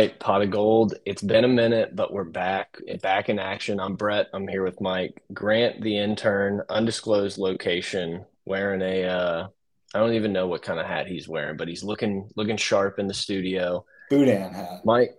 All 0.00 0.06
right, 0.06 0.18
pot 0.18 0.40
of 0.40 0.50
gold. 0.50 0.94
It's 1.04 1.20
been 1.20 1.44
a 1.44 1.48
minute, 1.48 1.94
but 1.94 2.10
we're 2.10 2.24
back, 2.24 2.78
back 3.02 3.28
in 3.28 3.38
action. 3.38 3.78
I'm 3.78 3.96
Brett. 3.96 4.28
I'm 4.32 4.48
here 4.48 4.64
with 4.64 4.80
Mike 4.80 5.22
Grant, 5.34 5.82
the 5.82 5.98
intern, 5.98 6.62
undisclosed 6.70 7.36
location, 7.36 8.24
wearing 8.46 8.80
a 8.80 9.04
uh, 9.04 9.48
I 9.94 9.98
don't 9.98 10.14
even 10.14 10.32
know 10.32 10.46
what 10.46 10.62
kind 10.62 10.80
of 10.80 10.86
hat 10.86 11.06
he's 11.06 11.28
wearing, 11.28 11.58
but 11.58 11.68
he's 11.68 11.84
looking 11.84 12.30
looking 12.34 12.56
sharp 12.56 12.98
in 12.98 13.08
the 13.08 13.12
studio. 13.12 13.84
Boudin 14.08 14.54
hat. 14.54 14.86
Mike, 14.86 15.18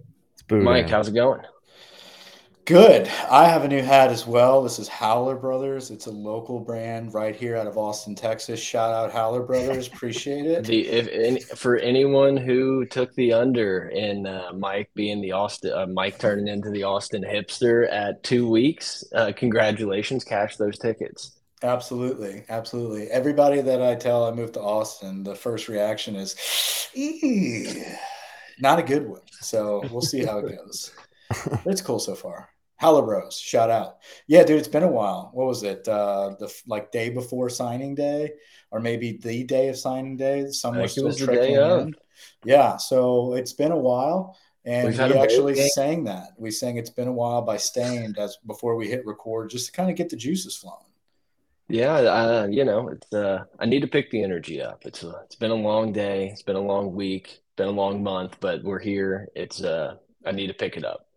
Mike, 0.49 0.89
how's 0.89 1.09
it 1.09 1.13
going? 1.13 1.41
Good. 2.65 3.09
I 3.29 3.47
have 3.47 3.63
a 3.63 3.67
new 3.67 3.81
hat 3.81 4.11
as 4.11 4.27
well. 4.27 4.61
This 4.61 4.77
is 4.77 4.87
Howler 4.87 5.35
Brothers. 5.35 5.89
It's 5.89 6.05
a 6.05 6.11
local 6.11 6.59
brand 6.59 7.13
right 7.13 7.35
here 7.35 7.55
out 7.55 7.65
of 7.65 7.77
Austin, 7.77 8.13
Texas. 8.13 8.59
Shout 8.59 8.93
out 8.93 9.11
Howler 9.11 9.41
Brothers. 9.41 9.87
Appreciate 9.87 10.45
it. 10.45 10.63
the 10.65 10.87
if 10.87 11.07
any, 11.07 11.39
for 11.39 11.77
anyone 11.77 12.37
who 12.37 12.85
took 12.85 13.13
the 13.15 13.33
under 13.33 13.87
in 13.89 14.27
uh, 14.27 14.51
Mike 14.53 14.91
being 14.93 15.21
the 15.21 15.31
Austin 15.31 15.73
uh, 15.73 15.87
Mike 15.87 16.19
turning 16.19 16.47
into 16.47 16.69
the 16.69 16.83
Austin 16.83 17.23
hipster 17.23 17.91
at 17.91 18.21
two 18.23 18.47
weeks, 18.47 19.03
uh, 19.15 19.31
congratulations! 19.35 20.23
Cash 20.23 20.57
those 20.57 20.77
tickets. 20.77 21.39
Absolutely, 21.63 22.43
absolutely. 22.49 23.07
Everybody 23.07 23.61
that 23.61 23.81
I 23.81 23.95
tell 23.95 24.25
I 24.25 24.31
moved 24.31 24.53
to 24.53 24.61
Austin, 24.61 25.23
the 25.23 25.35
first 25.35 25.67
reaction 25.67 26.15
is, 26.15 26.35
not 28.59 28.79
a 28.79 28.83
good 28.83 29.07
one. 29.07 29.21
So 29.39 29.83
we'll 29.91 30.01
see 30.01 30.23
how 30.23 30.39
it 30.39 30.57
goes. 30.57 30.91
it's 31.65 31.81
cool 31.81 31.99
so 31.99 32.15
far. 32.15 32.49
Halibros, 32.81 33.39
shout 33.39 33.69
out. 33.69 33.97
Yeah, 34.27 34.43
dude, 34.43 34.57
it's 34.57 34.67
been 34.67 34.83
a 34.83 34.91
while. 34.91 35.29
What 35.33 35.45
was 35.45 35.61
it? 35.61 35.87
Uh, 35.87 36.35
the 36.39 36.51
like 36.65 36.91
day 36.91 37.09
before 37.09 37.47
signing 37.49 37.93
day, 37.93 38.31
or 38.71 38.79
maybe 38.79 39.17
the 39.17 39.43
day 39.43 39.69
of 39.69 39.77
signing 39.77 40.17
day. 40.17 40.47
Someone 40.49 40.87
still 40.87 41.13
trickling 41.13 41.55
in. 41.55 41.95
Yeah, 42.43 42.77
so 42.77 43.35
it's 43.35 43.53
been 43.53 43.71
a 43.71 43.77
while, 43.77 44.35
and 44.65 44.87
we 44.87 45.13
actually 45.13 45.55
sang 45.69 46.05
that. 46.05 46.29
We 46.37 46.49
sang 46.49 46.77
"It's 46.77 46.89
Been 46.89 47.07
a 47.07 47.13
While" 47.13 47.43
by 47.43 47.57
Staind 47.57 48.17
as 48.17 48.37
before 48.47 48.75
we 48.75 48.87
hit 48.87 49.05
record, 49.05 49.51
just 49.51 49.67
to 49.67 49.71
kind 49.71 49.89
of 49.89 49.95
get 49.95 50.09
the 50.09 50.15
juices 50.15 50.55
flowing. 50.55 50.85
Yeah, 51.67 51.93
uh, 51.93 52.47
you 52.49 52.65
know, 52.65 52.89
it's 52.89 53.13
uh, 53.13 53.45
I 53.59 53.65
need 53.65 53.81
to 53.81 53.87
pick 53.87 54.11
the 54.11 54.23
energy 54.23 54.61
up. 54.61 54.85
It's 54.85 55.03
uh, 55.03 55.21
it's 55.23 55.35
been 55.35 55.51
a 55.51 55.55
long 55.55 55.93
day. 55.93 56.29
It's 56.29 56.43
been 56.43 56.55
a 56.55 56.61
long 56.61 56.93
week. 56.93 57.41
Been 57.55 57.67
a 57.67 57.71
long 57.71 58.03
month, 58.03 58.37
but 58.39 58.63
we're 58.63 58.79
here. 58.79 59.29
It's 59.35 59.63
uh, 59.63 59.95
I 60.25 60.31
need 60.31 60.47
to 60.47 60.53
pick 60.53 60.77
it 60.77 60.83
up. 60.83 61.07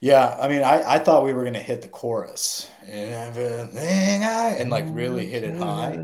Yeah, 0.00 0.36
I 0.40 0.48
mean, 0.48 0.62
I, 0.62 0.94
I 0.94 0.98
thought 0.98 1.24
we 1.24 1.32
were 1.32 1.44
gonna 1.44 1.58
hit 1.58 1.82
the 1.82 1.88
chorus 1.88 2.70
and 2.88 4.70
like 4.70 4.84
really 4.88 5.26
hit 5.26 5.44
it 5.44 5.56
high, 5.56 5.98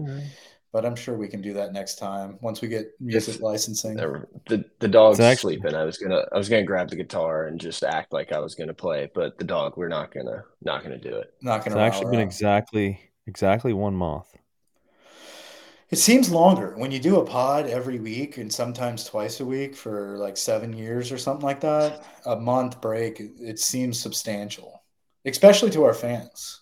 but 0.72 0.86
I'm 0.86 0.96
sure 0.96 1.16
we 1.16 1.28
can 1.28 1.42
do 1.42 1.52
that 1.54 1.72
next 1.72 1.96
time 1.96 2.38
once 2.40 2.60
we 2.60 2.68
get 2.68 2.88
music 3.00 3.36
if, 3.36 3.40
licensing. 3.42 3.96
The 3.96 4.64
the 4.78 4.88
dog's 4.88 5.20
actually, 5.20 5.56
sleeping. 5.56 5.74
I 5.74 5.84
was 5.84 5.98
gonna 5.98 6.24
I 6.32 6.38
was 6.38 6.48
gonna 6.48 6.64
grab 6.64 6.88
the 6.88 6.96
guitar 6.96 7.46
and 7.46 7.60
just 7.60 7.82
act 7.82 8.12
like 8.12 8.32
I 8.32 8.38
was 8.38 8.54
gonna 8.54 8.74
play, 8.74 9.10
but 9.14 9.38
the 9.38 9.44
dog, 9.44 9.76
we're 9.76 9.88
not 9.88 10.12
gonna 10.12 10.44
not 10.62 10.82
gonna 10.82 10.98
do 10.98 11.16
it. 11.16 11.34
Not 11.42 11.64
gonna. 11.64 11.76
It's 11.76 11.94
actually 11.94 12.10
been 12.12 12.20
exactly 12.20 13.00
exactly 13.26 13.72
one 13.72 13.94
month. 13.94 14.29
It 15.90 15.98
seems 15.98 16.30
longer 16.30 16.74
when 16.76 16.92
you 16.92 17.00
do 17.00 17.20
a 17.20 17.24
pod 17.24 17.66
every 17.66 17.98
week 17.98 18.36
and 18.36 18.52
sometimes 18.52 19.04
twice 19.04 19.40
a 19.40 19.44
week 19.44 19.74
for 19.74 20.16
like 20.18 20.36
seven 20.36 20.72
years 20.72 21.10
or 21.10 21.18
something 21.18 21.44
like 21.44 21.60
that. 21.60 22.04
A 22.26 22.36
month 22.36 22.80
break, 22.80 23.20
it 23.20 23.58
seems 23.58 23.98
substantial, 23.98 24.84
especially 25.24 25.70
to 25.70 25.82
our 25.82 25.94
fans. 25.94 26.60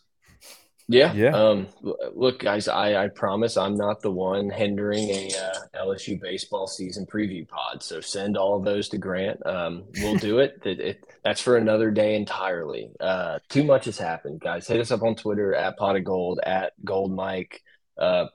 Yeah. 0.91 1.13
Yeah. 1.13 1.37
Um, 1.37 1.67
look, 2.15 2.39
guys, 2.39 2.67
I, 2.67 3.05
I 3.05 3.09
promise 3.09 3.59
I'm 3.59 3.77
not 3.77 4.01
the 4.01 4.11
one 4.11 4.49
hindering 4.49 5.11
a 5.11 5.29
uh, 5.29 5.85
LSU 5.85 6.19
baseball 6.19 6.67
season 6.67 7.05
preview 7.05 7.47
pod. 7.47 7.83
So 7.83 8.01
send 8.01 8.39
all 8.39 8.57
of 8.57 8.65
those 8.65 8.89
to 8.89 8.99
Grant. 8.99 9.47
Um, 9.47 9.85
we'll 9.99 10.17
do 10.17 10.39
it. 10.39 10.59
it, 10.65 10.81
it 10.81 11.05
that's 11.23 11.43
for 11.43 11.59
another 11.59 11.91
day 11.91 12.15
entirely. 12.15 12.91
Uh, 12.99 13.41
too 13.51 13.65
much 13.65 13.85
has 13.85 13.99
happened, 13.99 14.41
guys. 14.41 14.67
Hit 14.67 14.81
us 14.81 14.91
up 14.91 15.03
on 15.03 15.15
Twitter 15.15 15.55
at 15.55 15.77
pot 15.77 15.97
of 15.97 16.05
gold, 16.05 16.41
at 16.43 16.73
gold 16.83 17.13
mike. 17.13 17.63
Uh, 17.99 18.29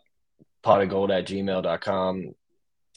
pot 0.64 0.82
of 0.82 0.90
gold 0.90 1.12
at 1.12 1.28
gmail.com. 1.28 2.34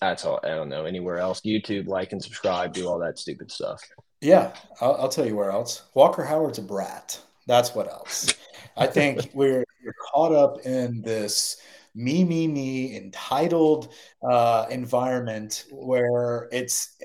That's 0.01 0.25
all. 0.25 0.41
I 0.43 0.49
don't 0.49 0.69
know. 0.69 0.85
Anywhere 0.85 1.19
else. 1.19 1.41
YouTube, 1.41 1.87
like 1.87 2.13
and 2.13 2.23
subscribe, 2.23 2.73
do 2.73 2.87
all 2.87 2.99
that 2.99 3.19
stupid 3.19 3.51
stuff. 3.51 3.83
Yeah. 4.21 4.55
I'll, 4.81 4.95
I'll 4.95 5.09
tell 5.09 5.27
you 5.27 5.37
where 5.37 5.51
else. 5.51 5.83
Walker 5.95 6.25
Howard's 6.25 6.59
a 6.59 6.63
brat. 6.63 7.21
That's 7.47 7.75
what 7.75 7.89
else. 7.89 8.35
I 8.77 8.87
think 8.87 9.31
we're, 9.35 9.65
we're 9.85 9.95
caught 10.13 10.33
up 10.33 10.61
in 10.67 11.03
this 11.03 11.59
me, 11.95 12.25
me, 12.25 12.47
me 12.47 12.97
entitled 12.97 13.93
uh, 14.23 14.67
environment 14.71 15.65
where 15.71 16.49
it's 16.53 16.97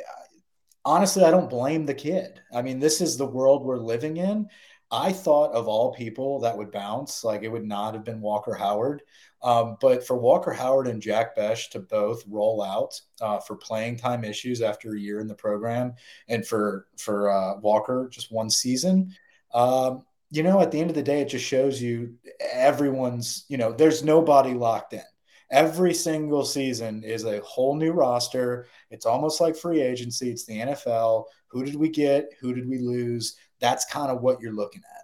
honestly, 0.84 1.24
I 1.24 1.32
don't 1.32 1.50
blame 1.50 1.86
the 1.86 1.94
kid. 1.94 2.42
I 2.54 2.62
mean, 2.62 2.80
this 2.80 3.02
is 3.02 3.18
the 3.18 3.26
world 3.26 3.64
we're 3.64 3.78
living 3.78 4.18
in. 4.18 4.50
I 4.92 5.14
thought 5.14 5.54
of 5.54 5.70
all 5.70 5.94
people 5.94 6.42
that 6.42 6.58
would 6.58 6.72
bounce, 6.72 7.24
like 7.24 7.44
it 7.44 7.48
would 7.48 7.66
not 7.66 7.94
have 7.94 8.04
been 8.04 8.20
Walker 8.20 8.54
Howard. 8.54 9.04
Um, 9.44 9.78
but 9.82 10.06
for 10.06 10.18
Walker 10.18 10.52
Howard 10.52 10.88
and 10.88 11.02
Jack 11.02 11.36
Bech 11.36 11.70
to 11.72 11.80
both 11.80 12.24
roll 12.28 12.62
out 12.62 13.00
uh, 13.22 13.40
for 13.40 13.56
playing 13.56 13.98
time 13.98 14.24
issues 14.24 14.62
after 14.62 14.94
a 14.94 15.00
year 15.00 15.20
in 15.20 15.28
the 15.28 15.36
program, 15.36 15.94
and 16.28 16.46
for 16.46 16.88
for 16.98 17.32
uh, 17.32 17.58
Walker 17.60 18.08
just 18.12 18.32
one 18.32 18.50
season, 18.50 19.16
um, 19.54 20.04
you 20.30 20.44
know, 20.44 20.62
at 20.62 20.72
the 20.72 20.80
end 20.80 20.90
of 20.90 20.96
the 20.96 21.04
day, 21.04 21.22
it 21.22 21.30
just 21.30 21.46
shows 21.46 21.82
you 21.82 22.16
everyone's. 22.54 23.46
You 23.50 23.58
know, 23.58 23.72
there's 23.72 24.04
nobody 24.04 24.54
locked 24.54 24.94
in. 24.94 25.02
Every 25.50 25.94
single 25.94 26.46
season 26.46 27.04
is 27.04 27.26
a 27.26 27.42
whole 27.42 27.76
new 27.76 27.92
roster. 27.92 28.68
It's 28.90 29.06
almost 29.06 29.42
like 29.42 29.58
free 29.58 29.82
agency. 29.82 30.32
It's 30.32 30.46
the 30.46 30.60
NFL. 30.60 31.26
Who 31.48 31.66
did 31.66 31.76
we 31.76 31.90
get? 31.90 32.30
Who 32.40 32.54
did 32.54 32.70
we 32.70 32.78
lose? 32.78 33.36
That's 33.60 33.86
kind 33.86 34.10
of 34.10 34.22
what 34.22 34.40
you're 34.40 34.54
looking 34.54 34.82
at. 34.96 35.01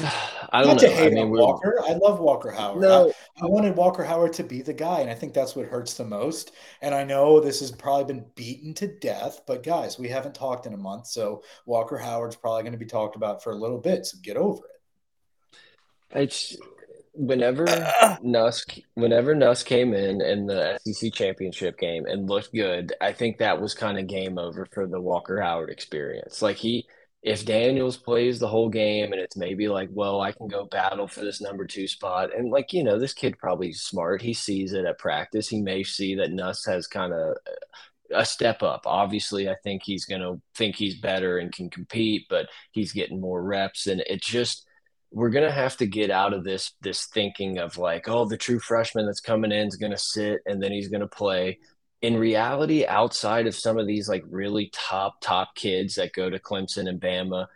I 0.00 0.62
don't 0.62 0.76
Not 0.76 0.82
know. 0.82 0.88
To 0.88 0.94
hate 0.94 1.12
I 1.12 1.14
mean, 1.14 1.30
Walker. 1.30 1.80
I 1.84 1.94
love 1.94 2.20
Walker 2.20 2.50
Howard. 2.50 2.82
No. 2.82 3.12
I, 3.40 3.44
I, 3.44 3.46
wanted 3.46 3.76
Walker 3.76 4.04
Howard 4.04 4.32
to 4.34 4.44
be 4.44 4.62
the 4.62 4.72
guy, 4.72 5.00
and 5.00 5.10
I 5.10 5.14
think 5.14 5.34
that's 5.34 5.54
what 5.54 5.66
hurts 5.66 5.94
the 5.94 6.04
most. 6.04 6.52
And 6.80 6.94
I 6.94 7.04
know 7.04 7.40
this 7.40 7.60
has 7.60 7.70
probably 7.70 8.12
been 8.14 8.24
beaten 8.34 8.72
to 8.74 8.86
death, 8.86 9.42
but 9.46 9.62
guys, 9.62 9.98
we 9.98 10.08
haven't 10.08 10.34
talked 10.34 10.66
in 10.66 10.74
a 10.74 10.78
month, 10.78 11.06
so 11.06 11.42
Walker 11.66 11.98
Howard's 11.98 12.36
probably 12.36 12.62
going 12.62 12.72
to 12.72 12.78
be 12.78 12.86
talked 12.86 13.16
about 13.16 13.42
for 13.42 13.52
a 13.52 13.56
little 13.56 13.78
bit. 13.78 14.06
So 14.06 14.18
get 14.22 14.36
over 14.36 14.62
it. 14.64 16.20
It's 16.22 16.56
whenever 17.14 17.66
Nuss 18.22 18.64
whenever 18.94 19.34
Nuss 19.34 19.62
came 19.62 19.94
in 19.94 20.20
in 20.20 20.46
the 20.46 20.78
SEC 20.84 21.12
championship 21.12 21.78
game 21.78 22.06
and 22.06 22.28
looked 22.28 22.52
good, 22.52 22.92
I 23.00 23.12
think 23.12 23.38
that 23.38 23.60
was 23.60 23.74
kind 23.74 23.98
of 23.98 24.06
game 24.06 24.38
over 24.38 24.66
for 24.72 24.86
the 24.86 25.00
Walker 25.00 25.40
Howard 25.40 25.70
experience. 25.70 26.42
Like 26.42 26.56
he 26.56 26.86
if 27.24 27.46
Daniels 27.46 27.96
plays 27.96 28.38
the 28.38 28.46
whole 28.46 28.68
game 28.68 29.12
and 29.12 29.20
it's 29.20 29.34
maybe 29.36 29.66
like, 29.66 29.88
well, 29.90 30.20
I 30.20 30.32
can 30.32 30.46
go 30.46 30.66
battle 30.66 31.08
for 31.08 31.20
this 31.20 31.40
number 31.40 31.64
two 31.64 31.88
spot. 31.88 32.36
And 32.36 32.50
like, 32.50 32.74
you 32.74 32.84
know, 32.84 32.98
this 32.98 33.14
kid 33.14 33.38
probably 33.38 33.72
smart. 33.72 34.20
He 34.20 34.34
sees 34.34 34.74
it 34.74 34.84
at 34.84 34.98
practice. 34.98 35.48
He 35.48 35.62
may 35.62 35.84
see 35.84 36.16
that 36.16 36.32
Nuss 36.32 36.66
has 36.66 36.86
kind 36.86 37.14
of 37.14 37.36
a 38.14 38.26
step 38.26 38.62
up. 38.62 38.82
Obviously, 38.84 39.48
I 39.48 39.54
think 39.64 39.82
he's 39.82 40.04
going 40.04 40.20
to 40.20 40.38
think 40.54 40.76
he's 40.76 41.00
better 41.00 41.38
and 41.38 41.50
can 41.50 41.70
compete, 41.70 42.26
but 42.28 42.50
he's 42.72 42.92
getting 42.92 43.22
more 43.22 43.42
reps. 43.42 43.86
And 43.86 44.02
it 44.02 44.20
just, 44.20 44.68
we're 45.10 45.30
going 45.30 45.46
to 45.46 45.50
have 45.50 45.78
to 45.78 45.86
get 45.86 46.10
out 46.10 46.34
of 46.34 46.44
this, 46.44 46.72
this 46.82 47.06
thinking 47.06 47.56
of 47.56 47.78
like, 47.78 48.06
oh, 48.06 48.28
the 48.28 48.36
true 48.36 48.58
freshman 48.58 49.06
that's 49.06 49.20
coming 49.20 49.50
in 49.50 49.66
is 49.66 49.76
going 49.76 49.92
to 49.92 49.98
sit 49.98 50.40
and 50.44 50.62
then 50.62 50.72
he's 50.72 50.88
going 50.88 51.00
to 51.00 51.06
play 51.06 51.58
in 52.04 52.18
reality, 52.18 52.84
outside 52.84 53.46
of 53.46 53.54
some 53.54 53.78
of 53.78 53.86
these 53.86 54.10
like 54.10 54.24
really 54.28 54.68
top, 54.74 55.22
top 55.22 55.54
kids 55.54 55.94
that 55.94 56.12
go 56.12 56.28
to 56.28 56.38
Clemson 56.38 56.86
and 56.86 57.00
Bama, 57.00 57.46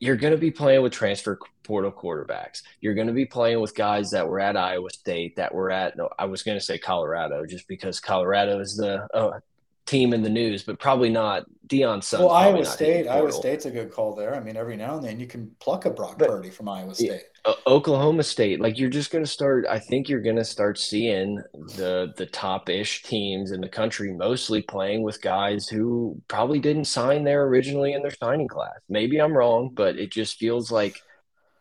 you're 0.00 0.16
going 0.16 0.32
to 0.32 0.38
be 0.38 0.50
playing 0.50 0.82
with 0.82 0.92
transfer 0.92 1.38
portal 1.62 1.92
quarterbacks. 1.92 2.62
You're 2.80 2.94
going 2.94 3.06
to 3.06 3.12
be 3.12 3.24
playing 3.24 3.60
with 3.60 3.76
guys 3.76 4.10
that 4.10 4.26
were 4.28 4.40
at 4.40 4.56
Iowa 4.56 4.90
State, 4.90 5.36
that 5.36 5.54
were 5.54 5.70
at, 5.70 5.96
no, 5.96 6.08
I 6.18 6.24
was 6.24 6.42
going 6.42 6.58
to 6.58 6.64
say 6.64 6.76
Colorado 6.76 7.46
just 7.46 7.68
because 7.68 8.00
Colorado 8.00 8.58
is 8.58 8.76
the, 8.76 9.06
uh, 9.14 9.38
team 9.88 10.12
in 10.12 10.22
the 10.22 10.28
news, 10.28 10.62
but 10.62 10.78
probably 10.78 11.08
not 11.08 11.44
Deion 11.66 12.02
Sanders. 12.02 12.26
Well, 12.26 12.34
Iowa 12.34 12.64
State, 12.64 13.08
Iowa 13.08 13.32
State's 13.32 13.64
a 13.64 13.70
good 13.70 13.90
call 13.90 14.14
there. 14.14 14.34
I 14.34 14.40
mean, 14.40 14.56
every 14.56 14.76
now 14.76 14.96
and 14.96 15.04
then 15.04 15.18
you 15.18 15.26
can 15.26 15.50
pluck 15.60 15.86
a 15.86 15.90
Brock 15.90 16.18
but, 16.18 16.28
Purdy 16.28 16.50
from 16.50 16.68
Iowa 16.68 16.94
State. 16.94 17.22
Uh, 17.44 17.54
Oklahoma 17.66 18.22
State, 18.22 18.60
like 18.60 18.78
you're 18.78 18.90
just 18.90 19.10
going 19.10 19.24
to 19.24 19.30
start. 19.30 19.64
I 19.68 19.78
think 19.78 20.08
you're 20.08 20.20
going 20.20 20.36
to 20.36 20.44
start 20.44 20.78
seeing 20.78 21.42
the 21.76 22.12
the 22.16 22.26
top 22.26 22.68
ish 22.68 23.02
teams 23.02 23.50
in 23.50 23.60
the 23.60 23.68
country 23.68 24.12
mostly 24.12 24.62
playing 24.62 25.02
with 25.02 25.22
guys 25.22 25.68
who 25.68 26.20
probably 26.28 26.58
didn't 26.58 26.84
sign 26.84 27.24
there 27.24 27.44
originally 27.44 27.94
in 27.94 28.02
their 28.02 28.14
signing 28.14 28.48
class. 28.48 28.78
Maybe 28.88 29.18
I'm 29.18 29.36
wrong, 29.36 29.70
but 29.72 29.96
it 29.96 30.12
just 30.12 30.36
feels 30.36 30.70
like 30.70 31.00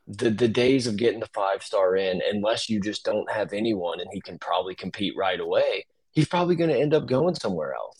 the 0.07 0.29
the 0.29 0.47
days 0.49 0.87
of 0.87 0.97
getting 0.97 1.21
the 1.21 1.29
five 1.33 1.63
star 1.63 1.95
in, 1.95 2.21
unless 2.29 2.69
you 2.69 2.81
just 2.81 3.05
don't 3.05 3.29
have 3.31 3.53
anyone 3.53 3.99
and 4.01 4.09
he 4.11 4.21
can 4.21 4.37
probably 4.39 4.75
compete 4.75 5.13
right 5.17 5.39
away. 5.39 5.85
He's 6.11 6.27
probably 6.27 6.55
going 6.55 6.71
to 6.71 6.79
end 6.79 6.93
up 6.93 7.07
going 7.07 7.35
somewhere 7.35 7.73
else. 7.73 7.97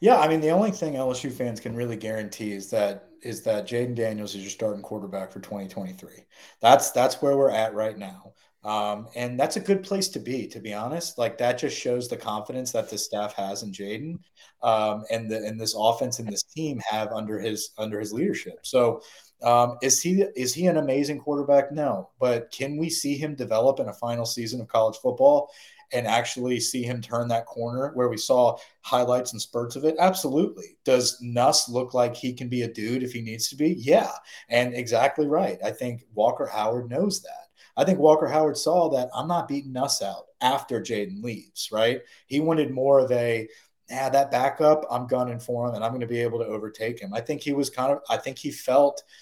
Yeah, 0.00 0.18
I 0.18 0.28
mean 0.28 0.40
the 0.40 0.50
only 0.50 0.70
thing 0.70 0.96
LSU 0.96 1.30
fans 1.30 1.60
can 1.60 1.74
really 1.74 1.96
guarantee 1.96 2.52
is 2.52 2.70
that 2.70 3.08
is 3.22 3.42
that 3.42 3.66
Jayden 3.66 3.94
Daniels 3.94 4.34
is 4.34 4.42
your 4.42 4.50
starting 4.50 4.82
quarterback 4.82 5.32
for 5.32 5.40
2023. 5.40 6.24
That's 6.60 6.90
that's 6.90 7.20
where 7.22 7.36
we're 7.36 7.50
at 7.50 7.74
right 7.74 7.96
now. 7.96 8.32
Um, 8.64 9.06
and 9.14 9.38
that's 9.38 9.56
a 9.56 9.60
good 9.60 9.84
place 9.84 10.08
to 10.08 10.18
be, 10.18 10.48
to 10.48 10.58
be 10.58 10.74
honest. 10.74 11.18
Like 11.18 11.38
that 11.38 11.56
just 11.58 11.78
shows 11.78 12.08
the 12.08 12.16
confidence 12.16 12.72
that 12.72 12.90
the 12.90 12.98
staff 12.98 13.32
has 13.34 13.62
in 13.62 13.70
Jayden, 13.72 14.18
um, 14.62 15.04
and 15.10 15.30
the 15.30 15.38
and 15.38 15.58
this 15.60 15.74
offense 15.78 16.18
and 16.18 16.28
this 16.28 16.42
team 16.42 16.80
have 16.90 17.12
under 17.12 17.38
his 17.38 17.70
under 17.78 18.00
his 18.00 18.12
leadership. 18.12 18.58
So, 18.62 19.02
um, 19.42 19.76
is 19.82 20.02
he 20.02 20.22
is 20.34 20.52
he 20.54 20.66
an 20.66 20.78
amazing 20.78 21.20
quarterback? 21.20 21.70
No, 21.72 22.10
but 22.18 22.50
can 22.50 22.76
we 22.76 22.90
see 22.90 23.16
him 23.16 23.34
develop 23.34 23.78
in 23.80 23.88
a 23.88 23.92
final 23.94 24.26
season 24.26 24.60
of 24.60 24.68
college 24.68 24.96
football? 24.96 25.50
And 25.92 26.06
actually 26.06 26.58
see 26.60 26.82
him 26.82 27.00
turn 27.00 27.28
that 27.28 27.46
corner 27.46 27.92
where 27.94 28.08
we 28.08 28.16
saw 28.16 28.56
highlights 28.80 29.32
and 29.32 29.40
spurts 29.40 29.76
of 29.76 29.84
it? 29.84 29.94
Absolutely. 29.98 30.76
Does 30.84 31.18
Nuss 31.20 31.68
look 31.68 31.94
like 31.94 32.16
he 32.16 32.32
can 32.32 32.48
be 32.48 32.62
a 32.62 32.72
dude 32.72 33.02
if 33.02 33.12
he 33.12 33.20
needs 33.22 33.48
to 33.50 33.56
be? 33.56 33.74
Yeah. 33.78 34.10
And 34.48 34.74
exactly 34.74 35.26
right. 35.26 35.58
I 35.64 35.70
think 35.70 36.04
Walker 36.14 36.46
Howard 36.46 36.90
knows 36.90 37.22
that. 37.22 37.48
I 37.76 37.84
think 37.84 37.98
Walker 37.98 38.26
Howard 38.26 38.56
saw 38.56 38.88
that 38.90 39.10
I'm 39.14 39.28
not 39.28 39.48
beating 39.48 39.72
Nuss 39.72 40.02
out 40.02 40.26
after 40.40 40.80
Jayden 40.80 41.22
leaves, 41.22 41.70
right? 41.70 42.00
He 42.26 42.40
wanted 42.40 42.70
more 42.70 42.98
of 43.00 43.12
a, 43.12 43.48
yeah, 43.88 44.08
that 44.08 44.30
backup, 44.30 44.84
I'm 44.90 45.06
gunning 45.06 45.38
for 45.38 45.68
him 45.68 45.76
and 45.76 45.84
I'm 45.84 45.92
going 45.92 46.00
to 46.00 46.06
be 46.06 46.20
able 46.20 46.40
to 46.40 46.46
overtake 46.46 46.98
him. 46.98 47.14
I 47.14 47.20
think 47.20 47.42
he 47.42 47.52
was 47.52 47.70
kind 47.70 47.92
of, 47.92 48.00
I 48.10 48.16
think 48.16 48.38
he 48.38 48.50
felt– 48.50 49.02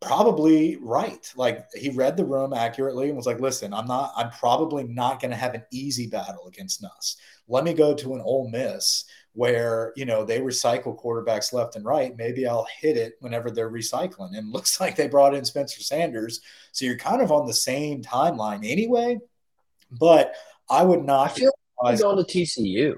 probably 0.00 0.76
right. 0.80 1.32
Like 1.36 1.66
he 1.74 1.90
read 1.90 2.16
the 2.16 2.24
room 2.24 2.52
accurately 2.52 3.08
and 3.08 3.16
was 3.16 3.26
like, 3.26 3.40
listen, 3.40 3.72
I'm 3.72 3.86
not, 3.86 4.12
I'm 4.16 4.30
probably 4.30 4.84
not 4.84 5.20
going 5.20 5.30
to 5.30 5.36
have 5.36 5.54
an 5.54 5.64
easy 5.70 6.06
battle 6.06 6.46
against 6.48 6.82
Nuss. 6.82 7.16
Let 7.48 7.64
me 7.64 7.74
go 7.74 7.94
to 7.94 8.14
an 8.14 8.20
Ole 8.20 8.48
Miss 8.50 9.04
where, 9.32 9.92
you 9.96 10.04
know, 10.04 10.24
they 10.24 10.40
recycle 10.40 11.00
quarterbacks 11.00 11.52
left 11.52 11.76
and 11.76 11.84
right. 11.84 12.16
Maybe 12.16 12.46
I'll 12.46 12.66
hit 12.80 12.96
it 12.96 13.14
whenever 13.20 13.50
they're 13.50 13.70
recycling. 13.70 14.36
And 14.36 14.52
looks 14.52 14.80
like 14.80 14.96
they 14.96 15.08
brought 15.08 15.34
in 15.34 15.44
Spencer 15.44 15.82
Sanders. 15.82 16.40
So 16.72 16.84
you're 16.84 16.96
kind 16.96 17.22
of 17.22 17.32
on 17.32 17.46
the 17.46 17.54
same 17.54 18.02
timeline 18.02 18.68
anyway. 18.68 19.18
But 19.90 20.34
I 20.68 20.82
would 20.82 21.04
not. 21.04 21.30
I 21.30 21.34
feel 21.34 21.52
like 21.82 22.00
going 22.00 22.24
to 22.24 22.24
TCU. 22.24 22.96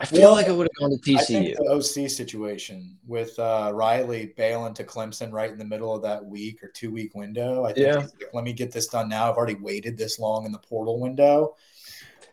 I 0.00 0.06
feel 0.06 0.22
well, 0.22 0.32
like 0.32 0.48
I 0.48 0.52
would 0.52 0.66
have 0.66 0.80
gone 0.80 0.90
to 0.90 0.96
TCU. 0.96 1.18
I 1.18 1.24
think 1.24 1.56
the 1.58 1.68
OC 1.68 2.08
situation 2.08 2.96
with 3.06 3.38
uh, 3.38 3.70
Riley 3.74 4.32
bailing 4.34 4.72
to 4.74 4.84
Clemson 4.84 5.30
right 5.30 5.50
in 5.50 5.58
the 5.58 5.64
middle 5.64 5.94
of 5.94 6.00
that 6.02 6.24
week 6.24 6.64
or 6.64 6.68
two 6.68 6.90
week 6.90 7.14
window. 7.14 7.66
I 7.66 7.74
think 7.74 7.86
yeah. 7.86 7.96
Like, 7.96 8.30
let 8.32 8.44
me 8.44 8.54
get 8.54 8.72
this 8.72 8.86
done 8.86 9.10
now. 9.10 9.30
I've 9.30 9.36
already 9.36 9.56
waited 9.56 9.98
this 9.98 10.18
long 10.18 10.46
in 10.46 10.52
the 10.52 10.58
portal 10.58 10.98
window. 10.98 11.54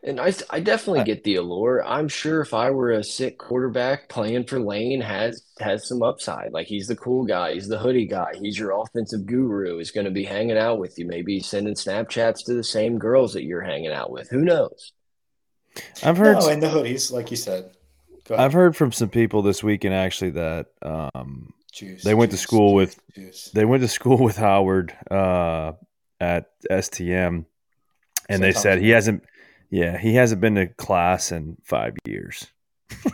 And 0.01 0.21
I, 0.21 0.33
I 0.49 0.61
definitely 0.61 1.03
get 1.03 1.25
the 1.25 1.35
allure. 1.35 1.83
I'm 1.85 2.07
sure 2.07 2.39
if 2.39 2.53
I 2.53 2.69
were 2.69 2.91
a 2.91 3.03
sick 3.03 3.37
quarterback 3.37 4.07
playing 4.07 4.45
for 4.45 4.59
Lane 4.59 5.01
has 5.01 5.43
has 5.59 5.89
some 5.89 6.03
upside. 6.03 6.53
Like 6.53 6.67
he's 6.67 6.87
the 6.87 6.95
cool 6.95 7.25
guy, 7.25 7.53
he's 7.53 7.67
the 7.67 7.79
hoodie 7.79 8.05
guy, 8.05 8.33
he's 8.39 8.57
your 8.57 8.79
offensive 8.79 9.25
guru. 9.25 9.77
He's 9.79 9.91
going 9.91 10.05
to 10.05 10.11
be 10.11 10.23
hanging 10.23 10.57
out 10.57 10.79
with 10.79 10.97
you, 10.97 11.05
maybe 11.05 11.41
sending 11.41 11.73
Snapchats 11.73 12.45
to 12.45 12.53
the 12.53 12.63
same 12.63 12.97
girls 12.97 13.33
that 13.33 13.43
you're 13.43 13.61
hanging 13.61 13.91
out 13.91 14.11
with. 14.11 14.29
Who 14.29 14.41
knows? 14.41 14.93
I've 16.03 16.17
heard 16.17 16.39
no, 16.39 16.49
in 16.49 16.59
the 16.59 16.67
hoodies, 16.67 17.11
like 17.11 17.31
you 17.31 17.37
said. 17.37 17.71
I've 18.29 18.53
heard 18.53 18.75
from 18.75 18.91
some 18.91 19.09
people 19.09 19.41
this 19.41 19.63
weekend 19.63 19.93
actually 19.93 20.31
that 20.31 20.67
um, 20.81 21.53
juice, 21.71 22.03
they 22.03 22.13
went 22.13 22.31
juice, 22.31 22.41
to 22.41 22.43
school 22.43 22.79
juice, 22.79 22.99
with 23.15 23.53
they 23.53 23.65
went 23.65 23.81
to 23.83 23.87
school 23.87 24.17
with 24.23 24.37
Howard 24.37 24.93
uh, 25.09 25.73
at 26.19 26.49
STM, 26.69 27.45
and 28.29 28.43
they 28.43 28.51
said 28.51 28.81
he 28.81 28.89
hasn't. 28.89 29.23
Yeah, 29.69 29.97
he 29.97 30.15
hasn't 30.15 30.39
been 30.39 30.55
to 30.55 30.67
class 30.67 31.33
in 31.33 31.57
five 31.63 31.97
years. 32.05 32.47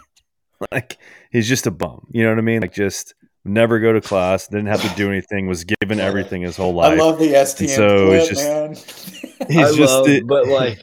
like 0.71 0.99
he's 1.31 1.47
just 1.47 1.65
a 1.65 1.71
bum. 1.71 2.07
You 2.11 2.23
know 2.23 2.29
what 2.29 2.37
I 2.37 2.41
mean? 2.41 2.61
Like 2.61 2.73
just 2.73 3.15
never 3.45 3.79
go 3.79 3.93
to 3.93 4.01
class, 4.01 4.47
didn't 4.47 4.67
have 4.67 4.81
to 4.81 4.95
do 4.95 5.09
anything, 5.11 5.47
was 5.47 5.63
given 5.63 5.99
everything 5.99 6.41
his 6.43 6.55
whole 6.55 6.73
life. 6.73 6.99
I 6.99 7.03
love 7.03 7.19
the 7.19 7.33
STM 7.33 7.75
so 7.75 8.07
clip, 8.07 8.29
just, 8.29 8.43
man. 8.43 8.75
He's 9.49 9.57
I 9.57 9.75
just 9.75 9.93
love, 9.93 10.07
it, 10.07 10.27
but 10.27 10.47
like 10.47 10.79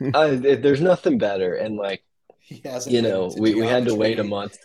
I, 0.14 0.34
there's 0.34 0.80
nothing 0.80 1.18
better. 1.18 1.54
And 1.54 1.76
like, 1.76 2.02
you 2.48 3.02
know, 3.02 3.30
we, 3.36 3.54
we 3.54 3.66
had 3.66 3.84
to 3.86 3.94
wait 3.94 4.18
a 4.18 4.24
month. 4.24 4.58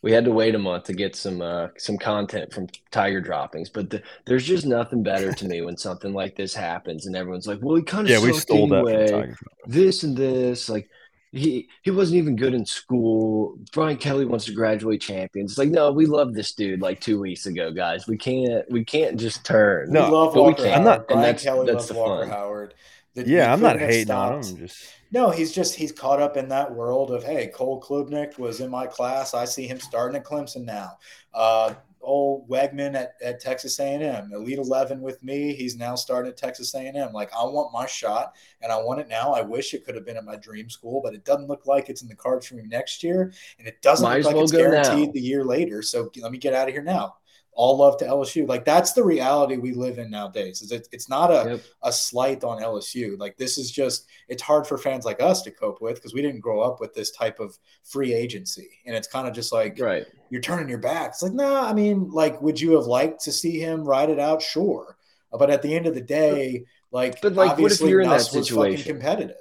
We 0.00 0.12
had 0.12 0.24
to 0.26 0.30
wait 0.30 0.54
a 0.54 0.58
month 0.58 0.84
to 0.84 0.92
get 0.92 1.16
some 1.16 1.42
uh, 1.42 1.68
some 1.76 1.98
content 1.98 2.52
from 2.52 2.68
Tiger 2.90 3.20
Droppings, 3.20 3.68
but 3.68 3.90
the, 3.90 4.02
there's 4.26 4.46
just 4.46 4.64
nothing 4.64 5.02
better 5.02 5.32
to 5.32 5.44
me 5.46 5.60
when 5.60 5.76
something 5.76 6.12
like 6.12 6.36
this 6.36 6.54
happens 6.54 7.06
and 7.06 7.16
everyone's 7.16 7.48
like, 7.48 7.58
"Well, 7.60 7.76
he 7.76 7.82
kind 7.82 8.06
of 8.06 8.10
yeah, 8.10 8.20
we 8.20 8.32
stole 8.32 8.68
that 8.68 9.36
this 9.66 10.04
and 10.04 10.16
this." 10.16 10.68
Like, 10.68 10.88
he 11.32 11.68
he 11.82 11.90
wasn't 11.90 12.18
even 12.18 12.36
good 12.36 12.54
in 12.54 12.64
school. 12.64 13.58
Brian 13.72 13.96
Kelly 13.96 14.24
wants 14.24 14.44
to 14.44 14.52
graduate 14.52 15.00
champions. 15.00 15.52
It's 15.52 15.58
like, 15.58 15.70
no, 15.70 15.90
we 15.90 16.06
love 16.06 16.32
this 16.32 16.52
dude. 16.54 16.80
Like 16.80 17.00
two 17.00 17.20
weeks 17.20 17.46
ago, 17.46 17.72
guys, 17.72 18.06
we 18.06 18.16
can't 18.16 18.70
we 18.70 18.84
can't 18.84 19.18
just 19.18 19.44
turn. 19.44 19.90
No, 19.90 20.04
we 20.04 20.10
love 20.12 20.36
Walker 20.36 20.62
we 20.62 20.68
Howard. 20.68 20.78
I'm 20.78 20.84
not. 20.84 21.08
Brian 21.08 21.36
Kelly 21.36 21.66
that's 21.66 21.90
loves 21.90 21.92
Walker 21.92 22.22
fun. 22.22 22.30
Howard 22.30 22.74
yeah, 23.14 23.52
I'm 23.52 23.60
not 23.60 23.78
hating 23.78 24.06
stopped. 24.06 24.44
on 24.44 24.44
him. 24.44 24.56
Just 24.58 24.94
no, 25.10 25.30
he's 25.30 25.52
just 25.52 25.74
he's 25.74 25.92
caught 25.92 26.20
up 26.20 26.36
in 26.36 26.48
that 26.48 26.72
world 26.72 27.10
of 27.10 27.24
hey, 27.24 27.48
Cole 27.48 27.80
Klubnik 27.80 28.38
was 28.38 28.60
in 28.60 28.70
my 28.70 28.86
class. 28.86 29.34
I 29.34 29.44
see 29.44 29.66
him 29.66 29.80
starting 29.80 30.16
at 30.16 30.24
Clemson 30.24 30.64
now. 30.64 30.98
Uh, 31.32 31.74
old 32.00 32.48
Weigman 32.48 32.94
at, 32.94 33.14
at 33.22 33.40
Texas 33.40 33.78
A&M, 33.80 34.30
Elite 34.32 34.58
Eleven 34.58 35.00
with 35.00 35.22
me. 35.22 35.52
He's 35.54 35.76
now 35.76 35.94
starting 35.94 36.30
at 36.30 36.36
Texas 36.36 36.74
A&M. 36.74 37.12
Like 37.12 37.30
I 37.34 37.44
want 37.44 37.72
my 37.72 37.86
shot, 37.86 38.34
and 38.62 38.70
I 38.70 38.80
want 38.80 39.00
it 39.00 39.08
now. 39.08 39.32
I 39.32 39.40
wish 39.42 39.74
it 39.74 39.84
could 39.84 39.94
have 39.94 40.06
been 40.06 40.16
at 40.16 40.24
my 40.24 40.36
dream 40.36 40.70
school, 40.70 41.00
but 41.02 41.14
it 41.14 41.24
doesn't 41.24 41.48
look 41.48 41.66
like 41.66 41.88
it's 41.88 42.02
in 42.02 42.08
the 42.08 42.14
cards 42.14 42.46
for 42.46 42.54
me 42.54 42.64
next 42.66 43.02
year, 43.02 43.32
and 43.58 43.66
it 43.66 43.80
doesn't 43.82 44.04
Might 44.04 44.18
look 44.18 44.26
like 44.26 44.34
well 44.34 44.44
it's 44.44 44.52
guaranteed 44.52 45.08
now. 45.08 45.12
the 45.12 45.20
year 45.20 45.44
later. 45.44 45.82
So 45.82 46.10
let 46.20 46.32
me 46.32 46.38
get 46.38 46.54
out 46.54 46.68
of 46.68 46.74
here 46.74 46.82
now 46.82 47.16
all 47.58 47.76
love 47.76 47.96
to 47.96 48.04
LSU. 48.04 48.46
Like 48.46 48.64
that's 48.64 48.92
the 48.92 49.02
reality 49.02 49.56
we 49.56 49.72
live 49.72 49.98
in 49.98 50.10
nowadays. 50.10 50.62
Is 50.62 50.70
it, 50.70 50.86
it's 50.92 51.08
not 51.08 51.32
a, 51.32 51.50
yep. 51.50 51.64
a 51.82 51.92
slight 51.92 52.44
on 52.44 52.62
LSU. 52.62 53.18
Like 53.18 53.36
this 53.36 53.58
is 53.58 53.72
just 53.72 54.06
it's 54.28 54.40
hard 54.40 54.64
for 54.64 54.78
fans 54.78 55.04
like 55.04 55.20
us 55.20 55.42
to 55.42 55.50
cope 55.50 55.82
with 55.82 55.96
because 55.96 56.14
we 56.14 56.22
didn't 56.22 56.38
grow 56.40 56.60
up 56.60 56.80
with 56.80 56.94
this 56.94 57.10
type 57.10 57.40
of 57.40 57.58
free 57.82 58.14
agency. 58.14 58.68
And 58.86 58.94
it's 58.94 59.08
kind 59.08 59.26
of 59.26 59.34
just 59.34 59.52
like 59.52 59.76
right. 59.80 60.06
you're 60.30 60.40
turning 60.40 60.68
your 60.68 60.78
back. 60.78 61.08
It's 61.10 61.22
like, 61.22 61.32
nah, 61.32 61.68
I 61.68 61.74
mean, 61.74 62.10
like, 62.10 62.40
would 62.40 62.60
you 62.60 62.76
have 62.76 62.86
liked 62.86 63.24
to 63.24 63.32
see 63.32 63.58
him 63.58 63.84
ride 63.84 64.08
it 64.08 64.20
out? 64.20 64.40
Sure. 64.40 64.96
But 65.32 65.50
at 65.50 65.60
the 65.60 65.74
end 65.74 65.88
of 65.88 65.94
the 65.94 66.00
day, 66.00 66.64
like 66.92 67.20
but 67.20 67.32
like 67.32 67.58
what 67.58 67.72
if 67.72 67.80
you're 67.80 68.00
in 68.00 68.08
that 68.08 68.22
situation 68.22 68.94
competitive? 68.94 69.36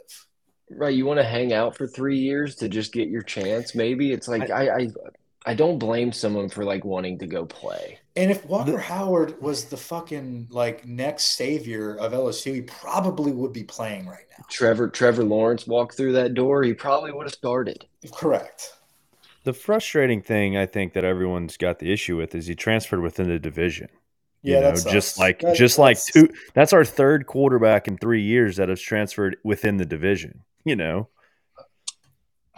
Right. 0.72 0.96
You 0.96 1.06
want 1.06 1.20
to 1.20 1.24
hang 1.24 1.54
out 1.54 1.78
for 1.78 1.86
three 1.86 2.18
years 2.18 2.56
to 2.56 2.68
just 2.68 2.94
get 2.94 3.10
your 3.10 3.22
chance. 3.22 3.76
Maybe 3.76 4.12
it's 4.12 4.28
like 4.28 4.50
I, 4.50 4.68
I, 4.68 4.78
I 4.80 4.88
I 5.48 5.54
don't 5.54 5.80
blame 5.80 6.12
someone 6.12 6.50
for 6.50 6.66
like 6.66 6.84
wanting 6.84 7.20
to 7.20 7.28
go 7.28 7.46
play. 7.46 8.00
And 8.18 8.32
if 8.32 8.44
Walker 8.46 8.72
the, 8.72 8.82
Howard 8.82 9.40
was 9.40 9.66
the 9.66 9.78
fucking 9.78 10.48
like 10.50 10.88
next 10.88 11.38
savior 11.38 11.96
of 11.98 12.14
LSU, 12.14 12.56
he 12.56 12.62
probably 12.62 13.32
would 13.32 13.54
be 13.54 13.64
playing 13.64 14.08
right 14.08 14.26
now. 14.38 14.44
Trevor 14.50 14.90
Trevor 14.90 15.24
Lawrence 15.24 15.68
walked 15.68 15.96
through 15.96 16.14
that 16.14 16.34
door, 16.34 16.64
he 16.64 16.74
probably 16.74 17.12
would 17.12 17.28
have 17.28 17.34
started. 17.34 17.86
Correct. 18.12 18.74
The 19.44 19.54
frustrating 19.54 20.24
thing 20.24 20.58
I 20.58 20.66
think 20.66 20.94
that 20.94 21.06
everyone's 21.06 21.58
got 21.58 21.78
the 21.78 21.94
issue 21.94 22.18
with 22.18 22.34
is 22.34 22.48
he 22.48 22.56
transferred 22.56 23.02
within 23.02 23.30
the 23.30 23.40
division. 23.40 23.88
Yeah, 24.42 24.62
know, 24.62 24.76
just 24.76 25.20
like 25.20 25.40
that, 25.42 25.56
just 25.56 25.78
like 25.78 26.04
two. 26.04 26.30
That's 26.54 26.74
our 26.74 26.86
third 26.86 27.28
quarterback 27.28 27.88
in 27.88 27.98
three 27.98 28.22
years 28.22 28.58
that 28.58 28.70
has 28.70 28.82
transferred 28.82 29.38
within 29.44 29.78
the 29.78 29.86
division. 29.86 30.44
You 30.64 30.76
know, 30.76 31.10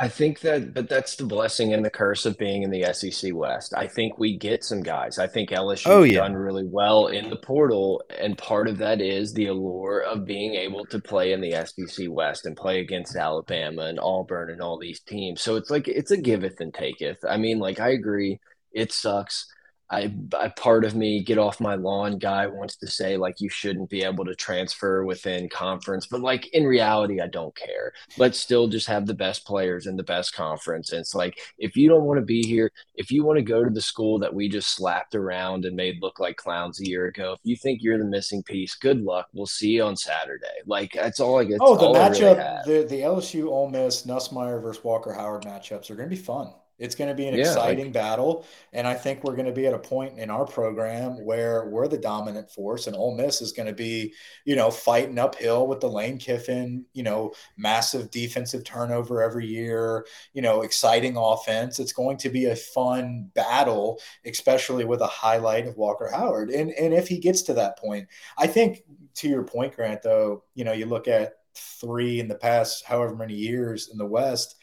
I 0.01 0.07
think 0.07 0.39
that, 0.41 0.73
but 0.73 0.87
that's 0.87 1.17
the 1.17 1.25
blessing 1.25 1.73
and 1.73 1.83
the 1.83 1.89
curse 1.89 2.25
of 2.25 2.37
being 2.37 2.63
in 2.63 2.71
the 2.71 2.93
SEC 2.93 3.33
West. 3.35 3.73
I 3.75 3.85
think 3.85 4.17
we 4.17 4.37
get 4.37 4.63
some 4.63 4.81
guys. 4.81 5.19
I 5.19 5.27
think 5.27 5.49
LSU's 5.49 5.87
oh, 5.87 6.03
yeah. 6.03 6.19
done 6.19 6.35
really 6.35 6.63
well 6.65 7.07
in 7.07 7.29
the 7.29 7.35
portal, 7.35 8.01
and 8.17 8.37
part 8.37 8.69
of 8.69 8.77
that 8.77 9.01
is 9.01 9.33
the 9.33 9.47
allure 9.47 9.99
of 9.99 10.25
being 10.25 10.55
able 10.55 10.85
to 10.85 10.99
play 10.99 11.33
in 11.33 11.41
the 11.41 11.51
SEC 11.51 12.07
West 12.09 12.45
and 12.45 12.55
play 12.55 12.79
against 12.79 13.17
Alabama 13.17 13.83
and 13.83 13.99
Auburn 13.99 14.49
and 14.49 14.61
all 14.61 14.79
these 14.79 15.01
teams. 15.01 15.41
So 15.41 15.57
it's 15.57 15.69
like 15.69 15.89
it's 15.89 16.11
a 16.11 16.17
giveth 16.17 16.61
and 16.61 16.73
taketh. 16.73 17.25
I 17.27 17.35
mean, 17.35 17.59
like 17.59 17.81
I 17.81 17.89
agree, 17.89 18.39
it 18.71 18.93
sucks 18.93 19.47
I, 19.91 20.13
I 20.37 20.49
part 20.49 20.85
of 20.85 20.95
me 20.95 21.23
get 21.23 21.37
off 21.37 21.59
my 21.59 21.75
lawn 21.75 22.17
guy 22.17 22.47
wants 22.47 22.75
to 22.77 22.87
say 22.87 23.17
like 23.17 23.41
you 23.41 23.49
shouldn't 23.49 23.89
be 23.89 24.03
able 24.03 24.25
to 24.25 24.35
transfer 24.35 25.03
within 25.03 25.49
conference 25.49 26.05
but 26.05 26.21
like 26.21 26.47
in 26.53 26.65
reality 26.65 27.21
i 27.21 27.27
don't 27.27 27.55
care. 27.55 27.93
Let's 28.17 28.39
still 28.39 28.67
just 28.67 28.87
have 28.87 29.05
the 29.05 29.13
best 29.13 29.45
players 29.45 29.87
in 29.87 29.95
the 29.95 30.03
best 30.03 30.33
conference. 30.33 30.91
And 30.91 31.01
it's 31.01 31.15
like 31.15 31.39
if 31.57 31.75
you 31.75 31.89
don't 31.89 32.05
want 32.05 32.19
to 32.19 32.25
be 32.25 32.43
here 32.43 32.71
if 32.95 33.11
you 33.11 33.23
want 33.23 33.37
to 33.37 33.43
go 33.43 33.63
to 33.63 33.69
the 33.69 33.81
school 33.81 34.19
that 34.19 34.33
we 34.33 34.49
just 34.49 34.75
slapped 34.75 35.15
around 35.15 35.65
and 35.65 35.75
made 35.75 36.01
look 36.01 36.19
like 36.19 36.37
clowns 36.37 36.79
a 36.79 36.87
year 36.87 37.05
ago 37.05 37.33
if 37.33 37.39
you 37.43 37.55
think 37.55 37.81
you're 37.81 37.97
the 37.97 38.05
missing 38.05 38.43
piece 38.43 38.75
good 38.75 39.01
luck. 39.01 39.27
We'll 39.33 39.45
see 39.45 39.71
you 39.71 39.83
on 39.83 39.95
saturday. 39.95 40.47
Like 40.65 40.93
that's 40.93 41.19
all 41.19 41.39
i 41.39 41.43
get 41.43 41.59
oh 41.61 41.75
the 41.75 41.99
matchup 41.99 42.65
really 42.65 42.83
the, 42.83 42.87
the 42.87 43.01
lsu 43.01 43.47
Ole 43.47 43.69
miss 43.69 44.05
nussmeier 44.05 44.61
versus 44.61 44.83
walker 44.83 45.13
howard 45.13 45.43
matchups 45.43 45.89
are 45.89 45.95
going 45.95 46.09
to 46.09 46.15
be 46.15 46.21
fun 46.21 46.51
It's 46.79 46.95
going 46.95 47.09
to 47.09 47.15
be 47.15 47.27
an 47.27 47.35
yeah, 47.35 47.41
exciting 47.41 47.85
like, 47.85 47.93
battle, 47.93 48.45
and 48.73 48.87
I 48.87 48.93
think 48.93 49.23
we're 49.23 49.35
going 49.35 49.45
to 49.45 49.51
be 49.51 49.67
at 49.67 49.73
a 49.73 49.79
point 49.79 50.17
in 50.17 50.29
our 50.29 50.45
program 50.45 51.23
where 51.23 51.65
we're 51.65 51.87
the 51.87 51.97
dominant 51.97 52.49
force, 52.49 52.87
and 52.87 52.95
Ole 52.95 53.15
Miss 53.15 53.41
is 53.41 53.51
going 53.51 53.67
to 53.67 53.73
be, 53.73 54.13
you 54.45 54.55
know, 54.55 54.71
fighting 54.71 55.19
uphill 55.19 55.67
with 55.67 55.81
the 55.81 55.89
Lane 55.89 56.17
Kiffin, 56.17 56.85
you 56.93 57.03
know, 57.03 57.33
massive 57.57 58.09
defensive 58.11 58.63
turnover 58.63 59.21
every 59.21 59.45
year, 59.45 60.05
you 60.33 60.41
know, 60.41 60.61
exciting 60.61 61.17
offense. 61.17 61.79
It's 61.79 61.93
going 61.93 62.17
to 62.17 62.29
be 62.29 62.45
a 62.45 62.55
fun 62.55 63.29
battle, 63.35 63.99
especially 64.25 64.85
with 64.85 65.01
a 65.01 65.07
highlight 65.07 65.67
of 65.67 65.77
Walker 65.77 66.09
Howard, 66.11 66.49
and 66.49 66.71
and 66.71 66.93
if 66.93 67.07
he 67.07 67.19
gets 67.19 67.41
to 67.43 67.53
that 67.55 67.77
point, 67.77 68.07
I 68.37 68.47
think 68.47 68.83
to 69.15 69.27
your 69.27 69.43
point, 69.43 69.75
Grant, 69.75 70.01
though, 70.01 70.43
you 70.55 70.63
know, 70.63 70.71
you 70.71 70.85
look 70.85 71.07
at 71.07 71.33
three 71.55 72.19
in 72.19 72.27
the 72.27 72.35
past 72.35 72.85
however 72.85 73.15
many 73.15 73.33
years 73.33 73.89
in 73.91 73.97
the 73.97 74.05
West 74.05 74.55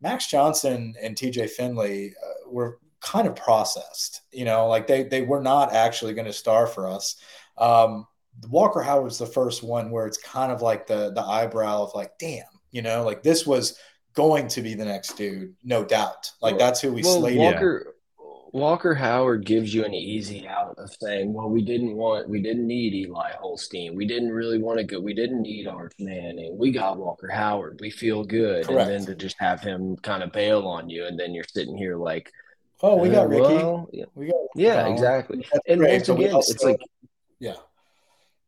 Max 0.00 0.26
Johnson 0.26 0.94
and 1.00 1.16
TJ 1.16 1.50
Finley 1.50 2.14
uh, 2.22 2.50
were 2.50 2.78
kind 3.00 3.26
of 3.26 3.36
processed. 3.36 4.22
You 4.32 4.44
know, 4.44 4.66
like 4.66 4.86
they 4.86 5.04
they 5.04 5.22
were 5.22 5.42
not 5.42 5.72
actually 5.72 6.14
going 6.14 6.26
to 6.26 6.32
star 6.32 6.66
for 6.66 6.88
us. 6.88 7.16
Um, 7.58 8.06
Walker 8.48 8.80
Howard's 8.80 9.18
the 9.18 9.26
first 9.26 9.62
one 9.62 9.90
where 9.90 10.06
it's 10.06 10.18
kind 10.18 10.52
of 10.52 10.62
like 10.62 10.86
the 10.86 11.12
the 11.12 11.22
eyebrow 11.22 11.82
of 11.82 11.94
like, 11.94 12.12
damn, 12.18 12.44
you 12.70 12.82
know, 12.82 13.04
like 13.04 13.22
this 13.22 13.46
was 13.46 13.78
going 14.14 14.48
to 14.48 14.62
be 14.62 14.74
the 14.74 14.84
next 14.84 15.16
dude, 15.16 15.54
no 15.62 15.84
doubt. 15.84 16.32
Like 16.40 16.58
that's 16.58 16.80
who 16.80 16.92
we 16.92 17.02
well, 17.02 17.20
slated. 17.20 17.38
Walker, 17.38 17.94
Walker 18.52 18.94
Howard 18.94 19.44
gives 19.44 19.72
you 19.72 19.84
an 19.84 19.94
easy 19.94 20.46
out 20.46 20.74
of 20.78 20.90
saying, 21.00 21.32
well, 21.32 21.48
we 21.48 21.62
didn't 21.62 21.96
want, 21.96 22.28
we 22.28 22.42
didn't 22.42 22.66
need 22.66 22.94
Eli 22.94 23.32
Holstein. 23.38 23.94
We 23.94 24.06
didn't 24.06 24.32
really 24.32 24.58
want 24.58 24.78
to 24.78 24.84
go. 24.84 25.00
We 25.00 25.14
didn't 25.14 25.42
need 25.42 25.66
Arch 25.66 25.92
Manning. 25.98 26.58
We 26.58 26.72
got 26.72 26.98
Walker 26.98 27.28
Howard. 27.28 27.78
We 27.80 27.90
feel 27.90 28.24
good. 28.24 28.66
Correct. 28.66 28.90
And 28.90 29.00
then 29.00 29.06
to 29.06 29.14
just 29.14 29.38
have 29.38 29.60
him 29.60 29.96
kind 29.98 30.22
of 30.22 30.32
bail 30.32 30.66
on 30.66 30.90
you. 30.90 31.06
And 31.06 31.18
then 31.18 31.32
you're 31.32 31.44
sitting 31.44 31.76
here 31.76 31.96
like, 31.96 32.30
oh, 32.82 32.96
we 32.96 33.08
got 33.08 33.28
Rickie. 33.28 33.42
Well, 33.42 33.88
yeah. 33.92 34.06
We 34.14 34.26
got, 34.26 34.40
yeah, 34.56 34.88
exactly. 34.88 35.46
That's 35.52 35.64
and 35.68 35.82
once 35.82 36.08
again, 36.08 36.32
also, 36.32 36.52
it's 36.52 36.64
like, 36.64 36.80
yeah 37.38 37.54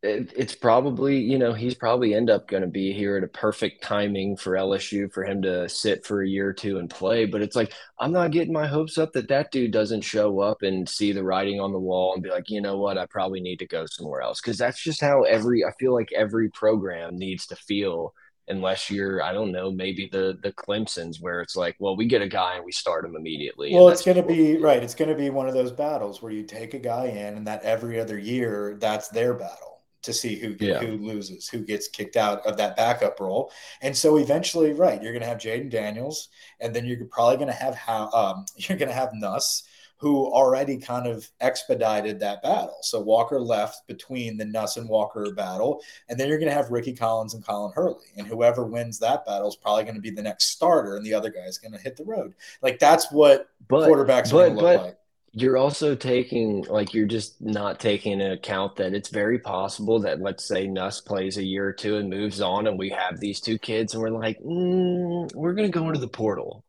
it, 0.02 0.32
it's 0.36 0.54
probably 0.54 1.18
you 1.18 1.38
know 1.38 1.52
he's 1.52 1.74
probably 1.74 2.14
end 2.14 2.28
up 2.28 2.48
going 2.48 2.62
to 2.62 2.68
be 2.68 2.92
here 2.92 3.16
at 3.16 3.22
a 3.22 3.28
perfect 3.28 3.84
timing 3.84 4.36
for 4.36 4.52
LSU 4.52 5.12
for 5.12 5.24
him 5.24 5.42
to 5.42 5.68
sit 5.68 6.04
for 6.04 6.22
a 6.22 6.28
year 6.28 6.48
or 6.48 6.52
two 6.52 6.78
and 6.78 6.90
play. 6.90 7.24
But 7.24 7.42
it's 7.42 7.54
like 7.54 7.72
I'm 8.00 8.12
not 8.12 8.32
getting 8.32 8.52
my 8.52 8.66
hopes 8.66 8.98
up 8.98 9.12
that 9.12 9.28
that 9.28 9.52
dude 9.52 9.70
doesn't 9.70 10.00
show 10.02 10.40
up 10.40 10.62
and 10.62 10.88
see 10.88 11.12
the 11.12 11.22
writing 11.22 11.60
on 11.60 11.72
the 11.72 11.78
wall 11.78 12.14
and 12.14 12.22
be 12.22 12.30
like, 12.30 12.50
you 12.50 12.60
know 12.60 12.78
what, 12.78 12.98
I 12.98 13.06
probably 13.06 13.40
need 13.40 13.60
to 13.60 13.66
go 13.66 13.86
somewhere 13.86 14.22
else 14.22 14.40
because 14.40 14.58
that's 14.58 14.82
just 14.82 15.00
how 15.00 15.22
every 15.22 15.64
I 15.64 15.70
feel 15.78 15.94
like 15.94 16.12
every 16.12 16.50
program 16.50 17.16
needs 17.16 17.46
to 17.46 17.56
feel 17.56 18.12
unless 18.48 18.90
you're 18.90 19.22
I 19.22 19.32
don't 19.32 19.52
know 19.52 19.70
maybe 19.70 20.08
the 20.10 20.36
the 20.42 20.52
Clemson's 20.52 21.20
where 21.20 21.42
it's 21.42 21.54
like 21.54 21.76
well 21.78 21.96
we 21.96 22.06
get 22.06 22.22
a 22.22 22.28
guy 22.28 22.56
and 22.56 22.64
we 22.64 22.72
start 22.72 23.04
him 23.04 23.14
immediately. 23.14 23.72
Well, 23.72 23.88
it's 23.88 24.04
going 24.04 24.16
to 24.16 24.24
be 24.24 24.56
right. 24.56 24.82
It's 24.82 24.96
going 24.96 25.10
to 25.10 25.14
be 25.14 25.30
one 25.30 25.46
of 25.46 25.54
those 25.54 25.70
battles 25.70 26.20
where 26.20 26.32
you 26.32 26.42
take 26.42 26.74
a 26.74 26.80
guy 26.80 27.06
in 27.06 27.36
and 27.36 27.46
that 27.46 27.62
every 27.62 28.00
other 28.00 28.18
year 28.18 28.76
that's 28.80 29.06
their 29.06 29.34
battle 29.34 29.71
to 30.02 30.12
see 30.12 30.36
who 30.36 30.56
yeah. 30.58 30.80
who 30.80 30.98
loses, 30.98 31.48
who 31.48 31.60
gets 31.60 31.88
kicked 31.88 32.16
out 32.16 32.44
of 32.46 32.56
that 32.56 32.76
backup 32.76 33.20
role. 33.20 33.50
And 33.80 33.96
so 33.96 34.18
eventually, 34.18 34.72
right, 34.72 35.02
you're 35.02 35.12
going 35.12 35.22
to 35.22 35.28
have 35.28 35.38
Jayden 35.38 35.70
Daniels, 35.70 36.28
and 36.60 36.74
then 36.74 36.84
you're 36.84 37.04
probably 37.06 37.36
going 37.36 37.48
to 37.48 37.54
have 37.54 37.74
how 37.74 38.10
um, 38.10 38.46
you're 38.56 38.78
going 38.78 38.88
to 38.88 38.94
have 38.94 39.14
Nuss, 39.14 39.62
who 39.96 40.26
already 40.26 40.76
kind 40.76 41.06
of 41.06 41.30
expedited 41.40 42.18
that 42.18 42.42
battle. 42.42 42.78
So 42.82 43.00
Walker 43.00 43.40
left 43.40 43.86
between 43.86 44.36
the 44.36 44.44
Nuss 44.44 44.76
and 44.76 44.88
Walker 44.88 45.32
battle, 45.32 45.80
and 46.08 46.18
then 46.18 46.28
you're 46.28 46.38
going 46.38 46.50
to 46.50 46.56
have 46.56 46.70
Rickie 46.70 46.94
Collins 46.94 47.34
and 47.34 47.46
Colin 47.46 47.72
Hurley, 47.72 48.06
and 48.16 48.26
whoever 48.26 48.64
wins 48.64 48.98
that 48.98 49.24
battle 49.24 49.48
is 49.48 49.56
probably 49.56 49.84
going 49.84 49.94
to 49.94 50.00
be 50.00 50.10
the 50.10 50.22
next 50.22 50.46
starter, 50.46 50.96
and 50.96 51.06
the 51.06 51.14
other 51.14 51.30
guy 51.30 51.44
is 51.44 51.58
going 51.58 51.72
to 51.72 51.78
hit 51.78 51.96
the 51.96 52.04
road. 52.04 52.34
Like 52.62 52.80
that's 52.80 53.12
what 53.12 53.50
but, 53.68 53.88
quarterbacks 53.88 54.32
but, 54.32 54.34
are 54.34 54.48
going 54.48 54.56
to 54.56 54.62
look 54.62 54.76
but, 54.76 54.84
like 54.84 54.96
you're 55.32 55.56
also 55.56 55.94
taking 55.94 56.62
like 56.64 56.92
you're 56.92 57.06
just 57.06 57.40
not 57.40 57.80
taking 57.80 58.12
into 58.12 58.32
account 58.32 58.76
that 58.76 58.92
it's 58.92 59.08
very 59.08 59.38
possible 59.38 60.00
that 60.00 60.20
let's 60.20 60.44
say 60.44 60.66
Nuss 60.66 61.00
plays 61.00 61.38
a 61.38 61.42
year 61.42 61.66
or 61.68 61.72
two 61.72 61.96
and 61.96 62.10
moves 62.10 62.40
on, 62.40 62.66
and 62.66 62.78
we 62.78 62.90
have 62.90 63.18
these 63.18 63.40
two 63.40 63.58
kids, 63.58 63.94
and 63.94 64.02
we're 64.02 64.10
like, 64.10 64.38
mm, 64.40 65.34
we're 65.34 65.54
gonna 65.54 65.68
go 65.70 65.86
into 65.88 66.00
the 66.00 66.08
portal. 66.08 66.64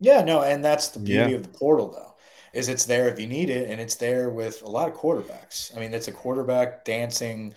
Yeah, 0.00 0.22
no, 0.22 0.42
and 0.42 0.64
that's 0.64 0.88
the 0.88 0.98
beauty 0.98 1.32
yeah. 1.32 1.36
of 1.36 1.42
the 1.42 1.58
portal, 1.58 1.90
though, 1.90 2.14
is 2.58 2.68
it's 2.68 2.86
there 2.86 3.08
if 3.08 3.20
you 3.20 3.26
need 3.26 3.50
it, 3.50 3.70
and 3.70 3.80
it's 3.80 3.96
there 3.96 4.30
with 4.30 4.62
a 4.62 4.68
lot 4.68 4.88
of 4.88 4.94
quarterbacks. 4.94 5.76
I 5.76 5.80
mean, 5.80 5.92
it's 5.92 6.08
a 6.08 6.12
quarterback 6.12 6.86
dancing 6.86 7.54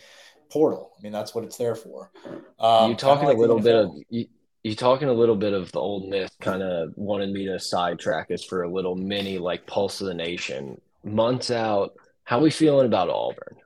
portal. 0.49 0.91
I 0.97 1.01
mean, 1.01 1.13
that's 1.13 1.33
what 1.33 1.45
it's 1.45 1.57
there 1.57 1.75
for. 1.75 2.11
Um, 2.59 2.91
you 2.91 2.97
talking 2.97 3.27
like 3.27 3.37
a 3.37 3.39
little 3.39 3.59
bit 3.59 3.75
of 3.75 3.91
you, 4.09 4.25
you 4.63 4.75
talking 4.75 5.09
a 5.09 5.13
little 5.13 5.35
bit 5.35 5.53
of 5.53 5.71
the 5.73 5.79
old 5.79 6.07
myth 6.07 6.31
kind 6.39 6.63
of 6.63 6.93
wanted 6.95 7.31
me 7.31 7.45
to 7.45 7.59
sidetrack 7.59 8.31
us 8.31 8.43
for 8.43 8.63
a 8.63 8.69
little 8.69 8.95
mini 8.95 9.37
like 9.37 9.67
pulse 9.67 9.99
of 9.99 10.07
the 10.07 10.13
nation. 10.13 10.79
Months 11.03 11.51
out 11.51 11.93
how 12.23 12.39
we 12.39 12.49
feeling 12.49 12.85
about 12.85 13.09
auburn? 13.09 13.57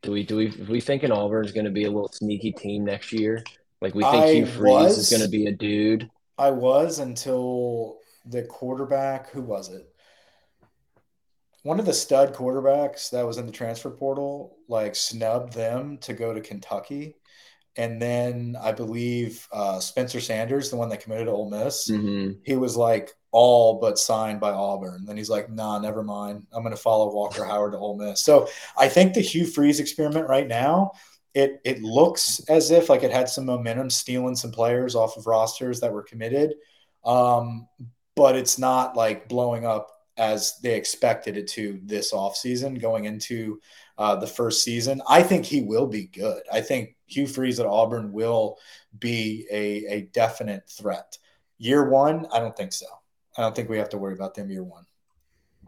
Do 0.00 0.10
we 0.10 0.24
do 0.24 0.36
we 0.36 0.48
we 0.68 0.80
thinking 0.80 1.12
auburn's 1.12 1.52
going 1.52 1.66
to 1.66 1.70
be 1.70 1.84
a 1.84 1.90
little 1.90 2.10
sneaky 2.10 2.50
team 2.52 2.84
next 2.84 3.12
year? 3.12 3.44
Like 3.82 3.94
we 3.94 4.02
think 4.04 4.14
I 4.14 4.34
hugh 4.34 4.46
freeze 4.46 4.72
was, 4.72 4.98
is 4.98 5.10
going 5.10 5.22
to 5.22 5.28
be 5.28 5.46
a 5.46 5.52
dude? 5.52 6.10
I 6.38 6.50
was 6.50 6.98
until 6.98 7.98
the 8.24 8.42
quarterback 8.44 9.30
who 9.30 9.42
was 9.42 9.68
it? 9.68 9.86
One 11.62 11.78
of 11.78 11.86
the 11.86 11.92
stud 11.92 12.34
quarterbacks 12.34 13.10
that 13.10 13.26
was 13.26 13.36
in 13.36 13.46
the 13.46 13.52
transfer 13.52 13.90
portal 13.90 14.56
like 14.66 14.96
snubbed 14.96 15.52
them 15.52 15.98
to 15.98 16.14
go 16.14 16.32
to 16.32 16.40
kentucky 16.40 17.16
and 17.76 18.00
then 18.00 18.56
I 18.60 18.72
believe 18.72 19.46
uh, 19.52 19.80
Spencer 19.80 20.20
Sanders, 20.20 20.70
the 20.70 20.76
one 20.76 20.90
that 20.90 21.02
committed 21.02 21.26
to 21.26 21.32
Ole 21.32 21.50
Miss, 21.50 21.90
mm-hmm. 21.90 22.38
he 22.44 22.56
was 22.56 22.76
like 22.76 23.10
all 23.30 23.80
but 23.80 23.98
signed 23.98 24.40
by 24.40 24.50
Auburn. 24.50 25.06
Then 25.06 25.16
he's 25.16 25.30
like, 25.30 25.50
nah, 25.50 25.78
never 25.78 26.02
mind. 26.02 26.46
I'm 26.52 26.62
going 26.62 26.76
to 26.76 26.80
follow 26.80 27.12
Walker 27.12 27.44
Howard 27.46 27.72
to 27.72 27.78
Ole 27.78 27.96
Miss. 27.96 28.22
So 28.22 28.48
I 28.76 28.88
think 28.88 29.14
the 29.14 29.20
Hugh 29.20 29.46
Freeze 29.46 29.80
experiment 29.80 30.28
right 30.28 30.46
now, 30.46 30.92
it 31.34 31.62
it 31.64 31.82
looks 31.82 32.40
as 32.50 32.70
if 32.70 32.90
like 32.90 33.02
it 33.02 33.10
had 33.10 33.28
some 33.28 33.46
momentum, 33.46 33.88
stealing 33.88 34.36
some 34.36 34.52
players 34.52 34.94
off 34.94 35.16
of 35.16 35.26
rosters 35.26 35.80
that 35.80 35.92
were 35.92 36.02
committed, 36.02 36.54
um, 37.06 37.66
but 38.14 38.36
it's 38.36 38.58
not 38.58 38.96
like 38.96 39.28
blowing 39.28 39.64
up 39.64 39.88
as 40.18 40.58
they 40.62 40.76
expected 40.76 41.38
it 41.38 41.48
to 41.48 41.80
this 41.84 42.12
offseason 42.12 42.78
going 42.78 43.06
into 43.06 43.58
uh, 43.98 44.16
the 44.16 44.26
first 44.26 44.62
season. 44.62 45.02
I 45.08 45.22
think 45.22 45.44
he 45.44 45.62
will 45.62 45.86
be 45.86 46.06
good. 46.06 46.42
I 46.52 46.60
think 46.60 46.96
Hugh 47.06 47.26
Freeze 47.26 47.60
at 47.60 47.66
Auburn 47.66 48.12
will 48.12 48.58
be 48.98 49.46
a, 49.50 49.86
a 49.86 50.00
definite 50.12 50.68
threat. 50.68 51.18
Year 51.58 51.88
one, 51.88 52.26
I 52.32 52.40
don't 52.40 52.56
think 52.56 52.72
so. 52.72 52.86
I 53.36 53.42
don't 53.42 53.54
think 53.54 53.68
we 53.68 53.78
have 53.78 53.90
to 53.90 53.98
worry 53.98 54.14
about 54.14 54.34
them 54.34 54.50
year 54.50 54.64
one. 54.64 54.84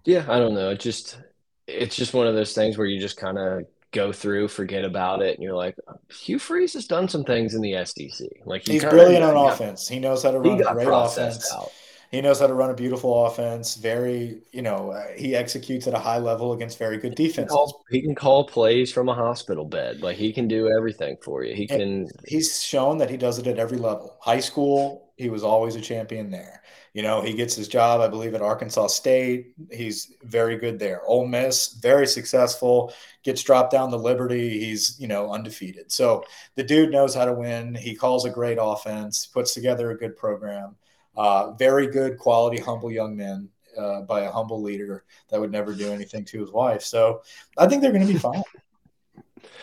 Yeah, 0.04 0.25
I 0.28 0.38
don't 0.38 0.54
know. 0.54 0.71
It 0.71 0.81
just 0.81 1.19
it's 1.66 1.97
just 1.97 2.12
one 2.12 2.26
of 2.26 2.35
those 2.35 2.52
things 2.52 2.76
where 2.76 2.87
you 2.87 3.00
just 3.00 3.16
kind 3.16 3.38
of 3.38 3.64
go 3.90 4.12
through, 4.12 4.49
forget 4.49 4.85
about 4.85 5.23
it, 5.23 5.35
and 5.35 5.43
you're 5.43 5.54
like, 5.54 5.76
Hugh 6.11 6.38
Freeze 6.38 6.75
has 6.75 6.87
done 6.87 7.09
some 7.09 7.25
things 7.25 7.54
in 7.54 7.62
the 7.62 7.85
SEC. 7.87 8.28
Like 8.45 8.66
he 8.66 8.75
he's 8.75 8.85
brilliant 8.85 9.25
on 9.25 9.37
offense. 9.50 9.88
He 9.88 9.99
knows 9.99 10.23
how 10.23 10.33
to 10.33 10.40
run 10.40 10.61
a 10.61 10.75
great 10.75 10.88
offense. 10.88 11.50
Out 11.52 11.73
he 12.11 12.20
knows 12.20 12.40
how 12.40 12.46
to 12.46 12.54
run 12.54 12.70
a 12.70 12.75
beautiful 12.75 13.26
offense. 13.26 13.75
Very, 13.76 14.42
you 14.52 14.62
know, 14.62 14.90
uh, 14.90 15.04
he 15.16 15.34
executes 15.34 15.87
at 15.87 15.94
a 15.94 15.99
high 15.99 16.18
level 16.18 16.52
against 16.52 16.78
very 16.78 16.99
good 16.99 17.14
defense. 17.14 17.52
He, 17.90 17.99
he 17.99 18.02
can 18.02 18.14
call 18.14 18.46
plays 18.46 18.92
from 18.92 19.08
a 19.08 19.14
hospital 19.14 19.64
bed. 19.64 20.02
Like 20.02 20.16
he 20.16 20.32
can 20.32 20.49
do 20.49 20.68
everything 20.68 21.16
for 21.23 21.44
you. 21.44 21.54
He 21.54 21.66
can. 21.66 22.08
he's 22.26 22.62
shown 22.62 22.99
that 22.99 23.11
he 23.11 23.16
does 23.16 23.38
it 23.38 23.46
at 23.46 23.58
every 23.58 23.78
level. 23.78 24.16
High 24.20 24.40
school, 24.40 25.12
he 25.16 25.28
was 25.28 25.42
always 25.42 25.76
a 25.76 25.80
champion 25.80 26.30
there. 26.30 26.62
You 26.94 27.02
know, 27.02 27.23
he 27.23 27.32
gets 27.32 27.56
his 27.56 27.66
job, 27.66 28.00
I 28.00 28.06
believe, 28.06 28.34
at 28.34 28.40
Arkansas 28.40 28.87
State. 28.87 29.54
He's 29.73 30.12
very 30.23 30.56
good 30.56 30.78
there. 30.78 31.02
Ole 31.04 31.26
Miss, 31.26 31.75
very 31.75 32.06
successful. 32.06 32.94
Gets 33.25 33.42
dropped 33.42 33.73
down 33.73 33.90
to 33.90 33.96
Liberty. 33.96 34.61
He's, 34.61 34.96
you 35.00 35.08
know, 35.08 35.32
undefeated. 35.32 35.90
So 35.90 36.25
the 36.54 36.62
dude 36.62 36.92
knows 36.92 37.12
how 37.12 37.25
to 37.25 37.32
win. 37.32 37.75
He 37.75 37.96
calls 37.96 38.25
a 38.25 38.30
great 38.30 38.58
offense, 38.61 39.26
puts 39.26 39.54
together 39.54 39.90
a 39.90 39.99
good 39.99 40.16
program. 40.16 40.76
Uh, 41.16 41.52
very 41.52 41.87
good, 41.87 42.18
quality, 42.18 42.61
humble 42.61 42.90
young 42.90 43.16
men 43.16 43.49
uh, 43.78 44.02
by 44.02 44.23
a 44.23 44.30
humble 44.30 44.62
leader 44.62 45.04
that 45.28 45.40
would 45.40 45.52
never 45.52 45.75
do 45.75 45.92
anything 45.92 46.25
to 46.25 46.40
his 46.40 46.50
wife. 46.50 46.83
So 46.83 47.23
I 47.56 47.66
think 47.66 47.83
they're 47.83 47.92
going 47.92 48.06
to 48.06 48.12
be 48.12 48.18
fine. 48.18 48.42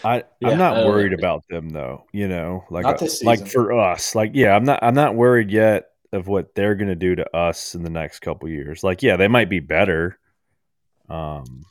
I 0.03 0.23
I'm 0.43 0.57
not 0.57 0.83
uh, 0.83 0.87
worried 0.87 1.13
about 1.13 1.47
them 1.47 1.69
though. 1.69 2.05
You 2.11 2.27
know, 2.27 2.63
like 2.69 2.85
a, 2.85 3.07
like 3.23 3.47
for 3.47 3.73
us, 3.73 4.15
like 4.15 4.31
yeah, 4.33 4.55
I'm 4.55 4.63
not 4.63 4.79
I'm 4.81 4.93
not 4.95 5.15
worried 5.15 5.51
yet 5.51 5.89
of 6.11 6.27
what 6.27 6.55
they're 6.55 6.75
going 6.75 6.89
to 6.89 6.95
do 6.95 7.15
to 7.15 7.35
us 7.35 7.75
in 7.75 7.83
the 7.83 7.89
next 7.89 8.19
couple 8.19 8.49
years. 8.49 8.83
Like 8.83 9.03
yeah, 9.03 9.15
they 9.15 9.27
might 9.27 9.49
be 9.49 9.59
better. 9.59 10.17
Um, 11.09 11.65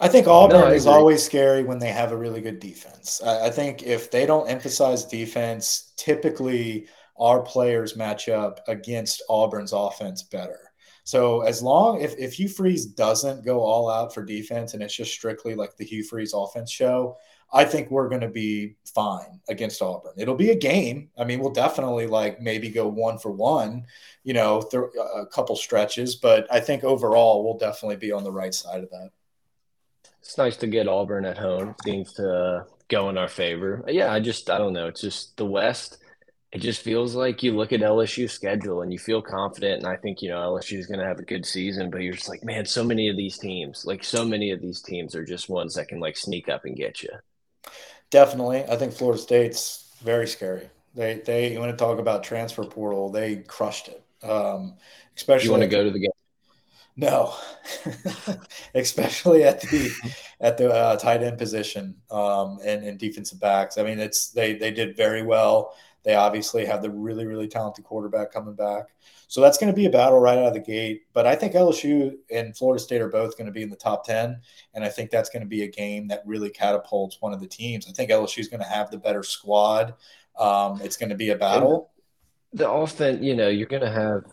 I 0.00 0.08
think 0.08 0.26
Auburn 0.26 0.60
no, 0.60 0.66
I 0.66 0.74
is 0.74 0.86
always 0.86 1.22
scary 1.22 1.62
when 1.62 1.78
they 1.78 1.90
have 1.90 2.12
a 2.12 2.16
really 2.16 2.40
good 2.40 2.58
defense. 2.58 3.22
I, 3.24 3.46
I 3.46 3.50
think 3.50 3.82
if 3.84 4.10
they 4.10 4.26
don't 4.26 4.48
emphasize 4.48 5.04
defense, 5.04 5.92
typically 5.96 6.88
our 7.16 7.42
players 7.42 7.96
match 7.96 8.28
up 8.28 8.60
against 8.68 9.22
Auburn's 9.28 9.72
offense 9.72 10.22
better. 10.22 10.60
So 11.04 11.42
as 11.42 11.62
long 11.62 12.00
if, 12.00 12.14
if 12.18 12.34
Hugh 12.34 12.48
Freeze 12.48 12.86
doesn't 12.86 13.44
go 13.44 13.60
all 13.60 13.90
out 13.90 14.14
for 14.14 14.24
defense 14.24 14.72
and 14.72 14.82
it's 14.82 14.96
just 14.96 15.12
strictly 15.12 15.54
like 15.54 15.76
the 15.76 15.84
Hugh 15.84 16.02
Freeze 16.02 16.32
offense 16.34 16.70
show, 16.70 17.18
I 17.52 17.64
think 17.66 17.90
we're 17.90 18.08
going 18.08 18.22
to 18.22 18.28
be 18.28 18.76
fine 18.94 19.40
against 19.48 19.82
Auburn. 19.82 20.14
It'll 20.16 20.34
be 20.34 20.50
a 20.50 20.56
game. 20.56 21.10
I 21.16 21.24
mean, 21.24 21.40
we'll 21.40 21.52
definitely 21.52 22.06
like 22.06 22.40
maybe 22.40 22.70
go 22.70 22.88
one 22.88 23.18
for 23.18 23.30
one, 23.30 23.84
you 24.24 24.32
know, 24.32 24.62
th- 24.62 24.82
a 25.14 25.26
couple 25.26 25.54
stretches, 25.56 26.16
but 26.16 26.46
I 26.50 26.58
think 26.58 26.84
overall 26.84 27.44
we'll 27.44 27.58
definitely 27.58 27.96
be 27.96 28.10
on 28.10 28.24
the 28.24 28.32
right 28.32 28.54
side 28.54 28.82
of 28.82 28.90
that. 28.90 29.10
It's 30.20 30.38
nice 30.38 30.56
to 30.56 30.66
get 30.66 30.88
Auburn 30.88 31.26
at 31.26 31.36
home. 31.36 31.74
Things 31.84 32.14
to 32.14 32.64
go 32.88 33.10
in 33.10 33.18
our 33.18 33.28
favor. 33.28 33.84
Yeah, 33.86 34.10
I 34.10 34.20
just 34.20 34.48
I 34.48 34.56
don't 34.56 34.72
know. 34.72 34.88
It's 34.88 35.02
just 35.02 35.36
the 35.36 35.44
West. 35.44 35.98
It 36.54 36.60
just 36.60 36.82
feels 36.82 37.16
like 37.16 37.42
you 37.42 37.56
look 37.56 37.72
at 37.72 37.80
LSU's 37.80 38.32
schedule 38.32 38.82
and 38.82 38.92
you 38.92 38.98
feel 38.98 39.20
confident. 39.20 39.78
And 39.78 39.88
I 39.88 39.96
think 39.96 40.22
you 40.22 40.28
know 40.28 40.38
LSU 40.38 40.78
is 40.78 40.86
going 40.86 41.00
to 41.00 41.04
have 41.04 41.18
a 41.18 41.24
good 41.24 41.44
season, 41.44 41.90
but 41.90 42.00
you're 42.00 42.14
just 42.14 42.28
like, 42.28 42.44
man, 42.44 42.64
so 42.64 42.84
many 42.84 43.08
of 43.08 43.16
these 43.16 43.38
teams, 43.38 43.84
like 43.84 44.04
so 44.04 44.24
many 44.24 44.52
of 44.52 44.60
these 44.60 44.80
teams, 44.80 45.16
are 45.16 45.24
just 45.24 45.48
ones 45.48 45.74
that 45.74 45.88
can 45.88 45.98
like 45.98 46.16
sneak 46.16 46.48
up 46.48 46.64
and 46.64 46.76
get 46.76 47.02
you. 47.02 47.10
Definitely, 48.10 48.62
I 48.68 48.76
think 48.76 48.92
Florida 48.92 49.20
State's 49.20 49.90
very 50.00 50.28
scary. 50.28 50.70
They 50.94 51.14
they 51.26 51.52
you 51.52 51.58
want 51.58 51.72
to 51.72 51.76
talk 51.76 51.98
about 51.98 52.22
transfer 52.22 52.64
portal, 52.64 53.10
they 53.10 53.36
crushed 53.36 53.88
it. 53.88 54.04
Um, 54.22 54.76
especially 55.16 55.46
you 55.46 55.50
want 55.50 55.64
to 55.64 55.68
go 55.68 55.82
to 55.82 55.90
the 55.90 55.98
game. 55.98 56.10
No, 56.96 57.34
especially 58.74 59.42
at 59.42 59.60
the 59.60 59.90
at 60.44 60.58
the 60.58 60.70
uh, 60.70 60.94
tight 60.96 61.22
end 61.22 61.38
position 61.38 61.96
um, 62.10 62.58
and, 62.62 62.84
and 62.84 62.98
defensive 62.98 63.40
backs. 63.40 63.78
I 63.78 63.82
mean, 63.82 63.98
it's 63.98 64.28
they 64.28 64.54
they 64.54 64.70
did 64.70 64.94
very 64.94 65.22
well. 65.22 65.74
They 66.02 66.14
obviously 66.14 66.66
have 66.66 66.82
the 66.82 66.90
really 66.90 67.24
really 67.24 67.48
talented 67.48 67.86
quarterback 67.86 68.30
coming 68.30 68.54
back, 68.54 68.88
so 69.26 69.40
that's 69.40 69.56
going 69.56 69.72
to 69.72 69.76
be 69.76 69.86
a 69.86 69.90
battle 69.90 70.20
right 70.20 70.36
out 70.36 70.48
of 70.48 70.52
the 70.52 70.60
gate. 70.60 71.04
But 71.14 71.26
I 71.26 71.34
think 71.34 71.54
LSU 71.54 72.16
and 72.30 72.54
Florida 72.54 72.78
State 72.78 73.00
are 73.00 73.08
both 73.08 73.38
going 73.38 73.46
to 73.46 73.52
be 73.52 73.62
in 73.62 73.70
the 73.70 73.76
top 73.76 74.04
ten, 74.04 74.38
and 74.74 74.84
I 74.84 74.90
think 74.90 75.10
that's 75.10 75.30
going 75.30 75.42
to 75.42 75.48
be 75.48 75.62
a 75.62 75.68
game 75.68 76.08
that 76.08 76.22
really 76.26 76.50
catapults 76.50 77.16
one 77.20 77.32
of 77.32 77.40
the 77.40 77.48
teams. 77.48 77.88
I 77.88 77.92
think 77.92 78.10
LSU 78.10 78.40
is 78.40 78.48
going 78.48 78.62
to 78.62 78.68
have 78.68 78.90
the 78.90 78.98
better 78.98 79.22
squad. 79.22 79.94
Um, 80.38 80.78
it's 80.82 80.98
going 80.98 81.08
to 81.08 81.16
be 81.16 81.30
a 81.30 81.36
battle. 81.36 81.90
And 82.52 82.60
the 82.60 82.70
offense, 82.70 83.22
you 83.22 83.34
know, 83.34 83.48
you're 83.48 83.66
going 83.66 83.82
to 83.82 83.90
have 83.90 84.24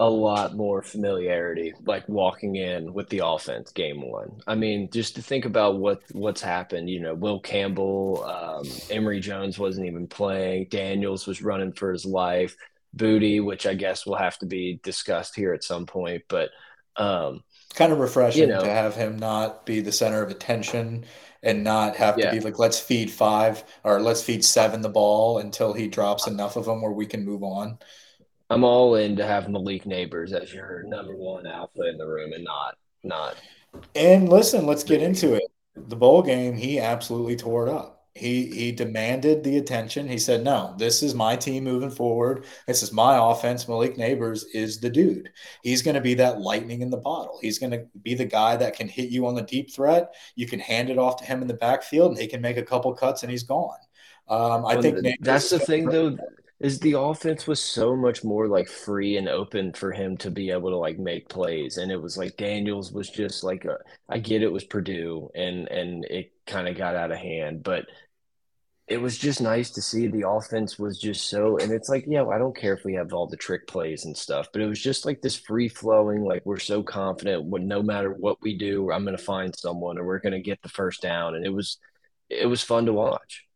a 0.00 0.08
lot 0.08 0.56
more 0.56 0.80
familiarity 0.82 1.74
like 1.84 2.08
walking 2.08 2.56
in 2.56 2.94
with 2.94 3.08
the 3.10 3.20
offense 3.24 3.70
game 3.70 4.00
one. 4.00 4.40
I 4.46 4.54
mean 4.54 4.88
just 4.90 5.14
to 5.16 5.22
think 5.22 5.44
about 5.44 5.76
what 5.76 6.00
what's 6.12 6.40
happened 6.40 6.88
you 6.88 7.00
know 7.00 7.14
will 7.14 7.38
campbell 7.38 8.24
um, 8.24 8.66
emery 8.90 9.20
jones 9.20 9.58
wasn't 9.58 9.86
even 9.86 10.06
playing. 10.06 10.68
Daniels 10.70 11.26
was 11.26 11.42
running 11.42 11.72
for 11.72 11.92
his 11.92 12.06
life. 12.06 12.56
Boutte 12.96 13.44
which 13.44 13.66
i 13.66 13.74
guess 13.74 14.04
will 14.04 14.16
have 14.16 14.36
to 14.38 14.46
be 14.46 14.80
discussed 14.82 15.36
here 15.36 15.52
at 15.52 15.62
some 15.62 15.86
point 15.86 16.24
but 16.26 16.50
um, 16.96 17.44
kind 17.74 17.92
of 17.92 18.00
refreshing 18.00 18.42
you 18.42 18.48
know, 18.48 18.64
to 18.64 18.68
have 18.68 18.96
him 18.96 19.16
not 19.16 19.64
be 19.64 19.80
the 19.80 19.92
center 19.92 20.24
of 20.24 20.30
attention 20.30 21.04
and 21.42 21.62
not 21.62 21.94
have 21.96 22.18
yeah. 22.18 22.30
to 22.30 22.36
be 22.36 22.40
like 22.40 22.58
let's 22.58 22.80
feed 22.80 23.08
five 23.08 23.62
or 23.84 24.00
let's 24.00 24.24
feed 24.24 24.44
seven 24.44 24.80
the 24.80 24.88
ball 24.88 25.38
until 25.38 25.72
he 25.72 25.86
drops 25.86 26.26
enough 26.26 26.56
of 26.56 26.64
them 26.64 26.82
where 26.82 26.90
we 26.90 27.06
can 27.06 27.24
move 27.24 27.44
on 27.44 27.78
I'm 28.50 28.64
all 28.64 28.96
in 28.96 29.14
to 29.16 29.26
have 29.26 29.48
Malik 29.48 29.84
Nabers 29.84 30.32
as 30.32 30.52
your 30.52 30.82
number 30.82 31.14
one 31.14 31.46
alpha 31.46 31.88
in 31.88 31.96
the 31.96 32.06
room 32.06 32.32
and 32.32 32.44
not 32.44 32.76
not. 33.04 33.36
And 33.94 34.28
listen, 34.28 34.66
let's 34.66 34.82
get 34.82 35.00
into 35.00 35.34
it. 35.34 35.44
The 35.76 35.96
bowl 35.96 36.22
game, 36.22 36.54
he 36.54 36.80
absolutely 36.80 37.36
tore 37.36 37.68
it 37.68 37.72
up. 37.72 38.08
He 38.14 38.46
he 38.46 38.72
demanded 38.72 39.44
the 39.44 39.58
attention. 39.58 40.08
He 40.08 40.18
said, 40.18 40.42
"No, 40.42 40.74
this 40.76 41.00
is 41.00 41.14
my 41.14 41.36
team 41.36 41.62
moving 41.62 41.92
forward. 41.92 42.44
This 42.66 42.82
is 42.82 42.92
my 42.92 43.16
offense. 43.30 43.68
Malik 43.68 43.96
Nabers 43.96 44.42
is 44.52 44.80
the 44.80 44.90
dude. 44.90 45.30
He's 45.62 45.80
going 45.80 45.94
to 45.94 46.00
be 46.00 46.14
that 46.14 46.40
lightning 46.40 46.82
in 46.82 46.90
the 46.90 46.96
bottle. 46.96 47.38
He's 47.40 47.60
going 47.60 47.70
to 47.70 47.86
be 48.02 48.14
the 48.14 48.24
guy 48.24 48.56
that 48.56 48.74
can 48.74 48.88
hit 48.88 49.10
you 49.10 49.26
on 49.26 49.36
the 49.36 49.42
deep 49.42 49.72
threat. 49.72 50.12
You 50.34 50.48
can 50.48 50.58
hand 50.58 50.90
it 50.90 50.98
off 50.98 51.18
to 51.18 51.24
him 51.24 51.40
in 51.40 51.46
the 51.46 51.54
backfield, 51.54 52.10
and 52.10 52.20
he 52.20 52.26
can 52.26 52.40
make 52.40 52.56
a 52.56 52.64
couple 52.64 52.92
cuts, 52.94 53.22
and 53.22 53.30
he's 53.30 53.44
gone." 53.44 53.78
Um, 54.28 54.66
I 54.66 54.74
well, 54.74 54.82
think 54.82 54.98
Nabers 54.98 55.16
that's 55.20 55.50
the 55.50 55.60
thing, 55.60 55.86
though 55.86 56.16
is 56.60 56.78
the 56.78 56.98
offense 56.98 57.46
was 57.46 57.62
so 57.62 57.96
much 57.96 58.22
more 58.22 58.46
like 58.46 58.68
free 58.68 59.16
and 59.16 59.28
open 59.28 59.72
for 59.72 59.92
him 59.92 60.16
to 60.18 60.30
be 60.30 60.50
able 60.50 60.70
to 60.70 60.76
like 60.76 60.98
make 60.98 61.28
plays 61.28 61.78
and 61.78 61.90
it 61.90 62.00
was 62.00 62.16
like 62.18 62.36
Daniels 62.36 62.92
was 62.92 63.08
just 63.08 63.42
like 63.42 63.64
a, 63.64 63.78
I 64.08 64.18
get 64.18 64.42
it 64.42 64.52
was 64.52 64.64
Purdue 64.64 65.30
and 65.34 65.68
and 65.68 66.04
it 66.04 66.32
kind 66.46 66.68
of 66.68 66.76
got 66.76 66.96
out 66.96 67.12
of 67.12 67.18
hand 67.18 67.62
but 67.62 67.86
it 68.88 69.00
was 69.00 69.16
just 69.16 69.40
nice 69.40 69.70
to 69.70 69.82
see 69.82 70.08
the 70.08 70.28
offense 70.28 70.78
was 70.78 70.98
just 70.98 71.30
so 71.30 71.56
and 71.58 71.72
it's 71.72 71.88
like 71.88 72.04
yeah 72.06 72.24
I 72.26 72.38
don't 72.38 72.56
care 72.56 72.74
if 72.74 72.84
we 72.84 72.94
have 72.94 73.12
all 73.12 73.26
the 73.26 73.36
trick 73.36 73.66
plays 73.66 74.04
and 74.04 74.16
stuff 74.16 74.48
but 74.52 74.60
it 74.60 74.66
was 74.66 74.82
just 74.82 75.06
like 75.06 75.22
this 75.22 75.36
free 75.38 75.68
flowing 75.68 76.24
like 76.24 76.42
we're 76.44 76.58
so 76.58 76.82
confident 76.82 77.44
when 77.44 77.68
no 77.68 77.82
matter 77.82 78.12
what 78.12 78.38
we 78.42 78.58
do 78.58 78.90
I'm 78.90 79.04
going 79.04 79.16
to 79.16 79.22
find 79.22 79.54
someone 79.56 79.96
or 79.98 80.04
we're 80.04 80.18
going 80.18 80.32
to 80.32 80.40
get 80.40 80.60
the 80.62 80.68
first 80.68 81.00
down 81.00 81.36
and 81.36 81.46
it 81.46 81.52
was 81.54 81.78
it 82.28 82.46
was 82.46 82.62
fun 82.62 82.86
to 82.86 82.92
watch 82.92 83.46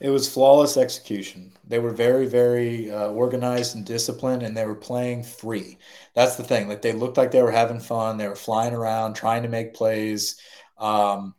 it 0.00 0.10
was 0.10 0.32
flawless 0.32 0.76
execution. 0.76 1.52
They 1.66 1.78
were 1.78 1.92
very, 1.92 2.26
very 2.26 2.90
uh, 2.90 3.08
organized 3.08 3.76
and 3.76 3.84
disciplined, 3.84 4.42
and 4.42 4.56
they 4.56 4.66
were 4.66 4.74
playing 4.74 5.22
free. 5.22 5.78
That's 6.14 6.36
the 6.36 6.44
thing. 6.44 6.68
Like 6.68 6.82
they 6.82 6.92
looked 6.92 7.18
like 7.18 7.30
they 7.30 7.42
were 7.42 7.50
having 7.50 7.80
fun. 7.80 8.16
They 8.16 8.28
were 8.28 8.34
flying 8.36 8.74
around, 8.74 9.14
trying 9.14 9.42
to 9.42 9.48
make 9.48 9.74
plays. 9.74 10.40
Um, 10.78 11.34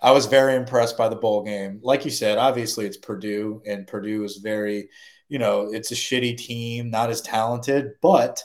I 0.00 0.12
was 0.12 0.26
very 0.26 0.54
impressed 0.56 0.96
by 0.96 1.08
the 1.08 1.16
bowl 1.16 1.42
game. 1.42 1.80
Like 1.82 2.04
you 2.04 2.10
said, 2.10 2.38
obviously 2.38 2.86
it's 2.86 2.96
Purdue, 2.96 3.62
and 3.66 3.86
Purdue 3.86 4.24
is 4.24 4.36
very, 4.36 4.88
you 5.28 5.38
know, 5.38 5.72
it's 5.72 5.90
a 5.92 5.94
shitty 5.94 6.36
team, 6.38 6.90
not 6.90 7.10
as 7.10 7.20
talented, 7.20 7.92
but 8.00 8.42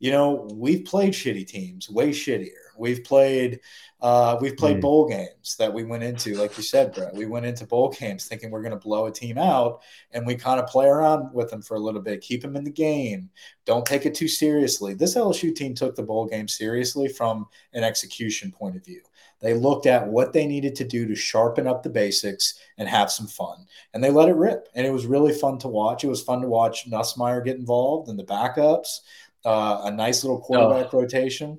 you 0.00 0.10
know, 0.10 0.48
we've 0.52 0.84
played 0.84 1.12
shitty 1.12 1.46
teams, 1.46 1.88
way 1.88 2.10
shittier. 2.10 2.50
We've 2.82 3.04
played 3.04 3.60
uh, 4.00 4.36
we've 4.40 4.56
played 4.56 4.78
mm. 4.78 4.80
bowl 4.80 5.08
games 5.08 5.54
that 5.60 5.72
we 5.72 5.84
went 5.84 6.02
into, 6.02 6.34
like 6.34 6.56
you 6.56 6.64
said, 6.64 6.92
Brett. 6.92 7.14
We 7.14 7.26
went 7.26 7.46
into 7.46 7.64
bowl 7.64 7.90
games 7.90 8.26
thinking 8.26 8.50
we're 8.50 8.60
going 8.60 8.72
to 8.72 8.76
blow 8.76 9.06
a 9.06 9.12
team 9.12 9.38
out, 9.38 9.82
and 10.10 10.26
we 10.26 10.34
kind 10.34 10.58
of 10.58 10.66
play 10.66 10.86
around 10.86 11.32
with 11.32 11.48
them 11.48 11.62
for 11.62 11.76
a 11.76 11.80
little 11.80 12.00
bit, 12.00 12.20
keep 12.20 12.42
them 12.42 12.56
in 12.56 12.64
the 12.64 12.72
game. 12.72 13.30
Don't 13.66 13.86
take 13.86 14.04
it 14.04 14.16
too 14.16 14.26
seriously. 14.26 14.94
This 14.94 15.14
LSU 15.14 15.54
team 15.54 15.74
took 15.74 15.94
the 15.94 16.02
bowl 16.02 16.26
game 16.26 16.48
seriously 16.48 17.06
from 17.06 17.46
an 17.72 17.84
execution 17.84 18.50
point 18.50 18.74
of 18.74 18.84
view. 18.84 19.02
They 19.38 19.54
looked 19.54 19.86
at 19.86 20.08
what 20.08 20.32
they 20.32 20.48
needed 20.48 20.74
to 20.76 20.84
do 20.84 21.06
to 21.06 21.14
sharpen 21.14 21.68
up 21.68 21.84
the 21.84 21.90
basics 21.90 22.58
and 22.78 22.88
have 22.88 23.12
some 23.12 23.28
fun, 23.28 23.64
and 23.94 24.02
they 24.02 24.10
let 24.10 24.28
it 24.28 24.34
rip. 24.34 24.66
And 24.74 24.84
it 24.84 24.92
was 24.92 25.06
really 25.06 25.32
fun 25.32 25.58
to 25.58 25.68
watch. 25.68 26.02
It 26.02 26.08
was 26.08 26.22
fun 26.22 26.40
to 26.40 26.48
watch 26.48 26.90
Nussmeier 26.90 27.44
get 27.44 27.58
involved 27.58 28.08
and 28.08 28.18
the 28.18 28.24
backups. 28.24 29.02
Uh, 29.44 29.82
a 29.84 29.90
nice 29.92 30.24
little 30.24 30.40
quarterback 30.40 30.92
oh. 30.92 31.00
rotation 31.00 31.58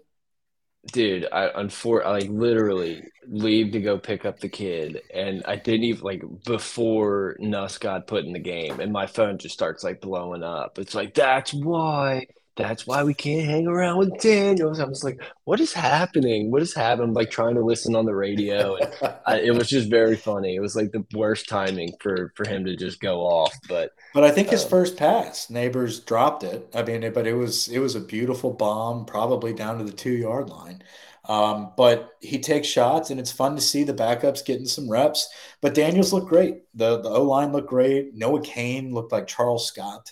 dude 0.92 1.28
i 1.32 1.48
unfor- 1.50 2.06
I 2.06 2.12
like 2.12 2.30
literally 2.30 3.04
leave 3.28 3.72
to 3.72 3.80
go 3.80 3.98
pick 3.98 4.26
up 4.26 4.40
the 4.40 4.50
kid 4.50 5.02
and 5.14 5.42
i 5.46 5.56
didn't 5.56 5.86
even 5.86 6.02
like 6.02 6.24
before 6.46 7.38
nuss 7.40 7.78
got 7.78 8.06
put 8.06 8.26
in 8.26 8.34
the 8.34 8.40
game 8.40 8.80
and 8.82 8.92
my 8.92 9.08
phone 9.08 9.38
just 9.38 9.54
starts 9.54 9.84
like 9.84 10.02
blowing 10.02 10.44
up. 10.44 10.78
It's 10.80 10.94
like 10.94 11.14
that's 11.14 11.54
why 11.54 12.28
that's 12.56 12.86
why 12.86 13.04
we 13.04 13.14
can't 13.14 13.46
hang 13.46 13.68
around 13.68 13.98
with 13.98 14.20
Daniels. 14.20 14.80
I 14.80 14.86
was 14.86 15.04
like, 15.04 15.22
what 15.46 15.60
is 15.60 15.74
happening? 15.74 16.52
What 16.52 16.62
is 16.62 16.74
happening? 16.74 17.10
I'm 17.10 17.14
like 17.14 17.32
trying 17.32 17.56
to 17.56 17.62
listen 17.62 17.96
on 17.96 18.06
the 18.06 18.16
radio. 18.16 18.76
And 18.76 19.16
I, 19.26 19.40
it 19.40 19.56
was 19.56 19.68
just 19.70 19.90
very 19.90 20.16
funny. 20.16 20.56
It 20.56 20.60
was 20.60 20.76
like 20.76 20.92
the 20.92 21.06
worst 21.14 21.50
timing 21.50 21.94
for, 22.00 22.32
for 22.36 22.48
him 22.48 22.66
to 22.66 22.76
just 22.76 23.00
go 23.00 23.22
off. 23.22 23.54
But, 23.68 23.92
but 24.14 24.24
I 24.24 24.32
think 24.32 24.50
his 24.50 24.64
um, 24.64 24.70
first 24.70 24.98
pass, 24.98 25.48
Nabers 25.48 26.06
dropped 26.06 26.44
it. 26.44 26.70
I 26.76 26.84
mean, 26.84 27.12
but 27.14 27.26
it 27.26 27.34
was, 27.34 27.70
it 27.70 27.80
was 27.80 27.96
a 27.96 28.00
beautiful 28.00 28.52
bomb, 28.52 29.06
probably 29.06 29.54
down 29.54 29.80
to 29.80 29.84
the 29.84 29.92
two 29.92 30.14
yard 30.14 30.50
line. 30.50 30.84
Um, 31.26 31.72
but 31.78 32.18
he 32.20 32.40
takes 32.40 32.68
shots 32.68 33.10
and 33.10 33.20
it's 33.20 33.32
fun 33.32 33.56
to 33.56 33.62
see 33.62 33.84
the 33.84 33.94
backups 33.94 34.46
getting 34.46 34.66
some 34.66 34.90
reps. 34.90 35.30
But 35.62 35.74
Daniels 35.74 36.12
looked 36.12 36.28
great. 36.28 36.64
The, 36.76 37.00
the 37.00 37.10
O 37.10 37.24
line 37.24 37.54
looked 37.54 37.70
great. 37.70 38.14
Noah 38.14 38.42
Cain 38.42 38.94
looked 38.94 39.12
like 39.12 39.28
Charles 39.28 39.66
Scott. 39.66 40.12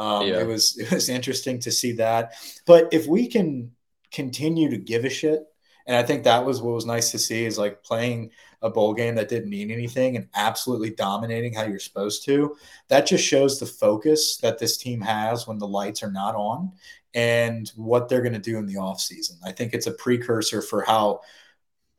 Um, 0.00 0.26
yeah. 0.26 0.40
It 0.40 0.46
was 0.46 0.78
it 0.78 0.90
was 0.90 1.08
interesting 1.08 1.60
to 1.60 1.70
see 1.70 1.92
that. 1.92 2.32
But 2.66 2.88
if 2.92 3.06
we 3.06 3.28
can 3.28 3.72
continue 4.10 4.70
to 4.70 4.78
give 4.78 5.04
a 5.04 5.10
shit, 5.10 5.44
and 5.86 5.96
I 5.96 6.02
think 6.02 6.24
that 6.24 6.44
was 6.44 6.62
what 6.62 6.74
was 6.74 6.86
nice 6.86 7.10
to 7.12 7.18
see 7.18 7.44
is 7.44 7.58
like 7.58 7.84
playing 7.84 8.30
a 8.62 8.70
bowl 8.70 8.94
game 8.94 9.14
that 9.14 9.28
didn't 9.28 9.50
mean 9.50 9.70
anything 9.70 10.16
and 10.16 10.28
absolutely 10.34 10.90
dominating 10.90 11.54
how 11.54 11.64
you're 11.64 11.78
supposed 11.78 12.24
to. 12.24 12.56
That 12.88 13.06
just 13.06 13.24
shows 13.24 13.58
the 13.58 13.66
focus 13.66 14.38
that 14.38 14.58
this 14.58 14.76
team 14.76 15.00
has 15.00 15.46
when 15.46 15.58
the 15.58 15.68
lights 15.68 16.02
are 16.02 16.10
not 16.10 16.34
on 16.34 16.72
and 17.14 17.70
what 17.76 18.08
they're 18.08 18.22
going 18.22 18.34
to 18.34 18.38
do 18.38 18.58
in 18.58 18.66
the 18.66 18.74
offseason. 18.74 19.36
I 19.44 19.52
think 19.52 19.74
it's 19.74 19.86
a 19.86 19.92
precursor 19.92 20.62
for 20.62 20.82
how 20.82 21.20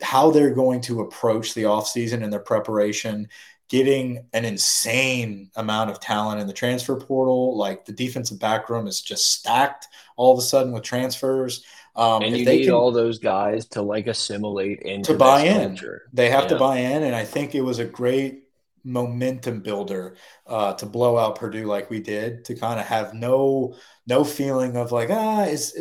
how 0.02 0.32
they're 0.32 0.54
going 0.54 0.82
to 0.82 1.02
approach 1.02 1.54
the 1.54 1.64
offseason 1.64 2.24
and 2.24 2.34
their 2.34 2.40
preparation 2.40 3.28
getting 3.72 4.28
an 4.34 4.44
insane 4.44 5.50
amount 5.56 5.90
of 5.90 5.98
talent 6.02 6.42
in 6.42 6.46
the 6.46 6.52
transfer 6.52 6.98
portal. 6.98 7.58
Like 7.58 7.86
the 7.86 7.94
defensive 7.94 8.38
back 8.38 8.70
room 8.70 8.86
is 8.86 9.02
just 9.02 9.32
stacked 9.32 9.88
all 10.18 10.34
of 10.34 10.38
a 10.38 10.42
sudden 10.42 10.74
with 10.74 10.84
transfers. 10.84 11.64
Um, 11.96 12.22
and 12.22 12.36
you 12.36 12.46
need 12.46 12.66
can, 12.66 12.74
all 12.74 12.92
those 12.92 13.18
guys 13.18 13.66
to 13.68 13.82
like 13.82 14.08
assimilate 14.08 14.82
into 14.82 15.14
to 15.14 15.18
buy 15.18 15.44
in. 15.44 15.70
Culture. 15.70 16.02
They 16.12 16.30
have 16.30 16.44
yeah. 16.44 16.50
to 16.50 16.56
buy 16.58 16.78
in, 16.80 17.04
and 17.04 17.16
I 17.16 17.24
think 17.24 17.56
it 17.56 17.62
was 17.62 17.80
a 17.80 17.86
great 17.86 18.44
momentum 18.84 19.62
builder 19.62 20.16
uh, 20.48 20.74
to 20.74 20.86
blow 20.86 21.18
out 21.18 21.36
Purdue 21.36 21.66
like 21.66 21.90
we 21.90 22.00
did, 22.00 22.46
to 22.46 22.56
kind 22.56 22.80
of 22.80 22.86
have 22.86 23.14
no 23.14 23.76
no 24.08 24.24
feeling 24.24 24.76
of 24.76 24.92
like 24.92 25.10
ah 25.10 25.44
is 25.44 25.72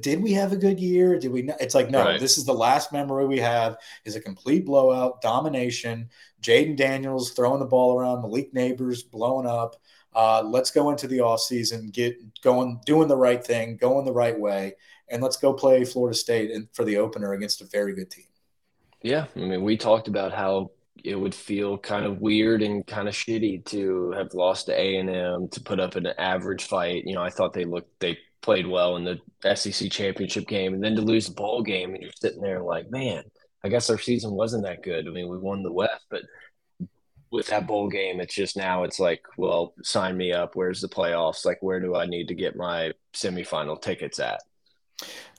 did 0.00 0.22
we 0.22 0.32
have 0.32 0.52
a 0.52 0.56
good 0.56 0.78
year? 0.78 1.18
Did 1.18 1.32
we? 1.32 1.42
Not? 1.42 1.60
It's 1.60 1.74
like 1.74 1.90
no, 1.90 2.04
right. 2.04 2.20
this 2.20 2.36
is 2.36 2.44
the 2.44 2.52
last 2.52 2.92
memory 2.92 3.26
we 3.26 3.38
have 3.38 3.76
is 4.04 4.16
a 4.16 4.20
complete 4.20 4.66
blowout, 4.66 5.20
domination. 5.20 6.10
Jayden 6.42 6.76
Daniels 6.76 7.32
throwing 7.32 7.60
the 7.60 7.66
ball 7.66 7.98
around, 7.98 8.22
Malik 8.22 8.54
Nabers 8.54 9.08
blowing 9.08 9.46
up. 9.46 9.76
Uh, 10.14 10.42
let's 10.42 10.70
go 10.70 10.90
into 10.90 11.06
the 11.06 11.18
offseason, 11.18 11.92
get 11.92 12.16
going, 12.42 12.80
doing 12.84 13.08
the 13.08 13.16
right 13.16 13.44
thing, 13.44 13.76
going 13.76 14.04
the 14.04 14.12
right 14.12 14.38
way, 14.38 14.74
and 15.08 15.22
let's 15.22 15.36
go 15.36 15.52
play 15.52 15.84
Florida 15.84 16.16
State 16.16 16.50
in, 16.50 16.68
for 16.72 16.84
the 16.84 16.96
opener 16.96 17.32
against 17.32 17.60
a 17.60 17.66
very 17.66 17.94
good 17.94 18.10
team. 18.10 18.24
Yeah, 19.02 19.26
I 19.36 19.38
mean, 19.38 19.62
we 19.62 19.76
talked 19.76 20.08
about 20.08 20.32
how 20.32 20.72
it 21.04 21.14
would 21.14 21.34
feel 21.34 21.78
kind 21.78 22.04
of 22.04 22.20
weird 22.20 22.62
and 22.62 22.86
kind 22.86 23.08
of 23.08 23.14
shitty 23.14 23.64
to 23.66 24.12
have 24.12 24.34
lost 24.34 24.66
to 24.66 24.78
A 24.78 24.96
and 24.96 25.08
M 25.08 25.48
to 25.48 25.60
put 25.60 25.80
up 25.80 25.96
an 25.96 26.08
average 26.18 26.64
fight. 26.64 27.04
You 27.06 27.14
know, 27.14 27.22
I 27.22 27.30
thought 27.30 27.52
they 27.52 27.64
looked 27.64 27.98
they 28.00 28.18
played 28.42 28.66
well 28.66 28.96
in 28.96 29.04
the 29.04 29.56
SEC 29.56 29.90
championship 29.90 30.46
game, 30.48 30.74
and 30.74 30.82
then 30.82 30.96
to 30.96 31.02
lose 31.02 31.28
a 31.28 31.32
bowl 31.32 31.62
game, 31.62 31.94
and 31.94 32.02
you're 32.02 32.12
sitting 32.16 32.42
there 32.42 32.62
like, 32.62 32.90
man, 32.90 33.22
I 33.62 33.68
guess 33.68 33.90
our 33.90 33.98
season 33.98 34.32
wasn't 34.32 34.64
that 34.64 34.82
good. 34.82 35.06
I 35.06 35.10
mean, 35.10 35.28
we 35.28 35.38
won 35.38 35.62
the 35.62 35.72
West, 35.72 36.04
but 36.10 36.22
with 37.30 37.46
that 37.48 37.66
bowl 37.66 37.88
game, 37.88 38.20
it's 38.20 38.34
just 38.34 38.56
now 38.56 38.84
it's 38.84 38.98
like, 38.98 39.22
well, 39.36 39.74
sign 39.82 40.16
me 40.16 40.32
up. 40.32 40.56
Where's 40.56 40.80
the 40.80 40.88
playoffs? 40.88 41.44
Like, 41.44 41.58
where 41.62 41.80
do 41.80 41.94
I 41.94 42.06
need 42.06 42.28
to 42.28 42.34
get 42.34 42.56
my 42.56 42.92
semifinal 43.14 43.80
tickets 43.80 44.18
at? 44.18 44.40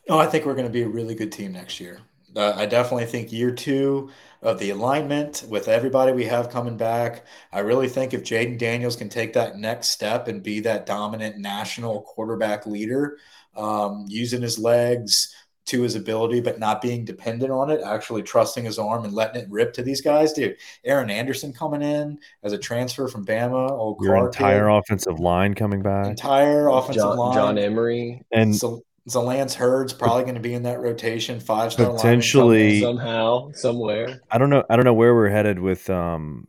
No, 0.07 0.17
I 0.17 0.27
think 0.27 0.45
we're 0.45 0.55
going 0.55 0.67
to 0.67 0.71
be 0.71 0.84
a 0.84 0.88
really 0.88 1.15
good 1.15 1.31
team 1.31 1.51
next 1.51 1.79
year. 1.79 1.99
Uh, 2.36 2.53
I 2.55 2.65
definitely 2.65 3.05
think 3.05 3.31
year 3.31 3.51
two 3.51 4.10
of 4.41 4.57
the 4.57 4.69
alignment 4.69 5.43
with 5.49 5.67
everybody 5.67 6.13
we 6.13 6.25
have 6.25 6.49
coming 6.49 6.77
back. 6.77 7.25
I 7.51 7.60
really 7.60 7.89
think 7.89 8.13
if 8.13 8.23
Jayden 8.23 8.57
Daniels 8.57 8.95
can 8.95 9.10
take 9.10 9.34
that 9.34 9.57
next 9.57 9.89
step 9.89 10.27
and 10.27 10.41
be 10.41 10.62
that 10.62 10.86
dominant 10.86 11.38
national 11.38 12.03
quarterback 12.03 12.65
leader, 12.65 13.17
um, 13.55 14.05
using 14.07 14.41
his 14.41 14.57
legs 14.57 15.36
to 15.67 15.82
his 15.82 15.95
ability, 15.95 16.41
but 16.41 16.60
not 16.60 16.82
being 16.82 17.06
dependent 17.06 17.52
on 17.52 17.69
it, 17.69 17.82
actually 17.86 18.24
trusting 18.24 18.65
his 18.65 18.80
arm 18.80 19.06
and 19.06 19.13
letting 19.13 19.41
it 19.41 19.47
rip 19.50 19.74
to 19.74 19.84
these 19.84 20.02
guys. 20.02 20.34
Dude, 20.34 20.58
Aaron 20.84 21.10
Anderson 21.10 21.54
coming 21.54 21.82
in 21.82 22.17
as 22.43 22.54
a 22.54 22.58
transfer 22.58 23.08
from 23.08 23.26
Bama. 23.26 23.69
Old 23.69 23.97
Your 24.02 24.15
Clark 24.15 24.36
entire 24.36 24.67
kid. 24.67 24.78
offensive 24.78 25.19
line 25.19 25.54
coming 25.54 25.82
back. 25.82 26.08
Entire 26.08 26.67
offensive 26.67 27.04
John, 27.04 27.17
line. 27.17 27.36
John 27.36 27.58
Emery. 27.58 28.21
And 28.32 28.56
so 28.56 28.84
Lance 29.13 29.56
Heard's 29.56 29.93
probably 29.93 30.24
going 30.24 30.36
to 30.36 30.41
be 30.41 30.54
in 30.54 30.63
that 30.63 30.80
rotation, 30.80 31.39
five 31.39 31.74
star 31.74 31.93
potentially 31.93 32.82
somehow, 32.82 33.52
somewhere. 33.54 34.21
I 34.30 34.38
don't 34.38 34.50
know. 34.50 34.63
I 34.69 34.76
don't 34.76 34.86
know 34.86 34.93
where 34.93 35.13
we're 35.13 35.30
headed 35.30 35.60
with. 35.60 35.89
Um, 35.89 36.47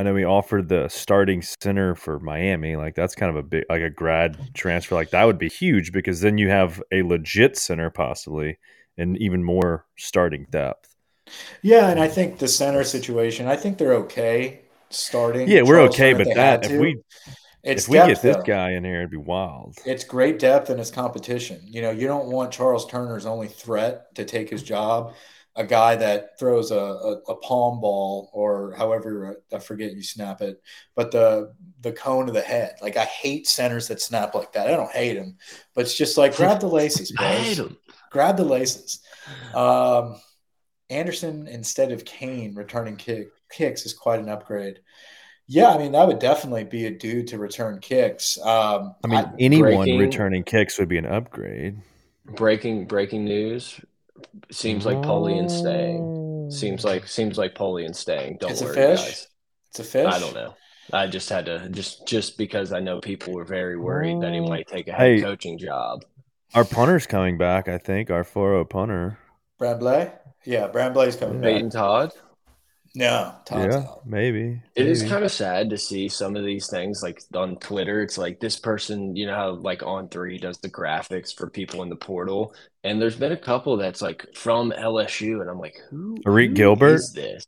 I 0.00 0.02
know 0.02 0.14
we 0.14 0.24
offered 0.24 0.70
the 0.70 0.88
starting 0.88 1.42
center 1.42 1.94
for 1.94 2.18
Miami. 2.20 2.74
Like 2.74 2.94
that's 2.94 3.14
kind 3.14 3.28
of 3.28 3.36
a 3.36 3.42
big, 3.42 3.64
like 3.68 3.82
a 3.82 3.90
grad 3.90 4.38
transfer. 4.54 4.94
Like 4.94 5.10
that 5.10 5.24
would 5.24 5.36
be 5.36 5.50
huge 5.50 5.92
because 5.92 6.22
then 6.22 6.38
you 6.38 6.48
have 6.48 6.82
a 6.90 7.02
legit 7.02 7.58
center 7.58 7.90
possibly, 7.90 8.58
and 8.96 9.18
even 9.18 9.44
more 9.44 9.84
starting 9.98 10.46
depth. 10.48 10.96
Yeah, 11.60 11.90
and 11.90 12.00
I 12.00 12.08
think 12.08 12.38
the 12.38 12.48
center 12.48 12.82
situation. 12.82 13.46
I 13.46 13.56
think 13.56 13.76
they're 13.76 13.92
okay 13.96 14.60
starting. 14.88 15.46
Yeah, 15.46 15.60
we're 15.60 15.76
Charles 15.76 15.94
okay, 15.94 16.14
but 16.14 16.34
that 16.34 16.64
if 16.64 16.80
we 16.80 17.02
it's 17.62 17.82
if 17.82 17.88
we 17.90 17.98
depth, 17.98 18.08
get 18.08 18.22
this 18.22 18.36
though. 18.36 18.42
guy 18.42 18.70
in 18.70 18.84
here, 18.84 19.00
it'd 19.00 19.10
be 19.10 19.18
wild. 19.18 19.76
It's 19.84 20.04
great 20.04 20.38
depth 20.38 20.70
and 20.70 20.80
it's 20.80 20.90
competition. 20.90 21.60
You 21.62 21.82
know, 21.82 21.90
you 21.90 22.06
don't 22.06 22.28
want 22.28 22.52
Charles 22.52 22.86
Turner's 22.86 23.26
only 23.26 23.48
threat 23.48 24.14
to 24.14 24.24
take 24.24 24.48
his 24.48 24.62
job. 24.62 25.12
A 25.60 25.64
guy 25.64 25.94
that 25.96 26.38
throws 26.38 26.70
a, 26.70 26.78
a, 26.78 27.12
a 27.28 27.36
palm 27.36 27.80
ball 27.80 28.30
or 28.32 28.74
however 28.76 29.42
I 29.52 29.58
forget 29.58 29.92
you 29.92 30.02
snap 30.02 30.40
it, 30.40 30.62
but 30.94 31.10
the 31.10 31.52
the 31.82 31.92
cone 31.92 32.28
of 32.28 32.34
the 32.34 32.40
head. 32.40 32.76
Like 32.80 32.96
I 32.96 33.04
hate 33.04 33.46
centers 33.46 33.88
that 33.88 34.00
snap 34.00 34.34
like 34.34 34.52
that. 34.52 34.68
I 34.68 34.70
don't 34.70 34.90
hate 34.90 35.16
him, 35.16 35.36
but 35.74 35.82
it's 35.82 35.96
just 35.96 36.16
like 36.16 36.36
grab 36.36 36.60
the 36.60 36.66
laces, 36.80 37.12
bro. 37.12 37.26
I 37.26 37.34
hate 37.34 37.58
him. 37.58 37.76
Grab 38.10 38.36
the 38.36 38.44
laces. 38.44 39.00
Um, 39.54 40.16
Anderson 40.88 41.46
instead 41.46 41.92
of 41.92 42.04
Cain 42.04 42.54
returning 42.54 42.96
kick, 42.96 43.28
kicks 43.50 43.86
is 43.86 43.94
quite 43.94 44.20
an 44.20 44.28
upgrade. 44.28 44.80
Yeah, 45.46 45.70
I 45.70 45.78
mean 45.78 45.92
that 45.92 46.06
would 46.06 46.20
definitely 46.20 46.64
be 46.64 46.86
a 46.86 46.90
dude 46.90 47.26
to 47.28 47.38
return 47.38 47.80
kicks. 47.80 48.38
Um, 48.38 48.94
I 49.04 49.08
mean, 49.08 49.18
I, 49.18 49.32
anyone 49.38 49.78
breaking, 49.78 49.98
returning 49.98 50.42
kicks 50.44 50.78
would 50.78 50.88
be 50.88 50.98
an 50.98 51.06
upgrade. 51.06 51.80
Breaking 52.24 52.86
breaking 52.86 53.24
news. 53.24 53.80
Seems 54.50 54.86
like 54.86 54.98
Polian 54.98 55.50
staying. 55.50 56.50
Seems 56.50 56.84
like 56.84 57.02
oh. 57.02 57.06
seems 57.06 57.38
like 57.38 57.54
Polian 57.54 57.94
staying. 57.94 58.38
Don't 58.40 58.50
it's 58.50 58.62
worry, 58.62 58.74
guys. 58.74 59.28
It's 59.70 59.80
a 59.80 59.84
fish. 59.84 60.12
I 60.12 60.18
don't 60.18 60.34
know. 60.34 60.54
I 60.92 61.06
just 61.06 61.28
had 61.28 61.46
to 61.46 61.68
just 61.68 62.06
just 62.06 62.36
because 62.36 62.72
I 62.72 62.80
know 62.80 63.00
people 63.00 63.32
were 63.32 63.44
very 63.44 63.76
worried 63.76 64.20
that 64.22 64.32
he 64.32 64.40
oh. 64.40 64.48
might 64.48 64.66
take 64.66 64.88
a 64.88 64.92
head 64.92 65.00
hey, 65.00 65.20
coaching 65.20 65.58
job. 65.58 66.04
Our 66.54 66.64
punter's 66.64 67.06
coming 67.06 67.38
back. 67.38 67.68
I 67.68 67.78
think 67.78 68.10
our 68.10 68.24
4 68.24 68.64
punter. 68.64 69.18
Bramblett. 69.60 70.18
Yeah, 70.44 70.68
Bramblett's 70.68 71.14
coming 71.14 71.40
Peyton 71.40 71.68
back. 71.68 71.72
Todd. 71.74 72.12
No, 72.94 73.34
Todd's 73.44 73.74
yeah, 73.74 73.82
out. 73.82 74.06
maybe. 74.06 74.60
It 74.74 74.82
maybe. 74.82 74.90
is 74.90 75.04
kind 75.04 75.24
of 75.24 75.30
sad 75.30 75.70
to 75.70 75.78
see 75.78 76.08
some 76.08 76.34
of 76.34 76.44
these 76.44 76.68
things 76.68 77.02
like 77.02 77.22
on 77.34 77.56
Twitter. 77.56 78.02
It's 78.02 78.18
like 78.18 78.40
this 78.40 78.58
person, 78.58 79.14
you 79.14 79.26
know, 79.26 79.34
how 79.34 79.50
like 79.52 79.84
on 79.84 80.08
three 80.08 80.38
does 80.38 80.58
the 80.58 80.68
graphics 80.68 81.32
for 81.32 81.48
people 81.48 81.82
in 81.84 81.88
the 81.88 81.96
portal, 81.96 82.52
and 82.82 83.00
there's 83.00 83.16
been 83.16 83.32
a 83.32 83.36
couple 83.36 83.76
that's 83.76 84.02
like 84.02 84.26
from 84.34 84.72
LSU, 84.72 85.40
and 85.40 85.48
I'm 85.48 85.60
like, 85.60 85.76
who? 85.88 86.16
Arik 86.26 86.54
Gilbert 86.54 86.94
is 86.94 87.12
this? 87.12 87.46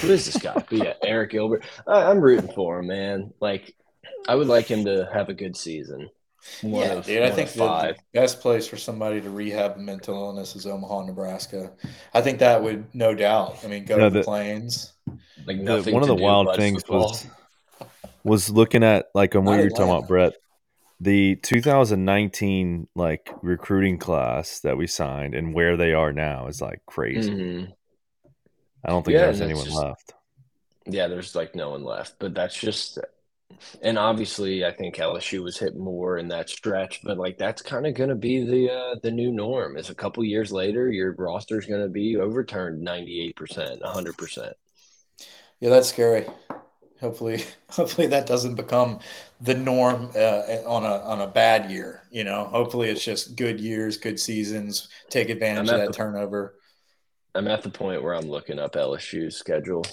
Who 0.00 0.10
is 0.10 0.26
this 0.26 0.40
guy? 0.40 0.62
yeah, 0.70 0.94
Arik 1.02 1.30
Gilbert. 1.30 1.64
I, 1.86 2.04
I'm 2.04 2.20
rooting 2.20 2.52
for 2.52 2.78
him, 2.78 2.86
man. 2.86 3.32
Like, 3.40 3.74
I 4.28 4.36
would 4.36 4.46
like 4.46 4.66
him 4.66 4.84
to 4.84 5.08
have 5.12 5.30
a 5.30 5.34
good 5.34 5.56
season. 5.56 6.10
One 6.62 6.82
yeah, 6.82 6.92
of, 6.92 7.06
dude. 7.06 7.22
I 7.22 7.30
think 7.30 7.50
the 7.52 7.96
best 8.12 8.40
place 8.40 8.66
for 8.66 8.76
somebody 8.76 9.20
to 9.20 9.30
rehab 9.30 9.76
a 9.76 9.78
mental 9.78 10.14
illness 10.14 10.56
is 10.56 10.66
Omaha, 10.66 11.06
Nebraska. 11.06 11.72
I 12.14 12.22
think 12.22 12.38
that 12.38 12.62
would 12.62 12.94
no 12.94 13.14
doubt. 13.14 13.58
I 13.62 13.66
mean, 13.66 13.84
go 13.84 13.98
to 13.98 14.10
the, 14.10 14.20
the 14.20 14.24
plains. 14.24 14.92
Like 15.46 15.64
the, 15.64 15.90
one 15.92 16.02
of 16.02 16.08
the 16.08 16.14
wild 16.14 16.56
things 16.56 16.82
football. 16.82 17.08
was 17.08 17.26
was 18.24 18.50
looking 18.50 18.82
at 18.82 19.06
like 19.14 19.34
on 19.34 19.44
what 19.44 19.60
you're 19.60 19.70
talking 19.70 19.90
about, 19.90 20.08
Brett. 20.08 20.34
The 21.02 21.36
2019 21.36 22.88
like 22.94 23.30
recruiting 23.40 23.98
class 23.98 24.60
that 24.60 24.76
we 24.76 24.86
signed 24.86 25.34
and 25.34 25.54
where 25.54 25.78
they 25.78 25.94
are 25.94 26.12
now 26.12 26.46
is 26.46 26.60
like 26.60 26.82
crazy. 26.84 27.30
Mm-hmm. 27.30 27.72
I 28.84 28.88
don't 28.90 29.04
think 29.04 29.14
yeah, 29.14 29.26
there's 29.26 29.40
anyone 29.40 29.64
just, 29.64 29.76
left. 29.76 30.12
Yeah, 30.86 31.08
there's 31.08 31.34
like 31.34 31.54
no 31.54 31.70
one 31.70 31.84
left, 31.84 32.16
but 32.18 32.34
that's 32.34 32.56
just 32.56 32.98
and 33.82 33.98
obviously 33.98 34.64
I 34.64 34.72
think 34.72 34.96
LSU 34.96 35.42
was 35.42 35.58
hit 35.58 35.76
more 35.76 36.18
in 36.18 36.28
that 36.28 36.48
stretch, 36.48 37.00
but 37.02 37.18
like 37.18 37.38
that's 37.38 37.62
kind 37.62 37.86
of 37.86 37.94
going 37.94 38.10
to 38.10 38.16
be 38.16 38.44
the 38.44 38.72
uh, 38.72 38.94
the 39.02 39.10
new 39.10 39.30
norm. 39.30 39.76
Is 39.76 39.90
a 39.90 39.94
couple 39.94 40.24
years 40.24 40.52
later, 40.52 40.90
your 40.90 41.12
roster 41.12 41.58
is 41.58 41.66
going 41.66 41.82
to 41.82 41.88
be 41.88 42.16
overturned 42.16 42.80
ninety 42.80 43.20
eight 43.20 43.36
percent, 43.36 43.82
hundred 43.84 44.16
percent. 44.16 44.54
Yeah, 45.60 45.70
that's 45.70 45.88
scary. 45.88 46.26
Hopefully, 47.00 47.44
hopefully 47.70 48.06
that 48.08 48.26
doesn't 48.26 48.54
become 48.54 49.00
the 49.40 49.54
norm 49.54 50.10
uh, 50.14 50.42
on 50.66 50.84
a 50.84 50.98
on 51.04 51.20
a 51.20 51.26
bad 51.26 51.70
year. 51.70 52.02
You 52.10 52.24
know, 52.24 52.44
hopefully 52.44 52.88
it's 52.88 53.04
just 53.04 53.36
good 53.36 53.60
years, 53.60 53.96
good 53.98 54.18
seasons. 54.18 54.88
Take 55.08 55.28
advantage 55.28 55.68
of 55.68 55.78
that 55.78 55.86
the, 55.88 55.92
turnover. 55.92 56.56
I'm 57.34 57.48
at 57.48 57.62
the 57.62 57.70
point 57.70 58.02
where 58.02 58.14
I'm 58.14 58.28
looking 58.28 58.58
up 58.58 58.74
LSU's 58.74 59.36
schedule. 59.36 59.84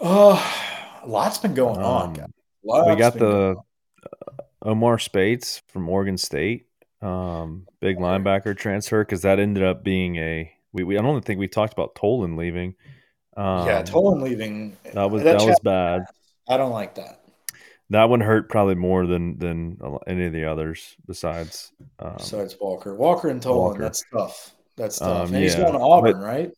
Oh 0.00 0.68
lot's 1.08 1.38
been 1.38 1.54
going 1.54 1.78
um, 1.78 1.84
on. 1.84 2.32
we 2.62 2.96
got 2.96 3.14
the 3.14 3.56
uh, 3.56 4.42
Omar 4.62 4.98
Speights 4.98 5.62
from 5.68 5.88
Oregon 5.88 6.18
State, 6.18 6.66
um, 7.02 7.66
big 7.80 7.98
linebacker 7.98 8.56
transfer 8.56 9.04
because 9.04 9.22
that 9.22 9.38
ended 9.38 9.64
up 9.64 9.82
being 9.82 10.16
a. 10.16 10.52
We, 10.72 10.84
we 10.84 10.98
I 10.98 11.02
don't 11.02 11.24
think 11.24 11.40
we 11.40 11.48
talked 11.48 11.72
about 11.72 11.94
Tolan 11.94 12.36
leaving. 12.36 12.74
Um, 13.36 13.66
yeah, 13.66 13.82
Tolan 13.82 14.22
leaving. 14.22 14.76
That 14.92 15.10
was 15.10 15.22
that, 15.22 15.38
that 15.38 15.46
was 15.46 15.58
bad. 15.60 16.04
I 16.48 16.56
don't 16.56 16.72
like 16.72 16.94
that. 16.96 17.20
That 17.90 18.10
one 18.10 18.20
hurt 18.20 18.50
probably 18.50 18.74
more 18.74 19.06
than 19.06 19.38
than 19.38 19.78
any 20.06 20.26
of 20.26 20.32
the 20.32 20.44
others 20.44 20.96
besides. 21.06 21.72
Um, 21.98 22.14
besides 22.18 22.56
Walker, 22.60 22.94
Walker 22.94 23.28
and 23.28 23.40
Tolan. 23.40 23.56
Walker. 23.56 23.82
That's 23.82 24.04
tough. 24.12 24.54
That's 24.76 24.98
tough. 24.98 25.28
Um, 25.28 25.34
and 25.34 25.36
yeah. 25.36 25.40
he's 25.40 25.54
going 25.54 25.72
to 25.72 25.78
Auburn, 25.78 26.12
but, 26.12 26.22
right? 26.22 26.50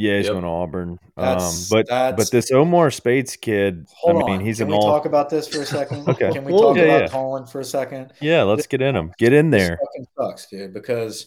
Yeah, 0.00 0.16
he's 0.16 0.26
yep. 0.26 0.32
going 0.32 0.44
to 0.44 0.48
Auburn. 0.48 0.98
Um, 1.18 1.52
but 1.70 1.86
but 1.88 2.30
this 2.30 2.50
Omar 2.50 2.90
Speights 2.90 3.36
kid, 3.36 3.86
I 4.08 4.12
mean, 4.14 4.22
on. 4.22 4.40
he's 4.40 4.56
Can 4.56 4.68
an 4.68 4.70
we 4.70 4.76
all. 4.76 4.82
talk 4.82 5.04
about 5.04 5.28
this 5.28 5.46
for 5.46 5.60
a 5.60 5.66
second? 5.66 6.08
okay. 6.08 6.32
Can 6.32 6.44
we 6.44 6.52
talk 6.52 6.76
yeah, 6.76 6.84
about 6.84 7.00
yeah. 7.02 7.08
Colin 7.08 7.46
for 7.46 7.60
a 7.60 7.64
second? 7.64 8.14
Yeah, 8.20 8.44
let's 8.44 8.60
this, 8.60 8.66
get 8.66 8.80
in 8.80 8.96
him. 8.96 9.12
Get 9.18 9.34
in 9.34 9.50
there. 9.50 9.78
fucking 9.78 10.06
sucks, 10.18 10.46
dude. 10.46 10.72
Because 10.72 11.26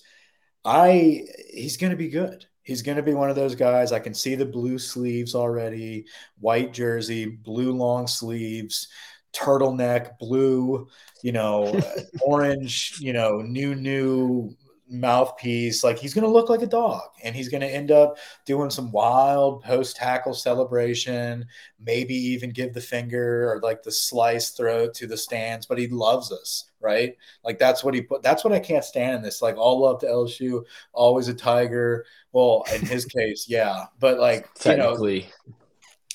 I 0.66 1.22
he's 1.52 1.78
going 1.78 1.92
to 1.92 1.98
be 1.98 2.10
good. 2.10 2.48
He's 2.64 2.82
going 2.82 2.98
to 2.98 3.04
be 3.04 3.14
one 3.14 3.30
of 3.30 3.36
those 3.36 3.54
guys. 3.54 3.92
I 3.92 4.00
can 4.00 4.16
see 4.16 4.34
the 4.34 4.46
blue 4.46 4.80
sleeves 4.80 5.36
already, 5.36 6.06
white 6.40 6.74
jersey, 6.74 7.28
blue 7.28 7.74
long 7.74 8.08
sleeves, 8.08 8.88
turtleneck, 9.34 10.18
blue, 10.18 10.88
you 11.22 11.32
know, 11.32 11.80
orange, 12.22 12.98
you 13.00 13.14
know, 13.14 13.38
new 13.42 13.76
new 13.76 14.56
mouthpiece. 14.90 15.84
Like 15.84 15.98
he's 15.98 16.14
going 16.14 16.26
to 16.26 16.32
look 16.32 16.50
like 16.50 16.62
a 16.62 16.68
dog 16.68 17.02
and 17.24 17.36
he's 17.36 17.50
going 17.50 17.62
to 17.62 17.68
end 17.68 17.92
up 17.92 18.18
doing 18.46 18.70
some 18.70 18.92
wild 18.92 19.64
post 19.64 19.96
tackle 19.96 20.34
celebration, 20.34 21.46
maybe 21.80 22.14
even 22.14 22.52
give 22.52 22.74
the 22.74 22.82
finger 22.82 23.52
or 23.52 23.62
like 23.62 23.84
the 23.84 23.92
slice 23.92 24.50
throat 24.50 24.94
to 24.96 25.08
the 25.08 25.18
stands, 25.18 25.66
but 25.66 25.78
he 25.78 25.88
loves 25.88 26.32
us, 26.32 26.72
right? 26.80 27.16
Like 27.44 27.60
that's 27.60 27.84
what 27.84 27.94
he 27.94 28.02
put. 28.02 28.24
That's 28.24 28.44
what 28.44 28.54
I 28.54 28.60
can't 28.60 28.86
stand 28.86 29.16
in 29.16 29.22
this. 29.22 29.42
Like 29.42 29.58
all 29.58 29.82
love 29.82 30.00
to 30.02 30.08
LSU, 30.08 30.64
always 30.92 31.28
a 31.28 31.34
tiger. 31.34 32.06
Well, 32.32 32.64
in 32.74 32.86
his 32.86 33.06
case, 33.06 33.46
yeah, 33.48 33.86
but 34.00 34.20
like 34.20 34.54
technically. 34.56 35.22
You 35.22 35.28
know, 35.50 35.56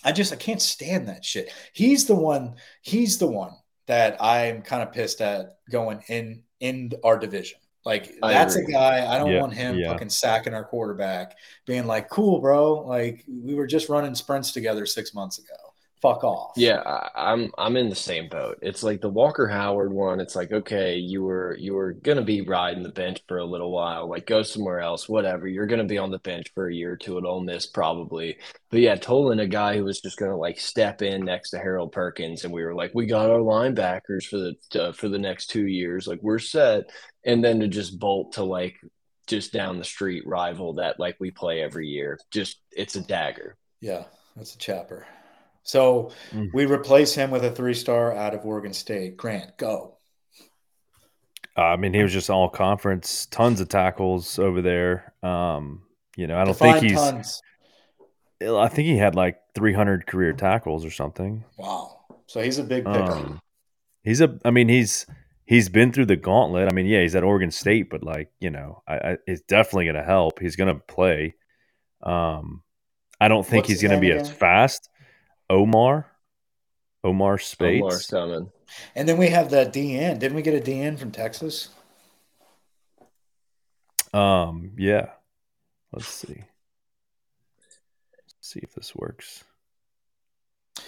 I 0.04 0.12
just 0.12 0.32
I 0.32 0.36
can't 0.36 0.62
stand 0.62 1.08
that 1.08 1.24
shit. 1.24 1.52
He's 1.72 2.06
the 2.06 2.14
one. 2.14 2.54
He's 2.82 3.18
the 3.18 3.26
one 3.26 3.52
that 3.86 4.16
I'm 4.22 4.62
kind 4.62 4.82
of 4.82 4.92
pissed 4.92 5.20
at 5.20 5.58
going 5.70 6.02
in 6.08 6.42
in 6.60 6.92
our 7.02 7.18
division. 7.18 7.58
Like 7.88 8.18
that's 8.20 8.54
a 8.56 8.64
guy 8.64 9.10
I 9.10 9.16
don't 9.16 9.32
yeah, 9.32 9.40
want 9.40 9.54
him 9.54 9.78
yeah. 9.78 9.90
fucking 9.90 10.10
sacking 10.10 10.52
our 10.52 10.62
quarterback, 10.62 11.38
being 11.64 11.86
like, 11.86 12.10
"Cool, 12.10 12.38
bro. 12.38 12.86
Like 12.86 13.24
we 13.26 13.54
were 13.54 13.66
just 13.66 13.88
running 13.88 14.14
sprints 14.14 14.52
together 14.52 14.84
six 14.84 15.14
months 15.14 15.38
ago." 15.38 15.67
Fuck 16.00 16.24
off. 16.24 16.52
Yeah, 16.56 16.80
I, 16.80 17.32
am 17.32 17.50
I'm 17.58 17.76
in 17.76 17.88
the 17.88 17.96
same 17.96 18.28
boat. 18.28 18.58
It's 18.62 18.82
like 18.82 19.00
the 19.00 19.08
Walker 19.08 19.46
Howard 19.46 19.92
one. 19.92 20.20
It's 20.20 20.36
like 20.36 20.52
okay, 20.52 20.96
you 20.96 21.22
were 21.22 21.56
you 21.58 21.74
were 21.74 21.92
gonna 21.92 22.24
be 22.24 22.42
riding 22.42 22.82
the 22.82 22.88
bench 22.88 23.20
for 23.28 23.38
a 23.38 23.44
little 23.44 23.70
while. 23.70 24.08
Like 24.08 24.26
go 24.26 24.42
somewhere 24.42 24.80
else, 24.80 25.08
whatever. 25.08 25.46
You're 25.48 25.66
gonna 25.66 25.84
be 25.84 25.98
on 25.98 26.10
the 26.10 26.18
bench 26.18 26.48
for 26.54 26.68
a 26.68 26.74
year 26.74 26.92
or 26.92 26.96
two 26.96 27.18
at 27.18 27.24
Ole 27.24 27.40
Miss 27.40 27.66
probably. 27.66 28.38
But 28.70 28.80
yeah, 28.80 28.96
Tolan, 28.96 29.40
a 29.40 29.46
guy 29.46 29.76
who 29.76 29.84
was 29.84 30.00
just 30.00 30.18
gonna 30.18 30.36
like 30.36 30.60
step 30.60 31.02
in 31.02 31.24
next 31.24 31.50
to 31.50 31.58
Harold 31.58 31.92
Perkins, 31.92 32.44
and 32.44 32.52
we 32.52 32.62
were 32.64 32.74
like, 32.74 32.92
we 32.94 33.06
got 33.06 33.30
our 33.30 33.38
linebackers 33.38 34.24
for 34.24 34.38
the 34.38 34.82
uh, 34.82 34.92
for 34.92 35.08
the 35.08 35.18
next 35.18 35.46
two 35.46 35.66
years. 35.66 36.06
Like 36.06 36.22
we're 36.22 36.38
set, 36.38 36.90
and 37.24 37.42
then 37.42 37.60
to 37.60 37.68
just 37.68 37.98
bolt 37.98 38.32
to 38.32 38.44
like 38.44 38.76
just 39.28 39.52
down 39.52 39.78
the 39.78 39.84
street 39.84 40.26
rival 40.26 40.74
that 40.74 40.98
like 40.98 41.16
we 41.20 41.30
play 41.30 41.62
every 41.62 41.86
year. 41.86 42.18
Just 42.30 42.58
it's 42.72 42.96
a 42.96 43.00
dagger. 43.00 43.56
Yeah, 43.80 44.04
that's 44.34 44.54
a 44.54 44.58
chapper. 44.58 45.06
So 45.68 46.12
mm. 46.32 46.48
we 46.54 46.64
replace 46.64 47.14
him 47.14 47.30
with 47.30 47.44
a 47.44 47.50
three 47.50 47.74
star 47.74 48.14
out 48.14 48.34
of 48.34 48.46
Oregon 48.46 48.72
State. 48.72 49.18
Grant, 49.18 49.58
go. 49.58 49.98
Uh, 51.54 51.60
I 51.60 51.76
mean, 51.76 51.92
he 51.92 52.02
was 52.02 52.12
just 52.12 52.30
all 52.30 52.48
conference, 52.48 53.26
tons 53.26 53.60
of 53.60 53.68
tackles 53.68 54.38
over 54.38 54.62
there. 54.62 55.12
Um, 55.22 55.82
you 56.16 56.26
know, 56.26 56.38
I 56.38 56.44
don't 56.44 56.54
Define 56.54 56.80
think 56.80 56.90
he's. 56.92 56.98
Tons. 56.98 57.42
I 58.40 58.68
think 58.68 58.88
he 58.88 58.96
had 58.96 59.14
like 59.14 59.40
300 59.54 60.06
career 60.06 60.32
tackles 60.32 60.86
or 60.86 60.90
something. 60.90 61.44
Wow. 61.58 61.98
So 62.26 62.40
he's 62.40 62.58
a 62.58 62.64
big 62.64 62.86
picker. 62.86 63.12
Um, 63.12 63.40
he's 64.02 64.22
a. 64.22 64.38
I 64.46 64.50
mean, 64.50 64.70
he's 64.70 65.04
he's 65.44 65.68
been 65.68 65.92
through 65.92 66.06
the 66.06 66.16
gauntlet. 66.16 66.72
I 66.72 66.74
mean, 66.74 66.86
yeah, 66.86 67.02
he's 67.02 67.14
at 67.14 67.24
Oregon 67.24 67.50
State, 67.50 67.90
but 67.90 68.02
like 68.02 68.30
you 68.40 68.48
know, 68.48 68.82
I, 68.88 68.94
I 68.96 69.16
it's 69.26 69.42
definitely 69.42 69.84
going 69.84 69.96
to 69.96 70.02
help. 70.02 70.38
He's 70.38 70.56
going 70.56 70.74
to 70.74 70.80
play. 70.80 71.34
Um, 72.02 72.62
I 73.20 73.28
don't 73.28 73.44
think 73.44 73.64
What's 73.64 73.68
he's 73.68 73.82
going 73.82 73.94
to 73.94 74.00
be 74.00 74.12
again? 74.12 74.22
as 74.22 74.30
fast. 74.30 74.88
Omar, 75.50 76.06
Omar 77.04 77.38
Speights. 77.38 77.82
Omar 77.82 77.98
Summon. 77.98 78.52
And 78.94 79.08
then 79.08 79.16
we 79.16 79.28
have 79.28 79.50
the 79.50 79.64
DN. 79.64 80.18
Didn't 80.18 80.34
we 80.34 80.42
get 80.42 80.54
a 80.54 80.70
DN 80.70 80.98
from 80.98 81.10
Texas? 81.10 81.70
Um, 84.12 84.72
yeah. 84.76 85.10
Let's 85.92 86.08
see. 86.08 86.44
Let's 87.58 88.34
see 88.40 88.60
if 88.62 88.74
this 88.74 88.94
works. 88.94 89.44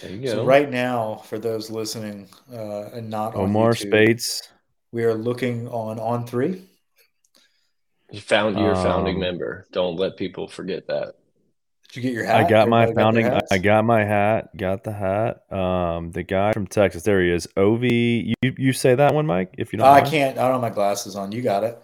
There 0.01 0.11
you 0.11 0.21
go. 0.21 0.27
So 0.27 0.45
right 0.45 0.69
now, 0.69 1.15
for 1.25 1.39
those 1.39 1.69
listening 1.69 2.29
uh, 2.51 2.89
and 2.93 3.09
not 3.09 3.35
Omar 3.35 3.71
YouTube, 3.71 3.87
Speights, 3.87 4.49
we 4.91 5.03
are 5.03 5.13
looking 5.13 5.67
on 5.67 5.99
on 5.99 6.25
three. 6.25 6.63
You 8.11 8.19
found 8.19 8.57
your 8.57 8.75
um, 8.75 8.83
founding 8.83 9.19
member. 9.19 9.65
Don't 9.71 9.95
let 9.95 10.17
people 10.17 10.47
forget 10.47 10.87
that. 10.87 11.15
Did 11.91 11.97
you 11.97 12.09
get 12.09 12.13
your 12.13 12.25
hat? 12.25 12.45
I 12.45 12.49
got 12.49 12.69
my 12.69 12.93
founding. 12.93 13.27
Got 13.27 13.43
I 13.51 13.57
got 13.57 13.83
my 13.83 14.05
hat. 14.05 14.55
Got 14.55 14.85
the 14.85 14.93
hat. 14.93 15.51
Um, 15.51 16.11
the 16.11 16.23
guy 16.23 16.53
from 16.53 16.65
Texas. 16.65 17.03
There 17.03 17.21
he 17.21 17.29
is. 17.29 17.49
Ov. 17.57 17.83
You 17.83 18.33
you 18.41 18.71
say 18.71 18.95
that 18.95 19.13
one, 19.13 19.25
Mike? 19.25 19.55
If 19.57 19.73
you 19.73 19.79
don't. 19.79 19.87
I 19.87 19.99
can't. 19.99 20.37
I 20.37 20.43
don't 20.43 20.53
have 20.53 20.61
my 20.61 20.69
glasses 20.69 21.17
on. 21.17 21.33
You 21.33 21.41
got 21.41 21.65
it. 21.65 21.83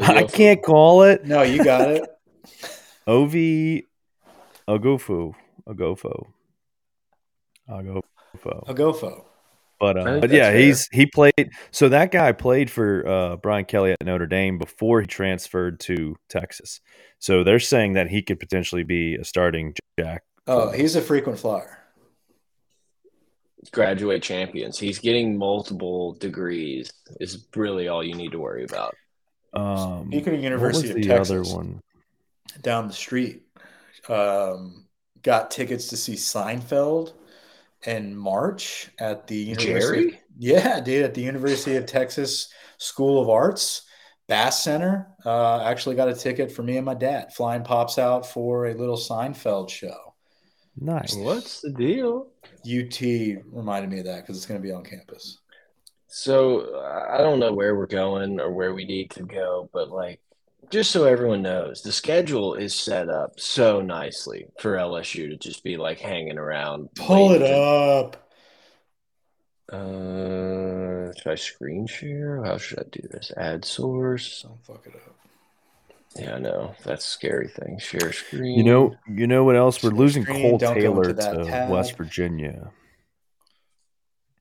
I 0.00 0.22
can't 0.22 0.62
call 0.62 1.02
it. 1.02 1.24
No, 1.24 1.42
you 1.42 1.64
got 1.64 1.90
it. 1.90 2.02
Ov. 3.08 3.34
Oghoufo. 4.68 5.34
Oghoufo. 5.66 6.26
Oghoufo. 7.68 8.66
Oghoufo. 8.68 9.24
But 9.84 9.98
uh, 9.98 10.18
but 10.18 10.30
yeah, 10.30 10.50
fair. 10.50 10.58
he's 10.58 10.88
he 10.92 11.04
played. 11.04 11.50
So 11.70 11.90
that 11.90 12.10
guy 12.10 12.32
played 12.32 12.70
for 12.70 13.06
uh, 13.06 13.36
Brian 13.36 13.66
Kelly 13.66 13.92
at 13.92 14.02
Notre 14.02 14.26
Dame 14.26 14.56
before 14.56 15.02
he 15.02 15.06
transferred 15.06 15.78
to 15.80 16.16
Texas. 16.30 16.80
So 17.18 17.44
they're 17.44 17.60
saying 17.60 17.92
that 17.92 18.08
he 18.08 18.22
could 18.22 18.40
potentially 18.40 18.82
be 18.82 19.16
a 19.16 19.24
starting 19.24 19.74
jack. 20.00 20.22
Oh, 20.46 20.70
he's 20.70 20.96
a 20.96 21.02
frequent 21.02 21.38
flyer. 21.38 21.80
Graduate 23.72 24.22
champions. 24.22 24.78
He's 24.78 24.98
getting 24.98 25.36
multiple 25.36 26.14
degrees. 26.14 26.90
Is 27.20 27.46
really 27.54 27.88
all 27.88 28.02
you 28.02 28.14
need 28.14 28.32
to 28.32 28.38
worry 28.38 28.64
about. 28.64 28.94
Um, 29.52 30.06
Speaking 30.08 30.34
of 30.36 30.42
University 30.42 31.02
of 31.02 31.06
Texas, 31.06 31.30
other 31.30 31.42
one 31.42 31.82
down 32.62 32.88
the 32.88 32.94
street, 32.94 33.42
um, 34.08 34.86
got 35.22 35.50
tickets 35.50 35.88
to 35.88 35.98
see 35.98 36.14
Seinfeld 36.14 37.12
in 37.86 38.16
March 38.16 38.90
at 38.98 39.26
the 39.26 39.36
University. 39.36 40.10
Jerry? 40.10 40.20
yeah, 40.38 40.80
dude, 40.80 41.04
at 41.04 41.14
the 41.14 41.22
University 41.22 41.76
of 41.76 41.86
Texas 41.86 42.48
School 42.78 43.22
of 43.22 43.28
Arts. 43.28 43.82
Bass 44.26 44.62
Center. 44.64 45.08
Uh, 45.24 45.62
actually 45.64 45.96
got 45.96 46.08
a 46.08 46.14
ticket 46.14 46.50
for 46.50 46.62
me 46.62 46.76
and 46.76 46.86
my 46.86 46.94
dad. 46.94 47.32
Flying 47.34 47.62
pops 47.62 47.98
out 47.98 48.26
for 48.26 48.66
a 48.66 48.74
little 48.74 48.96
Seinfeld 48.96 49.68
show. 49.68 50.14
Nice. 50.76 51.14
What's 51.14 51.60
the 51.60 51.70
deal? 51.70 52.28
UT 52.64 53.00
reminded 53.52 53.90
me 53.90 54.00
of 54.00 54.06
that 54.06 54.22
because 54.22 54.36
it's 54.36 54.46
going 54.46 54.60
to 54.60 54.66
be 54.66 54.72
on 54.72 54.82
campus. 54.82 55.38
So 56.08 56.80
I 57.10 57.18
don't 57.18 57.40
know 57.40 57.52
where 57.52 57.76
we're 57.76 57.86
going 57.86 58.40
or 58.40 58.52
where 58.52 58.74
we 58.74 58.84
need 58.84 59.10
to 59.12 59.24
go, 59.24 59.68
but 59.72 59.90
like, 59.90 60.20
just 60.70 60.90
so 60.90 61.04
everyone 61.04 61.42
knows, 61.42 61.82
the 61.82 61.92
schedule 61.92 62.54
is 62.54 62.74
set 62.74 63.08
up 63.08 63.38
so 63.38 63.80
nicely 63.80 64.46
for 64.58 64.76
LSU 64.76 65.30
to 65.30 65.36
just 65.36 65.64
be 65.64 65.76
like 65.76 65.98
hanging 65.98 66.38
around. 66.38 66.88
Pull 66.94 67.32
it 67.32 67.42
up. 67.42 68.28
Uh, 69.72 71.12
should 71.16 71.32
I 71.32 71.34
screen 71.36 71.86
share? 71.86 72.44
How 72.44 72.58
should 72.58 72.80
I 72.80 72.84
do 72.90 73.06
this? 73.10 73.32
Add 73.36 73.64
source. 73.64 74.42
Don't 74.42 74.64
fuck 74.64 74.86
it 74.86 74.94
up. 74.94 75.14
Yeah, 76.16 76.36
I 76.36 76.38
know 76.38 76.74
that's 76.84 77.04
a 77.04 77.08
scary 77.08 77.48
thing. 77.48 77.78
Share 77.78 78.12
screen. 78.12 78.56
You 78.56 78.64
know, 78.64 78.96
you 79.08 79.26
know 79.26 79.42
what 79.42 79.56
else? 79.56 79.82
We're 79.82 79.90
Share 79.90 79.98
losing 79.98 80.22
screen, 80.22 80.42
Cole 80.42 80.74
Taylor 80.74 81.12
to, 81.12 81.14
to 81.14 81.66
West 81.70 81.96
Virginia. 81.96 82.70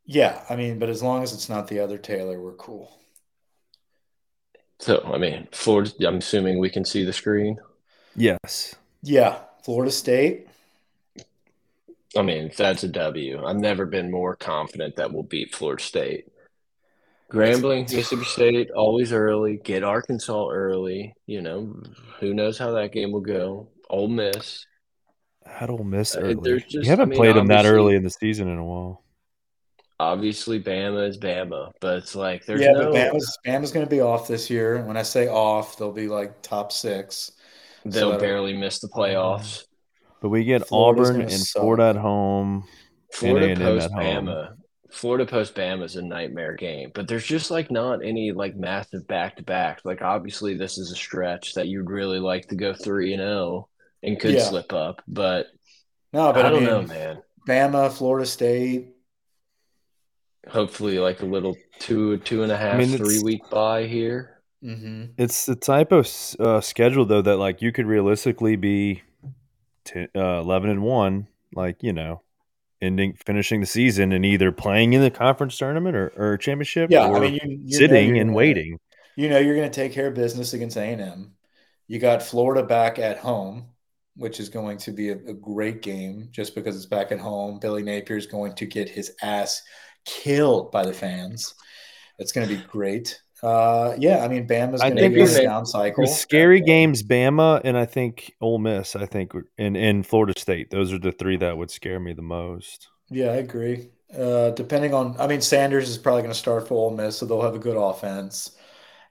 Yeah, 0.06 0.44
I 0.50 0.56
mean, 0.56 0.78
but 0.80 0.90
as 0.90 1.02
long 1.02 1.24
as 1.24 1.34
it's 1.34 1.50
not 1.50 1.68
the 1.68 1.80
other 1.80 1.98
Taylor, 1.98 2.40
we're 2.40 2.54
cool. 2.54 2.92
So, 4.84 5.02
I 5.14 5.18
mean, 5.18 5.48
Florida. 5.54 5.92
I'm 6.06 6.18
assuming 6.18 6.60
we 6.60 6.70
can 6.70 6.84
see 6.84 7.06
the 7.06 7.14
screen. 7.14 7.58
Yes. 8.18 8.76
Yeah, 9.02 9.40
Florida 9.64 9.92
State. 9.92 10.50
I 12.18 12.22
mean, 12.22 12.52
that's 12.58 12.84
a 12.84 12.90
W. 12.90 13.46
I've 13.46 13.56
never 13.56 13.86
been 13.86 14.12
more 14.12 14.36
confident 14.36 14.98
that 14.98 15.14
we'll 15.14 15.24
beat 15.24 15.56
Florida 15.56 15.82
State. 15.82 16.26
Grambling, 17.32 17.84
Mississippi 17.84 18.26
State, 18.26 18.72
always 18.72 19.14
early. 19.14 19.56
Get 19.56 19.86
Arkansas 19.86 20.50
early. 20.50 21.16
You 21.28 21.42
know, 21.42 21.82
who 22.20 22.34
knows 22.34 22.58
how 22.58 22.72
that 22.72 22.92
game 22.92 23.14
will 23.14 23.22
go. 23.22 23.70
Ole 23.90 24.10
Miss. 24.10 24.66
Had 25.46 25.70
Ole 25.70 25.86
Miss 25.86 26.14
uh, 26.14 26.20
early. 26.20 26.60
Just, 26.60 26.74
you 26.74 26.90
haven't 26.90 27.08
I 27.08 27.10
mean, 27.12 27.18
played 27.20 27.38
them 27.38 27.48
that 27.48 27.66
early 27.66 27.96
in 27.96 28.04
the 28.04 28.10
season 28.10 28.50
in 28.50 28.58
a 28.58 28.66
while. 28.66 29.03
Obviously, 30.04 30.62
Bama 30.62 31.08
is 31.08 31.18
Bama, 31.18 31.72
but 31.80 31.98
it's 31.98 32.16
like 32.16 32.46
there's 32.46 32.62
yeah, 32.62 32.72
no... 32.72 32.92
but 32.92 32.94
Bama's, 32.94 33.38
Bama's 33.46 33.72
going 33.72 33.86
to 33.86 33.90
be 33.90 34.02
off 34.02 34.28
this 34.28 34.50
year. 34.50 34.84
When 34.84 34.98
I 34.98 35.04
say 35.04 35.28
off, 35.28 35.78
they'll 35.78 35.92
be 35.92 36.08
like 36.08 36.42
top 36.42 36.72
six. 36.72 37.32
They'll 37.86 38.14
so 38.14 38.20
barely 38.20 38.56
miss 38.56 38.80
the 38.80 38.88
playoffs. 38.88 39.64
But 40.22 40.30
we 40.30 40.44
get 40.44 40.68
Florida's 40.68 41.10
Auburn 41.10 41.22
and 41.22 41.32
suck. 41.32 41.62
Florida 41.62 41.84
at 41.84 41.96
home. 41.96 42.66
Florida 43.12 43.56
post 43.56 43.92
Bama. 43.92 44.56
Florida 44.90 45.26
post 45.26 45.56
Bama 45.56 45.84
is 45.84 45.96
a 45.96 46.02
nightmare 46.02 46.54
game, 46.54 46.92
but 46.94 47.08
there's 47.08 47.26
just 47.26 47.50
like 47.50 47.72
not 47.72 48.06
any 48.06 48.32
like 48.32 48.56
massive 48.56 49.08
back 49.08 49.38
to 49.38 49.44
back. 49.44 49.82
Like 49.84 50.02
obviously 50.02 50.56
this 50.56 50.78
is 50.78 50.92
a 50.92 50.96
stretch 50.96 51.56
that 51.56 51.68
you'd 51.68 51.90
really 51.90 52.20
like 52.20 52.48
to 52.50 52.56
go 52.56 52.74
three 52.74 53.14
and 53.14 53.22
zero 53.22 53.32
oh 53.32 53.68
and 54.04 54.20
could 54.20 54.36
yeah. 54.36 54.44
slip 54.44 54.72
up, 54.72 55.02
but 55.08 55.48
no, 56.14 56.32
but 56.32 56.46
I, 56.46 56.50
don't 56.50 56.60
mean, 56.60 56.70
know, 56.70 56.82
man. 56.84 57.22
Bama, 57.48 57.92
Florida 57.92 58.26
State. 58.26 58.90
Hopefully, 60.50 61.00
like 61.00 61.22
a 61.22 61.26
little 61.26 61.56
two, 61.80 62.18
two 62.18 62.44
and 62.44 62.52
a 62.52 62.58
half, 62.58 62.76
I 62.76 62.78
mean, 62.78 62.98
three 62.98 63.22
week 63.24 63.50
bye 63.50 63.86
here. 63.86 64.42
Mm-hmm. 64.64 65.14
It's 65.18 65.46
the 65.46 65.56
type 65.56 65.92
of 65.92 66.10
uh, 66.40 66.62
schedule 66.62 67.06
though 67.06 67.22
that 67.22 67.38
like 67.38 67.62
you 67.62 67.72
could 67.72 67.86
realistically 67.86 68.56
be 68.56 69.04
t- 69.84 70.08
uh, 70.16 70.40
11 70.40 70.70
and 70.70 70.84
1 70.84 71.28
like 71.54 71.84
you 71.84 71.92
know 71.92 72.22
ending 72.82 73.14
finishing 73.26 73.60
the 73.60 73.66
season 73.66 74.14
and 74.14 74.26
either 74.26 74.54
playing 74.54 74.94
in 74.94 75.02
the 75.02 75.12
conference 75.12 75.58
tournament 75.58 75.96
or, 75.96 76.14
or 76.16 76.38
championship 76.38 76.90
yeah 76.90 77.08
or 77.08 77.18
I 77.18 77.32
mean, 77.32 77.64
you, 77.66 77.78
sitting 77.78 78.18
and 78.18 78.34
waiting 78.34 78.80
you 79.16 79.30
know 79.30 79.38
you're 79.38 79.56
going 79.56 79.70
to 79.70 79.76
take 79.76 79.94
care 79.94 80.08
of 80.08 80.16
business 80.16 80.54
against 80.54 80.78
A&M. 80.78 81.34
You 81.88 82.00
got 82.00 82.24
Florida 82.24 82.64
back 82.64 82.98
at 82.98 83.18
home, 83.20 83.68
which 84.16 84.40
is 84.40 84.50
going 84.50 84.78
to 84.80 84.92
be 84.92 85.10
a, 85.10 85.14
a 85.14 85.34
great 85.34 85.82
game 85.82 86.30
just 86.32 86.56
because 86.56 86.76
it's 86.76 86.86
back 86.86 87.12
at 87.12 87.20
home. 87.20 87.60
Billy 87.60 87.84
Napier 87.84 88.18
is 88.18 88.26
going 88.26 88.56
to 88.56 88.66
get 88.66 88.90
his 88.90 89.16
ass 89.22 89.62
killed 90.06 90.72
by 90.72 90.86
the 90.86 90.94
fans. 90.94 91.56
It's 92.20 92.32
going 92.32 92.48
to 92.48 92.56
be 92.56 92.62
great. 92.64 93.20
Uh, 93.44 93.94
yeah, 94.00 94.24
I 94.24 94.30
mean, 94.30 94.48
Bama's 94.48 94.82
going 94.82 94.96
to 94.96 95.10
be 95.10 95.22
a 95.22 95.44
down 95.44 95.66
cycle. 95.66 96.08
Scary 96.08 96.62
games, 96.62 97.04
Bama, 97.04 97.60
and 97.66 97.78
I 97.78 97.84
think 97.86 98.34
Ole 98.40 98.58
Miss. 98.58 98.96
I 98.96 99.06
think 99.06 99.34
in 99.58 99.76
in 99.76 100.04
Florida 100.04 100.34
State, 100.40 100.70
those 100.70 100.94
are 100.94 101.00
the 101.00 101.12
three 101.12 101.36
that 101.38 101.58
would 101.58 101.70
scare 101.70 102.00
me 102.00 102.14
the 102.14 102.22
most. 102.22 102.88
Yeah, 103.10 103.32
I 103.32 103.36
agree. 103.36 103.90
Uh, 104.18 104.52
depending 104.52 104.94
on, 104.94 105.16
I 105.20 105.28
mean, 105.28 105.42
Sanders 105.42 105.90
is 105.90 105.98
probably 105.98 106.22
going 106.22 106.34
to 106.34 106.40
start 106.40 106.70
for 106.70 106.76
Ole 106.76 106.92
Miss, 106.92 107.18
so 107.18 107.26
they'll 107.26 107.42
have 107.42 107.56
a 107.56 107.60
good 107.60 107.76
offense, 107.76 108.56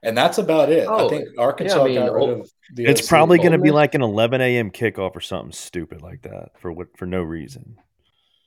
and 0.02 0.16
that's 0.16 0.38
about 0.38 0.72
it. 0.72 0.86
Oh, 0.88 1.06
I 1.06 1.08
think 1.10 1.28
Arkansas 1.36 1.76
yeah, 1.76 1.82
I 1.82 1.86
mean, 1.86 1.96
got 1.96 2.14
rid 2.14 2.28
of. 2.30 2.50
The 2.74 2.86
it's 2.86 3.02
OC 3.02 3.08
probably 3.08 3.38
going 3.38 3.52
to 3.52 3.58
be 3.58 3.70
like 3.70 3.94
an 3.94 4.02
11 4.02 4.40
a.m. 4.40 4.70
kickoff 4.70 5.14
or 5.14 5.20
something 5.20 5.52
stupid 5.52 6.00
like 6.00 6.22
that 6.22 6.58
for 6.58 6.72
what 6.72 6.96
for 6.96 7.04
no 7.04 7.20
reason. 7.20 7.76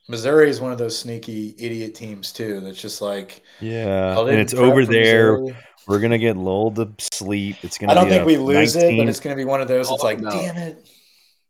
Missouri 0.08 0.48
is 0.48 0.60
one 0.60 0.72
of 0.72 0.78
those 0.78 0.96
sneaky 0.98 1.54
idiot 1.58 1.94
teams 1.94 2.32
too. 2.32 2.60
That's 2.60 2.80
just 2.80 3.00
like 3.00 3.42
yeah, 3.60 4.18
and 4.20 4.38
it's 4.38 4.54
over 4.54 4.84
there. 4.84 5.38
Missouri. 5.40 5.56
We're 5.88 6.00
gonna 6.00 6.18
get 6.18 6.36
lulled 6.36 6.76
to 6.76 6.90
sleep. 6.98 7.56
It's 7.62 7.78
gonna. 7.78 7.92
I 7.92 7.94
don't 7.94 8.08
think 8.08 8.26
we 8.26 8.36
lose 8.36 8.74
19... 8.74 8.94
it, 8.94 8.98
but 9.02 9.08
it's 9.08 9.20
gonna 9.20 9.36
be 9.36 9.44
one 9.44 9.60
of 9.60 9.68
those. 9.68 9.90
It's 9.90 10.02
oh, 10.02 10.04
like, 10.04 10.20
no. 10.20 10.30
damn 10.30 10.56
it. 10.56 10.88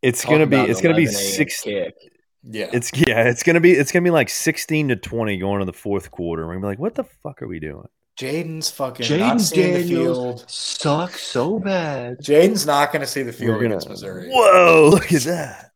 It's 0.03 0.23
Talk 0.23 0.33
gonna 0.33 0.47
be. 0.47 0.57
It's 0.57 0.81
gonna 0.81 0.95
be 0.95 1.07
six. 1.07 1.63
Kick. 1.63 1.95
Yeah, 2.43 2.69
it's 2.73 2.91
yeah. 2.95 3.29
It's 3.29 3.43
gonna 3.43 3.61
be. 3.61 3.73
It's 3.73 3.93
gonna 3.93 4.05
be 4.05 4.11
like 4.11 4.29
sixteen 4.29 4.89
to 4.89 4.97
twenty 4.97 5.39
going 5.39 5.61
to 5.61 5.65
the 5.65 5.73
fourth 5.73 6.11
quarter. 6.11 6.47
We're 6.47 6.55
gonna 6.55 6.67
be 6.67 6.69
like, 6.69 6.79
what 6.79 6.95
the 6.95 7.05
fuck 7.05 7.43
are 7.43 7.49
we 7.49 7.61
doing? 7.61 7.89
Jayden's 8.19 8.71
fucking 8.71 9.05
Jayden 9.05 9.55
Daniels 9.55 10.45
sucks 10.49 11.23
so 11.23 11.59
bad. 11.59 12.19
Jayden's 12.19 12.65
not 12.65 12.91
going 12.91 13.01
to 13.01 13.07
see 13.07 13.23
the 13.23 13.33
field 13.33 13.57
gonna, 13.57 13.67
against 13.67 13.91
Missouri. 13.91 14.31
Whoa! 14.31 14.89
Look 14.91 15.13
at 15.13 15.23
that. 15.23 15.71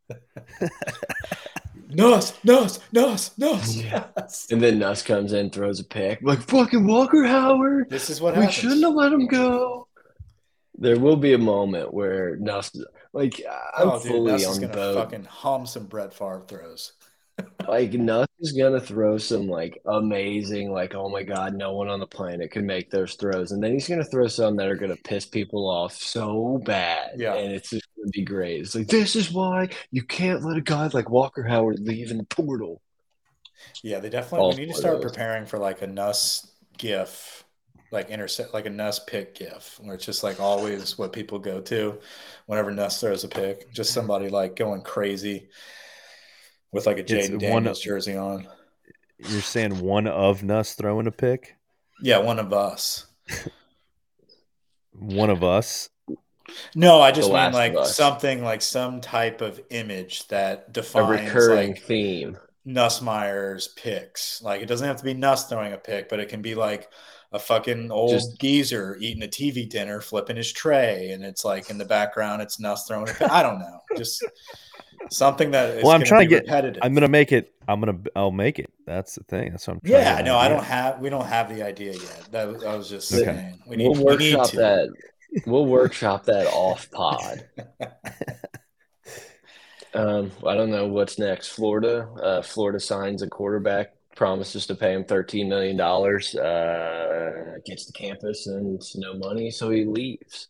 Nuss, 1.90 2.33
Nuss, 2.44 2.81
Nuss, 2.92 3.37
Nuss. 3.38 3.76
Yes. 3.76 4.46
And 4.50 4.61
then 4.61 4.79
Nuss 4.79 5.03
comes 5.03 5.33
in, 5.33 5.50
throws 5.50 5.81
a 5.81 5.85
pick. 5.85 6.20
Like 6.22 6.40
fucking 6.40 6.87
Walker 6.87 7.24
Howard. 7.24 7.90
This 7.90 8.11
is 8.11 8.20
what 8.20 8.35
we 8.35 8.42
happens. 8.42 8.55
shouldn't 8.55 8.83
have 8.83 8.94
let 8.94 9.12
him 9.12 9.26
go. 9.26 9.87
There 10.79 10.98
will 10.98 11.16
be 11.16 11.35
a 11.35 11.38
moment 11.38 11.92
where 11.92 12.37
Nuss, 12.37 12.74
like, 13.12 13.42
I'm 13.76 13.88
oh, 13.88 14.03
dude, 14.03 14.12
fully 14.12 14.33
Nuss 14.33 14.46
on 14.46 14.53
is 14.53 14.59
gonna 14.59 14.72
boat. 14.72 14.94
Fucking 14.94 15.24
hum 15.24 15.66
some 15.66 15.85
Brett 15.85 16.14
Favre 16.14 16.42
throws 16.46 16.92
like 17.68 17.92
Nuss 17.92 18.26
is 18.40 18.53
gonna 18.53 18.81
throw 18.81 19.18
some 19.18 19.48
like 19.48 19.81
amazing, 19.87 20.72
like 20.72 20.94
oh 20.94 21.09
my 21.09 21.22
god, 21.22 21.55
no 21.55 21.74
one 21.74 21.88
on 21.88 22.00
the 22.00 22.07
planet 22.07 22.50
can 22.50 22.66
make 22.66 22.90
those 22.90 23.14
throws, 23.14 23.53
and 23.53 23.62
then 23.62 23.72
he's 23.72 23.88
gonna 23.88 24.05
throw 24.05 24.26
some 24.26 24.57
that 24.57 24.68
are 24.68 24.76
gonna 24.76 24.96
piss 24.96 25.26
people 25.26 25.68
off 25.68 25.94
so 25.94 26.61
bad, 26.64 27.12
yeah, 27.16 27.35
and 27.35 27.53
it's 27.53 27.70
just 27.70 27.87
gonna 27.96 28.11
be 28.11 28.22
great. 28.22 28.61
It's 28.61 28.74
like 28.74 28.88
this 28.88 29.16
is 29.16 29.33
why 29.33 29.68
you 29.90 30.03
can't 30.03 30.44
let 30.44 30.57
a 30.57 30.62
guy 30.62 30.88
like 30.92 31.11
Walker 31.11 31.42
Howard 31.42 31.81
leave 31.81 32.11
in 32.11 32.18
the 32.18 32.24
portal. 32.24 32.81
Yeah, 33.83 34.00
they 34.00 34.11
definitely 34.11 34.48
we 34.48 34.55
oh, 34.55 34.57
need 34.57 34.72
to 34.72 34.79
start 34.79 35.03
preparing 35.03 35.46
for 35.46 35.59
like 35.59 35.83
a 35.83 35.87
Nuss 35.87 36.50
gif, 36.79 37.44
like 37.92 38.11
intercept, 38.11 38.55
like 38.55 38.66
a 38.66 38.70
Nuss 38.70 38.98
pick 38.98 39.35
gif, 39.35 39.79
where 39.83 39.94
it's 39.94 40.07
just 40.07 40.22
like 40.22 40.40
always 40.40 40.96
what 40.98 41.12
people 41.12 41.38
go 41.38 41.61
to 41.61 41.98
whenever 42.46 42.70
Nuss 42.70 43.00
throws 43.00 43.24
a 43.24 43.29
pick, 43.29 43.72
just 43.72 43.92
somebody 43.92 44.29
like 44.29 44.57
going 44.57 44.83
crazy 44.83 45.48
with 46.73 46.87
like 46.87 46.99
a 46.99 47.03
Jayden 47.03 47.39
Daniels 47.39 47.79
of, 47.79 47.85
jersey 47.85 48.17
on. 48.17 48.47
You're 49.19 49.41
saying 49.41 49.81
one 49.81 50.07
of 50.07 50.49
us 50.49 50.75
throwing 50.75 51.07
a 51.07 51.13
pick? 51.13 51.57
Yeah, 52.01 52.19
one 52.19 52.39
of 52.39 52.53
us. 52.53 53.07
one 54.93 55.31
of 55.31 55.45
us. 55.45 55.91
No, 56.75 57.01
I 57.01 57.13
just 57.13 57.31
mean 57.31 57.53
like 57.53 57.87
something 57.87 58.43
like 58.43 58.63
some 58.63 59.01
type 59.01 59.41
of 59.41 59.61
image 59.71 60.27
that 60.29 60.73
defines 60.73 61.09
a 61.09 61.25
recurring 61.25 61.73
like 61.73 61.83
theme. 61.83 62.39
Nussmeier's 62.67 63.69
picks. 63.69 64.43
Like 64.43 64.63
it 64.63 64.67
doesn't 64.67 64.87
have 64.87 64.97
to 64.97 65.05
be 65.05 65.15
Nuss 65.15 65.49
throwing 65.49 65.73
a 65.73 65.79
pick, 65.79 66.09
but 66.09 66.21
it 66.21 66.29
can 66.29 66.43
be 66.43 66.55
like 66.55 66.91
a 67.33 67.39
fucking 67.39 67.91
old 67.91 68.11
just, 68.11 68.39
geezer 68.41 68.97
eating 69.01 69.23
a 69.23 69.29
TV 69.29 69.69
dinner, 69.69 70.01
flipping 70.01 70.37
his 70.37 70.53
tray, 70.53 71.11
and 71.11 71.25
it's 71.25 71.45
like 71.45 71.71
in 71.71 71.79
the 71.79 71.85
background 71.85 72.43
it's 72.43 72.59
Nuss 72.59 72.87
throwing 72.87 73.09
a 73.09 73.13
pick. 73.13 73.31
I 73.31 73.43
don't 73.43 73.59
know. 73.59 73.81
Just 73.97 74.25
something 75.09 75.51
that 75.51 75.83
well 75.83 75.93
i'm 75.93 76.05
trying 76.05 76.23
to 76.23 76.35
get 76.35 76.43
repetitive. 76.43 76.83
i'm 76.83 76.95
gonna 76.95 77.09
make 77.09 77.33
it 77.33 77.53
i'm 77.67 77.81
gonna 77.81 77.99
i'll 78.15 78.31
make 78.31 78.59
it. 78.59 78.71
That's 78.87 79.15
the 79.15 79.25
thing. 79.25 79.51
That's 79.51 79.67
what 79.67 79.75
i'm 79.75 79.81
trying 79.81 80.03
yeah 80.03 80.21
no 80.23 80.37
i 80.37 80.49
don't 80.49 80.65
have 80.65 81.01
we 81.01 81.09
don't 81.09 81.27
have 81.27 81.49
the 81.55 81.63
idea 81.63 81.93
yet. 81.93 82.29
That 82.31 82.49
was, 82.49 82.65
i 82.65 82.75
was 82.75 82.89
just 82.89 83.13
okay. 83.13 83.25
saying 83.25 83.63
we 83.67 83.77
need, 83.77 83.89
we'll 83.89 84.05
workshop 84.05 84.53
we 84.53 84.59
that. 84.59 84.93
We'll 85.47 85.67
workshop 85.67 86.25
that 86.25 86.47
off 86.49 86.91
pod. 86.91 87.47
Um 89.93 90.31
i 90.47 90.55
don't 90.55 90.71
know 90.71 90.87
what's 90.87 91.19
next. 91.19 91.49
Florida 91.49 92.09
uh 92.23 92.43
florida 92.43 92.79
signs 92.79 93.23
a 93.23 93.29
quarterback 93.29 93.95
promises 94.15 94.67
to 94.67 94.75
pay 94.75 94.93
him 94.93 95.05
13 95.05 95.49
million 95.49 95.77
dollars 95.77 96.35
uh 96.37 97.57
gets 97.65 97.87
to 97.87 97.93
campus 97.93 98.47
and 98.47 98.81
no 98.97 99.15
money 99.15 99.51
so 99.51 99.71
he 99.71 99.85
leaves 99.85 100.49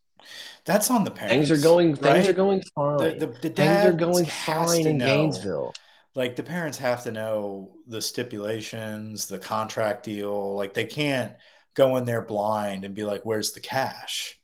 that's 0.64 0.90
on 0.90 1.04
the 1.04 1.10
parents. 1.10 1.48
Things 1.48 1.50
are 1.50 1.62
going. 1.62 1.92
Right? 1.94 2.14
Things 2.14 2.28
are 2.28 2.32
going 2.32 2.62
fine. 2.74 2.98
The, 2.98 3.26
the, 3.26 3.26
the 3.26 3.50
things 3.50 3.86
are 3.86 3.92
going 3.92 4.26
fine 4.26 4.86
in 4.86 4.98
know, 4.98 5.06
Gainesville. 5.06 5.74
Like 6.14 6.36
the 6.36 6.42
parents 6.42 6.78
have 6.78 7.04
to 7.04 7.12
know 7.12 7.70
the 7.86 8.02
stipulations, 8.02 9.26
the 9.26 9.38
contract 9.38 10.04
deal. 10.04 10.54
Like 10.54 10.74
they 10.74 10.84
can't 10.84 11.32
go 11.74 11.96
in 11.96 12.04
there 12.04 12.22
blind 12.22 12.84
and 12.84 12.94
be 12.94 13.04
like, 13.04 13.22
"Where's 13.24 13.52
the 13.52 13.60
cash?" 13.60 14.38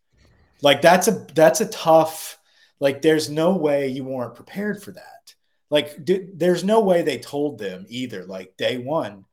Like 0.63 0.81
that's 0.83 1.09
a 1.09 1.27
that's 1.35 1.61
a 1.61 1.67
tough. 1.67 2.39
Like 2.81 3.03
there's 3.03 3.31
no 3.31 3.57
way 3.57 3.89
you 3.89 4.05
weren't 4.05 4.35
prepared 4.35 4.83
for 4.83 4.93
that. 4.93 5.35
Like 5.71 5.97
there's 6.07 6.65
no 6.65 6.81
way 6.81 7.03
they 7.03 7.19
told 7.19 7.59
them 7.59 7.87
either. 7.89 8.25
Like 8.25 8.57
day 8.57 8.79
one, 8.79 9.25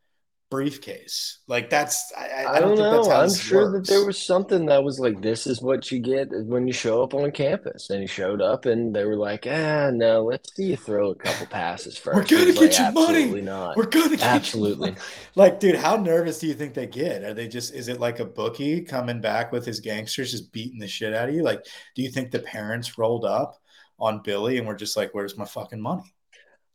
briefcase. 0.54 1.40
Like 1.48 1.72
that's 1.72 2.14
I, 2.16 2.28
I, 2.28 2.54
I 2.54 2.60
don't, 2.60 2.78
don't 2.78 3.08
know. 3.08 3.12
I'm 3.12 3.34
sure 3.34 3.72
works. 3.72 3.90
that 3.90 3.94
there 3.96 4.06
was 4.06 4.22
something 4.22 4.68
that 4.68 4.84
was 4.84 5.00
like, 5.00 5.20
this 5.20 5.48
is 5.48 5.64
what 5.64 5.92
you 5.92 5.98
get 5.98 6.30
when 6.30 6.68
you 6.68 6.74
show 6.74 7.02
up 7.02 7.16
on 7.16 7.32
campus. 7.32 7.90
And 7.90 8.02
he 8.02 8.06
showed 8.06 8.40
up, 8.40 8.68
and 8.68 8.96
they 8.96 9.04
were 9.04 9.16
like, 9.16 9.48
ah, 9.50 9.90
no, 9.92 10.26
let's 10.26 10.56
see 10.56 10.66
you 10.66 10.78
throw 10.78 11.10
a 11.10 11.16
couple 11.16 11.48
passes 11.48 11.98
first. 11.98 12.16
We're 12.16 12.38
gonna 12.38 12.54
get 12.54 12.78
like, 12.78 12.78
you 12.78 12.92
money. 12.92 13.42
Not. 13.42 13.76
We're 13.76 13.88
gonna 13.88 14.16
absolutely. 14.22 14.94
like, 15.34 15.60
dude, 15.60 15.76
how 15.76 15.96
nervous 15.96 16.38
do 16.38 16.46
you 16.46 16.54
think 16.54 16.76
they 16.76 16.86
get? 16.86 17.24
Are 17.24 17.34
they 17.34 17.48
just? 17.48 17.74
Is 17.74 17.88
it 17.88 18.00
like 18.00 18.20
a 18.20 18.26
bookie 18.26 18.82
coming 18.82 19.22
back 19.22 19.52
with 19.52 19.66
his 19.66 19.80
gangsters 19.80 20.30
just 20.30 20.52
beating 20.52 20.78
the 20.78 20.88
shit 20.88 21.16
out 21.16 21.30
of 21.30 21.34
you? 21.34 21.42
Like, 21.42 21.66
do 21.96 22.04
you 22.04 22.12
think 22.12 22.30
the 22.30 22.40
parents 22.40 23.00
rolled 23.00 23.26
up 23.26 23.60
on 23.98 24.22
Billy 24.22 24.60
and 24.60 24.68
were 24.68 24.76
just 24.76 24.96
like, 24.96 25.16
"Where's 25.16 25.36
my 25.36 25.46
fucking 25.46 25.82
money?" 25.82 26.13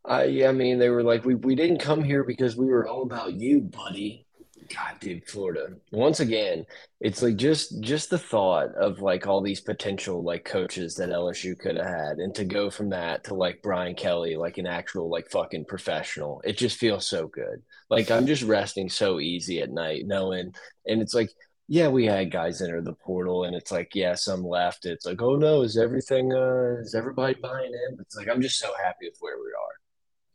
I 0.09 0.44
I 0.47 0.53
mean, 0.53 0.79
they 0.79 0.88
were 0.90 1.03
like, 1.03 1.25
we 1.25 1.35
we 1.35 1.55
didn't 1.55 1.79
come 1.81 2.03
here 2.03 2.25
because 2.25 2.57
we 2.57 2.66
were 2.66 2.87
all 2.88 3.03
about 3.03 3.35
you, 3.35 3.61
buddy. 3.61 4.27
God, 4.75 5.01
dude, 5.01 5.27
Florida. 5.29 5.68
Once 5.92 6.21
again, 6.21 6.66
it's 7.01 7.23
like 7.23 7.37
just 7.37 7.81
just 7.81 8.11
the 8.11 8.18
thought 8.18 8.75
of 8.75 9.01
like 9.01 9.27
all 9.27 9.40
these 9.40 9.61
potential 9.61 10.23
like 10.23 10.44
coaches 10.44 10.94
that 10.97 11.09
LSU 11.11 11.59
could 11.59 11.77
have 11.77 11.87
had, 11.87 12.18
and 12.18 12.35
to 12.35 12.44
go 12.44 12.71
from 12.71 12.90
that 12.90 13.25
to 13.25 13.35
like 13.35 13.62
Brian 13.62 13.94
Kelly, 13.94 14.37
like 14.37 14.59
an 14.59 14.66
actual 14.66 15.09
like 15.11 15.31
fucking 15.31 15.64
professional. 15.66 16.40
It 16.44 16.59
just 16.59 16.79
feels 16.79 17.07
so 17.07 17.29
good. 17.29 17.62
Like 17.90 18.11
I'm 18.11 18.27
just 18.27 18.42
resting 18.42 18.88
so 18.90 19.21
easy 19.21 19.61
at 19.62 19.71
night, 19.71 20.07
knowing, 20.07 20.55
and 20.87 21.03
it's 21.03 21.14
like. 21.14 21.31
Yeah, 21.71 21.88
we 21.88 22.07
had 22.07 22.31
guys 22.31 22.62
enter 22.62 22.81
the 22.81 22.94
portal, 22.94 23.44
and 23.44 23.55
it's 23.55 23.71
like, 23.71 23.94
yeah, 23.94 24.14
some 24.14 24.42
left. 24.42 24.87
It's 24.87 25.05
like, 25.05 25.21
oh 25.21 25.37
no, 25.37 25.61
is 25.61 25.77
everything, 25.77 26.33
uh, 26.33 26.77
is 26.81 26.94
everybody 26.94 27.35
buying 27.42 27.73
in? 27.75 27.99
It's 28.01 28.16
like, 28.16 28.27
I'm 28.27 28.40
just 28.40 28.59
so 28.59 28.73
happy 28.83 29.07
with 29.07 29.18
where 29.21 29.37
we 29.37 29.51
are. 29.53 29.78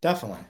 Definitely. 0.03 0.43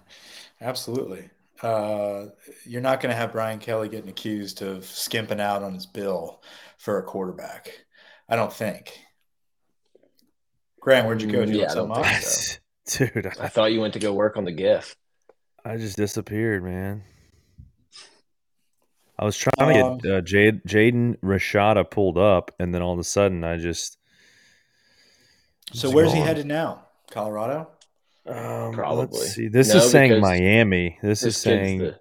Absolutely. 0.61 1.29
Uh, 1.61 2.25
you're 2.65 2.81
not 2.81 3.01
going 3.01 3.11
to 3.11 3.15
have 3.15 3.33
Brian 3.33 3.59
Kelly 3.59 3.87
getting 3.87 4.09
accused 4.09 4.63
of 4.63 4.83
skimping 4.83 5.39
out 5.39 5.61
on 5.61 5.75
his 5.75 5.85
bill 5.85 6.41
for 6.79 6.97
a 6.97 7.03
quarterback. 7.03 7.69
I 8.27 8.35
don't 8.35 8.51
think. 8.51 8.99
Grant, 10.79 11.05
where'd 11.05 11.21
you 11.21 11.31
go? 11.31 11.45
Did 11.45 11.53
you 11.53 11.61
yeah, 11.61 11.67
something 11.67 12.03
so. 12.03 12.57
Dude, 13.13 13.27
I, 13.27 13.43
I 13.43 13.47
thought 13.47 13.71
you 13.71 13.79
went 13.79 13.93
to 13.93 13.99
go 13.99 14.11
work 14.11 14.37
on 14.37 14.43
the 14.43 14.51
GIF. 14.51 14.95
I 15.63 15.77
just 15.77 15.97
disappeared, 15.97 16.63
man. 16.63 17.03
I 19.19 19.23
was 19.23 19.37
trying 19.37 19.83
um, 19.83 19.99
to 19.99 20.01
get 20.01 20.11
uh, 20.11 20.21
Jade, 20.21 20.63
Jaden 20.63 21.19
Rashada 21.19 21.89
pulled 21.89 22.17
up, 22.17 22.49
and 22.59 22.73
then 22.73 22.81
all 22.81 22.93
of 22.93 22.99
a 22.99 23.03
sudden, 23.03 23.43
I 23.43 23.57
just. 23.57 23.99
So 25.73 25.91
where's 25.91 26.09
gone. 26.09 26.17
he 26.17 26.23
headed 26.23 26.47
now? 26.47 26.87
Colorado. 27.11 27.69
Um, 28.25 28.73
Probably. 28.73 29.19
Let's 29.19 29.33
see. 29.33 29.47
This 29.47 29.69
no, 29.69 29.77
is 29.77 29.91
saying 29.91 30.21
Miami. 30.21 30.97
This, 31.01 31.21
this 31.21 31.35
is 31.35 31.37
saying 31.37 31.79
the... 31.79 31.99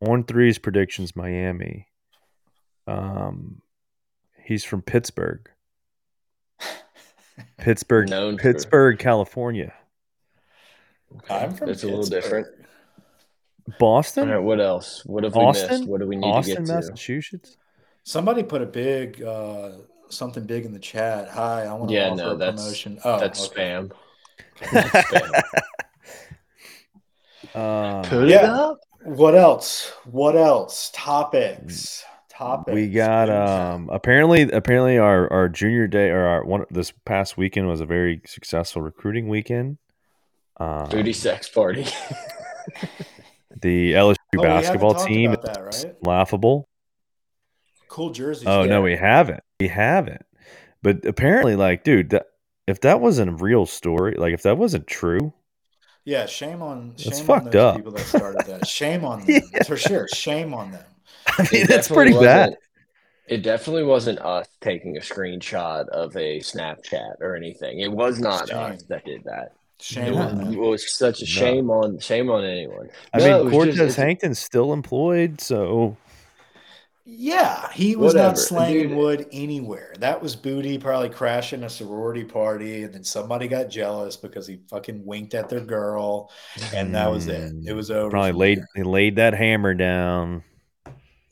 on 0.00 0.24
threes 0.24 0.58
predictions 0.58 1.16
Miami. 1.16 1.88
Um, 2.86 3.62
he's 4.44 4.64
from 4.64 4.82
Pittsburgh. 4.82 5.50
Pittsburgh, 7.58 8.08
Known 8.08 8.36
Pittsburgh, 8.36 8.98
for... 8.98 9.02
California. 9.02 9.74
Okay. 11.16 11.34
I'm 11.34 11.54
from. 11.54 11.70
It's 11.70 11.82
a 11.82 11.88
little 11.88 12.04
different. 12.04 12.46
Boston. 13.80 14.44
what 14.44 14.60
else? 14.60 15.04
What 15.04 15.24
have 15.24 15.36
Austin? 15.36 15.68
we 15.68 15.76
missed? 15.78 15.88
What 15.88 16.00
do 16.00 16.06
we 16.06 16.16
need 16.16 16.26
Austin, 16.26 16.56
to 16.56 16.60
get 16.62 16.66
to? 16.66 16.74
Massachusetts. 16.74 17.56
Somebody 18.04 18.44
put 18.44 18.62
a 18.62 18.66
big 18.66 19.20
uh, 19.22 19.72
something 20.08 20.44
big 20.44 20.64
in 20.64 20.72
the 20.72 20.78
chat. 20.78 21.28
Hi, 21.30 21.64
I 21.64 21.72
want 21.74 21.88
to 21.88 21.94
yeah, 21.94 22.10
offer 22.10 22.16
no, 22.16 22.30
a 22.30 22.36
that's, 22.36 22.62
promotion. 22.62 22.98
Oh, 23.04 23.18
that's 23.18 23.48
okay. 23.48 23.60
spam. 23.60 23.92
Spam. 24.60 25.42
Uh, 27.54 28.02
put 28.02 28.28
yeah. 28.28 28.38
it 28.38 28.44
up. 28.44 28.80
What 29.04 29.34
else? 29.34 29.92
What 30.04 30.36
else? 30.36 30.90
Topics. 30.92 32.04
Topics. 32.28 32.74
We 32.74 32.88
got 32.88 33.30
um 33.30 33.88
apparently 33.90 34.42
apparently 34.42 34.98
our 34.98 35.32
our 35.32 35.48
junior 35.48 35.86
day 35.86 36.10
or 36.10 36.26
our 36.26 36.44
one 36.44 36.66
this 36.70 36.92
past 37.06 37.38
weekend 37.38 37.66
was 37.66 37.80
a 37.80 37.86
very 37.86 38.20
successful 38.26 38.82
recruiting 38.82 39.28
weekend. 39.28 39.78
Um, 40.58 40.88
Boutte 40.88 41.14
sex 41.14 41.48
party. 41.48 41.84
the 43.62 43.94
LSU 43.94 44.16
oh, 44.36 44.42
basketball 44.42 44.94
team 44.94 45.34
that, 45.42 45.58
right? 45.62 45.94
laughable. 46.02 46.68
Cool 47.88 48.10
jersey. 48.10 48.46
Oh 48.46 48.64
no, 48.64 48.82
we 48.82 48.96
haven't. 48.96 49.42
We 49.60 49.68
haven't. 49.68 50.26
But 50.82 51.06
apparently, 51.06 51.56
like, 51.56 51.84
dude, 51.84 52.10
that, 52.10 52.26
if 52.66 52.80
that 52.80 53.00
wasn't 53.00 53.30
a 53.30 53.34
real 53.34 53.66
story, 53.66 54.14
like 54.16 54.34
if 54.34 54.42
that 54.42 54.58
wasn't 54.58 54.86
true, 54.86 55.32
yeah, 56.06 56.26
shame 56.26 56.62
on 56.62 56.94
shame 56.96 57.10
That's 57.10 57.20
on 57.20 57.26
fucked 57.26 57.52
those 57.52 57.62
up. 57.62 57.76
people 57.76 57.92
that 57.92 58.06
started 58.06 58.46
that. 58.46 58.66
Shame 58.66 59.04
on 59.04 59.20
them 59.26 59.42
yeah. 59.52 59.62
for 59.64 59.76
sure. 59.76 60.06
Shame 60.08 60.54
on 60.54 60.70
them. 60.70 60.84
I 61.38 61.48
mean, 61.52 61.66
that's 61.66 61.88
pretty 61.88 62.12
bad. 62.12 62.56
It 63.26 63.42
definitely 63.42 63.82
wasn't 63.82 64.20
us 64.20 64.46
taking 64.60 64.96
a 64.96 65.00
screenshot 65.00 65.88
of 65.88 66.16
a 66.16 66.38
Snapchat 66.38 67.16
or 67.20 67.34
anything. 67.34 67.80
It 67.80 67.90
was 67.90 68.20
not 68.20 68.48
shame. 68.48 68.58
us 68.58 68.84
that 68.84 69.04
did 69.04 69.24
that. 69.24 69.52
Shame 69.80 70.14
it, 70.14 70.16
was, 70.16 70.54
it 70.54 70.58
was 70.58 70.96
such 70.96 71.22
a 71.22 71.26
shame 71.26 71.66
no. 71.66 71.82
on 71.82 71.98
shame 71.98 72.30
on 72.30 72.44
anyone. 72.44 72.88
I 73.12 73.18
no, 73.18 73.42
mean, 73.42 73.50
Cortez 73.50 73.76
just, 73.76 73.96
Hankton's 73.96 74.38
still 74.38 74.72
employed, 74.72 75.40
so 75.40 75.96
yeah, 77.08 77.70
he 77.70 77.94
was 77.94 78.14
Whatever. 78.14 78.28
not 78.30 78.38
slanging 78.38 78.88
Dude. 78.88 78.98
wood 78.98 79.26
anywhere. 79.30 79.94
That 80.00 80.20
was 80.20 80.34
Boutte 80.34 80.80
probably 80.80 81.08
crashing 81.08 81.62
a 81.62 81.70
sorority 81.70 82.24
party, 82.24 82.82
and 82.82 82.92
then 82.92 83.04
somebody 83.04 83.46
got 83.46 83.70
jealous 83.70 84.16
because 84.16 84.48
he 84.48 84.58
fucking 84.68 85.06
winked 85.06 85.32
at 85.34 85.48
their 85.48 85.60
girl, 85.60 86.32
and 86.74 86.92
that 86.96 87.08
was 87.08 87.28
it. 87.28 87.52
It 87.64 87.74
was 87.74 87.92
over. 87.92 88.10
Probably 88.10 88.32
laid 88.32 88.58
he 88.74 88.82
laid 88.82 89.14
that 89.16 89.34
hammer 89.34 89.72
down. 89.72 90.42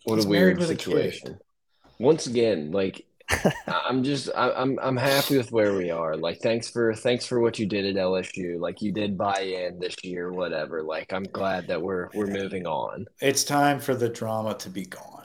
What 0.05 0.17
He's 0.17 0.27
a 0.27 0.29
weird 0.29 0.63
situation. 0.63 1.41
A 1.41 2.03
Once 2.03 2.29
again, 2.29 2.71
like 2.71 3.05
I'm 3.67 4.05
just 4.05 4.31
I, 4.37 4.53
I'm 4.53 4.79
I'm 4.81 4.97
happy 4.97 5.37
with 5.37 5.51
where 5.51 5.75
we 5.75 5.91
are. 5.91 6.17
Like 6.17 6.39
thanks 6.39 6.69
for 6.71 6.95
thanks 6.95 7.27
for 7.27 7.41
what 7.41 7.59
you 7.59 7.67
did 7.67 7.85
at 7.85 8.01
LSU. 8.01 8.61
Like 8.61 8.81
you 8.81 8.93
did 8.93 9.19
buy 9.19 9.41
in 9.41 9.81
this 9.81 9.97
year, 10.05 10.31
whatever. 10.31 10.85
Like 10.85 11.13
I'm 11.13 11.25
glad 11.25 11.67
that 11.67 11.83
we're 11.83 12.11
we're 12.15 12.29
moving 12.29 12.65
on. 12.65 13.07
It's 13.21 13.43
time 13.43 13.81
for 13.81 13.97
the 13.97 14.09
drama 14.09 14.55
to 14.59 14.71
be 14.71 14.85
gone. 14.85 15.24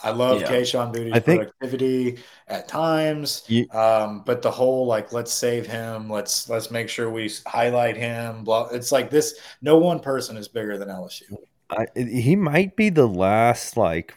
I 0.00 0.10
love 0.10 0.40
yeah. 0.40 0.48
Kayshon 0.48 0.92
Boutte's 0.92 1.12
I 1.12 1.18
think, 1.18 1.42
productivity 1.42 2.18
at 2.46 2.68
times, 2.68 3.42
you, 3.48 3.68
um, 3.72 4.22
but 4.24 4.42
the 4.42 4.50
whole 4.50 4.86
like 4.86 5.12
let's 5.12 5.32
save 5.32 5.66
him, 5.66 6.08
let's 6.08 6.48
let's 6.48 6.70
make 6.70 6.88
sure 6.88 7.10
we 7.10 7.30
highlight 7.46 7.96
him. 7.96 8.44
Blah, 8.44 8.68
it's 8.68 8.92
like 8.92 9.10
this. 9.10 9.40
No 9.60 9.78
one 9.78 9.98
person 9.98 10.36
is 10.36 10.46
bigger 10.46 10.78
than 10.78 10.88
LSU. 10.88 11.36
I, 11.70 11.86
he 11.96 12.36
might 12.36 12.76
be 12.76 12.90
the 12.90 13.08
last 13.08 13.76
like, 13.76 14.14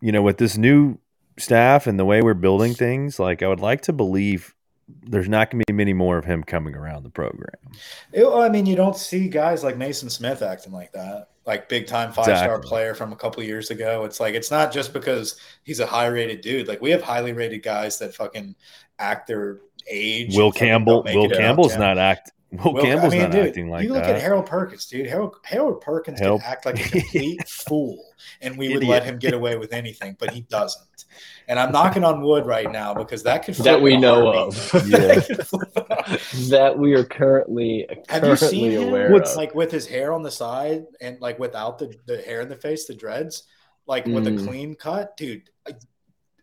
you 0.00 0.12
know, 0.12 0.22
with 0.22 0.38
this 0.38 0.56
new 0.56 0.98
staff 1.38 1.86
and 1.86 1.98
the 1.98 2.04
way 2.04 2.22
we're 2.22 2.34
building 2.34 2.74
things. 2.74 3.18
Like, 3.18 3.42
I 3.42 3.48
would 3.48 3.60
like 3.60 3.82
to 3.82 3.92
believe 3.92 4.54
there's 4.88 5.28
not 5.28 5.50
going 5.50 5.60
to 5.60 5.64
be 5.66 5.76
many 5.76 5.92
more 5.92 6.18
of 6.18 6.24
him 6.24 6.42
coming 6.42 6.74
around 6.74 7.02
the 7.02 7.10
program. 7.10 7.72
It, 8.12 8.26
I 8.26 8.48
mean, 8.48 8.66
you 8.66 8.76
don't 8.76 8.96
see 8.96 9.28
guys 9.28 9.64
like 9.64 9.76
Mason 9.76 10.08
Smith 10.10 10.42
acting 10.42 10.72
like 10.72 10.92
that 10.92 11.28
like 11.48 11.66
big 11.68 11.86
time 11.86 12.12
five 12.12 12.28
exactly. 12.28 12.46
star 12.46 12.60
player 12.60 12.94
from 12.94 13.12
a 13.12 13.16
couple 13.16 13.42
years 13.42 13.70
ago. 13.70 14.04
It's 14.04 14.20
like 14.20 14.34
it's 14.34 14.50
not 14.50 14.70
just 14.70 14.92
because 14.92 15.40
he's 15.64 15.80
a 15.80 15.86
high 15.86 16.06
rated 16.06 16.42
dude. 16.42 16.68
Like 16.68 16.82
we 16.82 16.90
have 16.90 17.02
highly 17.02 17.32
rated 17.32 17.62
guys 17.62 17.98
that 17.98 18.14
fucking 18.14 18.54
act 18.98 19.26
their 19.26 19.60
age. 19.90 20.36
Will 20.36 20.52
Campbell. 20.52 21.02
Will 21.02 21.30
Campbell's 21.30 21.76
not 21.76 21.96
act. 21.96 22.32
Will, 22.52 22.74
Will 22.74 22.82
Campbell's 22.82 23.14
I 23.14 23.16
mean, 23.16 23.22
not 23.24 23.32
dude, 23.32 23.46
acting 23.48 23.70
like 23.70 23.80
that. 23.80 23.86
you 23.86 23.92
look 23.94 24.04
that. 24.04 24.16
at 24.16 24.22
Harold 24.22 24.44
Perkins, 24.46 24.86
dude. 24.86 25.06
Harold, 25.06 25.36
Harold 25.42 25.80
Perkins 25.80 26.20
Help. 26.20 26.42
can 26.42 26.50
act 26.50 26.66
like 26.66 26.84
a 26.84 26.88
complete 27.00 27.48
fool, 27.48 28.04
and 28.42 28.56
we 28.56 28.72
would 28.72 28.84
let 28.84 29.04
him 29.04 29.18
get 29.18 29.32
away 29.32 29.56
with 29.56 29.72
anything, 29.72 30.16
but 30.18 30.30
he 30.30 30.42
doesn't. 30.42 31.06
And 31.48 31.58
I'm 31.58 31.72
knocking 31.72 32.04
on 32.04 32.20
wood 32.20 32.44
right 32.44 32.70
now 32.70 32.92
because 32.92 33.22
that 33.22 33.42
could 33.42 33.54
that 33.56 33.80
we 33.80 33.96
know 33.96 34.28
of. 34.34 34.54
that, 34.72 36.20
that 36.50 36.78
we 36.78 36.92
are 36.92 37.04
currently 37.04 37.86
have 38.10 38.20
currently 38.22 38.30
you 38.30 38.36
seen 38.36 38.70
him 38.72 38.88
aware 38.88 39.10
with, 39.10 39.24
of. 39.24 39.36
like 39.36 39.54
with 39.54 39.72
his 39.72 39.86
hair 39.86 40.12
on 40.12 40.22
the 40.22 40.30
side 40.30 40.84
and 41.00 41.18
like 41.22 41.38
without 41.38 41.78
the 41.78 41.94
the 42.04 42.20
hair 42.20 42.42
in 42.42 42.50
the 42.50 42.56
face, 42.56 42.86
the 42.86 42.94
dreads, 42.94 43.44
like 43.86 44.04
mm. 44.04 44.14
with 44.14 44.26
a 44.26 44.30
mm. 44.30 44.46
clean 44.46 44.74
cut, 44.74 45.16
dude. 45.16 45.48
I 45.66 45.72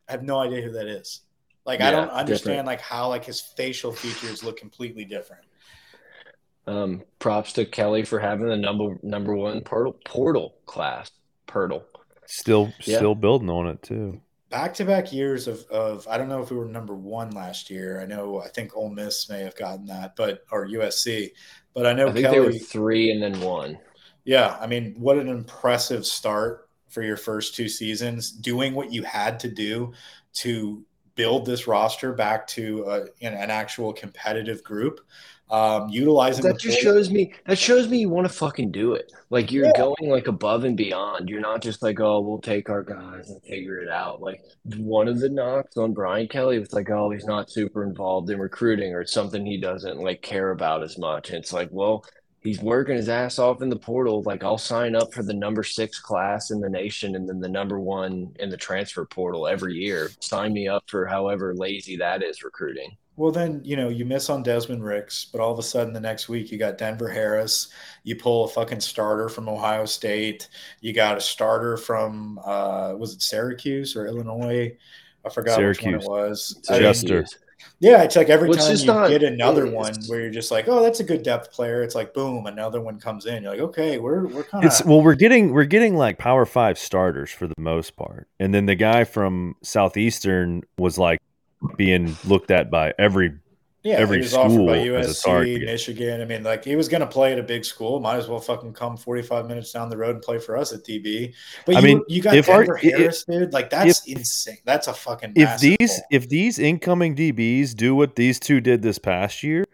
have 0.08 0.24
no 0.24 0.40
idea 0.40 0.64
who 0.64 0.72
that 0.72 0.88
is. 0.88 1.22
Like 1.68 1.82
yeah, 1.82 1.90
I 1.90 1.92
don't 1.92 2.10
understand 2.10 2.44
different. 2.44 2.66
like 2.66 2.82
how 2.82 3.10
like 3.10 3.26
his 3.26 3.40
facial 3.42 3.92
features 3.92 4.44
look 4.44 4.58
completely 4.58 5.06
different. 5.06 5.44
Um, 6.66 7.04
props 7.20 7.54
to 7.54 7.66
Kelly 7.66 8.04
for 8.04 8.20
having 8.20 8.48
the 8.48 8.58
number 8.58 8.98
number 9.04 9.36
one 9.36 9.62
portal 9.62 10.00
portal 10.04 10.56
class. 10.66 11.12
Portal. 11.46 11.86
Still 12.26 12.74
yeah. 12.86 12.98
still 12.98 13.14
building 13.14 13.52
on 13.52 13.68
it 13.68 13.84
too. 13.84 14.20
Back 14.50 14.74
to 14.76 14.86
back 14.86 15.12
years 15.12 15.48
of 15.48 15.66
of 15.70 16.08
I 16.08 16.18
don't 16.18 16.30
know 16.30 16.42
if 16.42 16.52
we 16.52 16.58
were 16.58 16.66
number 16.66 16.94
one 16.94 17.32
last 17.32 17.70
year. 17.70 18.00
I 18.02 18.06
know 18.06 18.42
I 18.42 18.48
think 18.48 18.76
Ole 18.76 18.90
Miss 18.90 19.30
may 19.30 19.42
have 19.42 19.56
gotten 19.56 19.86
that, 19.88 20.16
but 20.16 20.44
or 20.52 20.68
USC. 20.68 21.32
But 21.74 21.86
I 21.86 21.94
know 21.94 22.08
I 22.08 22.12
think 22.12 22.26
Kelly, 22.26 22.40
they 22.40 22.46
were 22.46 22.54
three 22.54 23.12
and 23.12 23.22
then 23.22 23.40
one. 23.42 23.78
Yeah, 24.24 24.58
I 24.60 24.68
mean, 24.68 24.96
what 24.98 25.18
an 25.18 25.28
impressive 25.28 26.06
start 26.06 26.70
for 26.90 27.04
your 27.04 27.18
first 27.18 27.56
two 27.56 27.68
seasons, 27.68 28.32
doing 28.32 28.74
what 28.74 28.92
you 28.92 29.04
had 29.04 29.40
to 29.42 29.50
do 29.50 29.94
to 30.36 30.86
build 31.16 31.46
this 31.46 31.68
roster 31.68 32.14
back 32.14 32.46
to 32.48 32.86
uh, 32.86 33.06
a, 33.22 33.26
an 33.26 33.50
actual 33.50 33.94
competitive 33.94 34.64
group 34.64 35.02
um, 35.50 35.90
utilizing 35.90 36.44
that 36.44 36.60
just 36.60 36.80
shows 36.80 37.12
me 37.12 37.34
that 37.46 37.60
shows 37.60 37.88
me 37.88 38.00
you 38.00 38.10
want 38.10 38.28
to 38.28 38.34
fucking 38.34 38.72
do 38.72 38.94
it. 38.94 39.12
Like 39.30 39.52
you're 39.52 39.66
yeah. 39.66 39.78
going 39.78 40.10
like 40.10 40.28
above 40.28 40.64
and 40.64 40.76
beyond. 40.76 41.30
You're 41.30 41.42
not 41.42 41.62
just 41.62 41.84
like, 41.84 42.00
oh, 42.00 42.22
we'll 42.22 42.42
take 42.42 42.70
our 42.70 42.82
guys 42.82 43.30
and 43.30 43.42
figure 43.44 43.80
it 43.80 43.90
out. 43.90 44.22
Like 44.22 44.42
one 44.78 45.08
of 45.08 45.20
the 45.20 45.30
knocks 45.30 45.78
on 45.78 45.94
Brian 45.94 46.28
Kelly 46.28 46.58
was 46.58 46.74
like, 46.74 46.90
oh, 46.90 47.12
he's 47.12 47.26
not 47.26 47.52
super 47.52 47.84
involved 47.84 48.30
in 48.32 48.40
recruiting 48.40 48.94
or 48.94 49.06
something 49.06 49.46
he 49.46 49.58
doesn't 49.58 50.00
like 50.00 50.22
care 50.24 50.50
about 50.50 50.84
as 50.84 50.98
much. 50.98 51.30
And 51.30 51.38
it's 51.38 51.54
like, 51.54 51.70
well, 51.72 52.04
he's 52.42 52.62
working 52.62 52.96
his 52.96 53.10
ass 53.10 53.38
off 53.38 53.62
in 53.62 53.70
the 53.70 53.76
portal. 53.76 54.24
Like 54.24 54.44
I'll 54.44 54.58
sign 54.58 54.96
up 54.96 55.14
for 55.14 55.22
the 55.22 55.34
number 55.34 55.64
six 55.64 56.00
class 56.00 56.50
in 56.50 56.60
the 56.60 56.70
nation 56.70 57.16
and 57.16 57.30
then 57.30 57.40
the 57.40 57.50
number 57.50 57.80
one 57.80 58.32
in 58.40 58.50
the 58.50 58.58
transfer 58.58 59.06
portal 59.06 59.48
every 59.48 59.76
year. 59.76 60.10
Sign 60.22 60.54
me 60.54 60.68
up 60.68 60.84
for 60.88 61.06
however 61.06 61.54
lazy 61.54 61.98
that 61.98 62.24
is 62.24 62.44
recruiting. 62.44 62.98
Well, 63.18 63.32
then 63.32 63.62
you 63.64 63.78
know 63.78 63.90
you 63.90 64.04
miss 64.06 64.30
on 64.30 64.44
Desmond 64.44 64.84
Ricks, 64.84 65.26
but 65.32 65.40
all 65.40 65.52
of 65.52 65.60
a 65.60 65.64
sudden 65.64 65.94
the 65.94 66.00
next 66.00 66.28
week 66.28 66.52
you 66.52 66.58
got 66.58 66.78
Denver 66.78 67.10
Harris. 67.10 67.70
You 68.04 68.16
pull 68.16 68.46
a 68.46 68.48
fucking 68.50 68.82
starter 68.82 69.30
from 69.30 69.48
Ohio 69.48 69.86
State. 69.86 70.50
You 70.82 70.94
got 70.94 71.18
a 71.18 71.22
starter 71.22 71.78
from 71.78 72.40
uh, 72.44 72.94
was 72.98 73.14
it 73.14 73.22
Syracuse 73.22 73.96
or 73.96 74.08
Illinois? 74.08 74.76
I 75.26 75.30
forgot 75.30 75.56
Syracuse. 75.56 75.86
which 75.86 76.06
one 76.06 76.20
it 76.20 76.28
was. 76.28 76.60
Jester. 76.68 77.26
Yeah, 77.80 78.04
it's 78.04 78.16
like 78.16 78.30
every 78.30 78.54
time 78.54 78.76
you 78.76 78.86
not, 78.86 79.10
get 79.10 79.24
another 79.24 79.70
one 79.70 79.94
where 80.08 80.22
you're 80.22 80.30
just 80.30 80.52
like, 80.52 80.68
oh, 80.68 80.84
that's 80.84 81.00
a 81.00 81.04
good 81.04 81.24
depth 81.24 81.52
player. 81.52 81.84
It's 81.84 81.96
like 81.96 82.14
boom, 82.14 82.46
another 82.46 82.80
one 82.80 83.00
comes 83.00 83.26
in. 83.26 83.44
You're 83.44 83.52
like, 83.52 83.62
okay, 83.62 83.98
we're 83.98 84.28
we're 84.28 84.44
kind 84.44 84.66
of 84.66 84.86
well, 84.86 85.02
we're 85.02 85.16
getting 85.16 85.52
we're 85.52 85.66
getting 85.66 85.96
like 85.96 86.18
power 86.18 86.46
five 86.46 86.78
starters 86.78 87.32
for 87.32 87.48
the 87.48 87.56
most 87.58 87.96
part, 87.96 88.28
and 88.40 88.54
then 88.54 88.66
the 88.66 88.76
guy 88.76 89.04
from 89.04 89.56
Southeastern 89.62 90.64
was 90.78 90.98
like 90.98 91.20
being 91.78 92.16
looked 92.26 92.52
at 92.52 92.70
by 92.70 92.94
every 92.98 93.34
yeah, 93.86 93.98
every 93.98 94.24
school 94.24 94.42
offered 94.42 94.66
by 94.66 94.78
USC, 94.80 95.64
Michigan. 95.64 96.20
I 96.20 96.26
mean, 96.26 96.42
like 96.42 96.66
he 96.66 96.76
was 96.76 96.90
going 96.90 97.02
to 97.02 97.08
play 97.08 97.34
at 97.34 97.38
a 97.38 97.44
big 97.44 97.64
school. 97.64 98.00
Might 98.00 98.18
as 98.18 98.28
well 98.28 98.40
fucking 98.40 98.74
come 98.74 98.98
45 98.98 99.46
minutes 99.46 99.72
down 99.72 99.90
the 99.90 99.98
road 99.98 100.16
and 100.16 100.24
play 100.24 100.40
for 100.40 100.58
us 100.58 100.74
at 100.74 100.84
TB. 100.84 101.36
But 101.68 101.76
I 101.76 101.80
you, 101.82 101.86
mean, 101.86 102.02
you 102.08 102.24
got 102.24 102.36
if 102.36 102.48
Denver 102.48 102.74
our, 102.74 102.78
Harris, 102.78 103.24
if, 103.28 103.28
dude. 103.28 103.54
Like 103.54 103.70
that's 103.70 104.08
if, 104.08 104.18
insane. 104.18 104.58
That's 104.66 104.88
a 104.88 104.94
fucking. 104.94 105.34
If 105.36 105.60
these 105.60 106.02
if 106.10 106.28
these 106.28 106.58
incoming 106.58 107.16
DBs 107.16 107.76
do 107.76 107.94
what 107.94 108.16
these 108.16 108.40
two 108.40 108.60
did 108.60 108.82
this 108.82 108.98
past 108.98 109.44
year, 109.44 109.66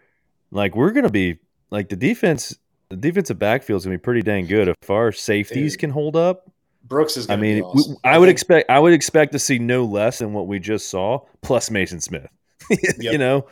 like 0.50 0.76
we're 0.76 0.92
going 0.92 1.06
to 1.06 1.12
be 1.12 1.38
like 1.70 1.88
the 1.88 1.96
defense. 1.96 2.54
The 2.90 2.96
defensive 2.98 3.38
backfield 3.38 3.78
is 3.78 3.86
going 3.86 3.96
to 3.96 3.98
be 3.98 4.02
pretty 4.02 4.20
dang 4.20 4.44
good 4.44 4.68
if 4.68 4.90
our 4.90 5.12
safeties 5.12 5.72
dude. 5.72 5.80
can 5.80 5.90
hold 5.90 6.14
up. 6.14 6.50
Brooks 6.92 7.16
is. 7.16 7.30
I 7.30 7.36
mean, 7.36 7.62
awesome. 7.62 7.96
I, 8.04 8.10
I 8.10 8.18
would 8.18 8.28
expect 8.28 8.68
I 8.70 8.78
would 8.78 8.92
expect 8.92 9.32
to 9.32 9.38
see 9.38 9.58
no 9.58 9.84
less 9.84 10.18
than 10.18 10.34
what 10.34 10.46
we 10.46 10.58
just 10.58 10.90
saw, 10.90 11.20
plus 11.40 11.70
Mason 11.70 12.02
Smith. 12.02 12.28
you 12.98 13.16
know. 13.16 13.46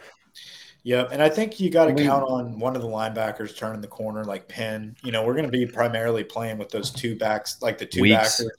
Yep, 0.83 1.09
and 1.13 1.23
I 1.23 1.29
think 1.29 1.59
you 1.59 1.71
got 1.71 1.87
to 1.87 1.95
count 1.95 2.25
on 2.29 2.59
one 2.59 2.77
of 2.77 2.83
the 2.83 2.89
linebackers 2.89 3.57
turning 3.57 3.81
the 3.81 3.89
corner, 3.89 4.25
like 4.25 4.47
Penn. 4.47 4.95
You 5.03 5.13
know, 5.13 5.25
we're 5.25 5.35
going 5.35 5.47
to 5.47 5.51
be 5.51 5.67
primarily 5.67 6.23
playing 6.23 6.59
with 6.59 6.69
those 6.69 6.91
two 6.91 7.17
backs, 7.17 7.61
like 7.63 7.79
the 7.79 7.87
two 7.87 8.03
Weeks. 8.03 8.41
backers 8.41 8.51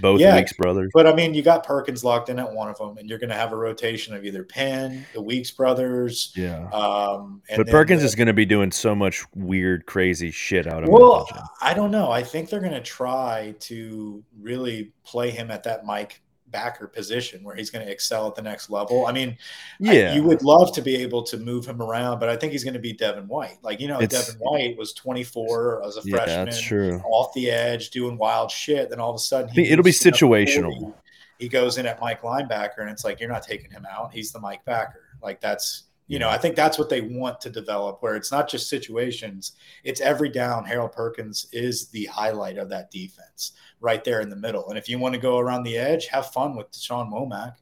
both 0.00 0.20
yeah, 0.20 0.36
Weeks 0.36 0.52
brothers. 0.54 0.90
But 0.94 1.06
I 1.06 1.14
mean, 1.14 1.34
you 1.34 1.42
got 1.42 1.64
Perkins 1.64 2.04
locked 2.04 2.28
in 2.28 2.38
at 2.38 2.52
one 2.52 2.68
of 2.68 2.78
them, 2.78 2.96
and 2.98 3.08
you're 3.08 3.18
going 3.18 3.30
to 3.30 3.36
have 3.36 3.52
a 3.52 3.56
rotation 3.56 4.14
of 4.14 4.24
either 4.24 4.44
Penn, 4.44 5.06
the 5.12 5.22
Weeks 5.22 5.50
brothers. 5.50 6.32
Yeah. 6.36 6.68
Um, 6.70 7.42
but 7.56 7.66
Perkins 7.68 8.00
the, 8.00 8.06
is 8.06 8.14
going 8.14 8.26
to 8.28 8.32
be 8.32 8.46
doing 8.46 8.70
so 8.70 8.94
much 8.94 9.24
weird, 9.34 9.86
crazy 9.86 10.30
shit 10.30 10.66
out 10.66 10.84
of. 10.84 10.88
Well, 10.88 11.28
I 11.60 11.74
don't 11.74 11.90
know. 11.90 12.10
I 12.10 12.22
think 12.22 12.48
they're 12.48 12.60
going 12.60 12.72
to 12.72 12.80
try 12.80 13.54
to 13.60 14.24
really 14.40 14.92
play 15.04 15.30
him 15.30 15.50
at 15.50 15.62
that 15.64 15.84
Mike 15.84 16.21
backer 16.52 16.86
position 16.86 17.42
where 17.42 17.56
he's 17.56 17.70
going 17.70 17.84
to 17.84 17.90
excel 17.90 18.28
at 18.28 18.34
the 18.34 18.42
next 18.42 18.70
level. 18.70 19.06
I 19.06 19.12
mean, 19.12 19.36
yeah, 19.80 20.12
I, 20.12 20.14
you 20.14 20.22
would 20.22 20.42
love 20.42 20.72
to 20.74 20.82
be 20.82 20.96
able 20.96 21.22
to 21.24 21.38
move 21.38 21.66
him 21.66 21.82
around, 21.82 22.20
but 22.20 22.28
I 22.28 22.36
think 22.36 22.52
he's 22.52 22.62
going 22.62 22.74
to 22.74 22.80
be 22.80 22.92
Devin 22.92 23.26
White. 23.26 23.58
Like 23.62 23.80
you 23.80 23.88
know, 23.88 23.98
it's, 23.98 24.14
Devin 24.14 24.40
White 24.40 24.76
was 24.76 24.92
24 24.92 25.84
as 25.84 25.96
a 25.96 26.00
yeah, 26.04 26.16
freshman, 26.16 26.44
that's 26.44 26.60
true. 26.60 27.00
off 27.04 27.32
the 27.34 27.50
edge, 27.50 27.90
doing 27.90 28.16
wild 28.16 28.50
shit. 28.50 28.90
Then 28.90 29.00
all 29.00 29.10
of 29.10 29.16
a 29.16 29.20
sudden, 29.20 29.50
it'll 29.58 29.82
be 29.82 29.90
situational. 29.90 30.94
He 31.38 31.48
goes 31.48 31.78
in 31.78 31.86
at 31.86 32.00
Mike 32.00 32.22
linebacker, 32.22 32.78
and 32.78 32.90
it's 32.90 33.04
like 33.04 33.18
you're 33.18 33.28
not 33.28 33.42
taking 33.42 33.70
him 33.70 33.84
out. 33.90 34.12
He's 34.12 34.30
the 34.30 34.38
Mike 34.38 34.64
backer. 34.64 35.16
Like 35.22 35.40
that's 35.40 35.84
you 36.08 36.18
know, 36.18 36.28
I 36.28 36.36
think 36.36 36.56
that's 36.56 36.78
what 36.78 36.90
they 36.90 37.00
want 37.00 37.40
to 37.40 37.48
develop, 37.48 38.02
where 38.02 38.16
it's 38.16 38.30
not 38.30 38.48
just 38.48 38.68
situations, 38.68 39.52
it's 39.82 40.00
every 40.00 40.28
down. 40.28 40.64
Harold 40.64 40.92
Perkins 40.92 41.46
is 41.52 41.88
the 41.88 42.04
highlight 42.06 42.58
of 42.58 42.68
that 42.68 42.90
defense 42.90 43.52
right 43.82 44.02
there 44.04 44.20
in 44.20 44.30
the 44.30 44.36
middle. 44.36 44.68
And 44.68 44.78
if 44.78 44.88
you 44.88 44.98
want 44.98 45.14
to 45.14 45.20
go 45.20 45.38
around 45.38 45.64
the 45.64 45.76
edge, 45.76 46.06
have 46.06 46.32
fun 46.32 46.56
with 46.56 46.74
Sean 46.74 47.10
Womack. 47.10 47.56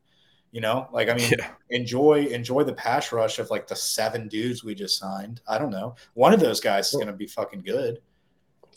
You 0.52 0.60
know, 0.60 0.88
like 0.92 1.08
I 1.08 1.14
mean, 1.14 1.30
yeah. 1.38 1.50
enjoy 1.70 2.26
enjoy 2.26 2.64
the 2.64 2.72
pass 2.72 3.12
rush 3.12 3.38
of 3.38 3.50
like 3.50 3.68
the 3.68 3.76
seven 3.76 4.28
dudes 4.28 4.64
we 4.64 4.74
just 4.74 4.98
signed. 4.98 5.40
I 5.48 5.58
don't 5.58 5.70
know. 5.70 5.94
One 6.14 6.34
of 6.34 6.40
those 6.40 6.60
guys 6.60 6.88
is 6.88 6.94
going 6.94 7.06
to 7.06 7.12
be 7.12 7.26
fucking 7.26 7.62
good. 7.62 8.00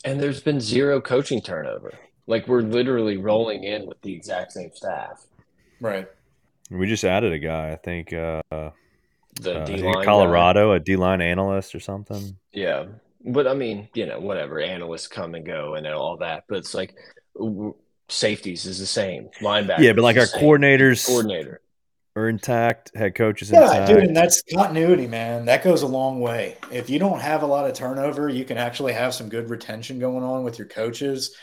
And 0.04 0.20
there's 0.20 0.40
been 0.40 0.60
zero 0.60 1.00
coaching 1.00 1.40
turnover. 1.40 1.92
Like 2.26 2.46
we're 2.46 2.62
literally 2.62 3.16
rolling 3.16 3.64
in 3.64 3.86
with 3.86 4.00
the 4.02 4.12
exact 4.12 4.52
same 4.52 4.70
staff. 4.72 5.26
Right. 5.80 6.08
We 6.70 6.86
just 6.86 7.04
added 7.04 7.32
a 7.32 7.38
guy. 7.38 7.72
I 7.72 7.76
think 7.76 8.12
uh, 8.12 8.40
the 9.40 9.60
uh, 9.60 9.64
D-line 9.64 10.04
Colorado, 10.04 10.70
guy. 10.70 10.76
a 10.76 10.80
D 10.80 10.96
line 10.96 11.20
analyst 11.20 11.74
or 11.74 11.80
something. 11.80 12.36
Yeah, 12.52 12.86
but 13.24 13.46
I 13.46 13.54
mean, 13.54 13.88
you 13.94 14.06
know, 14.06 14.20
whatever 14.20 14.60
analysts 14.60 15.08
come 15.08 15.34
and 15.34 15.44
go 15.44 15.74
and 15.74 15.86
all 15.86 16.16
that, 16.18 16.44
but 16.48 16.58
it's 16.58 16.74
like 16.74 16.94
safeties 18.08 18.66
is 18.66 18.78
the 18.78 18.86
same, 18.86 19.30
linebacker. 19.40 19.78
Yeah, 19.78 19.92
but 19.92 20.02
like 20.02 20.16
our 20.16 20.26
same. 20.26 20.42
coordinators, 20.42 21.06
coordinator 21.06 21.60
are 22.16 22.28
intact, 22.28 22.92
head 22.94 23.14
coaches 23.14 23.50
yeah, 23.50 23.62
intact. 23.62 23.88
dude, 23.88 24.04
and 24.04 24.16
that's 24.16 24.42
continuity, 24.42 25.06
man. 25.06 25.44
That 25.46 25.64
goes 25.64 25.82
a 25.82 25.86
long 25.86 26.20
way. 26.20 26.56
If 26.70 26.88
you 26.88 26.98
don't 26.98 27.20
have 27.20 27.42
a 27.42 27.46
lot 27.46 27.68
of 27.68 27.74
turnover, 27.74 28.28
you 28.28 28.44
can 28.44 28.56
actually 28.56 28.92
have 28.92 29.14
some 29.14 29.28
good 29.28 29.50
retention 29.50 29.98
going 29.98 30.22
on 30.22 30.44
with 30.44 30.58
your 30.58 30.68
coaches 30.68 31.34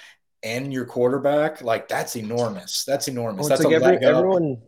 and 0.44 0.72
your 0.72 0.86
quarterback. 0.86 1.62
Like 1.62 1.88
that's 1.88 2.16
enormous. 2.16 2.86
That's 2.86 3.08
enormous. 3.08 3.42
Well, 3.42 3.50
that's 3.50 3.64
like 3.64 3.74
every, 3.74 3.98
everyone 3.98 4.62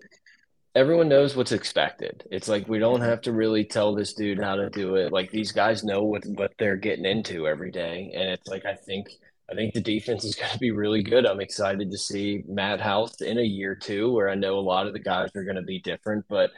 everyone 0.76 1.08
knows 1.08 1.36
what's 1.36 1.52
expected. 1.52 2.24
It's 2.32 2.48
like 2.48 2.68
we 2.68 2.80
don't 2.80 3.02
have 3.02 3.22
to 3.22 3.32
really 3.32 3.64
tell 3.64 3.94
this 3.94 4.14
dude 4.14 4.40
how 4.40 4.56
to 4.56 4.70
do 4.70 4.96
it. 4.96 5.12
Like 5.12 5.32
these 5.32 5.52
guys 5.52 5.84
know 5.84 6.04
what 6.04 6.26
what 6.26 6.54
they're 6.58 6.78
getting 6.78 7.06
into 7.06 7.48
every 7.48 7.72
day, 7.72 8.12
and 8.14 8.30
it's 8.30 8.48
like 8.48 8.66
I 8.66 8.76
think 8.76 9.08
I 9.52 9.56
think 9.56 9.74
the 9.74 9.82
defense 9.82 10.24
is 10.24 10.36
going 10.36 10.52
to 10.52 10.60
be 10.60 10.72
really 10.72 11.04
good. 11.04 11.26
I'm 11.26 11.42
excited 11.42 11.92
to 11.92 11.98
see 11.98 12.44
Matt 12.48 12.80
House 12.80 13.22
in 13.22 13.38
a 13.38 13.44
year 13.44 13.76
too, 13.76 14.12
where 14.12 14.30
I 14.30 14.36
know 14.36 14.58
a 14.58 14.62
lot 14.62 14.88
of 14.88 14.94
the 14.94 15.00
guys 15.00 15.30
are 15.36 15.44
going 15.44 15.58
to 15.58 15.62
be 15.62 15.80
different, 15.80 16.26
but 16.30 16.52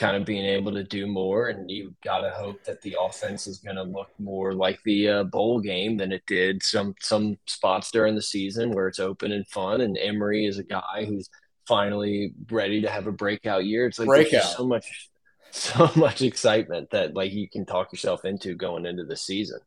kind 0.00 0.16
of 0.16 0.24
being 0.24 0.46
able 0.46 0.72
to 0.72 0.82
do 0.82 1.06
more. 1.06 1.48
And 1.48 1.70
you 1.70 1.94
got 2.02 2.22
to 2.22 2.30
hope 2.30 2.64
that 2.64 2.80
the 2.80 2.96
offense 2.98 3.46
is 3.46 3.58
going 3.58 3.76
to 3.76 3.82
look 3.82 4.08
more 4.18 4.54
like 4.54 4.80
the 4.84 5.08
uh, 5.08 5.24
bowl 5.24 5.60
game 5.60 5.98
than 5.98 6.10
it 6.10 6.22
did 6.26 6.62
some 6.62 6.94
some 7.00 7.36
spots 7.46 7.90
during 7.90 8.14
the 8.14 8.22
season 8.22 8.72
where 8.72 8.88
it's 8.88 8.98
open 8.98 9.30
and 9.30 9.46
fun. 9.46 9.82
And 9.82 9.98
Emery 9.98 10.46
is 10.46 10.58
a 10.58 10.64
guy 10.64 11.04
who's 11.06 11.28
finally 11.68 12.32
ready 12.50 12.80
to 12.80 12.88
have 12.88 13.06
a 13.06 13.12
breakout 13.12 13.66
year. 13.66 13.86
It's 13.86 13.98
like 13.98 14.08
breakout. 14.08 14.44
so 14.44 14.66
much, 14.66 15.10
so 15.50 15.90
much 15.94 16.22
excitement 16.22 16.90
that 16.90 17.14
like 17.14 17.32
you 17.32 17.48
can 17.48 17.66
talk 17.66 17.92
yourself 17.92 18.24
into 18.24 18.54
going 18.54 18.86
into 18.86 19.04
the 19.04 19.16
season. 19.16 19.60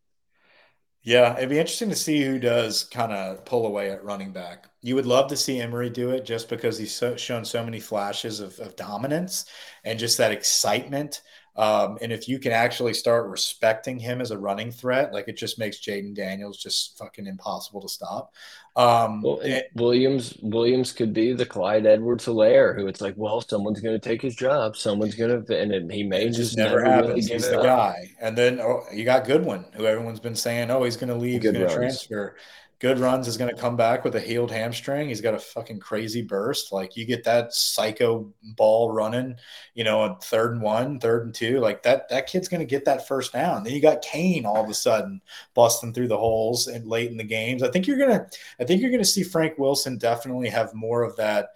Yeah, 1.03 1.35
it'd 1.35 1.49
be 1.49 1.59
interesting 1.59 1.89
to 1.89 1.95
see 1.95 2.23
who 2.23 2.39
does 2.39 2.85
kind 2.85 3.11
of 3.11 3.43
pull 3.45 3.65
away 3.65 3.91
at 3.91 4.03
running 4.05 4.31
back. 4.31 4.69
You 4.81 4.95
would 4.95 5.05
love 5.05 5.27
to 5.29 5.37
see 5.37 5.59
Emery 5.59 5.89
do 5.89 6.11
it 6.11 6.25
just 6.25 6.47
because 6.49 6.77
he's 6.77 6.95
so, 6.95 7.17
shown 7.17 7.43
so 7.43 7.63
many 7.63 7.79
flashes 7.81 8.39
of, 8.39 8.57
of 8.59 8.75
dominance 8.77 9.45
and 9.83 9.99
just 9.99 10.17
that 10.17 10.31
excitement 10.31 11.21
um, 11.55 11.99
and 12.01 12.11
if 12.11 12.27
you 12.27 12.39
can 12.39 12.51
actually 12.51 12.93
start 12.93 13.29
respecting 13.29 13.99
him 13.99 14.21
as 14.21 14.31
a 14.31 14.37
running 14.37 14.71
threat, 14.71 15.13
like 15.13 15.27
it 15.27 15.37
just 15.37 15.59
makes 15.59 15.79
Jayden 15.79 16.15
Daniels 16.15 16.57
just 16.57 16.97
fucking 16.97 17.27
impossible 17.27 17.81
to 17.81 17.87
stop. 17.87 18.33
Um, 18.75 19.21
well, 19.21 19.39
and, 19.41 19.63
Williams 19.75 20.35
Williams 20.41 20.91
could 20.91 21.13
be 21.13 21.33
the 21.33 21.45
Clyde 21.45 21.85
Edwards 21.85 22.25
Helaire, 22.25 22.75
who 22.75 22.87
it's 22.87 23.01
like, 23.01 23.13
well, 23.17 23.39
someone's 23.41 23.81
going 23.81 23.93
to 23.93 24.09
take 24.09 24.21
his 24.21 24.35
job, 24.35 24.75
someone's 24.75 25.13
going 25.13 25.45
to, 25.45 25.59
and 25.59 25.91
he 25.91 26.01
may 26.01 26.25
just, 26.27 26.39
just 26.39 26.57
never, 26.57 26.81
never 26.81 26.89
happens. 26.89 27.29
Really 27.29 27.33
he's 27.33 27.49
the 27.49 27.59
up. 27.59 27.63
guy. 27.63 28.11
And 28.19 28.35
then 28.35 28.59
oh, 28.59 28.81
you 28.91 29.05
got 29.05 29.25
Goodwin, 29.25 29.65
who 29.73 29.85
everyone's 29.85 30.19
been 30.19 30.35
saying, 30.35 30.71
oh, 30.71 30.83
he's 30.83 30.97
going 30.97 31.09
to 31.09 31.15
leave, 31.15 31.43
he's 31.43 31.51
going 31.51 31.67
to 31.67 31.73
transfer. 31.73 32.35
Good 32.83 32.99
runs 32.99 33.29
is 33.29 33.37
going 33.37 33.49
to 33.49 33.61
come 33.61 33.77
back 33.77 34.03
with 34.03 34.13
a 34.15 34.19
healed 34.19 34.51
hamstring. 34.51 35.07
He's 35.07 35.21
got 35.21 35.33
a 35.33 35.39
fucking 35.39 35.79
crazy 35.79 36.21
burst. 36.21 36.73
Like 36.73 36.97
you 36.97 37.05
get 37.05 37.23
that 37.23 37.53
psycho 37.53 38.29
ball 38.57 38.91
running, 38.91 39.37
you 39.73 39.85
know, 39.85 40.01
a 40.03 40.17
third 40.21 40.51
and 40.51 40.61
one, 40.61 40.99
third 40.99 41.23
and 41.23 41.33
two. 41.33 41.61
Like 41.61 41.81
that, 41.83 42.09
that 42.09 42.27
kid's 42.27 42.49
going 42.49 42.59
to 42.59 42.65
get 42.65 42.83
that 42.83 43.07
first 43.07 43.31
down. 43.31 43.63
Then 43.63 43.71
you 43.71 43.81
got 43.81 44.01
Cain 44.01 44.45
all 44.45 44.61
of 44.61 44.69
a 44.69 44.73
sudden 44.73 45.21
busting 45.53 45.93
through 45.93 46.09
the 46.09 46.17
holes 46.17 46.67
and 46.67 46.85
late 46.85 47.09
in 47.09 47.15
the 47.15 47.23
games. 47.23 47.63
I 47.63 47.71
think 47.71 47.87
you're 47.87 47.97
gonna, 47.97 48.27
I 48.59 48.65
think 48.65 48.81
you're 48.81 48.91
gonna 48.91 49.05
see 49.05 49.23
Frank 49.23 49.57
Wilson 49.57 49.97
definitely 49.97 50.49
have 50.49 50.73
more 50.73 51.03
of 51.03 51.15
that 51.15 51.51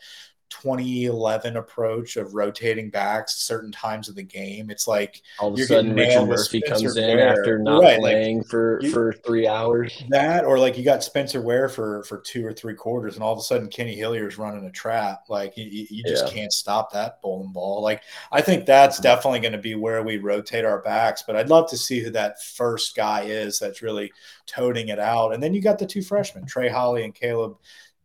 2011 0.49 1.57
approach 1.57 2.15
of 2.15 2.33
rotating 2.33 2.89
backs 2.89 3.35
certain 3.35 3.71
times 3.71 4.07
of 4.07 4.15
the 4.15 4.23
game. 4.23 4.69
It's 4.69 4.87
like 4.87 5.21
all 5.39 5.53
of 5.53 5.59
a 5.59 5.63
sudden 5.63 5.93
Richard 5.93 6.25
Murphy 6.25 6.61
comes 6.61 6.95
in 6.95 7.17
Ware. 7.17 7.29
after 7.29 7.59
not 7.59 7.81
right, 7.81 7.99
playing 7.99 8.39
like, 8.39 8.47
for 8.47 8.79
you, 8.81 8.91
for 8.91 9.13
three 9.13 9.47
hours. 9.47 10.03
That 10.09 10.45
or 10.45 10.57
like 10.57 10.77
you 10.77 10.85
got 10.85 11.03
Spencer 11.03 11.41
Ware 11.41 11.69
for 11.69 12.03
for 12.03 12.19
two 12.19 12.45
or 12.45 12.53
three 12.53 12.75
quarters, 12.75 13.15
and 13.15 13.23
all 13.23 13.33
of 13.33 13.39
a 13.39 13.43
sudden 13.43 13.67
Kenny 13.67 13.95
Hilliard's 13.95 14.37
running 14.37 14.65
a 14.65 14.71
trap. 14.71 15.25
Like 15.29 15.57
you, 15.57 15.65
you 15.65 16.03
just 16.03 16.27
yeah. 16.27 16.33
can't 16.33 16.53
stop 16.53 16.93
that 16.93 17.21
bowling 17.21 17.51
ball. 17.51 17.81
Like 17.81 18.03
I 18.31 18.41
think 18.41 18.65
that's 18.65 18.97
mm-hmm. 18.97 19.03
definitely 19.03 19.39
going 19.41 19.51
to 19.53 19.57
be 19.57 19.75
where 19.75 20.01
we 20.03 20.17
rotate 20.17 20.65
our 20.65 20.81
backs. 20.81 21.23
But 21.25 21.35
I'd 21.35 21.49
love 21.49 21.69
to 21.71 21.77
see 21.77 21.99
who 22.01 22.11
that 22.11 22.41
first 22.41 22.95
guy 22.95 23.23
is 23.23 23.59
that's 23.59 23.81
really 23.81 24.11
toting 24.45 24.89
it 24.89 24.99
out. 24.99 25.33
And 25.33 25.43
then 25.43 25.53
you 25.53 25.61
got 25.61 25.79
the 25.79 25.85
two 25.85 26.01
freshmen, 26.01 26.45
Trey 26.45 26.69
Holly 26.69 27.03
and 27.03 27.13
Caleb 27.13 27.57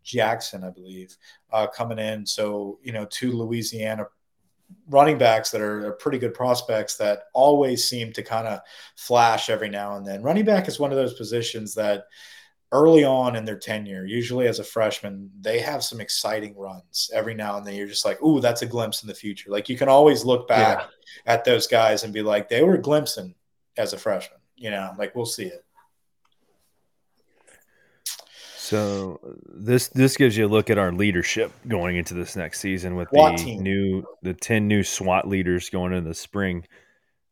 Jackson, 0.03 0.64
I 0.64 0.70
believe, 0.70 1.16
uh, 1.53 1.66
coming 1.66 1.98
in. 1.98 2.26
So, 2.26 2.78
you 2.82 2.92
know, 2.92 3.07
two 3.07 3.32
Louisiana 3.32 4.07
running 4.88 5.18
backs 5.18 5.50
that 5.50 5.61
are, 5.61 5.92
pretty 5.92 6.18
good 6.18 6.34
prospects 6.34 6.96
that 6.96 7.24
always 7.34 7.84
seem 7.84 8.12
to 8.12 8.22
kind 8.22 8.48
of 8.48 8.61
flash 8.96 9.50
every 9.50 9.68
now 9.68 9.96
and 9.96 10.07
then. 10.07 10.22
Running 10.22 10.44
back 10.44 10.68
is 10.68 10.80
one 10.80 10.90
of 10.90 10.96
those 10.96 11.14
positions 11.14 11.74
that 11.74 12.05
early 12.72 13.05
on 13.05 13.36
in 13.36 13.44
their 13.44 13.59
tenure, 13.59 14.07
usually 14.07 14.48
as 14.48 14.59
a 14.59 14.64
freshman, 14.64 15.30
they 15.40 15.61
have 15.61 15.84
some 15.84 16.00
exciting 16.00 16.57
runs 16.57 17.11
every 17.12 17.34
now 17.34 17.59
and 17.59 17.66
then. 17.66 17.74
You're 17.74 17.86
just 17.86 18.05
like, 18.05 18.20
ooh, 18.22 18.40
that's 18.40 18.62
a 18.62 18.66
glimpse 18.66 19.03
in 19.03 19.09
the 19.09 19.14
future. 19.14 19.50
Like 19.50 19.68
you 19.68 19.76
can 19.76 19.88
always 19.88 20.24
look 20.24 20.48
back 20.48 20.78
yeah. 20.78 21.32
at 21.32 21.44
those 21.44 21.66
guys 21.66 22.03
and 22.03 22.14
be 22.14 22.22
like, 22.22 22.48
they 22.48 22.62
were 22.62 22.78
glimpsing 22.78 23.34
as 23.76 23.92
a 23.92 23.98
freshman. 23.98 24.40
You 24.57 24.70
know, 24.70 24.92
like 24.98 25.14
we'll 25.14 25.26
see 25.26 25.44
it. 25.44 25.64
So 28.73 29.20
this 29.45 29.89
this 29.89 30.16
gives 30.16 30.35
you 30.35 30.47
a 30.47 30.49
look 30.49 30.70
at 30.70 30.79
our 30.79 30.93
leadership 30.93 31.53
going 31.68 31.97
into 31.97 32.14
this 32.14 32.37
next 32.37 32.61
season 32.61 32.97
with 32.97 33.11
SWAT 33.11 33.37
the 33.37 33.45
team. 33.45 33.62
new 33.62 34.07
the 34.23 34.33
ten 34.33 34.66
new 34.66 34.83
SWAT 34.83 35.29
leaders 35.29 35.68
going 35.68 35.93
into 35.93 36.09
the 36.09 36.14
spring. 36.14 36.64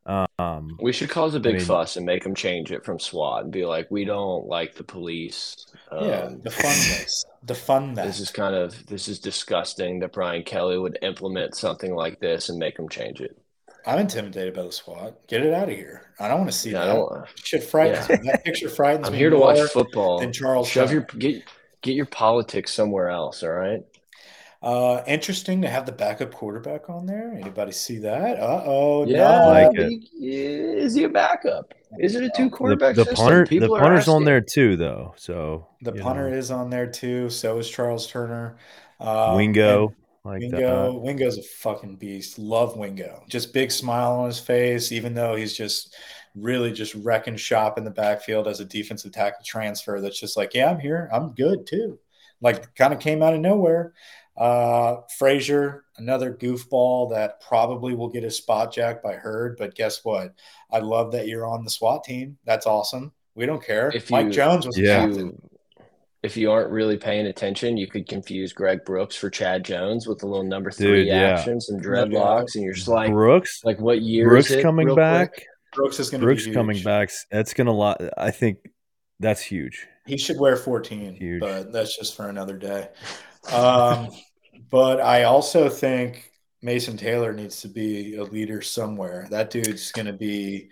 Um, 0.04 0.76
we 0.82 0.92
should 0.92 1.08
cause 1.08 1.34
a 1.34 1.40
big 1.40 1.54
I 1.54 1.58
mean, 1.58 1.66
fuss 1.66 1.96
and 1.96 2.04
make 2.04 2.24
them 2.24 2.34
change 2.34 2.72
it 2.72 2.84
from 2.84 2.98
SWAT 2.98 3.44
and 3.44 3.52
be 3.52 3.64
like, 3.64 3.90
we 3.90 4.04
don't 4.04 4.48
like 4.48 4.74
the 4.74 4.84
police. 4.84 5.56
Um, 5.90 6.04
yeah, 6.04 6.28
defund 6.28 6.42
this. 6.98 7.24
Defund 7.46 7.94
that. 7.94 8.06
This 8.06 8.20
is 8.20 8.30
kind 8.30 8.54
of 8.54 8.86
this 8.86 9.08
is 9.08 9.18
disgusting 9.18 10.00
that 10.00 10.12
Brian 10.12 10.42
Kelly 10.42 10.76
would 10.76 10.98
implement 11.00 11.54
something 11.54 11.94
like 11.94 12.20
this 12.20 12.50
and 12.50 12.58
make 12.58 12.76
them 12.76 12.90
change 12.90 13.22
it. 13.22 13.39
I'm 13.86 13.98
intimidated 13.98 14.54
by 14.54 14.62
the 14.62 14.72
SWAT. 14.72 15.26
Get 15.26 15.42
it 15.42 15.52
out 15.54 15.68
of 15.68 15.74
here. 15.74 16.12
I 16.18 16.28
don't 16.28 16.38
want 16.38 16.50
to 16.50 16.56
see 16.56 16.70
yeah, 16.70 16.84
that. 16.86 16.96
I 16.96 17.24
Shit 17.34 17.62
frightens 17.62 18.08
yeah. 18.08 18.16
me. 18.16 18.30
That 18.30 18.44
picture 18.44 18.68
frightens 18.68 19.06
I'm 19.06 19.12
me. 19.12 19.18
I'm 19.18 19.20
here 19.20 19.30
to 19.30 19.38
watch 19.38 19.58
football. 19.70 20.20
Than 20.20 20.32
Charles. 20.32 20.68
Shove 20.68 20.92
your 20.92 21.02
get 21.18 21.44
get 21.82 21.94
your 21.94 22.06
politics 22.06 22.72
somewhere 22.72 23.08
else. 23.08 23.42
All 23.42 23.50
right. 23.50 23.82
Uh, 24.62 25.02
interesting 25.06 25.62
to 25.62 25.68
have 25.68 25.86
the 25.86 25.92
backup 25.92 26.34
quarterback 26.34 26.90
on 26.90 27.06
there. 27.06 27.32
Anybody 27.32 27.72
see 27.72 27.96
that? 27.98 28.38
Uh 28.38 28.62
oh. 28.66 29.06
Yeah, 29.06 29.46
like 29.46 29.70
is 29.74 30.94
he 30.94 31.04
a 31.04 31.08
backup? 31.08 31.72
Is 31.98 32.14
it 32.14 32.22
a 32.22 32.30
two 32.36 32.50
quarterback 32.50 32.94
the, 32.94 33.04
the 33.04 33.14
punter? 33.14 33.46
the 33.46 33.68
punter's 33.68 34.06
on 34.06 34.24
there 34.24 34.42
too, 34.42 34.76
though. 34.76 35.14
So 35.16 35.66
the 35.80 35.92
punter 35.92 36.30
know. 36.30 36.36
is 36.36 36.50
on 36.50 36.68
there 36.68 36.86
too. 36.86 37.30
So 37.30 37.58
is 37.58 37.70
Charles 37.70 38.06
Turner. 38.06 38.58
Uh, 39.00 39.32
Wingo. 39.34 39.94
Like 40.24 40.40
Wingo, 40.40 40.92
that. 40.92 41.00
Wingo's 41.00 41.38
a 41.38 41.42
fucking 41.42 41.96
beast. 41.96 42.38
Love 42.38 42.76
Wingo. 42.76 43.24
Just 43.28 43.54
big 43.54 43.70
smile 43.70 44.12
on 44.12 44.26
his 44.26 44.38
face, 44.38 44.92
even 44.92 45.14
though 45.14 45.34
he's 45.34 45.56
just 45.56 45.94
really 46.34 46.72
just 46.72 46.94
wrecking 46.94 47.36
shop 47.36 47.78
in 47.78 47.84
the 47.84 47.90
backfield 47.90 48.46
as 48.46 48.60
a 48.60 48.64
defensive 48.64 49.12
tackle 49.12 49.44
transfer. 49.44 50.00
That's 50.00 50.20
just 50.20 50.36
like, 50.36 50.52
yeah, 50.52 50.70
I'm 50.70 50.78
here. 50.78 51.08
I'm 51.12 51.30
good 51.30 51.66
too. 51.66 51.98
Like, 52.42 52.74
kind 52.74 52.92
of 52.92 53.00
came 53.00 53.22
out 53.22 53.34
of 53.34 53.40
nowhere. 53.40 53.94
Uh, 54.36 54.96
Frazier, 55.18 55.84
another 55.96 56.32
goofball 56.34 57.10
that 57.10 57.40
probably 57.40 57.94
will 57.94 58.08
get 58.08 58.22
his 58.22 58.36
spot 58.36 58.72
jacked 58.72 59.02
by 59.02 59.14
Hurd. 59.14 59.56
But 59.58 59.74
guess 59.74 60.04
what? 60.04 60.34
I 60.70 60.78
love 60.80 61.12
that 61.12 61.28
you're 61.28 61.46
on 61.46 61.64
the 61.64 61.70
SWAT 61.70 62.04
team. 62.04 62.38
That's 62.44 62.66
awesome. 62.66 63.12
We 63.34 63.46
don't 63.46 63.64
care. 63.64 63.90
If 63.94 64.10
Mike 64.10 64.26
you, 64.26 64.32
Jones 64.32 64.66
was 64.66 64.78
yeah. 64.78 65.06
captain 65.06 65.40
if 66.22 66.36
you 66.36 66.50
aren't 66.50 66.70
really 66.70 66.96
paying 66.96 67.26
attention, 67.26 67.76
you 67.76 67.86
could 67.86 68.06
confuse 68.06 68.52
Greg 68.52 68.84
Brooks 68.84 69.16
for 69.16 69.30
Chad 69.30 69.64
Jones 69.64 70.06
with 70.06 70.22
a 70.22 70.26
little 70.26 70.44
number 70.44 70.70
three 70.70 71.04
Dude, 71.04 71.06
yeah. 71.06 71.38
actions 71.38 71.70
and 71.70 71.82
dreadlocks, 71.82 72.54
and 72.54 72.64
you're 72.64 72.74
just 72.74 72.88
like 72.88 73.10
Brooks. 73.10 73.62
Like 73.64 73.80
what 73.80 74.02
year? 74.02 74.28
Brooks 74.28 74.54
coming 74.60 74.94
back. 74.94 75.32
Quick? 75.32 75.46
Brooks 75.72 76.00
is 76.00 76.10
going 76.10 76.20
to 76.20 76.26
Brooks 76.26 76.46
coming 76.46 76.82
back. 76.82 77.10
That's 77.30 77.54
going 77.54 77.66
to. 77.66 77.72
lot. 77.72 78.02
I 78.18 78.30
think 78.32 78.58
that's 79.18 79.40
huge. 79.40 79.86
He 80.06 80.18
should 80.18 80.38
wear 80.38 80.56
14, 80.56 81.14
huge. 81.14 81.40
but 81.40 81.72
that's 81.72 81.96
just 81.96 82.16
for 82.16 82.28
another 82.28 82.56
day. 82.56 82.88
Um, 83.52 84.08
but 84.70 85.00
I 85.00 85.24
also 85.24 85.68
think 85.68 86.32
Mason 86.62 86.96
Taylor 86.96 87.32
needs 87.32 87.62
to 87.62 87.68
be 87.68 88.16
a 88.16 88.24
leader 88.24 88.60
somewhere. 88.60 89.26
That 89.30 89.50
dude's 89.50 89.92
going 89.92 90.06
to 90.06 90.12
be 90.12 90.70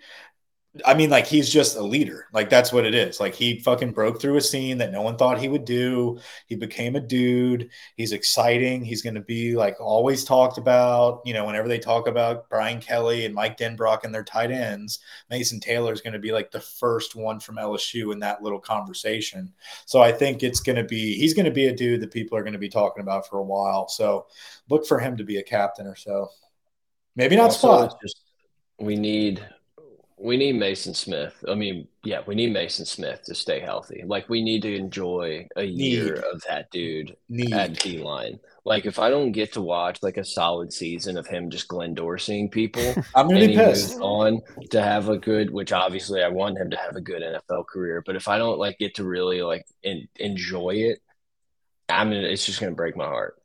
I 0.85 0.93
mean, 0.93 1.09
like 1.09 1.25
he's 1.25 1.49
just 1.49 1.77
a 1.77 1.81
leader. 1.81 2.27
Like 2.31 2.47
that's 2.47 2.71
what 2.71 2.85
it 2.85 2.93
is. 2.93 3.19
Like 3.19 3.33
he 3.33 3.59
fucking 3.59 3.91
broke 3.91 4.21
through 4.21 4.37
a 4.37 4.41
scene 4.41 4.77
that 4.77 4.91
no 4.91 5.01
one 5.01 5.17
thought 5.17 5.39
he 5.39 5.49
would 5.49 5.65
do. 5.65 6.19
He 6.45 6.55
became 6.55 6.95
a 6.95 6.99
dude. 6.99 7.69
He's 7.95 8.11
exciting. 8.11 8.85
He's 8.85 9.01
going 9.01 9.15
to 9.15 9.21
be 9.21 9.55
like 9.55 9.81
always 9.81 10.23
talked 10.23 10.59
about. 10.59 11.21
You 11.25 11.33
know, 11.33 11.45
whenever 11.45 11.67
they 11.67 11.79
talk 11.79 12.07
about 12.07 12.47
Brian 12.49 12.79
Kelly 12.79 13.25
and 13.25 13.33
Mike 13.33 13.57
Denbrock 13.57 14.03
and 14.03 14.13
their 14.13 14.23
tight 14.23 14.51
ends, 14.51 14.99
Mason 15.31 15.59
Taylor 15.59 15.91
is 15.91 16.01
going 16.01 16.13
to 16.13 16.19
be 16.19 16.31
like 16.31 16.51
the 16.51 16.61
first 16.61 17.15
one 17.15 17.39
from 17.39 17.55
LSU 17.55 18.13
in 18.13 18.19
that 18.19 18.43
little 18.43 18.59
conversation. 18.59 19.51
So 19.85 20.01
I 20.01 20.11
think 20.11 20.43
it's 20.43 20.59
going 20.59 20.75
to 20.75 20.83
be 20.83 21.15
he's 21.15 21.33
going 21.33 21.45
to 21.45 21.51
be 21.51 21.65
a 21.65 21.75
dude 21.75 22.01
that 22.01 22.11
people 22.11 22.37
are 22.37 22.43
going 22.43 22.53
to 22.53 22.59
be 22.59 22.69
talking 22.69 23.01
about 23.01 23.27
for 23.27 23.39
a 23.39 23.43
while. 23.43 23.87
So 23.87 24.27
look 24.69 24.85
for 24.85 24.99
him 24.99 25.17
to 25.17 25.23
be 25.23 25.37
a 25.37 25.43
captain 25.43 25.87
or 25.87 25.95
so. 25.95 26.29
Maybe 27.15 27.35
not 27.35 27.45
also, 27.45 27.87
spot. 27.87 28.01
Just, 28.03 28.21
we 28.79 28.95
need 28.95 29.43
we 30.21 30.35
need 30.35 30.57
Mason 30.57 30.93
Smith. 30.93 31.43
I 31.47 31.55
mean, 31.55 31.87
yeah, 32.03 32.21
we 32.25 32.35
need 32.35 32.51
Mason 32.51 32.85
Smith 32.85 33.23
to 33.23 33.35
stay 33.35 33.59
healthy. 33.59 34.03
Like 34.05 34.27
we 34.27 34.43
need 34.43 34.61
to 34.63 34.75
enjoy 34.75 35.47
a 35.55 35.63
year 35.63 36.15
of 36.31 36.43
that 36.47 36.69
dude 36.71 37.15
need. 37.29 37.53
at 37.53 37.79
D 37.79 37.99
line. 37.99 38.39
Like 38.65 38.85
if 38.85 38.99
I 38.99 39.09
don't 39.09 39.31
get 39.31 39.53
to 39.53 39.61
watch 39.61 40.03
like 40.03 40.17
a 40.17 40.25
solid 40.25 40.73
season 40.73 41.17
of 41.17 41.25
him 41.25 41.49
just 41.49 41.69
Glenn 41.69 41.95
Dorseying 41.95 42.51
people, 42.51 42.81
I'm 43.15 43.29
gonna 43.29 43.47
be 43.47 43.55
pissed. 43.55 43.99
On 44.01 44.41
to 44.71 44.81
have 44.81 45.07
a 45.07 45.17
good, 45.17 45.51
which 45.51 45.71
obviously 45.71 46.21
I 46.21 46.27
want 46.27 46.57
him 46.57 46.69
to 46.71 46.77
have 46.77 46.97
a 46.97 47.01
good 47.01 47.21
NFL 47.21 47.67
career. 47.67 48.03
But 48.05 48.17
if 48.17 48.27
I 48.27 48.37
don't 48.37 48.59
like 48.59 48.77
get 48.77 48.95
to 48.95 49.05
really 49.05 49.41
like 49.41 49.65
in, 49.83 50.07
enjoy 50.17 50.75
it, 50.75 51.01
I 51.87 52.03
mean, 52.03 52.23
it's 52.23 52.45
just 52.45 52.59
gonna 52.59 52.73
break 52.73 52.97
my 52.97 53.05
heart. 53.05 53.41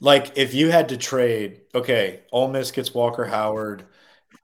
Like 0.00 0.38
if 0.38 0.54
you 0.54 0.70
had 0.70 0.90
to 0.90 0.96
trade, 0.96 1.62
okay, 1.74 2.20
Ole 2.30 2.48
Miss 2.48 2.70
gets 2.70 2.94
Walker 2.94 3.24
Howard 3.24 3.84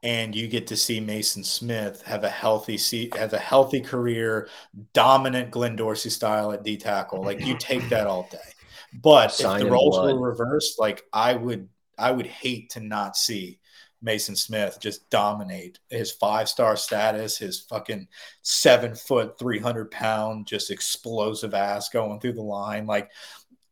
and 0.03 0.35
you 0.35 0.49
get 0.49 0.67
to 0.69 0.77
see 0.77 1.01
Mason 1.01 1.45
Smith 1.45 2.03
have 2.03 2.25
a 2.25 2.29
healthy 2.29 2.79
see 2.79 3.11
have 3.17 3.33
a 3.33 3.39
healthy 3.39 3.81
career, 3.81 4.49
dominant 4.93 5.51
Glenn 5.51 5.77
Dorsey 5.77 6.11
style 6.11 6.53
at 6.53 6.63
D 6.63 6.77
tackle. 6.77 7.23
Like 7.23 7.45
you 7.45 7.57
take 7.59 7.89
that 7.91 8.07
all 8.07 8.29
day. 8.31 8.39
But 9.03 9.29
Sign 9.29 9.61
if 9.61 9.67
the 9.67 9.73
roles 9.73 9.97
blood. 9.97 10.15
were 10.15 10.31
reversed, 10.31 10.79
like 10.79 11.05
I 11.13 11.35
would 11.35 11.69
I 11.99 12.11
would 12.11 12.27
hate 12.27 12.71
to 12.71 12.81
not 12.81 13.17
see 13.17 13.61
Mason 14.03 14.35
Smith 14.35 14.79
just 14.81 15.09
dominate 15.11 15.79
his 15.89 16.11
five 16.11 16.49
star 16.49 16.77
status, 16.77 17.37
his 17.37 17.61
fucking 17.61 18.09
seven 18.43 18.95
foot, 18.95 19.39
300 19.39 19.91
pound, 19.91 20.47
just 20.47 20.71
explosive 20.71 21.55
ass 21.55 21.89
going 21.91 22.19
through 22.21 22.33
the 22.33 22.43
line. 22.43 22.87
Like, 22.87 23.11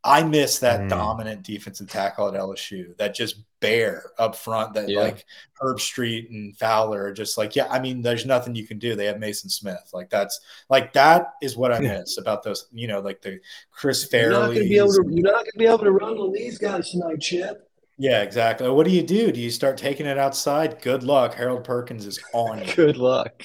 I 0.05 0.23
miss 0.23 0.61
that 0.61 0.81
mm. 0.81 0.89
dominant 0.89 1.43
defensive 1.43 1.89
tackle 1.89 2.29
at 2.29 2.35
LSU, 2.35 2.97
that 2.99 3.15
just 3.15 3.43
bear 3.61 4.13
up 4.19 4.37
front 4.37 4.75
that 4.75 4.89
yeah. 4.89 5.01
like 5.01 5.25
Herbstreit 5.61 6.31
and 6.31 6.57
Fowler 6.57 7.07
are 7.07 7.13
just 7.13 7.37
like, 7.37 7.57
yeah, 7.57 7.67
I 7.69 7.81
mean, 7.81 8.03
there's 8.03 8.25
nothing 8.25 8.55
you 8.55 8.67
can 8.67 8.79
do. 8.79 8.95
They 8.95 9.07
have 9.07 9.19
Mason 9.19 9.51
Smith. 9.51 9.91
Like 9.93 10.09
that's 10.09 10.41
like 10.71 10.93
that 10.93 11.33
is 11.43 11.57
what 11.57 11.73
I 11.73 11.81
yeah. 11.81 11.99
miss 11.99 12.19
about 12.19 12.43
those, 12.43 12.69
you 12.73 12.87
know, 12.87 13.01
like 13.01 13.23
the 13.23 13.41
Chris 13.73 14.05
Farley. 14.05 14.27
You're 14.27 14.41
not 14.41 14.47
gonna 14.47 14.61
be 14.61 14.79
able 14.79 14.93
to 14.93 15.05
you're 15.11 15.33
not 15.33 15.45
gonna 15.45 15.59
be 15.59 15.67
able 15.67 15.79
to 15.79 15.93
run 15.93 16.19
on 16.19 16.33
these 16.33 16.59
guys 16.59 16.91
tonight, 16.91 17.21
Chip. 17.21 17.69
Yeah, 17.99 18.23
exactly. 18.23 18.71
What 18.71 18.87
do 18.87 18.93
you 18.93 19.03
do? 19.03 19.33
Do 19.33 19.41
you 19.41 19.51
start 19.51 19.77
taking 19.77 20.07
it 20.07 20.19
outside? 20.19 20.81
Good 20.81 21.03
luck. 21.03 21.35
Harold 21.35 21.65
Perkins 21.65 22.07
is 22.07 22.21
on 22.33 22.61
you. 22.61 22.73
Good 22.77 22.97
luck. 22.97 23.45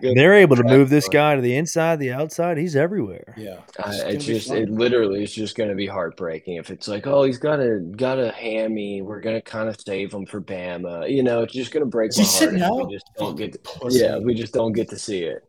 They're 0.00 0.34
able 0.34 0.56
to 0.56 0.64
move 0.64 0.90
this 0.90 1.08
guy 1.08 1.34
to 1.34 1.40
the 1.40 1.56
inside, 1.56 1.98
the 1.98 2.12
outside. 2.12 2.58
He's 2.58 2.76
everywhere. 2.76 3.34
Yeah, 3.36 3.60
it's, 3.78 3.98
it's 3.98 4.24
just 4.24 4.50
it 4.50 4.70
literally 4.70 5.22
is 5.22 5.32
just 5.32 5.56
going 5.56 5.70
to 5.70 5.74
be 5.74 5.86
heartbreaking 5.86 6.56
if 6.56 6.70
it's 6.70 6.88
like, 6.88 7.06
oh, 7.06 7.24
he's 7.24 7.38
got 7.38 7.60
a 7.60 7.80
got 7.96 8.18
a 8.18 8.30
hammy. 8.30 9.02
We're 9.02 9.20
going 9.20 9.36
to 9.36 9.42
kind 9.42 9.68
of 9.68 9.80
save 9.80 10.12
him 10.12 10.26
for 10.26 10.40
Bama. 10.40 11.10
You 11.10 11.22
know, 11.22 11.42
it's 11.42 11.54
just 11.54 11.72
going 11.72 11.84
to 11.84 11.90
break 11.90 12.10
is 12.10 12.40
my 12.40 12.58
heart. 12.58 12.88
We 12.88 12.94
just 12.94 13.10
don't 13.16 13.36
get. 13.36 13.52
To, 13.52 13.88
yeah, 13.90 14.18
we 14.18 14.34
just 14.34 14.52
don't 14.52 14.72
get 14.72 14.88
to 14.90 14.98
see 14.98 15.22
it. 15.24 15.47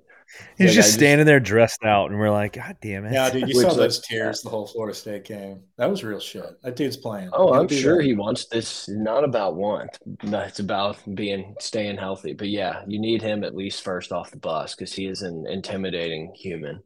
He's 0.58 0.68
like, 0.68 0.76
just, 0.76 0.76
just 0.76 0.94
standing 0.94 1.26
there 1.26 1.40
dressed 1.40 1.84
out, 1.84 2.12
and 2.12 2.20
we're 2.20 2.32
like, 2.32 2.54
God 2.54 2.78
damn 2.82 3.06
it! 3.06 3.14
Yeah, 3.14 3.30
dude, 3.30 3.50
you 3.50 3.62
saw 3.62 3.74
those 3.74 4.00
tears 4.00 4.42
the 4.42 4.50
whole 4.50 4.68
Florida 4.68 4.96
State 4.96 5.26
game. 5.26 5.62
That 5.78 5.90
was 5.90 6.04
real 6.04 6.20
shit. 6.20 6.62
That 6.64 6.76
dude's 6.76 6.98
playing. 6.98 7.30
Oh, 7.34 7.54
I'm 7.54 7.68
sure 7.68 7.98
that. 7.98 8.04
he 8.04 8.14
wants 8.14 8.46
this. 8.46 8.88
Not 8.90 9.24
about 9.24 9.56
want, 9.56 9.98
it's 10.24 10.60
about 10.60 10.98
being 11.16 11.56
staying 11.60 11.98
healthy. 11.98 12.34
But 12.34 12.50
yeah, 12.50 12.84
you 12.88 13.00
need 13.00 13.22
him 13.22 13.44
at 13.44 13.56
least 13.56 13.84
first 13.84 14.12
off 14.12 14.32
the 14.32 14.38
bus 14.38 14.76
because 14.76 14.94
he 14.94 15.08
is 15.08 15.22
an 15.22 15.46
intimidating 15.48 16.34
human. 16.36 16.84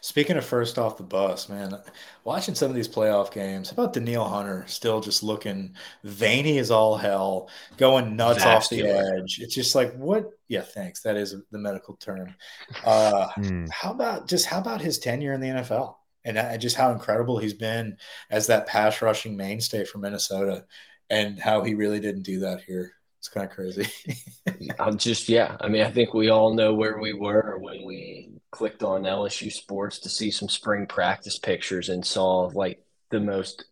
Speaking 0.00 0.36
of 0.36 0.44
first 0.44 0.78
off 0.78 0.96
the 0.96 1.02
bus, 1.02 1.48
man, 1.48 1.76
watching 2.24 2.54
some 2.54 2.70
of 2.70 2.74
these 2.74 2.88
playoff 2.88 3.32
games, 3.32 3.70
how 3.70 3.74
about 3.74 3.92
Danielle 3.92 4.28
Hunter 4.28 4.64
still 4.66 5.00
just 5.00 5.22
looking 5.22 5.74
veiny 6.04 6.58
as 6.58 6.70
all 6.70 6.96
hell, 6.96 7.48
going 7.76 8.16
nuts 8.16 8.44
off 8.44 8.68
the 8.68 8.82
edge? 8.82 9.40
It's 9.40 9.54
just 9.54 9.74
like, 9.74 9.94
what? 9.94 10.30
Yeah, 10.48 10.62
thanks. 10.62 11.02
That 11.02 11.16
is 11.16 11.34
the 11.50 11.58
medical 11.58 11.96
term. 11.96 12.34
Uh, 12.84 13.28
mm. 13.38 13.68
How 13.70 13.92
about 13.92 14.28
just 14.28 14.46
how 14.46 14.58
about 14.58 14.80
his 14.80 14.98
tenure 14.98 15.32
in 15.32 15.40
the 15.40 15.48
NFL 15.48 15.96
and 16.24 16.60
just 16.60 16.76
how 16.76 16.92
incredible 16.92 17.38
he's 17.38 17.54
been 17.54 17.96
as 18.30 18.46
that 18.46 18.66
pass 18.66 19.02
rushing 19.02 19.36
mainstay 19.36 19.84
for 19.84 19.98
Minnesota 19.98 20.64
and 21.10 21.38
how 21.38 21.62
he 21.62 21.74
really 21.74 22.00
didn't 22.00 22.22
do 22.22 22.40
that 22.40 22.62
here. 22.62 22.92
It's 23.18 23.28
kind 23.28 23.48
of 23.48 23.54
crazy. 23.54 23.86
I'm 24.80 24.98
just, 24.98 25.28
yeah. 25.28 25.56
I 25.60 25.68
mean, 25.68 25.82
I 25.82 25.90
think 25.90 26.14
we 26.14 26.30
all 26.30 26.54
know 26.54 26.74
where 26.74 26.98
we 26.98 27.12
were 27.12 27.58
when 27.60 27.84
we 27.84 28.31
clicked 28.52 28.84
on 28.84 29.02
LSU 29.02 29.50
Sports 29.50 29.98
to 30.00 30.08
see 30.08 30.30
some 30.30 30.48
spring 30.48 30.86
practice 30.86 31.38
pictures 31.38 31.88
and 31.88 32.06
saw 32.06 32.50
like 32.54 32.84
the 33.10 33.18
most 33.18 33.64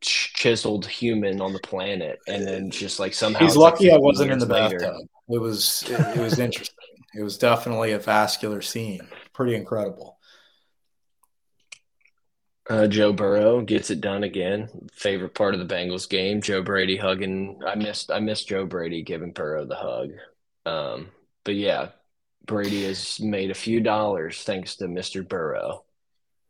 chiseled 0.00 0.86
human 0.86 1.40
on 1.40 1.52
the 1.52 1.60
planet, 1.60 2.18
and 2.26 2.46
then 2.46 2.70
just 2.70 2.98
like 2.98 3.14
somehow 3.14 3.40
he's 3.40 3.56
lucky 3.56 3.92
I 3.92 3.98
wasn't 3.98 4.32
in 4.32 4.38
the 4.38 4.46
later. 4.46 4.78
bathtub. 4.78 5.06
It 5.28 5.38
was 5.38 5.84
it, 5.88 6.00
it 6.16 6.20
was 6.20 6.38
interesting. 6.38 6.74
it 7.14 7.22
was 7.22 7.38
definitely 7.38 7.92
a 7.92 7.98
vascular 7.98 8.62
scene. 8.62 9.06
Pretty 9.32 9.54
incredible. 9.54 10.18
Uh, 12.68 12.88
Joe 12.88 13.12
Burrow 13.12 13.60
gets 13.60 13.90
it 13.90 14.00
done 14.00 14.24
again. 14.24 14.68
Favorite 14.92 15.34
part 15.34 15.54
of 15.54 15.60
the 15.60 15.72
Bengals 15.72 16.08
game. 16.08 16.42
Joe 16.42 16.62
Brady 16.62 16.96
hugging. 16.96 17.60
I 17.64 17.76
missed. 17.76 18.10
I 18.10 18.18
missed 18.20 18.48
Joe 18.48 18.66
Brady 18.66 19.02
giving 19.02 19.32
Burrow 19.32 19.64
the 19.66 19.76
hug. 19.76 20.10
Um, 20.64 21.10
but 21.44 21.54
yeah, 21.54 21.90
Brady 22.46 22.84
has 22.84 23.20
made 23.20 23.50
a 23.50 23.54
few 23.54 23.80
dollars 23.80 24.42
thanks 24.42 24.76
to 24.76 24.86
Mr. 24.86 25.26
Burrow. 25.26 25.84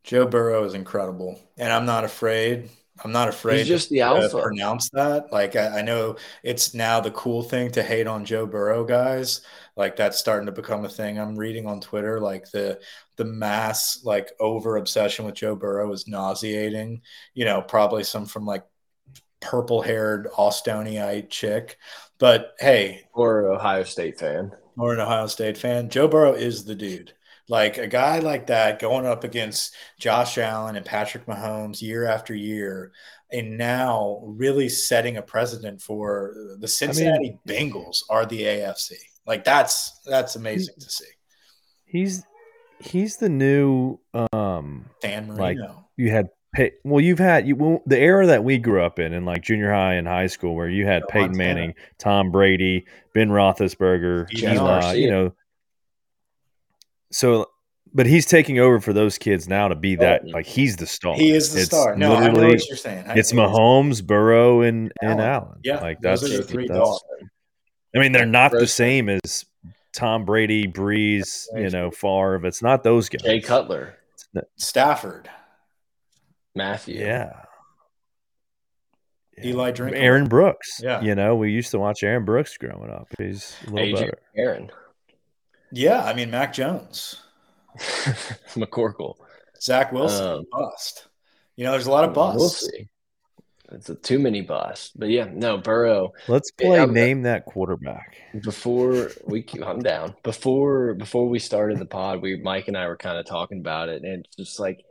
Joe 0.04 0.26
Burrow 0.26 0.64
is 0.64 0.74
incredible, 0.74 1.40
and 1.56 1.72
I'm 1.72 1.86
not 1.86 2.04
afraid. 2.04 2.68
I'm 3.02 3.12
not 3.12 3.28
afraid 3.28 3.58
He's 3.58 3.68
just 3.68 3.88
to, 3.88 3.94
the 3.94 4.00
alpha. 4.02 4.40
pronounce 4.40 4.88
that. 4.90 5.32
Like 5.32 5.56
I, 5.56 5.80
I, 5.80 5.82
know 5.82 6.16
it's 6.42 6.72
now 6.72 7.00
the 7.00 7.10
cool 7.10 7.42
thing 7.42 7.70
to 7.72 7.82
hate 7.82 8.06
on 8.06 8.24
Joe 8.24 8.46
Burrow 8.46 8.84
guys. 8.84 9.42
Like 9.76 9.96
that's 9.96 10.18
starting 10.18 10.46
to 10.46 10.52
become 10.52 10.84
a 10.84 10.88
thing. 10.88 11.18
I'm 11.18 11.36
reading 11.36 11.66
on 11.66 11.80
Twitter 11.80 12.20
like 12.20 12.50
the 12.50 12.80
the 13.16 13.24
mass 13.24 14.00
like 14.04 14.30
over 14.40 14.76
obsession 14.76 15.26
with 15.26 15.34
Joe 15.34 15.56
Burrow 15.56 15.92
is 15.92 16.08
nauseating. 16.08 17.02
You 17.34 17.44
know, 17.44 17.60
probably 17.60 18.04
some 18.04 18.24
from 18.24 18.46
like 18.46 18.64
purple 19.40 19.82
haired 19.82 20.28
Austinite 20.36 21.28
chick. 21.28 21.76
But 22.18 22.54
hey, 22.58 23.02
or 23.12 23.48
Ohio 23.48 23.82
State 23.82 24.18
fan 24.18 24.52
or 24.76 24.92
an 24.92 25.00
Ohio 25.00 25.26
State 25.26 25.58
fan, 25.58 25.88
Joe 25.88 26.08
Burrow 26.08 26.32
is 26.32 26.64
the 26.64 26.74
dude. 26.74 27.12
Like 27.48 27.78
a 27.78 27.86
guy 27.86 28.18
like 28.18 28.48
that 28.48 28.80
going 28.80 29.06
up 29.06 29.22
against 29.22 29.74
Josh 30.00 30.36
Allen 30.36 30.74
and 30.74 30.84
Patrick 30.84 31.26
Mahomes 31.26 31.80
year 31.80 32.04
after 32.06 32.34
year, 32.34 32.92
and 33.30 33.56
now 33.56 34.20
really 34.24 34.68
setting 34.68 35.16
a 35.16 35.22
precedent 35.22 35.80
for 35.80 36.34
the 36.58 36.66
Cincinnati 36.66 37.38
I 37.46 37.52
mean, 37.52 37.72
Bengals 37.72 38.02
are 38.10 38.26
the 38.26 38.42
AFC. 38.42 38.92
Like 39.26 39.44
that's 39.44 40.00
that's 40.04 40.34
amazing 40.34 40.74
to 40.80 40.90
see. 40.90 41.04
He's 41.84 42.24
he's 42.80 43.16
the 43.16 43.28
new 43.28 43.98
um 44.32 44.86
Dan 45.00 45.28
Marino. 45.28 45.40
Like 45.40 45.58
you 45.96 46.10
had 46.10 46.28
Pey- 46.56 46.72
well, 46.84 47.02
you've 47.02 47.18
had 47.18 47.46
you 47.46 47.54
well, 47.54 47.82
the 47.84 47.98
era 47.98 48.26
that 48.28 48.42
we 48.42 48.56
grew 48.56 48.82
up 48.82 48.98
in, 48.98 49.12
in 49.12 49.26
like 49.26 49.42
junior 49.42 49.70
high 49.70 49.94
and 49.94 50.08
high 50.08 50.26
school, 50.26 50.54
where 50.54 50.70
you 50.70 50.86
had 50.86 51.02
oh, 51.02 51.06
Peyton 51.10 51.36
Manning, 51.36 51.74
Tom 51.98 52.30
Brady, 52.30 52.86
Ben 53.12 53.28
Roethlisberger, 53.28 54.32
Eli, 54.32 54.80
uh, 54.80 54.92
you 54.92 55.10
know. 55.10 55.34
So, 57.12 57.50
but 57.92 58.06
he's 58.06 58.24
taking 58.24 58.58
over 58.58 58.80
for 58.80 58.94
those 58.94 59.18
kids 59.18 59.46
now 59.46 59.68
to 59.68 59.74
be 59.74 59.98
oh, 59.98 60.00
that 60.00 60.22
oh, 60.24 60.30
like 60.30 60.46
he's 60.46 60.76
the 60.76 60.86
star. 60.86 61.14
He 61.14 61.32
is 61.32 61.52
the 61.52 61.60
it's 61.60 61.66
star. 61.66 61.94
No, 61.94 62.14
I 62.16 62.30
know 62.30 62.48
what 62.48 62.66
you're 62.68 62.78
saying. 62.78 63.04
I 63.06 63.16
it's 63.16 63.32
Mahomes, 63.32 64.02
Burrow, 64.02 64.62
and 64.62 64.90
and 65.02 65.20
Allen. 65.20 65.60
Yeah, 65.62 65.80
like 65.80 66.00
that's, 66.00 66.22
the 66.22 66.42
three 66.42 66.68
that's 66.68 67.04
I 67.94 67.98
mean, 67.98 68.12
they're 68.12 68.24
not 68.24 68.52
the 68.52 68.66
same 68.66 69.10
as 69.10 69.44
Tom 69.92 70.24
Brady, 70.24 70.66
Brees, 70.66 71.48
you 71.54 71.68
know, 71.68 71.90
Favre. 71.90 72.46
It's 72.46 72.62
not 72.62 72.82
those 72.82 73.10
guys. 73.10 73.20
Jay 73.20 73.40
Cutler, 73.42 73.96
Stafford. 74.56 75.28
Matthew. 76.56 77.00
Yeah. 77.00 77.32
Eli 79.44 79.70
Drink. 79.70 79.96
Aaron 79.96 80.28
Brooks. 80.28 80.80
Yeah. 80.82 81.02
You 81.02 81.14
know, 81.14 81.36
we 81.36 81.52
used 81.52 81.70
to 81.72 81.78
watch 81.78 82.02
Aaron 82.02 82.24
Brooks 82.24 82.56
growing 82.56 82.90
up. 82.90 83.08
He's 83.18 83.54
a 83.66 83.70
little 83.70 83.88
AJ 83.88 84.00
better. 84.00 84.18
Aaron. 84.36 84.70
Yeah, 85.70 86.02
I 86.02 86.14
mean 86.14 86.30
Mac 86.30 86.52
Jones. 86.52 87.22
McCorkle. 88.54 89.16
Zach 89.60 89.92
Wilson 89.92 90.26
um, 90.26 90.44
bust. 90.50 91.08
You 91.56 91.64
know, 91.64 91.72
there's 91.72 91.86
a 91.86 91.90
lot 91.90 92.04
of 92.04 92.14
busts. 92.14 92.38
We'll 92.38 92.48
see. 92.48 92.88
It's 93.72 93.88
a 93.90 93.94
too 93.94 94.18
many 94.18 94.42
busts. 94.42 94.92
But 94.94 95.10
yeah, 95.10 95.28
no, 95.30 95.58
Burrow. 95.58 96.12
Let's 96.28 96.50
play 96.52 96.76
yeah, 96.76 96.84
name 96.84 97.22
that 97.22 97.46
quarterback. 97.46 98.16
Before 98.42 99.10
we 99.26 99.44
I'm 99.62 99.80
down. 99.80 100.14
Before 100.22 100.94
before 100.94 101.28
we 101.28 101.38
started 101.40 101.78
the 101.78 101.86
pod, 101.86 102.22
we 102.22 102.36
Mike 102.36 102.68
and 102.68 102.76
I 102.76 102.86
were 102.86 102.96
kind 102.96 103.18
of 103.18 103.26
talking 103.26 103.58
about 103.58 103.88
it, 103.88 104.02
and 104.04 104.24
it's 104.24 104.36
just 104.36 104.60
like 104.60 104.84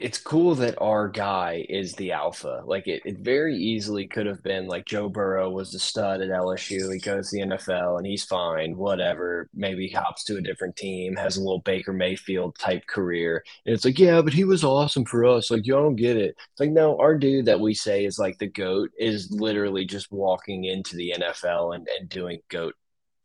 it's 0.00 0.18
cool 0.18 0.54
that 0.56 0.80
our 0.80 1.08
guy 1.08 1.64
is 1.68 1.94
the 1.94 2.12
alpha. 2.12 2.62
Like 2.66 2.86
it, 2.86 3.02
it 3.04 3.18
very 3.18 3.56
easily 3.56 4.06
could 4.06 4.26
have 4.26 4.42
been 4.42 4.66
like 4.66 4.84
Joe 4.84 5.08
Burrow 5.08 5.50
was 5.50 5.72
the 5.72 5.78
stud 5.78 6.20
at 6.20 6.30
LSU. 6.30 6.92
He 6.92 6.98
goes 6.98 7.30
to 7.30 7.36
the 7.36 7.56
NFL 7.56 7.98
and 7.98 8.06
he's 8.06 8.24
fine, 8.24 8.76
whatever. 8.76 9.48
Maybe 9.54 9.88
hops 9.88 10.24
to 10.24 10.36
a 10.36 10.42
different 10.42 10.76
team, 10.76 11.16
has 11.16 11.36
a 11.36 11.40
little 11.40 11.60
Baker 11.60 11.92
Mayfield 11.92 12.58
type 12.58 12.86
career. 12.86 13.44
And 13.66 13.74
it's 13.74 13.84
like, 13.84 13.98
yeah, 13.98 14.22
but 14.22 14.32
he 14.32 14.44
was 14.44 14.64
awesome 14.64 15.04
for 15.04 15.24
us. 15.24 15.50
Like, 15.50 15.66
you 15.66 15.72
don't 15.72 15.96
get 15.96 16.16
it. 16.16 16.36
It's 16.38 16.60
like, 16.60 16.70
no, 16.70 16.98
our 16.98 17.16
dude 17.16 17.46
that 17.46 17.60
we 17.60 17.74
say 17.74 18.04
is 18.04 18.18
like 18.18 18.38
the 18.38 18.46
GOAT 18.46 18.90
is 18.98 19.30
literally 19.30 19.84
just 19.84 20.12
walking 20.12 20.64
into 20.64 20.96
the 20.96 21.14
NFL 21.18 21.74
and, 21.74 21.88
and 21.98 22.08
doing 22.08 22.40
GOAT 22.48 22.74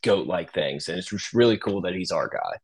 GOAT 0.02 0.28
like 0.28 0.54
things. 0.54 0.90
And 0.90 0.98
it's 0.98 1.34
really 1.34 1.58
cool 1.58 1.82
that 1.82 1.94
he's 1.96 2.12
our 2.12 2.28
guy. 2.28 2.60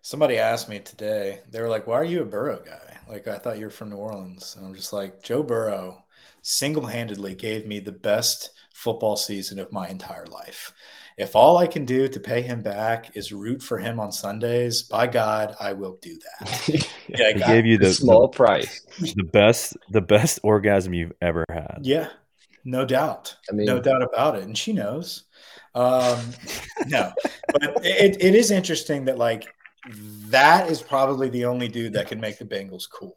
Somebody 0.00 0.38
asked 0.38 0.68
me 0.68 0.80
today, 0.80 1.40
they 1.50 1.60
were 1.60 1.68
like, 1.68 1.86
Why 1.86 1.94
are 1.96 2.04
you 2.04 2.22
a 2.22 2.24
Burrow 2.24 2.60
guy? 2.64 2.91
Like 3.08 3.28
I 3.28 3.38
thought 3.38 3.58
you 3.58 3.66
were 3.66 3.70
from 3.70 3.90
New 3.90 3.96
Orleans. 3.96 4.54
And 4.56 4.66
I'm 4.66 4.74
just 4.74 4.92
like, 4.92 5.22
Joe 5.22 5.42
Burrow 5.42 6.04
single-handedly 6.42 7.34
gave 7.36 7.66
me 7.66 7.78
the 7.78 7.92
best 7.92 8.50
football 8.72 9.16
season 9.16 9.58
of 9.58 9.72
my 9.72 9.88
entire 9.88 10.26
life. 10.26 10.72
If 11.18 11.36
all 11.36 11.58
I 11.58 11.66
can 11.66 11.84
do 11.84 12.08
to 12.08 12.20
pay 12.20 12.42
him 12.42 12.62
back 12.62 13.16
is 13.16 13.32
root 13.32 13.62
for 13.62 13.78
him 13.78 14.00
on 14.00 14.10
Sundays, 14.12 14.82
by 14.82 15.06
God, 15.06 15.54
I 15.60 15.74
will 15.74 15.98
do 16.00 16.18
that. 16.18 16.88
yeah, 17.08 17.32
he 17.34 17.40
gave 17.40 17.66
you 17.66 17.78
the 17.78 17.92
small 17.92 18.22
the, 18.22 18.28
price, 18.28 18.80
the 18.98 19.22
best, 19.22 19.76
the 19.90 20.00
best 20.00 20.40
orgasm 20.42 20.94
you've 20.94 21.12
ever 21.20 21.44
had. 21.50 21.80
Yeah, 21.82 22.08
no 22.64 22.86
doubt, 22.86 23.36
I 23.50 23.54
mean, 23.54 23.66
no 23.66 23.78
doubt 23.78 24.02
about 24.02 24.36
it, 24.36 24.44
and 24.44 24.56
she 24.56 24.72
knows. 24.72 25.24
Um, 25.74 26.18
no, 26.86 27.12
but 27.52 27.62
it, 27.84 28.16
it 28.20 28.34
is 28.34 28.50
interesting 28.50 29.04
that 29.04 29.18
like 29.18 29.54
that 30.28 30.70
is 30.70 30.82
probably 30.82 31.28
the 31.28 31.44
only 31.44 31.68
dude 31.68 31.94
that 31.94 32.08
can 32.08 32.20
make 32.20 32.38
the 32.38 32.44
Bengals 32.44 32.84
cool. 32.90 33.16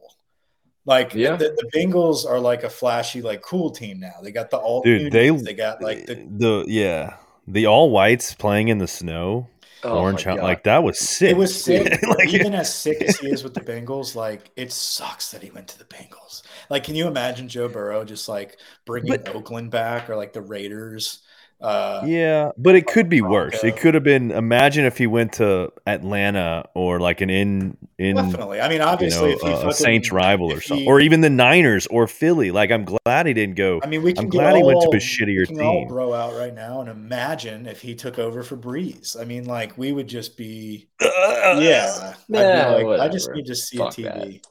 Like 0.85 1.13
yeah. 1.13 1.35
the, 1.35 1.49
the, 1.49 1.69
Bengals 1.73 2.29
are 2.29 2.39
like 2.39 2.63
a 2.63 2.69
flashy, 2.69 3.21
like 3.21 3.41
cool 3.41 3.71
team 3.71 3.99
now. 3.99 4.13
They 4.21 4.31
got 4.31 4.51
the 4.51 4.57
all 4.57 4.83
dude. 4.83 5.11
They 5.11 5.29
they 5.31 5.53
got 5.53 5.81
like 5.81 6.05
the 6.05 6.27
the 6.29 6.65
yeah 6.67 7.17
the 7.47 7.65
all 7.65 7.89
whites 7.89 8.35
playing 8.35 8.67
in 8.67 8.77
the 8.77 8.87
snow. 8.87 9.47
Oh 9.83 9.99
orange 9.99 10.25
like 10.25 10.63
that 10.63 10.83
was 10.83 10.99
sick. 10.99 11.31
It 11.31 11.37
was 11.37 11.63
sick. 11.63 12.01
like, 12.17 12.29
Even 12.29 12.55
as 12.55 12.73
sick 12.73 13.01
as 13.03 13.19
he 13.19 13.29
is 13.29 13.43
with 13.43 13.53
the 13.53 13.61
Bengals, 13.61 14.15
like 14.15 14.51
it 14.55 14.71
sucks 14.71 15.31
that 15.31 15.43
he 15.43 15.51
went 15.51 15.67
to 15.69 15.77
the 15.77 15.85
Bengals. 15.85 16.41
Like, 16.69 16.83
can 16.83 16.95
you 16.95 17.07
imagine 17.07 17.47
Joe 17.47 17.67
Burrow 17.67 18.03
just 18.03 18.27
like 18.27 18.57
bringing 18.85 19.11
but, 19.11 19.35
Oakland 19.35 19.69
back 19.69 20.09
or 20.09 20.15
like 20.15 20.33
the 20.33 20.41
Raiders? 20.41 21.19
Uh, 21.65 22.03
yeah, 22.05 22.51
but 22.59 22.75
it 22.75 22.85
could 22.85 23.09
be 23.09 23.21
worse. 23.21 23.63
It 23.63 23.75
could 23.77 23.95
have 23.95 24.03
been. 24.03 24.29
Imagine 24.29 24.85
if 24.85 24.99
he 24.99 25.07
went 25.07 25.33
to 25.33 25.73
Atlanta 25.87 26.69
or 26.75 26.99
like 26.99 27.21
an 27.21 27.31
in 27.31 27.75
in 27.97 28.17
definitely. 28.17 28.61
I 28.61 28.69
mean, 28.69 28.81
obviously, 28.81 29.31
you 29.31 29.43
know, 29.43 29.61
a, 29.61 29.69
a 29.69 29.73
Saints 29.73 30.11
rival 30.11 30.51
or 30.51 30.61
something, 30.61 30.83
he, 30.83 30.87
or 30.87 30.99
even 30.99 31.21
the 31.21 31.29
Niners 31.31 31.87
or 31.87 32.05
Philly. 32.05 32.51
Like, 32.51 32.69
I'm 32.69 32.85
glad 32.85 33.25
he 33.25 33.33
didn't 33.33 33.55
go. 33.55 33.81
I 33.83 33.87
mean, 33.87 34.03
we 34.03 34.13
I'm 34.15 34.29
glad 34.29 34.51
all, 34.51 34.57
he 34.57 34.63
went 34.63 34.81
to 34.81 34.95
a 34.95 34.99
shittier 34.99 35.47
team. 35.47 35.87
Bro 35.87 36.13
out 36.13 36.35
right 36.35 36.53
now, 36.53 36.81
and 36.81 36.89
imagine 36.89 37.65
if 37.65 37.81
he 37.81 37.95
took 37.95 38.19
over 38.19 38.43
for 38.43 38.57
Brees. 38.57 39.19
I 39.19 39.25
mean, 39.25 39.45
like 39.45 39.75
we 39.75 39.91
would 39.91 40.07
just 40.07 40.37
be, 40.37 40.87
uh, 41.01 41.59
yeah. 41.59 42.13
yeah 42.27 42.67
like, 42.67 42.99
I 42.99 43.07
just 43.07 43.31
need 43.31 43.47
to 43.47 43.55
see 43.55 43.77
Fuck 43.77 43.97
a 43.97 44.01
TV. 44.01 44.41
That. 44.43 44.47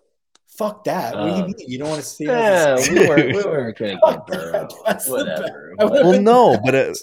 Fuck 0.57 0.85
that. 0.85 1.17
what 1.17 1.23
do 1.23 1.29
you 1.29 1.43
uh, 1.43 1.47
mean? 1.47 1.55
You 1.59 1.79
don't 1.79 1.89
want 1.89 2.01
to 2.01 2.07
see 2.07 2.27
yeah, 2.27 2.77
we 2.77 3.09
weren't, 3.09 3.35
we 3.35 3.43
weren't 3.45 3.77
going 3.77 3.99
to 3.99 4.07
get 4.07 4.27
Burrow. 4.27 4.69
Whatever. 5.09 5.75
Well, 5.79 6.21
no, 6.21 6.59
but 6.65 6.75
uh, 6.75 6.95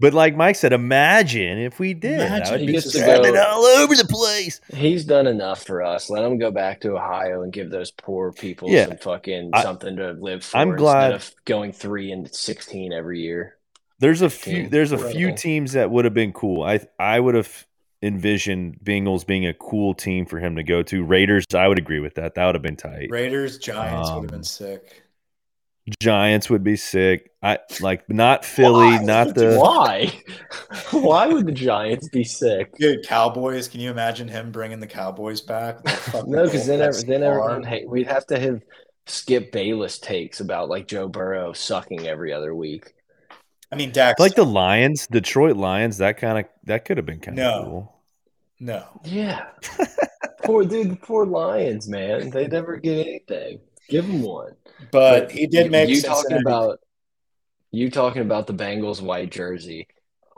but 0.00 0.14
like 0.14 0.36
Mike 0.36 0.56
said, 0.56 0.72
imagine 0.72 1.58
if 1.58 1.78
we 1.78 1.94
did. 1.94 2.20
Imagine 2.20 2.60
he 2.60 2.72
gets 2.72 2.90
to 2.92 2.98
go 3.00 3.44
all 3.46 3.64
over 3.64 3.94
the 3.94 4.06
place. 4.06 4.60
He's 4.72 5.04
done 5.04 5.26
enough 5.26 5.64
for 5.64 5.82
us. 5.82 6.10
Let 6.10 6.24
him 6.24 6.38
go 6.38 6.50
back 6.50 6.80
to 6.80 6.96
Ohio 6.96 7.42
and 7.42 7.52
give 7.52 7.70
those 7.70 7.90
poor 7.90 8.32
people 8.32 8.70
yeah, 8.70 8.86
some 8.86 8.96
fucking 8.96 9.50
I, 9.52 9.62
something 9.62 9.96
to 9.96 10.12
live 10.12 10.44
for. 10.44 10.56
I'm 10.56 10.74
glad 10.74 11.12
of 11.12 11.30
going 11.44 11.72
three 11.72 12.10
and 12.10 12.32
sixteen 12.34 12.92
every 12.92 13.20
year. 13.20 13.56
There's 13.98 14.22
a 14.22 14.30
few. 14.30 14.68
There's 14.68 14.92
a 14.92 14.98
few 14.98 15.34
teams 15.34 15.72
that 15.72 15.90
would 15.90 16.04
have 16.06 16.14
been 16.14 16.32
cool. 16.32 16.62
I 16.62 16.80
I 16.98 17.20
would 17.20 17.34
have 17.34 17.66
envision 18.04 18.78
Bengals 18.84 19.26
being 19.26 19.46
a 19.46 19.54
cool 19.54 19.94
team 19.94 20.26
for 20.26 20.38
him 20.38 20.56
to 20.56 20.62
go 20.62 20.82
to. 20.82 21.04
Raiders, 21.04 21.46
I 21.54 21.66
would 21.68 21.78
agree 21.78 22.00
with 22.00 22.14
that. 22.14 22.34
That 22.34 22.46
would 22.46 22.54
have 22.54 22.62
been 22.62 22.76
tight. 22.76 23.08
Raiders, 23.10 23.58
Giants 23.58 24.08
um, 24.08 24.16
would 24.16 24.30
have 24.30 24.32
been 24.32 24.44
sick. 24.44 25.04
Giants 26.00 26.48
would 26.48 26.64
be 26.64 26.76
sick. 26.76 27.30
I 27.42 27.58
like 27.80 28.08
not 28.08 28.42
Philly, 28.44 28.96
why? 28.96 29.04
not 29.04 29.34
the 29.34 29.58
why. 29.60 30.12
why 30.92 31.26
would 31.26 31.46
the 31.46 31.52
Giants 31.52 32.08
be 32.08 32.24
sick? 32.24 32.72
Dude, 32.78 33.06
Cowboys. 33.06 33.68
Can 33.68 33.80
you 33.80 33.90
imagine 33.90 34.26
him 34.26 34.50
bringing 34.50 34.80
the 34.80 34.86
Cowboys 34.86 35.42
back? 35.42 35.84
no, 36.26 36.44
because 36.44 36.66
then, 36.66 36.78
then 37.06 37.22
everyone 37.22 37.62
hey, 37.62 37.84
we'd 37.86 38.06
have 38.06 38.26
to 38.28 38.38
have 38.38 38.62
Skip 39.06 39.52
Bayless 39.52 39.98
takes 39.98 40.40
about 40.40 40.70
like 40.70 40.88
Joe 40.88 41.06
Burrow 41.06 41.52
sucking 41.52 42.06
every 42.06 42.32
other 42.32 42.54
week. 42.54 42.94
I 43.70 43.76
mean, 43.76 43.90
Dax, 43.92 44.18
like 44.18 44.36
the 44.36 44.44
Lions, 44.44 45.06
Detroit 45.06 45.56
Lions. 45.56 45.98
That 45.98 46.16
kind 46.16 46.38
of 46.38 46.44
that 46.64 46.86
could 46.86 46.96
have 46.96 47.04
been 47.04 47.20
kind 47.20 47.38
of 47.38 47.44
no. 47.44 47.64
cool. 47.64 47.93
No. 48.64 48.82
Yeah. 49.04 49.48
poor 50.44 50.64
dude, 50.64 51.02
poor 51.02 51.26
Lions, 51.26 51.86
man. 51.86 52.30
They 52.30 52.48
never 52.48 52.78
get 52.78 53.06
anything. 53.06 53.60
Give 53.90 54.06
them 54.06 54.22
one. 54.22 54.54
But, 54.90 55.24
but 55.24 55.32
he 55.32 55.46
did 55.46 55.70
make 55.70 55.90
you 55.90 56.00
talking 56.00 56.38
about 56.38 56.78
you 57.70 57.90
talking 57.90 58.22
about 58.22 58.46
the 58.46 58.54
Bengals 58.54 59.02
white 59.02 59.30
jersey. 59.30 59.86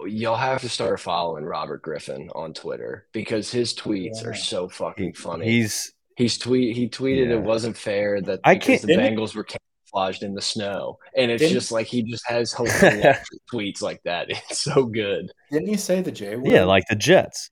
Y'all 0.05 0.35
have 0.35 0.61
to 0.62 0.68
start 0.68 0.99
following 0.99 1.45
Robert 1.45 1.83
Griffin 1.83 2.29
on 2.35 2.53
Twitter 2.53 3.07
because 3.12 3.53
his 3.53 3.72
tweets 3.74 4.22
yeah. 4.22 4.31
are 4.31 4.35
so 4.35 4.68
fucking 4.68 5.12
funny. 5.12 5.47
He's 5.47 5.93
he's 6.16 6.37
tweet 6.37 6.74
he 6.74 6.89
tweeted 6.89 7.29
yeah. 7.29 7.37
it 7.37 7.43
wasn't 7.43 7.77
fair 7.77 8.20
that 8.22 8.41
I 8.43 8.57
can't, 8.57 8.83
the 8.83 8.97
Bengals 8.97 9.37
were 9.37 9.45
camouflaged 9.45 10.24
in 10.24 10.35
the 10.35 10.43
snow, 10.43 10.99
and 11.16 11.31
it's 11.31 11.49
just 11.49 11.70
like 11.70 11.87
he 11.87 12.03
just 12.03 12.27
has 12.27 12.53
hilarious 12.57 13.24
tweets 13.53 13.81
like 13.81 14.03
that. 14.03 14.27
It's 14.31 14.62
so 14.62 14.85
good. 14.85 15.31
Didn't 15.53 15.68
you 15.68 15.79
say 15.79 16.03
the 16.03 16.11
J 16.11 16.35
word? 16.35 16.49
Yeah, 16.49 16.64
like 16.64 16.89
the 16.89 16.97
Jets. 16.97 17.51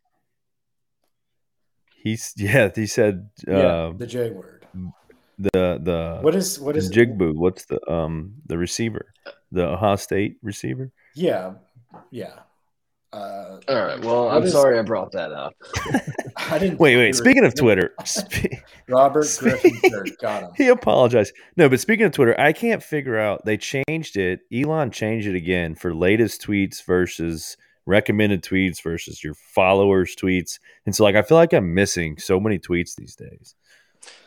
He's 2.05 2.35
yeah. 2.37 2.71
He 2.73 2.87
said 2.87 3.31
yeah, 3.49 3.57
uh, 3.57 3.93
the 3.97 4.07
J 4.07 4.31
word. 4.31 4.67
The 5.37 5.81
the 5.83 6.19
what 6.21 6.37
is 6.37 6.61
what 6.61 6.77
is 6.77 6.93
Jigbu? 6.93 7.35
What's 7.35 7.65
the 7.65 7.81
um 7.91 8.35
the 8.47 8.57
receiver? 8.57 9.13
The 9.51 9.71
Ohio 9.71 9.97
State 9.97 10.37
receiver? 10.43 10.93
Yeah, 11.17 11.55
yeah. 12.13 12.35
Uh, 13.13 13.61
All 13.69 13.77
right. 13.77 14.01
Well, 14.05 14.29
I'm 14.29 14.43
is, 14.43 14.51
sorry 14.53 14.77
I 14.77 14.83
brought 14.83 15.13
that 15.13 15.31
up. 15.31 15.55
I 16.37 16.59
didn't. 16.59 16.81
Wait, 16.81 16.97
wait. 16.97 17.15
Speaking 17.15 17.45
of 17.45 17.55
Twitter, 17.55 17.95
Robert 18.89 19.29
Griffin 19.39 19.73
got 20.21 20.43
him. 20.43 20.51
He 20.57 20.67
apologized. 20.67 21.33
No, 21.57 21.69
but 21.69 21.79
speaking 21.79 22.07
of 22.07 22.13
Twitter, 22.13 22.39
I 22.41 22.53
can't 22.53 22.83
figure 22.83 23.17
out. 23.17 23.45
They 23.45 23.57
changed 23.57 24.17
it. 24.17 24.41
Elon 24.53 24.91
changed 24.91 25.29
it 25.29 25.37
again 25.37 25.77
for 25.77 25.95
latest 25.95 26.43
tweets 26.43 26.85
versus 26.85 27.57
recommended 27.87 28.43
tweets 28.43 28.83
versus 28.83 29.23
your 29.23 29.35
followers' 29.35 30.17
tweets. 30.17 30.59
And 30.87 30.95
so, 30.95 31.05
like, 31.05 31.17
I 31.17 31.23
feel 31.23 31.37
like 31.37 31.53
I'm 31.53 31.75
missing 31.75 32.19
so 32.19 32.41
many 32.41 32.59
tweets 32.59 32.95
these 32.95 33.17
days. 33.17 33.55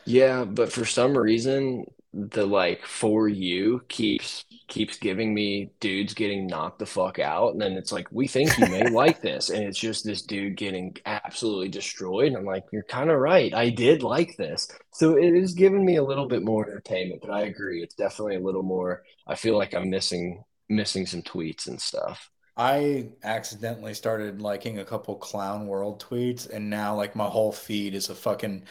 Yeah, 0.05 0.45
but 0.45 0.71
for 0.71 0.85
some 0.85 1.17
reason, 1.17 1.85
the 2.13 2.45
like 2.45 2.85
for 2.85 3.27
you 3.27 3.81
keeps 3.89 4.45
keeps 4.67 4.97
giving 4.97 5.33
me 5.33 5.71
dudes 5.79 6.13
getting 6.13 6.47
knocked 6.47 6.79
the 6.79 6.85
fuck 6.85 7.19
out, 7.19 7.53
and 7.53 7.61
then 7.61 7.73
it's 7.73 7.91
like 7.91 8.07
we 8.11 8.27
think 8.27 8.57
you 8.57 8.67
may 8.67 8.89
like 8.89 9.21
this, 9.21 9.49
and 9.49 9.63
it's 9.63 9.77
just 9.77 10.05
this 10.05 10.21
dude 10.21 10.55
getting 10.57 10.95
absolutely 11.05 11.69
destroyed. 11.69 12.27
And 12.27 12.37
I'm 12.37 12.45
like, 12.45 12.63
you're 12.71 12.83
kind 12.83 13.09
of 13.09 13.19
right. 13.19 13.53
I 13.53 13.69
did 13.69 14.01
like 14.03 14.35
this, 14.37 14.67
so 14.93 15.17
it 15.17 15.33
is 15.35 15.53
giving 15.53 15.85
me 15.85 15.97
a 15.97 16.03
little 16.03 16.27
bit 16.27 16.43
more 16.43 16.65
entertainment. 16.67 17.21
But 17.21 17.31
I 17.31 17.41
agree, 17.41 17.83
it's 17.83 17.95
definitely 17.95 18.37
a 18.37 18.41
little 18.41 18.63
more. 18.63 19.03
I 19.27 19.35
feel 19.35 19.57
like 19.57 19.73
I'm 19.73 19.89
missing 19.89 20.43
missing 20.69 21.05
some 21.05 21.21
tweets 21.21 21.67
and 21.67 21.79
stuff. 21.81 22.29
I 22.57 23.09
accidentally 23.23 23.93
started 23.93 24.41
liking 24.41 24.79
a 24.79 24.85
couple 24.85 25.15
clown 25.15 25.67
world 25.67 26.03
tweets, 26.03 26.49
and 26.49 26.67
now 26.67 26.95
like 26.95 27.15
my 27.15 27.27
whole 27.27 27.51
feed 27.51 27.93
is 27.93 28.09
a 28.09 28.15
fucking 28.15 28.63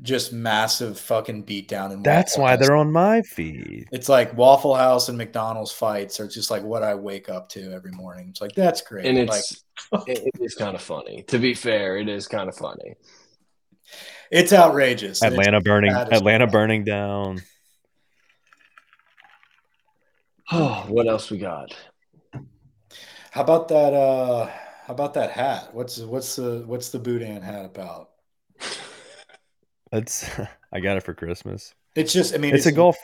just 0.00 0.32
massive 0.32 0.98
fucking 0.98 1.44
beatdown. 1.44 1.92
And 1.92 2.02
that's 2.02 2.38
why 2.38 2.52
House. 2.52 2.60
they're 2.60 2.74
on 2.74 2.90
my 2.90 3.20
feed. 3.20 3.86
It's 3.92 4.08
like 4.08 4.34
Waffle 4.34 4.74
House 4.74 5.10
and 5.10 5.18
McDonald's 5.18 5.72
fights 5.72 6.18
are 6.20 6.26
just 6.26 6.50
like 6.50 6.62
what 6.62 6.82
I 6.82 6.94
wake 6.94 7.28
up 7.28 7.50
to 7.50 7.70
every 7.72 7.92
morning. 7.92 8.28
It's 8.30 8.40
like 8.40 8.54
that's 8.54 8.80
great, 8.80 9.04
and 9.04 9.18
it's 9.18 9.62
like, 9.92 10.08
it 10.08 10.30
is 10.40 10.54
kind 10.54 10.74
of 10.74 10.80
funny. 10.80 11.22
To 11.24 11.38
be 11.38 11.52
fair, 11.52 11.98
it 11.98 12.08
is 12.08 12.26
kind 12.26 12.48
of 12.48 12.56
funny. 12.56 12.94
It's 14.30 14.54
outrageous. 14.54 15.22
Atlanta 15.22 15.58
it's 15.58 15.64
burning. 15.64 15.92
Atlanta 15.92 16.46
burning 16.46 16.84
down. 16.84 17.42
Oh, 20.50 20.84
what 20.88 21.06
else 21.06 21.30
we 21.30 21.36
got? 21.36 21.74
How 23.34 23.40
about 23.40 23.66
that? 23.66 23.92
Uh, 23.92 24.46
how 24.86 24.94
about 24.94 25.14
that 25.14 25.32
hat? 25.32 25.70
What's 25.72 25.98
what's 25.98 26.36
the 26.36 26.62
what's 26.66 26.90
the 26.90 27.00
Boudin 27.00 27.42
hat 27.42 27.64
about? 27.64 28.10
That's 29.90 30.30
I 30.72 30.78
got 30.78 30.96
it 30.98 31.02
for 31.02 31.14
Christmas. 31.14 31.74
It's 31.96 32.12
just 32.12 32.32
I 32.32 32.38
mean 32.38 32.54
it's, 32.54 32.64
it's 32.64 32.72
a 32.72 32.76
golf. 32.76 32.96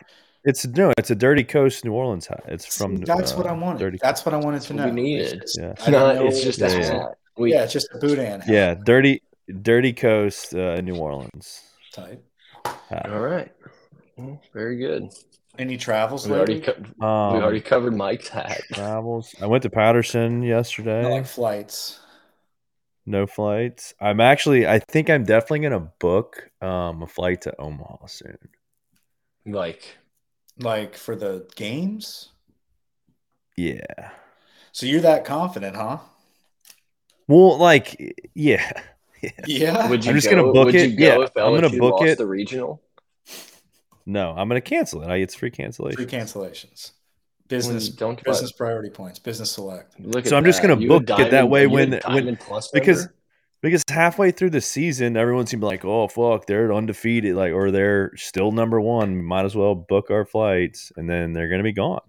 It's 0.45 0.65
no, 0.69 0.93
it's 0.97 1.11
a 1.11 1.17
Dirty 1.17 1.43
Coast 1.43 1.85
New 1.85 1.95
Orleans 1.95 2.29
hat. 2.29 2.45
It's 2.47 2.65
from. 2.65 2.99
That's 2.99 3.33
uh, 3.33 3.39
what 3.39 3.49
I 3.49 3.53
wanted. 3.53 3.81
Dirty 3.81 3.99
That's 4.01 4.25
what 4.25 4.33
I 4.33 4.37
wanted 4.37 4.63
to 4.63 4.75
know. 4.75 4.85
We 4.85 4.93
needed. 4.93 5.43
Yeah, 5.59 5.75
no, 5.89 6.25
it's 6.27 6.45
just 6.45 6.61
a 6.61 6.71
hat. 6.71 7.19
We, 7.37 7.53
yeah, 7.53 7.65
it's 7.65 7.73
just 7.73 7.89
a 7.93 7.99
Boudin. 7.99 8.41
Hat. 8.41 8.49
Yeah, 8.49 8.75
dirty, 8.75 9.23
dirty 9.63 9.93
coast, 9.93 10.55
uh, 10.55 10.81
New 10.81 10.95
Orleans. 10.95 11.61
Type. 11.91 12.25
All 12.65 13.19
right. 13.19 13.51
very 14.55 14.77
good. 14.77 15.13
Any 15.59 15.77
travels? 15.77 16.29
We 16.29 16.35
already, 16.35 16.61
co- 16.61 16.73
um, 17.05 17.35
we 17.35 17.43
already 17.43 17.61
covered 17.61 17.95
Mike's 17.95 18.29
hat. 18.29 18.63
Travels. 18.73 19.35
I 19.43 19.47
went 19.47 19.63
to 19.65 19.71
Patterson 19.71 20.43
yesterday. 20.43 21.03
Not 21.03 21.11
like 21.11 21.27
flights. 21.27 22.01
No 23.05 23.27
flights. 23.27 23.95
I'm 24.01 24.21
actually. 24.21 24.67
I 24.67 24.79
think 24.79 25.11
I'm 25.11 25.25
definitely 25.25 25.61
gonna 25.61 25.91
book 25.99 26.51
um, 26.61 27.03
a 27.03 27.07
flight 27.07 27.43
to 27.43 27.61
Omaha 27.61 28.07
soon. 28.07 28.39
Like, 29.45 29.99
like 30.59 30.97
for 30.97 31.17
the 31.17 31.49
games. 31.57 32.29
Yeah. 33.57 34.11
So 34.73 34.87
you're 34.87 35.01
that 35.01 35.25
confident, 35.25 35.77
huh? 35.77 35.99
Well, 37.27 37.59
like, 37.59 38.17
yeah. 38.35 38.71
Yeah. 39.21 39.31
yeah. 39.47 39.89
Would 39.91 40.05
you 40.05 40.11
I'm 40.11 40.17
just 40.17 40.31
go, 40.31 40.37
gonna 40.37 40.53
book 40.53 40.75
it. 40.75 40.99
yeah, 40.99 41.17
I'm 41.37 41.55
gonna 41.55 41.71
book 41.71 42.03
it. 42.03 42.19
The 42.19 42.27
regional. 42.27 42.81
No, 44.11 44.35
I'm 44.37 44.49
gonna 44.49 44.61
cancel 44.61 45.03
it. 45.03 45.09
I 45.09 45.17
it's 45.17 45.35
free 45.35 45.51
cancellation. 45.51 45.97
Free 45.97 46.07
cancellations. 46.07 46.93
Business 47.47 47.89
don't 47.89 48.23
business 48.23 48.53
priority 48.53 48.91
points. 48.91 49.19
Business 49.19 49.53
select. 49.53 49.95
so 49.95 50.37
I'm 50.37 50.43
that. 50.43 50.43
just 50.45 50.63
gonna 50.63 50.77
book 50.77 51.07
diamond, 51.07 51.29
it 51.29 51.31
that 51.31 51.49
way 51.49 51.67
when 51.67 52.01
when 52.09 52.39
because 52.73 53.09
because 53.63 53.83
halfway 53.89 54.31
through 54.31 54.51
the 54.51 54.61
season, 54.61 55.17
everyone 55.17 55.47
seemed 55.47 55.63
like, 55.63 55.85
oh 55.85 56.09
fuck, 56.09 56.47
they're 56.47 56.73
undefeated, 56.73 57.35
like 57.37 57.53
or 57.53 57.71
they're 57.71 58.13
still 58.17 58.53
number 58.53 58.81
one. 58.81 59.15
We 59.15 59.23
might 59.23 59.45
as 59.45 59.55
well 59.55 59.75
book 59.75 60.11
our 60.11 60.25
flights, 60.25 60.93
and 60.97 61.09
then 61.09 61.33
they're 61.33 61.49
gonna 61.49 61.63
be 61.63 61.73
gone. 61.73 62.01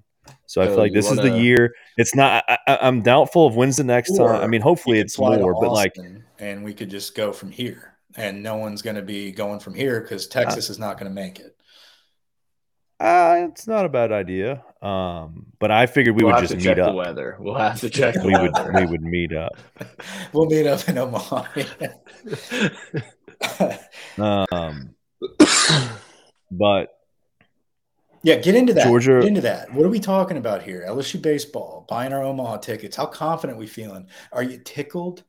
So 0.45 0.61
I 0.61 0.67
feel 0.67 0.77
like 0.77 0.93
this 0.93 1.07
wanna... 1.07 1.23
is 1.23 1.31
the 1.31 1.39
year. 1.39 1.73
It's 1.97 2.15
not. 2.15 2.43
I, 2.47 2.57
am 2.67 3.01
doubtful 3.01 3.45
of 3.45 3.55
when's 3.55 3.77
the 3.77 3.83
next 3.83 4.11
or 4.17 4.29
time. 4.29 4.43
I 4.43 4.47
mean, 4.47 4.61
hopefully 4.61 4.99
it's 4.99 5.17
more, 5.19 5.53
but 5.59 5.71
like, 5.71 5.93
and 6.39 6.63
we 6.63 6.73
could 6.73 6.89
just 6.89 7.15
go 7.15 7.31
from 7.31 7.51
here, 7.51 7.95
and 8.15 8.43
no 8.43 8.57
one's 8.57 8.81
going 8.81 8.95
to 8.95 9.01
be 9.01 9.31
going 9.31 9.59
from 9.59 9.73
here 9.73 10.01
because 10.01 10.27
Texas 10.27 10.69
uh, 10.69 10.73
is 10.73 10.79
not 10.79 10.99
going 10.99 11.09
to 11.09 11.15
make 11.15 11.39
it. 11.39 11.50
Uh, 13.01 13.47
it's 13.49 13.65
not 13.65 13.83
a 13.83 13.89
bad 13.89 14.11
idea. 14.11 14.63
Um, 14.79 15.47
but 15.57 15.71
I 15.71 15.87
figured 15.87 16.15
we 16.15 16.23
we'll 16.23 16.35
would 16.35 16.47
just 16.47 16.55
meet 16.55 16.77
up. 16.77 16.91
The 16.91 16.95
weather. 16.95 17.35
We'll 17.39 17.55
have 17.55 17.79
to 17.79 17.89
check. 17.89 18.15
we 18.23 18.31
would. 18.31 18.51
We 18.75 18.85
would 18.85 19.01
meet 19.01 19.33
up. 19.33 19.57
we'll 20.33 20.45
meet 20.45 20.67
up 20.67 20.87
in 20.87 20.99
Omaha. 20.99 21.45
um, 24.19 24.93
but 26.51 26.89
yeah, 28.21 28.35
get 28.35 28.53
into 28.53 28.73
that. 28.75 28.85
Georgia, 28.85 29.19
get 29.19 29.29
into 29.29 29.41
that. 29.41 29.73
What 29.73 29.83
are 29.83 29.89
we 29.89 29.99
talking 29.99 30.37
about 30.37 30.61
here? 30.61 30.85
LSU 30.87 31.19
baseball, 31.19 31.87
buying 31.89 32.13
our 32.13 32.21
Omaha 32.23 32.57
tickets. 32.57 32.95
How 32.95 33.07
confident 33.07 33.57
we 33.57 33.65
feeling? 33.65 34.09
Are 34.31 34.43
you 34.43 34.59
tickled? 34.63 35.23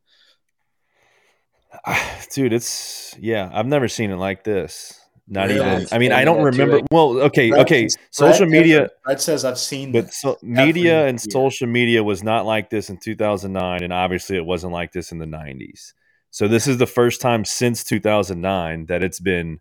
Dude, 2.35 2.53
it's 2.53 3.17
yeah. 3.19 3.49
I've 3.51 3.67
never 3.67 3.89
seen 3.89 4.11
it 4.11 4.17
like 4.17 4.45
this. 4.45 5.02
Not 5.29 5.51
yeah, 5.51 5.77
even. 5.77 5.89
I 5.93 5.99
mean, 5.99 6.13
I 6.13 6.25
don't 6.25 6.43
remember. 6.43 6.81
Well, 6.91 7.21
okay, 7.23 7.51
Brett, 7.51 7.63
okay. 7.63 7.89
Social 8.11 8.47
Brett 8.47 8.51
media. 8.51 8.91
Brett 9.05 9.21
says 9.21 9.45
I've 9.45 9.59
seen, 9.59 9.93
but 9.93 10.13
so, 10.13 10.37
media 10.43 11.07
and 11.07 11.19
year. 11.25 11.31
social 11.31 11.69
media 11.69 12.03
was 12.03 12.23
not 12.23 12.45
like 12.45 12.71
this 12.71 12.91
in 12.91 12.99
2009, 12.99 13.83
and 13.83 13.93
obviously 13.93 14.37
it 14.37 14.45
wasn't 14.45 14.73
like 14.73 14.93
this 14.93 15.13
in 15.13 15.19
the 15.19 15.27
90s. 15.27 15.93
So 16.31 16.49
this 16.49 16.67
is 16.67 16.79
the 16.79 16.87
first 16.87 17.21
time 17.21 17.45
since 17.45 17.85
2009 17.85 18.87
that 18.87 19.05
it's 19.05 19.21
been 19.21 19.61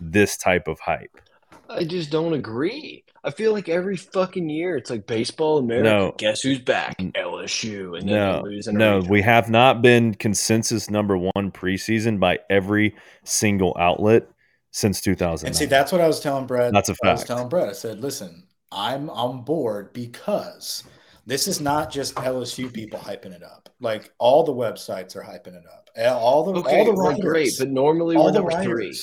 this 0.00 0.36
type 0.36 0.66
of 0.66 0.80
hype. 0.80 1.20
I 1.68 1.84
just 1.84 2.10
don't 2.10 2.32
agree. 2.32 3.04
I 3.24 3.30
feel 3.30 3.52
like 3.52 3.68
every 3.68 3.96
fucking 3.96 4.48
year 4.48 4.76
it's 4.76 4.88
like 4.88 5.06
baseball 5.06 5.58
America. 5.58 5.88
No. 5.88 6.14
Guess 6.16 6.42
who's 6.42 6.60
back? 6.60 6.98
LSU. 6.98 7.98
And 7.98 8.06
no, 8.06 8.42
no, 8.72 9.06
we 9.08 9.20
have 9.22 9.50
not 9.50 9.82
been 9.82 10.14
consensus 10.14 10.90
number 10.90 11.16
one 11.18 11.50
preseason 11.50 12.20
by 12.20 12.38
every 12.48 12.94
single 13.24 13.76
outlet 13.78 14.28
since 14.76 15.00
2000. 15.00 15.46
And 15.46 15.56
see, 15.56 15.64
that's 15.64 15.90
what 15.90 16.02
I 16.02 16.06
was 16.06 16.20
telling 16.20 16.46
Brett. 16.46 16.70
That's 16.70 16.90
a 16.90 16.94
fact. 16.94 17.06
I 17.06 17.12
was 17.12 17.24
telling 17.24 17.48
Brett. 17.48 17.70
I 17.70 17.72
said, 17.72 18.00
listen, 18.00 18.44
I'm 18.70 19.08
on 19.08 19.42
board 19.42 19.94
because 19.94 20.84
this 21.24 21.48
is 21.48 21.62
not 21.62 21.90
just 21.90 22.14
LSU 22.16 22.70
people 22.70 22.98
hyping 22.98 23.32
it 23.32 23.42
up. 23.42 23.70
Like 23.80 24.12
all 24.18 24.44
the 24.44 24.52
websites 24.52 25.16
are 25.16 25.22
hyping 25.22 25.56
it 25.56 25.64
up. 25.66 25.88
All 26.14 26.44
the 26.44 26.60
okay, 26.60 26.78
all 26.78 26.84
the 26.84 26.92
writers, 26.92 27.20
great, 27.24 27.52
but 27.58 27.70
normally 27.70 28.18
we're 28.18 28.32
number 28.32 28.62
three. 28.62 28.94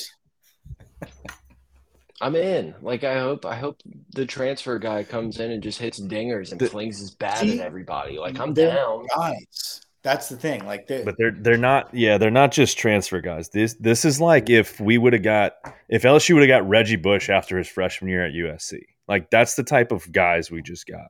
I'm 2.20 2.36
in. 2.36 2.76
Like 2.80 3.02
I 3.02 3.18
hope 3.18 3.44
I 3.44 3.56
hope 3.56 3.82
the 4.14 4.26
transfer 4.26 4.78
guy 4.78 5.02
comes 5.02 5.40
in 5.40 5.50
and 5.50 5.60
just 5.60 5.80
hits 5.80 6.00
dingers 6.00 6.52
and 6.52 6.60
the, 6.60 6.68
flings 6.68 7.00
his 7.00 7.10
bat 7.10 7.38
see, 7.38 7.58
at 7.58 7.66
everybody. 7.66 8.16
Like 8.16 8.38
I'm 8.38 8.54
down. 8.54 9.06
Guys. 9.16 9.83
That's 10.04 10.28
the 10.28 10.36
thing. 10.36 10.66
Like 10.66 10.86
they 10.86 11.02
But 11.02 11.16
they're 11.18 11.32
they're 11.32 11.56
not 11.56 11.92
yeah, 11.94 12.18
they're 12.18 12.30
not 12.30 12.52
just 12.52 12.76
transfer 12.76 13.20
guys. 13.22 13.48
This 13.48 13.74
this 13.80 14.04
is 14.04 14.20
like 14.20 14.50
if 14.50 14.78
we 14.78 14.98
would 14.98 15.14
have 15.14 15.22
got 15.22 15.54
if 15.88 16.02
LSU 16.02 16.34
would 16.34 16.42
have 16.42 16.48
got 16.48 16.68
Reggie 16.68 16.96
Bush 16.96 17.30
after 17.30 17.56
his 17.56 17.66
freshman 17.66 18.10
year 18.10 18.26
at 18.26 18.34
USC. 18.34 18.82
Like 19.08 19.30
that's 19.30 19.54
the 19.54 19.64
type 19.64 19.92
of 19.92 20.12
guys 20.12 20.50
we 20.50 20.60
just 20.60 20.86
got. 20.86 21.06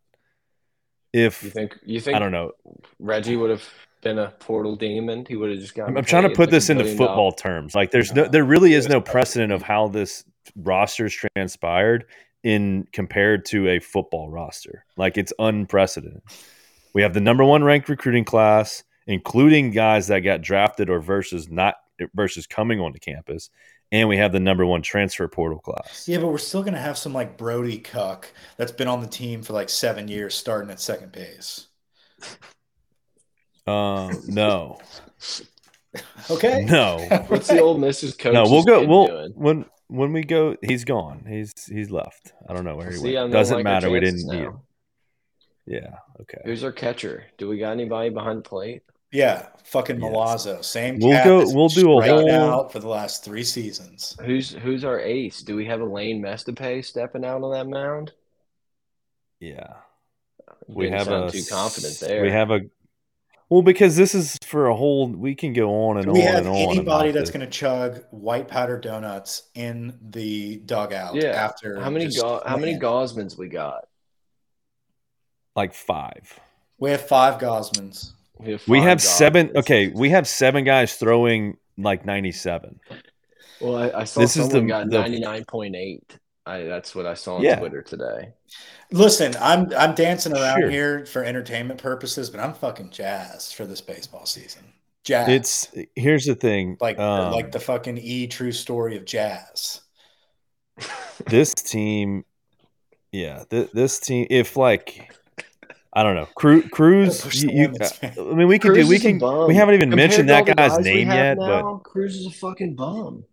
If 1.12 1.42
you 1.42 1.50
think 1.50 1.76
you 1.84 2.00
think 2.00 2.16
I 2.16 2.20
don't 2.20 2.30
know 2.30 2.52
Reggie 3.00 3.34
would 3.34 3.50
have 3.50 3.64
been 4.00 4.20
a 4.20 4.30
portal 4.38 4.76
demon, 4.76 5.26
he 5.28 5.34
would 5.34 5.50
have 5.50 5.58
just 5.58 5.74
gotten. 5.74 5.96
I'm 5.98 6.04
trying 6.04 6.22
to 6.22 6.28
put 6.28 6.38
like 6.38 6.50
this 6.50 6.70
into 6.70 6.84
football 6.84 7.30
dollars. 7.30 7.42
terms. 7.42 7.74
Like 7.74 7.90
there's 7.90 8.14
no, 8.14 8.22
uh-huh. 8.22 8.30
there 8.30 8.44
really 8.44 8.74
is 8.74 8.88
no 8.88 9.00
precedent 9.00 9.52
of 9.52 9.62
how 9.62 9.88
this 9.88 10.24
roster's 10.54 11.18
transpired 11.34 12.04
in 12.44 12.86
compared 12.92 13.44
to 13.46 13.68
a 13.70 13.80
football 13.80 14.30
roster. 14.30 14.84
Like 14.96 15.18
it's 15.18 15.32
unprecedented. 15.40 16.22
We 16.94 17.02
have 17.02 17.12
the 17.12 17.20
number 17.20 17.44
one 17.44 17.62
ranked 17.62 17.88
recruiting 17.88 18.24
class, 18.24 18.84
including 19.06 19.72
guys 19.72 20.06
that 20.06 20.20
got 20.20 20.40
drafted 20.40 20.88
or 20.88 21.00
versus 21.00 21.50
not 21.50 21.74
versus 22.14 22.46
coming 22.46 22.80
onto 22.80 22.98
campus. 22.98 23.50
And 23.92 24.08
we 24.08 24.16
have 24.16 24.32
the 24.32 24.40
number 24.40 24.64
one 24.64 24.82
transfer 24.82 25.28
portal 25.28 25.58
class. 25.58 26.08
Yeah, 26.08 26.18
but 26.18 26.28
we're 26.28 26.38
still 26.38 26.62
going 26.62 26.74
to 26.74 26.80
have 26.80 26.96
some 26.96 27.12
like 27.12 27.36
Brody 27.36 27.78
Cuck 27.78 28.32
that's 28.56 28.72
been 28.72 28.88
on 28.88 29.00
the 29.00 29.06
team 29.06 29.42
for 29.42 29.52
like 29.52 29.68
seven 29.68 30.08
years, 30.08 30.34
starting 30.34 30.70
at 30.70 30.80
second 30.80 31.12
base. 31.12 31.66
Um, 33.66 34.20
no. 34.26 34.80
okay. 36.30 36.64
No. 36.64 36.98
What's 37.28 37.48
the 37.48 37.60
old 37.60 37.78
Mrs. 37.78 38.18
Coach? 38.18 38.34
No, 38.34 38.44
we'll 38.44 38.64
go. 38.64 38.84
We'll 38.84 39.06
doing? 39.06 39.32
when 39.34 39.64
when 39.88 40.12
we 40.12 40.22
go. 40.22 40.56
He's 40.62 40.84
gone. 40.84 41.24
He's 41.28 41.52
he's 41.66 41.90
left. 41.90 42.32
I 42.48 42.54
don't 42.54 42.64
know 42.64 42.76
where 42.76 42.90
he 42.90 42.96
See, 42.96 43.14
went. 43.14 43.32
Doesn't 43.32 43.58
like 43.58 43.64
matter. 43.64 43.90
We 43.90 44.00
didn't 44.00 44.26
need. 44.26 44.48
Yeah. 45.66 45.96
Okay. 46.20 46.40
Who's 46.44 46.64
our 46.64 46.72
catcher? 46.72 47.24
Do 47.38 47.48
we 47.48 47.58
got 47.58 47.72
anybody 47.72 48.10
behind 48.10 48.38
the 48.38 48.48
plate? 48.48 48.82
Yeah, 49.10 49.46
fucking 49.62 50.00
yes. 50.00 50.12
Milazzo. 50.12 50.64
Same. 50.64 50.98
We'll 50.98 51.24
go. 51.24 51.44
We'll 51.54 51.68
do 51.68 51.98
a 51.98 52.02
whole 52.02 52.32
out 52.32 52.72
for 52.72 52.80
the 52.80 52.88
last 52.88 53.24
three 53.24 53.44
seasons. 53.44 54.16
Who's 54.24 54.50
Who's 54.50 54.84
our 54.84 54.98
ace? 54.98 55.42
Do 55.42 55.54
we 55.54 55.66
have 55.66 55.80
Elaine 55.80 56.20
Mestipay 56.20 56.84
stepping 56.84 57.24
out 57.24 57.42
on 57.42 57.52
that 57.52 57.68
mound? 57.68 58.12
Yeah. 59.38 59.74
We 60.66 60.90
have 60.90 61.08
a 61.08 61.30
too 61.30 61.42
confident 61.48 62.00
there. 62.00 62.22
We 62.22 62.30
have 62.30 62.50
a 62.50 62.62
well, 63.50 63.62
because 63.62 63.94
this 63.94 64.14
is 64.14 64.36
for 64.44 64.66
a 64.66 64.74
whole. 64.74 65.08
We 65.08 65.34
can 65.34 65.52
go 65.52 65.70
on 65.88 65.98
and 65.98 66.12
we 66.12 66.22
on 66.22 66.26
have 66.26 66.36
and 66.38 66.48
on. 66.48 66.56
Anybody 66.56 67.10
that's 67.12 67.30
going 67.30 67.44
to 67.44 67.46
chug 67.46 68.02
white 68.10 68.48
powder 68.48 68.80
donuts 68.80 69.44
in 69.54 69.96
the 70.02 70.56
dugout? 70.56 71.14
Yeah. 71.14 71.28
After 71.28 71.78
how 71.80 71.90
many 71.90 72.08
go- 72.08 72.42
how 72.44 72.56
many 72.56 72.76
Gausmans 72.78 73.38
we 73.38 73.48
got? 73.48 73.86
Like 75.56 75.74
five. 75.74 76.38
We 76.78 76.90
have 76.90 77.06
five 77.06 77.40
Gausmans. 77.40 78.12
We 78.38 78.52
have, 78.52 78.68
we 78.68 78.80
have 78.80 79.00
seven. 79.00 79.52
Okay, 79.56 79.88
we 79.88 80.10
have 80.10 80.26
seven 80.26 80.64
guys 80.64 80.94
throwing 80.94 81.56
like 81.78 82.04
ninety-seven. 82.04 82.80
Well, 83.60 83.76
I, 83.76 84.00
I 84.00 84.04
saw 84.04 84.20
this 84.20 84.34
someone 84.34 84.48
is 84.48 84.62
the, 84.62 84.62
got 84.62 84.88
ninety-nine 84.88 85.44
point 85.44 85.76
eight. 85.76 86.18
I, 86.46 86.64
that's 86.64 86.94
what 86.94 87.06
I 87.06 87.14
saw 87.14 87.36
on 87.36 87.42
yeah. 87.42 87.56
Twitter 87.56 87.80
today. 87.80 88.32
Listen, 88.90 89.34
I'm 89.40 89.72
I'm 89.76 89.94
dancing 89.94 90.34
around 90.34 90.60
sure. 90.60 90.70
here 90.70 91.06
for 91.06 91.24
entertainment 91.24 91.80
purposes, 91.80 92.28
but 92.28 92.40
I'm 92.40 92.52
fucking 92.52 92.90
jazzed 92.90 93.54
for 93.54 93.64
this 93.64 93.80
baseball 93.80 94.26
season. 94.26 94.64
Jazz. 95.04 95.28
It's 95.28 95.68
here's 95.94 96.24
the 96.24 96.34
thing, 96.34 96.76
like 96.80 96.98
um, 96.98 97.32
like 97.32 97.52
the 97.52 97.60
fucking 97.60 97.98
e 97.98 98.26
true 98.26 98.52
story 98.52 98.96
of 98.96 99.04
jazz. 99.04 99.80
This 101.26 101.54
team, 101.54 102.24
yeah, 103.12 103.44
th- 103.48 103.70
this 103.72 104.00
team. 104.00 104.26
If 104.28 104.56
like, 104.56 105.14
I 105.94 106.02
don't 106.02 106.16
know. 106.16 106.26
Cru- 106.34 106.68
Cruz, 106.68 107.42
you, 107.42 107.50
you, 107.50 107.74
I 108.02 108.34
mean, 108.34 108.48
we 108.48 108.58
can 108.58 108.72
Cruz 108.72 108.84
do. 108.84 108.88
We 108.88 108.98
can. 108.98 109.18
We 109.46 109.54
haven't 109.54 109.76
even 109.76 109.90
Compared 109.90 110.10
mentioned 110.10 110.28
that 110.28 110.44
guy's 110.56 110.78
name 110.80 111.08
yet, 111.08 111.38
now, 111.38 111.74
but 111.74 111.90
Cruz 111.90 112.16
is 112.16 112.26
a 112.26 112.30
fucking 112.30 112.74
bum. 112.74 113.24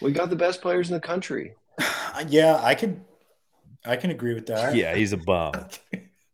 We 0.00 0.12
got 0.12 0.30
the 0.30 0.36
best 0.36 0.60
players 0.60 0.88
in 0.88 0.94
the 0.94 1.00
country. 1.00 1.54
Uh, 1.78 2.24
yeah, 2.28 2.60
I 2.62 2.74
can. 2.74 3.04
I 3.84 3.96
can 3.96 4.10
agree 4.10 4.34
with 4.34 4.46
that. 4.46 4.74
Yeah, 4.74 4.96
he's 4.96 5.12
a 5.12 5.16
bum. 5.16 5.52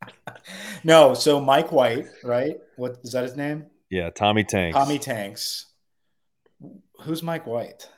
no, 0.84 1.12
so 1.12 1.38
Mike 1.38 1.70
White, 1.70 2.06
right? 2.24 2.56
What 2.76 2.98
is 3.02 3.12
that 3.12 3.24
his 3.24 3.36
name? 3.36 3.66
Yeah, 3.90 4.08
Tommy 4.08 4.44
Tanks. 4.44 4.74
Tommy 4.74 4.98
Tanks. 4.98 5.66
Who's 7.02 7.22
Mike 7.22 7.46
White? 7.46 7.88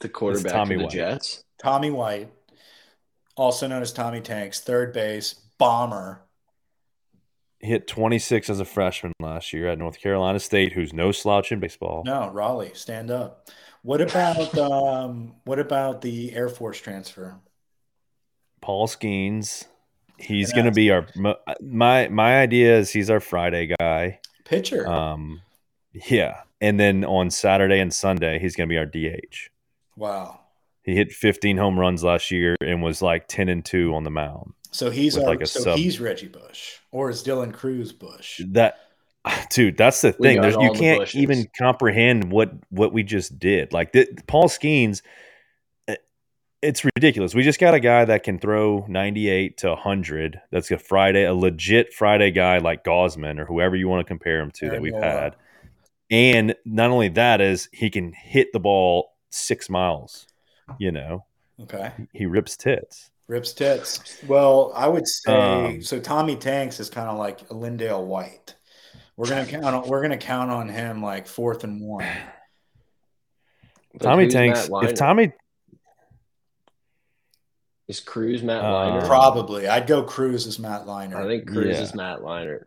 The 0.00 0.08
quarterback 0.08 0.52
Tommy 0.52 0.74
of 0.74 0.78
the 0.78 0.84
White. 0.86 0.92
Jets. 0.92 1.44
Tommy 1.62 1.90
White, 1.90 2.30
also 3.36 3.66
known 3.66 3.82
as 3.82 3.92
Tommy 3.92 4.20
Tanks, 4.20 4.60
third 4.60 4.92
base 4.92 5.34
bomber. 5.58 6.22
Hit 7.60 7.88
26 7.88 8.50
as 8.50 8.60
a 8.60 8.64
freshman 8.64 9.12
last 9.18 9.52
year 9.52 9.68
at 9.68 9.78
North 9.78 10.00
Carolina 10.00 10.38
State, 10.38 10.74
who's 10.74 10.92
no 10.92 11.10
slouch 11.10 11.50
in 11.50 11.58
baseball. 11.58 12.02
No, 12.04 12.30
Raleigh, 12.30 12.72
stand 12.74 13.10
up. 13.10 13.48
What 13.82 14.00
about 14.00 14.56
um, 14.58 15.34
what 15.44 15.58
about 15.58 16.02
the 16.02 16.32
Air 16.34 16.48
Force 16.48 16.80
transfer? 16.80 17.40
Paul 18.60 18.86
Skenes. 18.86 19.64
He's 20.18 20.52
going 20.52 20.66
to 20.66 20.72
be 20.72 20.90
our 20.90 21.06
my 21.60 22.08
my 22.08 22.40
idea 22.40 22.76
is 22.76 22.90
he's 22.90 23.08
our 23.08 23.20
Friday 23.20 23.74
guy. 23.78 24.20
Pitcher. 24.44 24.86
Um 24.86 25.42
yeah, 25.92 26.42
and 26.60 26.78
then 26.78 27.04
on 27.04 27.30
Saturday 27.30 27.78
and 27.78 27.94
Sunday 27.94 28.38
he's 28.38 28.56
going 28.56 28.68
to 28.68 28.72
be 28.72 28.78
our 28.78 28.86
DH. 28.86 29.50
Wow. 29.96 30.40
He 30.82 30.94
hit 30.94 31.12
15 31.12 31.56
home 31.56 31.78
runs 31.78 32.02
last 32.02 32.30
year 32.30 32.56
and 32.60 32.82
was 32.82 33.02
like 33.02 33.28
10 33.28 33.48
and 33.48 33.64
2 33.64 33.94
on 33.94 34.04
the 34.04 34.10
mound. 34.10 34.54
So 34.70 34.90
he's 34.90 35.16
our, 35.16 35.24
like 35.24 35.40
a 35.40 35.46
so 35.46 35.60
sub. 35.60 35.78
he's 35.78 36.00
Reggie 36.00 36.28
Bush 36.28 36.76
or 36.90 37.10
is 37.10 37.22
Dylan 37.22 37.52
Crews 37.52 37.92
Bush? 37.92 38.40
That 38.48 38.78
dude, 39.50 39.76
that's 39.76 40.00
the 40.00 40.12
thing. 40.12 40.40
There's, 40.40 40.56
you 40.56 40.72
can't 40.72 41.14
even 41.14 41.46
comprehend 41.58 42.30
what 42.30 42.52
what 42.70 42.92
we 42.92 43.02
just 43.02 43.38
did. 43.38 43.72
Like 43.72 43.92
the, 43.92 44.08
Paul 44.26 44.48
Skenes 44.48 45.02
eh, 45.86 45.96
it's 46.62 46.84
ridiculous. 46.84 47.34
We 47.34 47.42
just 47.42 47.60
got 47.60 47.74
a 47.74 47.80
guy 47.80 48.04
that 48.04 48.22
can 48.22 48.38
throw 48.38 48.84
98 48.88 49.58
to 49.58 49.68
100. 49.70 50.40
That's 50.50 50.70
a 50.70 50.78
Friday, 50.78 51.24
a 51.24 51.34
legit 51.34 51.92
Friday 51.92 52.30
guy 52.30 52.58
like 52.58 52.84
Gausman 52.84 53.38
or 53.38 53.46
whoever 53.46 53.76
you 53.76 53.88
want 53.88 54.06
to 54.06 54.08
compare 54.08 54.40
him 54.40 54.50
to 54.52 54.66
Aaron 54.66 54.74
that 54.74 54.82
we've 54.82 54.92
Nola. 54.92 55.04
had. 55.04 55.36
And 56.10 56.54
not 56.64 56.90
only 56.90 57.08
that 57.10 57.40
is 57.40 57.68
he 57.72 57.90
can 57.90 58.12
hit 58.12 58.52
the 58.52 58.60
ball 58.60 59.12
6 59.30 59.68
miles 59.68 60.26
you 60.78 60.92
know. 60.92 61.24
Okay. 61.60 61.92
He 62.12 62.26
rips 62.26 62.56
tits. 62.56 63.10
Rips 63.28 63.52
tits. 63.52 64.22
Well, 64.26 64.72
I 64.74 64.88
would 64.88 65.06
say 65.06 65.32
um, 65.32 65.82
so. 65.82 66.00
Tommy 66.00 66.34
Tanks 66.34 66.80
is 66.80 66.88
kind 66.88 67.08
of 67.08 67.18
like 67.18 67.42
a 67.42 67.54
LenDale 67.54 68.04
White. 68.04 68.54
We're 69.16 69.28
gonna 69.28 69.44
count 69.44 69.66
on. 69.66 69.86
We're 69.86 70.00
gonna 70.00 70.16
count 70.16 70.50
on 70.50 70.70
him 70.70 71.02
like 71.02 71.26
fourth 71.26 71.62
and 71.62 71.82
one. 71.82 72.06
Tommy 74.00 74.28
Tanks. 74.28 74.70
If 74.72 74.94
Tommy 74.94 75.32
is 77.86 78.00
Crews 78.00 78.42
Matt 78.42 78.64
uh, 78.64 78.68
Leinart, 78.68 79.06
probably 79.06 79.68
I'd 79.68 79.86
go 79.86 80.04
Crews 80.04 80.46
as 80.46 80.58
Matt 80.58 80.86
Leinart. 80.86 81.26
I 81.26 81.26
think 81.26 81.48
Crews 81.48 81.76
yeah. 81.76 81.82
is 81.82 81.94
Matt 81.94 82.20
Leinart. 82.20 82.64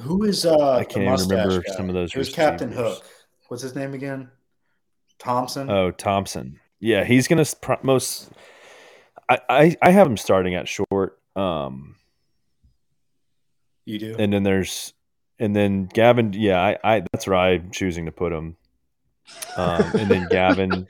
Who 0.00 0.24
is 0.24 0.46
uh? 0.46 0.70
I 0.70 0.84
can't 0.84 1.04
even 1.04 1.28
remember 1.28 1.60
guy? 1.60 1.76
some 1.76 1.90
of 1.90 1.94
those. 1.94 2.14
Who's 2.14 2.32
Captain 2.32 2.72
Hook? 2.72 3.04
What's 3.48 3.62
his 3.62 3.74
name 3.74 3.92
again? 3.92 4.30
Thompson. 5.18 5.68
Oh, 5.68 5.90
Thompson. 5.90 6.60
Yeah, 6.80 7.04
he's 7.04 7.28
gonna 7.28 7.44
most. 7.82 8.30
I, 9.28 9.38
I 9.48 9.76
I 9.82 9.90
have 9.90 10.06
him 10.06 10.16
starting 10.16 10.54
at 10.54 10.68
short. 10.68 11.18
Um, 11.34 11.96
you 13.84 13.98
do, 13.98 14.16
and 14.18 14.32
then 14.32 14.42
there's, 14.42 14.92
and 15.38 15.54
then 15.54 15.86
Gavin. 15.86 16.32
Yeah, 16.32 16.60
I, 16.60 16.78
I 16.84 17.02
that's 17.12 17.26
where 17.26 17.36
I'm 17.36 17.70
choosing 17.70 18.06
to 18.06 18.12
put 18.12 18.32
him. 18.32 18.56
Um, 19.56 19.82
and 19.94 20.10
then 20.10 20.26
Gavin, 20.30 20.86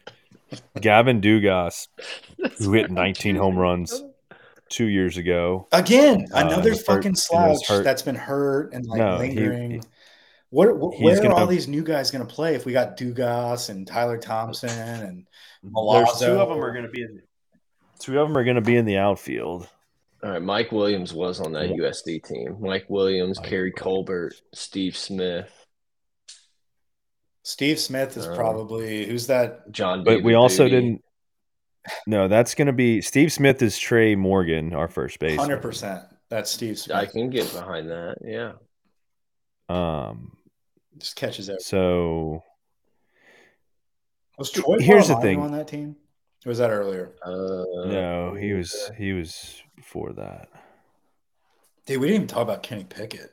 Gavin 0.80 1.20
Dugas, 1.20 1.88
who 2.58 2.72
hit 2.72 2.90
19 2.90 3.36
home 3.36 3.56
runs 3.56 4.02
two 4.68 4.86
years 4.86 5.16
ago. 5.16 5.68
Again, 5.72 6.26
uh, 6.34 6.46
another 6.46 6.72
uh, 6.72 6.76
fucking 6.76 7.14
slouch 7.14 7.60
that's 7.68 8.02
been 8.02 8.16
hurt 8.16 8.72
and 8.72 8.86
like 8.86 8.98
no, 8.98 9.18
lingering. 9.18 9.70
He, 9.70 9.80
what, 10.52 11.00
where 11.00 11.16
gonna, 11.16 11.34
are 11.34 11.40
all 11.40 11.46
these 11.46 11.66
new 11.66 11.82
guys 11.82 12.10
going 12.10 12.26
to 12.26 12.32
play 12.32 12.54
if 12.54 12.66
we 12.66 12.72
got 12.72 12.98
Dugas 12.98 13.70
and 13.70 13.86
Tyler 13.86 14.18
Thompson 14.18 14.68
and 14.68 15.26
Milazzo? 15.64 16.04
There's 16.04 16.20
two 16.20 16.38
of 16.38 16.50
them 16.50 16.62
are 16.62 16.72
going 16.72 16.84
to 16.84 16.90
be 16.90 17.02
in. 17.02 17.22
Two 17.98 18.20
of 18.20 18.28
them 18.28 18.36
are 18.36 18.44
going 18.44 18.56
to 18.56 18.60
be 18.60 18.76
in 18.76 18.84
the 18.84 18.98
outfield. 18.98 19.66
All 20.22 20.30
right, 20.30 20.42
Mike 20.42 20.70
Williams 20.70 21.14
was 21.14 21.40
on 21.40 21.52
that 21.52 21.70
yeah. 21.70 21.76
USC 21.76 22.22
team. 22.22 22.58
Mike 22.60 22.84
Williams, 22.88 23.40
Mike 23.40 23.48
Keary 23.48 23.72
Colbert, 23.72 24.34
Steve 24.52 24.94
Smith. 24.94 25.50
Steve 27.44 27.78
Smith 27.78 28.18
is 28.18 28.26
um, 28.26 28.34
probably 28.34 29.06
who's 29.06 29.28
that? 29.28 29.72
John. 29.72 30.04
But 30.04 30.22
we 30.22 30.34
also 30.34 30.68
didn't. 30.68 31.02
No, 32.06 32.28
that's 32.28 32.54
going 32.54 32.66
to 32.66 32.74
be 32.74 33.00
Steve 33.00 33.32
Smith 33.32 33.62
is 33.62 33.78
Tre' 33.78 34.14
Morgan, 34.16 34.74
our 34.74 34.86
first 34.86 35.18
base. 35.18 35.38
Hundred 35.38 35.62
percent. 35.62 36.02
That's 36.28 36.50
Steve 36.50 36.78
Smith. 36.78 36.96
I 36.96 37.06
can 37.06 37.30
get 37.30 37.50
behind 37.54 37.88
that. 37.88 38.16
Yeah. 38.22 38.52
Um, 39.68 40.36
just 40.98 41.16
catches 41.16 41.48
it. 41.48 41.62
So 41.62 42.42
was 44.38 44.50
Troy 44.50 44.78
here's 44.78 45.08
the 45.08 45.16
thing 45.16 45.40
on 45.40 45.52
that 45.52 45.68
team? 45.68 45.96
Or 46.44 46.48
was 46.48 46.58
that 46.58 46.70
earlier? 46.70 47.12
Uh, 47.24 47.64
no, 47.86 48.36
he 48.38 48.52
was 48.52 48.90
he 48.96 49.12
was 49.12 49.62
before 49.76 50.12
that. 50.14 50.48
Dude, 51.86 52.00
we 52.00 52.08
didn't 52.08 52.22
even 52.22 52.28
talk 52.28 52.42
about 52.42 52.62
Kenny 52.62 52.84
Pickett. 52.84 53.30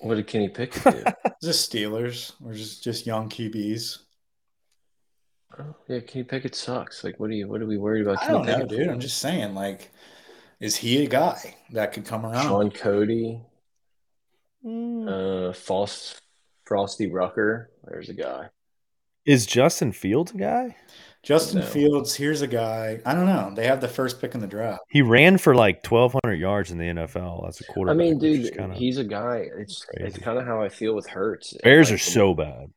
What 0.00 0.14
did 0.14 0.26
Kenny 0.26 0.48
Pickett 0.48 0.82
do? 0.84 1.04
just 1.42 1.72
Steelers 1.72 2.32
or 2.44 2.52
just 2.52 2.84
just 2.84 3.06
young 3.06 3.28
QBs. 3.28 3.98
Oh, 5.58 5.74
yeah, 5.88 6.00
Kenny 6.00 6.24
Pickett 6.24 6.54
sucks. 6.54 7.02
Like, 7.02 7.18
what 7.18 7.30
are 7.30 7.34
you? 7.34 7.48
What 7.48 7.62
are 7.62 7.66
we 7.66 7.78
worried 7.78 8.02
about? 8.02 8.22
I 8.22 8.28
don't 8.28 8.46
know, 8.46 8.54
Pickett 8.54 8.68
dude. 8.68 8.86
For? 8.86 8.92
I'm 8.92 9.00
just 9.00 9.18
saying, 9.18 9.54
like, 9.54 9.90
is 10.60 10.76
he 10.76 11.04
a 11.04 11.08
guy 11.08 11.56
that 11.72 11.92
could 11.92 12.04
come 12.04 12.24
around? 12.24 12.44
Shaun 12.44 12.70
Cody. 12.70 13.40
Mm. 14.64 15.50
Uh, 15.50 15.52
false 15.52 16.20
Frostee 16.66 17.10
Rucker. 17.10 17.70
There's 17.84 18.08
a 18.08 18.14
guy. 18.14 18.48
Is 19.24 19.46
Justin 19.46 19.92
Fields 19.92 20.32
a 20.32 20.38
guy? 20.38 20.76
Justin 21.22 21.60
no. 21.60 21.66
Fields, 21.66 22.14
here's 22.14 22.42
a 22.42 22.46
guy. 22.46 23.00
I 23.04 23.12
don't 23.12 23.26
know. 23.26 23.52
They 23.54 23.66
have 23.66 23.80
the 23.80 23.88
first 23.88 24.20
pick 24.20 24.34
in 24.34 24.40
the 24.40 24.46
draft. 24.46 24.80
He 24.88 25.02
ran 25.02 25.36
for 25.36 25.54
like 25.54 25.84
1,200 25.86 26.34
yards 26.34 26.70
in 26.70 26.78
the 26.78 26.86
NFL 26.86 27.46
as 27.46 27.60
a 27.60 27.64
quarterback. 27.64 27.94
I 27.94 27.98
mean, 27.98 28.18
dude, 28.18 28.56
kinda, 28.56 28.74
he's 28.74 28.98
a 28.98 29.04
guy. 29.04 29.48
It's 29.56 29.84
crazy. 29.84 30.08
it's 30.08 30.18
kind 30.18 30.38
of 30.38 30.46
how 30.46 30.62
I 30.62 30.68
feel 30.68 30.94
with 30.94 31.06
Hurts. 31.06 31.54
Bears 31.62 31.90
like, 31.90 31.96
are 31.96 31.98
so 31.98 32.34
bad. 32.34 32.70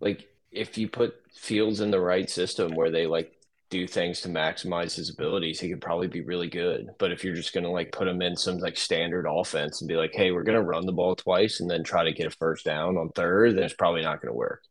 Like 0.00 0.28
if 0.52 0.78
you 0.78 0.88
put 0.88 1.16
Fields 1.34 1.80
in 1.80 1.90
the 1.90 2.00
right 2.00 2.30
system 2.30 2.74
where 2.74 2.90
they 2.90 3.06
like 3.06 3.32
do 3.70 3.86
things 3.86 4.20
to 4.22 4.28
maximize 4.28 4.94
his 4.94 5.10
abilities, 5.10 5.60
he 5.60 5.68
could 5.68 5.80
probably 5.80 6.08
be 6.08 6.22
really 6.22 6.48
good. 6.48 6.88
But 6.98 7.12
if 7.12 7.22
you're 7.22 7.34
just 7.34 7.52
gonna 7.52 7.70
like 7.70 7.92
put 7.92 8.08
him 8.08 8.22
in 8.22 8.36
some 8.36 8.58
like 8.58 8.76
standard 8.76 9.26
offense 9.28 9.80
and 9.80 9.88
be 9.88 9.96
like, 9.96 10.12
hey, 10.14 10.30
we're 10.30 10.42
gonna 10.42 10.62
run 10.62 10.86
the 10.86 10.92
ball 10.92 11.14
twice 11.14 11.60
and 11.60 11.70
then 11.70 11.84
try 11.84 12.04
to 12.04 12.12
get 12.12 12.26
a 12.26 12.30
first 12.30 12.64
down 12.64 12.96
on 12.96 13.10
third, 13.10 13.56
then 13.56 13.64
it's 13.64 13.74
probably 13.74 14.02
not 14.02 14.20
gonna 14.22 14.34
work. 14.34 14.62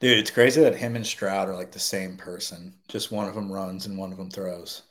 Dude, 0.00 0.18
it's 0.18 0.30
crazy 0.30 0.62
that 0.62 0.76
him 0.76 0.96
and 0.96 1.06
Stroud 1.06 1.48
are 1.50 1.54
like 1.54 1.72
the 1.72 1.78
same 1.78 2.16
person. 2.16 2.74
Just 2.88 3.12
one 3.12 3.28
of 3.28 3.34
them 3.34 3.52
runs 3.52 3.84
and 3.84 3.98
one 3.98 4.12
of 4.12 4.18
them 4.18 4.30
throws. 4.30 4.82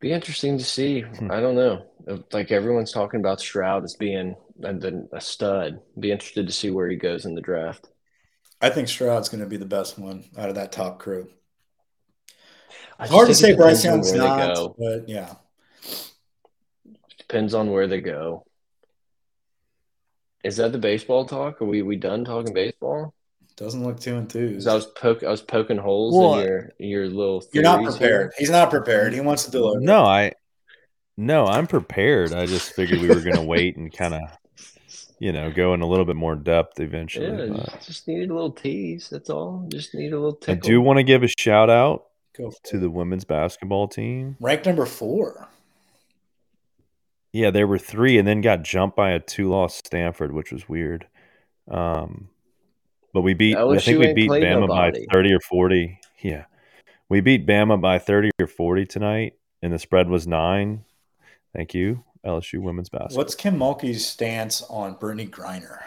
Be 0.00 0.12
interesting 0.12 0.58
to 0.58 0.64
see. 0.64 1.02
Hmm. 1.02 1.30
I 1.30 1.40
don't 1.40 1.54
know. 1.54 1.86
Like 2.32 2.50
everyone's 2.50 2.92
talking 2.92 3.20
about 3.20 3.40
Stroud 3.40 3.84
as 3.84 3.94
being 3.94 4.34
a, 4.62 4.74
a 5.12 5.20
stud. 5.20 5.80
Be 5.98 6.10
interested 6.10 6.46
to 6.46 6.52
see 6.52 6.70
where 6.70 6.88
he 6.88 6.96
goes 6.96 7.24
in 7.24 7.34
the 7.34 7.40
draft. 7.40 7.88
I 8.60 8.70
think 8.70 8.88
Stroud's 8.88 9.28
going 9.28 9.42
to 9.42 9.48
be 9.48 9.56
the 9.56 9.64
best 9.64 9.98
one 9.98 10.24
out 10.36 10.48
of 10.48 10.56
that 10.56 10.72
top 10.72 10.98
crew. 10.98 11.28
It's 13.00 13.10
hard 13.10 13.28
to 13.28 13.34
say 13.34 13.54
Bryce 13.54 13.84
Young's 13.84 14.12
not, 14.12 14.76
but 14.78 15.08
yeah. 15.08 15.34
Depends 17.18 17.54
on 17.54 17.70
where 17.70 17.86
they 17.86 18.00
go. 18.00 18.44
Is 20.44 20.56
that 20.56 20.72
the 20.72 20.78
baseball 20.78 21.24
talk? 21.24 21.62
Are 21.62 21.64
we 21.64 21.82
we 21.82 21.96
done 21.96 22.24
talking 22.24 22.52
baseball? 22.52 23.14
Doesn't 23.56 23.84
look 23.84 24.00
too 24.00 24.16
enthused. 24.16 24.66
I 24.66 24.74
was 24.74 24.86
poke 24.86 25.22
I 25.22 25.30
was 25.30 25.42
poking 25.42 25.76
holes 25.76 26.14
well, 26.16 26.40
in 26.40 26.46
your 26.46 26.72
your 26.78 27.06
little. 27.08 27.44
You're 27.52 27.62
not 27.62 27.84
prepared. 27.84 28.32
Here. 28.32 28.34
He's 28.38 28.50
not 28.50 28.70
prepared. 28.70 29.12
He 29.12 29.20
wants 29.20 29.44
to 29.44 29.50
deliver. 29.50 29.80
No, 29.80 30.04
I. 30.04 30.32
No, 31.16 31.44
I'm 31.46 31.66
prepared. 31.66 32.32
I 32.32 32.46
just 32.46 32.72
figured 32.72 33.00
we 33.00 33.08
were 33.08 33.20
going 33.20 33.36
to 33.36 33.42
wait 33.42 33.76
and 33.76 33.92
kind 33.92 34.14
of 34.14 34.22
you 35.20 35.32
know, 35.32 35.52
go 35.52 35.74
in 35.74 35.82
a 35.82 35.86
little 35.86 36.06
bit 36.06 36.16
more 36.16 36.34
depth 36.34 36.80
eventually. 36.80 37.26
Yeah, 37.26 37.62
just, 37.64 37.86
just 37.86 38.08
needed 38.08 38.30
a 38.30 38.34
little 38.34 38.50
tease. 38.50 39.08
That's 39.10 39.30
all. 39.30 39.66
Just 39.68 39.94
need 39.94 40.12
a 40.12 40.16
little 40.18 40.34
tickle. 40.34 40.54
I 40.54 40.58
do 40.66 40.80
want 40.80 40.96
to 40.96 41.02
give 41.04 41.22
a 41.22 41.28
shout 41.38 41.70
out 41.70 42.06
to 42.64 42.78
the 42.78 42.90
women's 42.90 43.24
basketball 43.24 43.86
team. 43.86 44.36
Ranked 44.40 44.64
number 44.66 44.86
four. 44.86 45.48
Yeah, 47.32 47.50
there 47.50 47.66
were 47.66 47.78
three, 47.78 48.18
and 48.18 48.26
then 48.26 48.40
got 48.40 48.62
jumped 48.62 48.96
by 48.96 49.10
a 49.10 49.20
two-loss 49.20 49.76
Stanford, 49.76 50.32
which 50.32 50.50
was 50.50 50.68
weird. 50.68 51.06
Um, 51.70 52.30
but 53.12 53.20
we 53.20 53.34
beat. 53.34 53.56
I 53.56 53.78
think 53.78 53.98
we 53.98 54.12
beat 54.14 54.30
Bama 54.30 54.60
nobody. 54.60 55.06
by 55.06 55.12
thirty 55.12 55.32
or 55.32 55.40
forty. 55.40 56.00
Yeah, 56.22 56.44
We 57.08 57.20
beat 57.20 57.46
Bama 57.46 57.80
by 57.80 57.98
30 57.98 58.30
or 58.40 58.46
40 58.46 58.84
tonight, 58.84 59.32
and 59.62 59.72
the 59.72 59.78
spread 59.78 60.08
was 60.08 60.26
nine. 60.26 60.84
Thank 61.54 61.72
you, 61.72 62.04
LSU 62.24 62.60
women's 62.60 62.88
basketball. 62.88 63.18
What's 63.18 63.34
Kim 63.34 63.56
Mulkey's 63.56 64.06
stance 64.06 64.62
on 64.62 64.96
Brittney 64.96 65.28
Griner? 65.28 65.78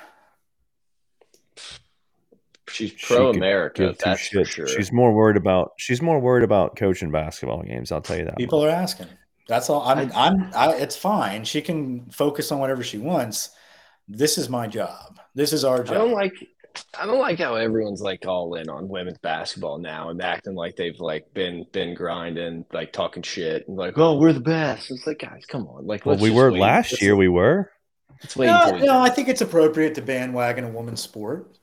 She's 2.70 2.94
pro 2.94 3.30
America. 3.30 3.96
That's 4.04 4.30
for 4.30 4.44
sure. 4.46 4.68
She's 4.68 4.92
more 4.92 5.14
worried 5.14 5.38
about 5.38 5.74
she's 5.78 6.02
more 6.02 6.20
worried 6.20 6.44
about 6.44 6.76
coaching 6.76 7.12
basketball 7.12 7.62
games. 7.62 7.92
I'll 7.92 8.02
tell 8.02 8.18
you 8.18 8.26
that. 8.26 8.38
People 8.38 8.62
much. 8.62 8.74
are 8.74 8.76
asking. 8.76 9.08
That's 9.48 9.70
all. 9.70 9.84
I'm. 9.84 10.12
I, 10.12 10.28
I'm. 10.28 10.52
I, 10.56 10.74
it's 10.74 10.96
fine. 10.96 11.44
She 11.44 11.62
can 11.62 12.10
focus 12.10 12.52
on 12.52 12.60
whatever 12.60 12.84
she 12.84 12.98
wants. 12.98 13.50
This 14.08 14.38
is 14.38 14.50
my 14.50 14.68
job. 14.68 15.20
This 15.36 15.54
is 15.54 15.64
our 15.64 15.84
job. 15.84 15.96
I 15.96 15.98
don't 16.00 16.14
like. 16.14 16.34
I 17.00 17.06
don't 17.06 17.20
like 17.20 17.40
how 17.40 17.56
everyone's 17.56 18.02
like 18.02 18.26
all 18.26 18.56
in 18.56 18.70
on 18.70 18.88
women's 18.88 19.18
basketball 19.20 19.78
now 19.78 20.10
and 20.10 20.22
acting 20.22 20.56
like 20.56 20.76
they've 20.76 21.00
like 21.00 21.34
been 21.34 21.66
been 21.72 21.94
grinding, 21.94 22.66
like 22.72 22.94
talking 22.94 23.24
shit 23.24 23.68
and 23.68 23.78
like, 23.78 23.98
oh, 23.98 24.18
we're 24.18 24.34
the 24.34 24.40
best. 24.40 24.90
It's 24.90 25.06
like, 25.06 25.20
guys, 25.20 25.46
come 25.48 25.68
on. 25.68 25.86
Like, 25.86 26.06
well, 26.06 26.18
we 26.18 26.32
were 26.32 26.52
wait. 26.52 26.60
last 26.60 26.94
let's 26.94 27.02
year. 27.02 27.16
We 27.16 27.28
were. 27.28 27.72
Let's 28.22 28.36
wait. 28.36 28.48
No, 28.48 28.78
no, 28.78 29.02
I 29.02 29.10
think 29.10 29.28
it's 29.28 29.42
appropriate 29.42 29.96
to 29.96 30.02
bandwagon 30.02 30.64
a 30.64 30.70
woman's 30.70 31.02
sport. 31.02 31.58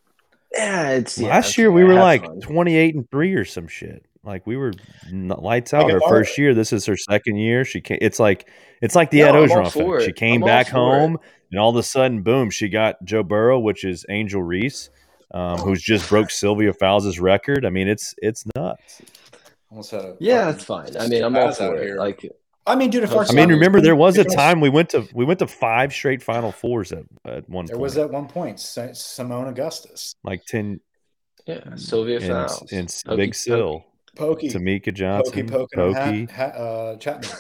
Yeah, 0.53 0.91
it's 0.91 1.19
last 1.19 1.57
yeah, 1.57 1.63
year 1.63 1.73
we 1.73 1.85
were 1.85 1.95
like 1.95 2.25
fun. 2.25 2.41
28 2.41 2.95
and 2.97 3.11
3 3.11 3.35
or 3.35 3.45
some 3.45 3.69
shit. 3.69 4.05
Like 4.23 4.47
we 4.47 4.57
were 4.57 4.73
lights 5.11 5.73
out 5.73 5.91
her 5.91 6.01
first 6.07 6.37
year. 6.37 6.55
This 6.55 6.73
is 6.73 6.85
her 6.87 6.97
second 6.97 7.37
year. 7.37 7.65
She 7.65 7.81
came, 7.81 7.99
it's 8.03 8.19
like 8.19 8.49
it's 8.83 8.95
like 8.95 9.11
the 9.11 9.21
no, 9.21 9.29
Ed 9.29 9.49
Orgeron 9.49 9.67
effect. 9.67 10.05
She 10.05 10.13
came 10.13 10.43
I'm 10.43 10.47
back 10.47 10.69
home 10.69 11.15
it. 11.15 11.21
and 11.51 11.61
all 11.61 11.71
of 11.71 11.77
a 11.77 11.83
sudden, 11.83 12.23
boom, 12.23 12.51
she 12.51 12.69
got 12.69 13.03
Joe 13.03 13.23
Burrow, 13.23 13.59
which 13.59 13.83
is 13.85 14.05
Angel 14.11 14.43
Reese, 14.43 14.91
um, 15.33 15.59
who's 15.59 15.83
just 15.83 16.09
broke 16.11 16.31
Sylvia 16.31 16.75
Fowles' 16.75 17.19
record. 17.19 17.65
I 17.65 17.71
mean, 17.71 17.89
it's 17.89 18.15
it's 18.19 18.45
nuts. 18.55 19.01
Almost 19.71 19.91
had 19.93 20.01
a 20.05 20.17
yeah, 20.21 20.51
it's 20.51 20.65
fine. 20.65 20.97
I 20.99 21.09
mean, 21.09 21.25
I'm 21.25 21.35
all 21.37 21.53
for 21.53 21.77
it. 21.77 21.85
Here. 21.85 21.97
Like 21.97 22.29
I 22.67 22.77
mean, 22.77 22.91
dude, 22.91 23.05
if 23.05 23.13
I 23.15 23.33
mean, 23.33 23.49
remember 23.49 23.81
there 23.81 23.97
was 23.97 24.19
a 24.19 24.25
time 24.25 24.61
we 24.61 24.69
went 24.69 24.91
to 24.91 25.09
we 25.15 25.25
went 25.25 25.39
to 25.39 25.47
five 25.47 25.93
straight 25.93 26.23
Final 26.23 26.53
Fours 26.53 26.93
at, 26.93 27.05
at 27.25 27.49
one. 27.49 27.67
There 27.67 27.77
point. 27.77 27.83
was 27.83 27.97
at 27.97 28.11
one 28.11 28.29
point 28.29 28.59
Seimone 28.59 29.49
Augustus, 29.49 30.15
like 30.25 30.45
ten. 30.47 30.81
Yeah, 31.47 31.75
Sylvia 31.77 32.21
Fowles 32.21 32.71
and, 32.71 32.95
and 33.07 33.17
Big 33.17 33.35
Sill, 33.35 33.85
Pokey, 34.17 34.49
Temeka 34.49 34.93
Johnson, 34.93 35.49
Pokey, 35.49 35.77
Pokey, 35.77 36.27
ha, 36.27 36.37
ha, 36.37 36.45
uh, 36.45 36.97
chat, 36.97 37.33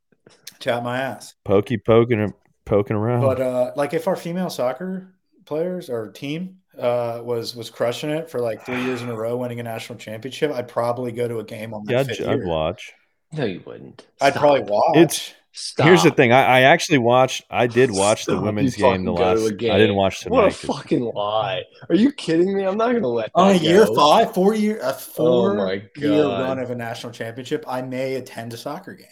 chat 0.58 0.82
my 0.82 0.98
ass, 1.00 1.34
Pokey 1.44 1.78
poking 1.78 2.32
poking 2.64 2.96
around. 2.96 3.22
But 3.22 3.40
uh, 3.40 3.72
like, 3.76 3.94
if 3.94 4.06
our 4.08 4.16
female 4.16 4.50
soccer 4.50 5.14
players 5.44 5.88
or 5.90 6.10
team 6.10 6.58
uh, 6.78 7.20
was 7.22 7.56
was 7.56 7.70
crushing 7.70 8.10
it 8.10 8.30
for 8.30 8.40
like 8.40 8.64
three 8.64 8.82
years 8.84 9.02
in 9.02 9.08
a 9.08 9.16
row, 9.16 9.36
winning 9.36 9.60
a 9.60 9.62
national 9.62 9.98
championship, 9.98 10.52
I'd 10.52 10.68
probably 10.68 11.12
go 11.12 11.26
to 11.26 11.38
a 11.38 11.44
game 11.44 11.74
on 11.74 11.84
that. 11.86 12.18
Yeah, 12.20 12.30
I'd, 12.30 12.40
I'd 12.40 12.46
watch. 12.46 12.92
No, 13.32 13.44
you 13.44 13.62
wouldn't. 13.66 14.06
Stop. 14.16 14.26
I'd 14.26 14.34
probably 14.34 14.62
watch. 14.62 14.96
It's 14.96 15.34
Stop. 15.52 15.86
here's 15.86 16.02
the 16.02 16.10
thing. 16.10 16.30
I, 16.32 16.44
I, 16.44 16.60
actually 16.60 16.98
watched. 16.98 17.42
I 17.50 17.66
did 17.66 17.90
watch 17.92 18.22
Stop. 18.22 18.36
the 18.36 18.40
women's 18.42 18.76
game 18.76 19.04
the 19.04 19.12
last. 19.12 19.56
Game. 19.56 19.72
I 19.72 19.78
didn't 19.78 19.96
watch 19.96 20.20
tonight. 20.20 20.34
What 20.34 20.46
a 20.46 20.50
fucking 20.50 21.00
lie! 21.14 21.64
Are 21.88 21.94
you 21.94 22.12
kidding 22.12 22.56
me? 22.56 22.64
I'm 22.64 22.76
not 22.76 22.90
going 22.90 23.02
to 23.02 23.08
let. 23.08 23.30
Oh, 23.34 23.44
on 23.44 23.56
a 23.56 23.58
year 23.58 23.86
five, 23.96 24.34
four 24.34 24.54
year, 24.54 24.78
a 24.78 24.90
oh 24.90 24.92
four 24.92 25.68
oh 25.68 25.80
year 25.96 26.24
run 26.24 26.58
of 26.58 26.70
a 26.70 26.74
national 26.74 27.12
championship, 27.12 27.64
I 27.66 27.82
may 27.82 28.14
attend 28.14 28.52
a 28.52 28.56
soccer 28.56 28.94
game. 28.94 29.06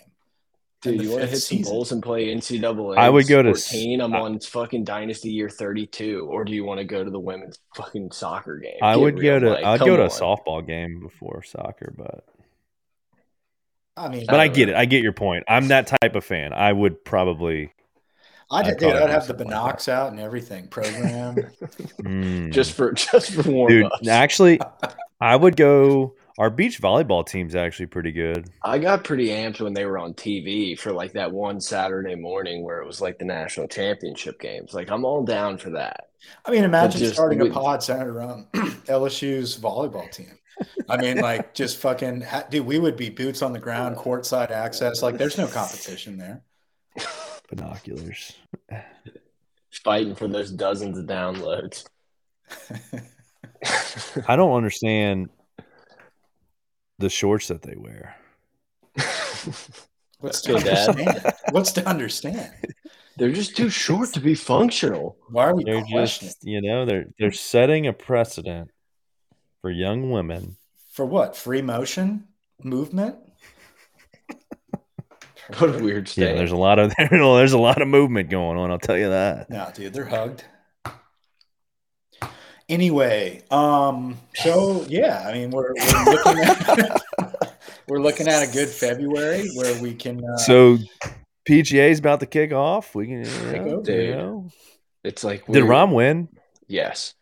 Dude, 0.82 1.03
you 1.03 1.11
want 1.11 1.22
to 1.22 1.28
hit 1.28 1.39
some 1.39 1.62
bowls 1.62 1.91
and 1.91 2.03
play 2.03 2.32
NCAA? 2.34 2.97
I 2.97 3.09
would 3.09 3.26
go 3.26 3.43
14, 3.43 3.99
to. 3.99 4.05
I'm 4.05 4.14
on 4.14 4.39
fucking 4.39 4.84
Dynasty 4.84 5.30
year 5.30 5.49
32, 5.49 6.28
or 6.30 6.45
do 6.45 6.53
you 6.53 6.64
want 6.64 6.78
to 6.78 6.84
go 6.84 7.03
to 7.03 7.11
the 7.11 7.18
women's 7.18 7.59
fucking 7.74 8.12
soccer 8.12 8.59
game? 8.59 8.76
I 8.82 8.95
Get 8.95 9.01
would 9.01 9.20
go 9.20 9.41
to. 9.41 9.51
Like, 9.51 9.64
I'd 9.64 9.80
go 9.80 9.97
to 9.97 10.05
a 10.05 10.09
softball 10.09 10.64
game 10.64 11.01
before 11.01 11.43
soccer, 11.43 11.93
but 11.97 12.24
I 13.97 14.09
mean, 14.09 14.26
but 14.28 14.40
I, 14.40 14.44
I 14.44 14.49
get 14.49 14.68
it. 14.68 14.74
I 14.74 14.84
get 14.84 15.03
your 15.03 15.12
point. 15.12 15.44
I'm 15.49 15.68
that 15.68 15.86
type 15.86 16.14
of 16.14 16.24
fan. 16.24 16.53
I 16.53 16.72
would 16.72 17.05
probably. 17.05 17.72
I'd, 18.51 18.66
I'd, 18.66 18.76
dude, 18.76 18.92
I'd 18.92 19.11
have 19.11 19.26
the 19.26 19.34
binocs 19.34 19.88
out 19.88 20.12
and 20.12 20.20
everything 20.20 20.68
programmed. 20.68 21.51
mm. 22.03 22.53
Just 22.53 22.72
for 22.72 22.92
just 22.92 23.32
for 23.32 23.51
warm 23.51 23.68
Dude, 23.68 23.86
ups. 23.86 24.07
actually, 24.09 24.61
I 25.20 25.36
would 25.36 25.57
go. 25.57 26.14
Our 26.38 26.51
beach 26.51 26.82
volleyball 26.82 27.26
team's 27.26 27.55
actually 27.55 27.86
pretty 27.86 28.12
good. 28.12 28.51
I 28.62 28.76
got 28.76 29.05
pretty 29.05 29.28
amped 29.28 29.62
when 29.62 29.72
they 29.72 29.86
were 29.86 29.97
on 29.97 30.12
TV 30.12 30.78
for 30.78 30.92
like 30.92 31.12
that 31.12 31.32
one 31.32 31.62
Saturday 31.62 32.14
morning 32.14 32.62
where 32.62 32.82
it 32.82 32.86
was 32.86 33.01
like 33.01 33.18
the 33.18 33.24
national 33.24 33.68
championship 33.68 34.38
games. 34.38 34.74
Like 34.74 34.90
I'm 34.90 35.07
all 35.07 35.24
down 35.24 35.57
for 35.57 35.70
that. 35.70 36.11
I 36.44 36.51
mean, 36.51 36.64
imagine 36.64 37.01
just, 37.01 37.14
starting 37.14 37.38
we, 37.38 37.49
a 37.49 37.53
pod 37.53 37.82
centered 37.82 38.14
around 38.14 38.49
LSU's 38.53 39.57
volleyball 39.59 40.11
team. 40.11 40.38
I 40.88 40.96
mean, 40.96 41.18
like 41.18 41.54
just 41.54 41.78
fucking, 41.78 42.24
dude, 42.50 42.66
we 42.66 42.78
would 42.78 42.96
be 42.96 43.11
boots 43.11 43.42
on 43.42 43.52
the 43.52 43.59
ground, 43.59 43.96
courtside 43.96 44.50
access. 44.50 45.02
Like, 45.02 45.18
there's 45.18 45.36
no 45.36 45.46
competition 45.46 46.16
there. 46.16 46.42
Binoculars. 47.50 48.32
Fighting 49.84 50.14
for 50.14 50.28
those 50.28 50.50
dozens 50.50 50.98
of 50.98 51.04
downloads. 51.07 51.84
I 54.26 54.36
don't 54.36 54.54
understand 54.54 55.28
the 56.98 57.11
shorts 57.11 57.48
that 57.48 57.62
they 57.62 57.76
wear. 57.76 58.16
What's 60.20 60.40
to 60.42 60.57
understand? 60.57 61.34
What's 61.50 61.72
to 61.72 61.86
understand? 61.86 62.50
They're 63.18 63.32
just 63.32 63.57
too 63.57 63.68
short 63.70 64.12
to 64.14 64.20
be 64.20 64.34
functional. 64.34 65.18
Why 65.30 65.44
are 65.46 65.54
we 65.54 65.64
they're 65.64 65.84
just, 65.84 66.38
you 66.42 66.61
know, 66.62 66.84
they're 66.84 67.07
they're 67.18 67.32
setting 67.32 67.86
a 67.86 67.92
precedent 67.92 68.70
for 69.67 69.71
young 69.73 70.11
women. 70.11 70.57
For 70.93 71.05
what? 71.05 71.37
Free 71.37 71.61
motion 71.61 72.29
movement? 72.62 73.17
what 75.59 75.75
a 75.75 75.83
weird 75.83 76.07
state. 76.07 76.23
Yeah, 76.23 76.35
there's 76.35 76.53
a 76.53 76.57
lot 76.57 76.79
of 76.79 76.95
there's 77.11 77.53
a 77.53 77.59
lot 77.59 77.83
of 77.83 77.89
movement 77.89 78.31
going 78.31 78.57
on. 78.59 78.71
I'll 78.71 78.79
tell 78.79 78.97
you 78.97 79.09
that. 79.09 79.51
No, 79.51 79.69
dude, 79.75 79.93
they're 79.93 80.05
hugged. 80.05 80.45
Anyway, 82.69 83.43
um, 83.51 84.17
so 84.37 84.87
yeah, 84.89 85.25
I 85.27 85.33
mean, 85.33 85.51
we're, 85.51 85.75
we're 85.75 86.12
looking 86.12 86.45
at 86.45 87.03
we're 87.89 88.01
looking 88.01 88.29
at 88.29 88.49
a 88.49 88.53
good 88.53 88.69
February 88.69 89.51
where 89.57 89.83
we 89.83 89.95
can. 89.95 90.23
Uh, 90.25 90.37
so 90.37 90.79
PGA 91.49 91.91
is 91.91 91.99
about 91.99 92.21
to 92.21 92.27
kick 92.27 92.53
off. 92.53 92.95
We 92.95 93.07
can, 93.07 93.25
you 93.25 93.64
know, 93.64 93.83
dude, 93.83 94.07
you 94.07 94.14
know. 94.14 94.49
It's 95.03 95.25
like 95.25 95.45
did 95.47 95.64
Rahm 95.64 95.93
win? 95.93 96.29
Yes. 96.69 97.14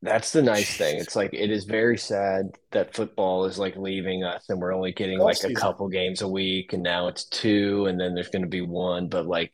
That's 0.00 0.32
the 0.32 0.42
nice 0.42 0.76
thing. 0.76 0.98
It's 0.98 1.16
like 1.16 1.34
it 1.34 1.50
is 1.50 1.64
very 1.64 1.98
sad 1.98 2.56
that 2.70 2.94
football 2.94 3.46
is 3.46 3.58
like 3.58 3.76
leaving 3.76 4.22
us 4.22 4.48
and 4.48 4.60
we're 4.60 4.72
only 4.72 4.92
getting 4.92 5.18
like 5.18 5.42
a 5.42 5.54
couple 5.54 5.88
games 5.88 6.22
a 6.22 6.28
week 6.28 6.72
and 6.72 6.82
now 6.82 7.08
it's 7.08 7.24
two 7.24 7.86
and 7.86 7.98
then 7.98 8.14
there's 8.14 8.28
going 8.28 8.42
to 8.42 8.48
be 8.48 8.60
one 8.60 9.08
but 9.08 9.26
like 9.26 9.52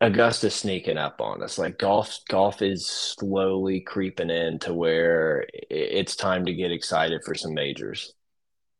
Augusta's 0.00 0.54
sneaking 0.54 0.98
up 0.98 1.20
on 1.20 1.42
us. 1.42 1.58
Like 1.58 1.78
golf 1.78 2.18
golf 2.28 2.62
is 2.62 2.86
slowly 2.86 3.80
creeping 3.80 4.30
in 4.30 4.58
to 4.60 4.74
where 4.74 5.46
it's 5.70 6.14
time 6.14 6.44
to 6.44 6.52
get 6.52 6.70
excited 6.70 7.22
for 7.24 7.34
some 7.34 7.54
majors. 7.54 8.12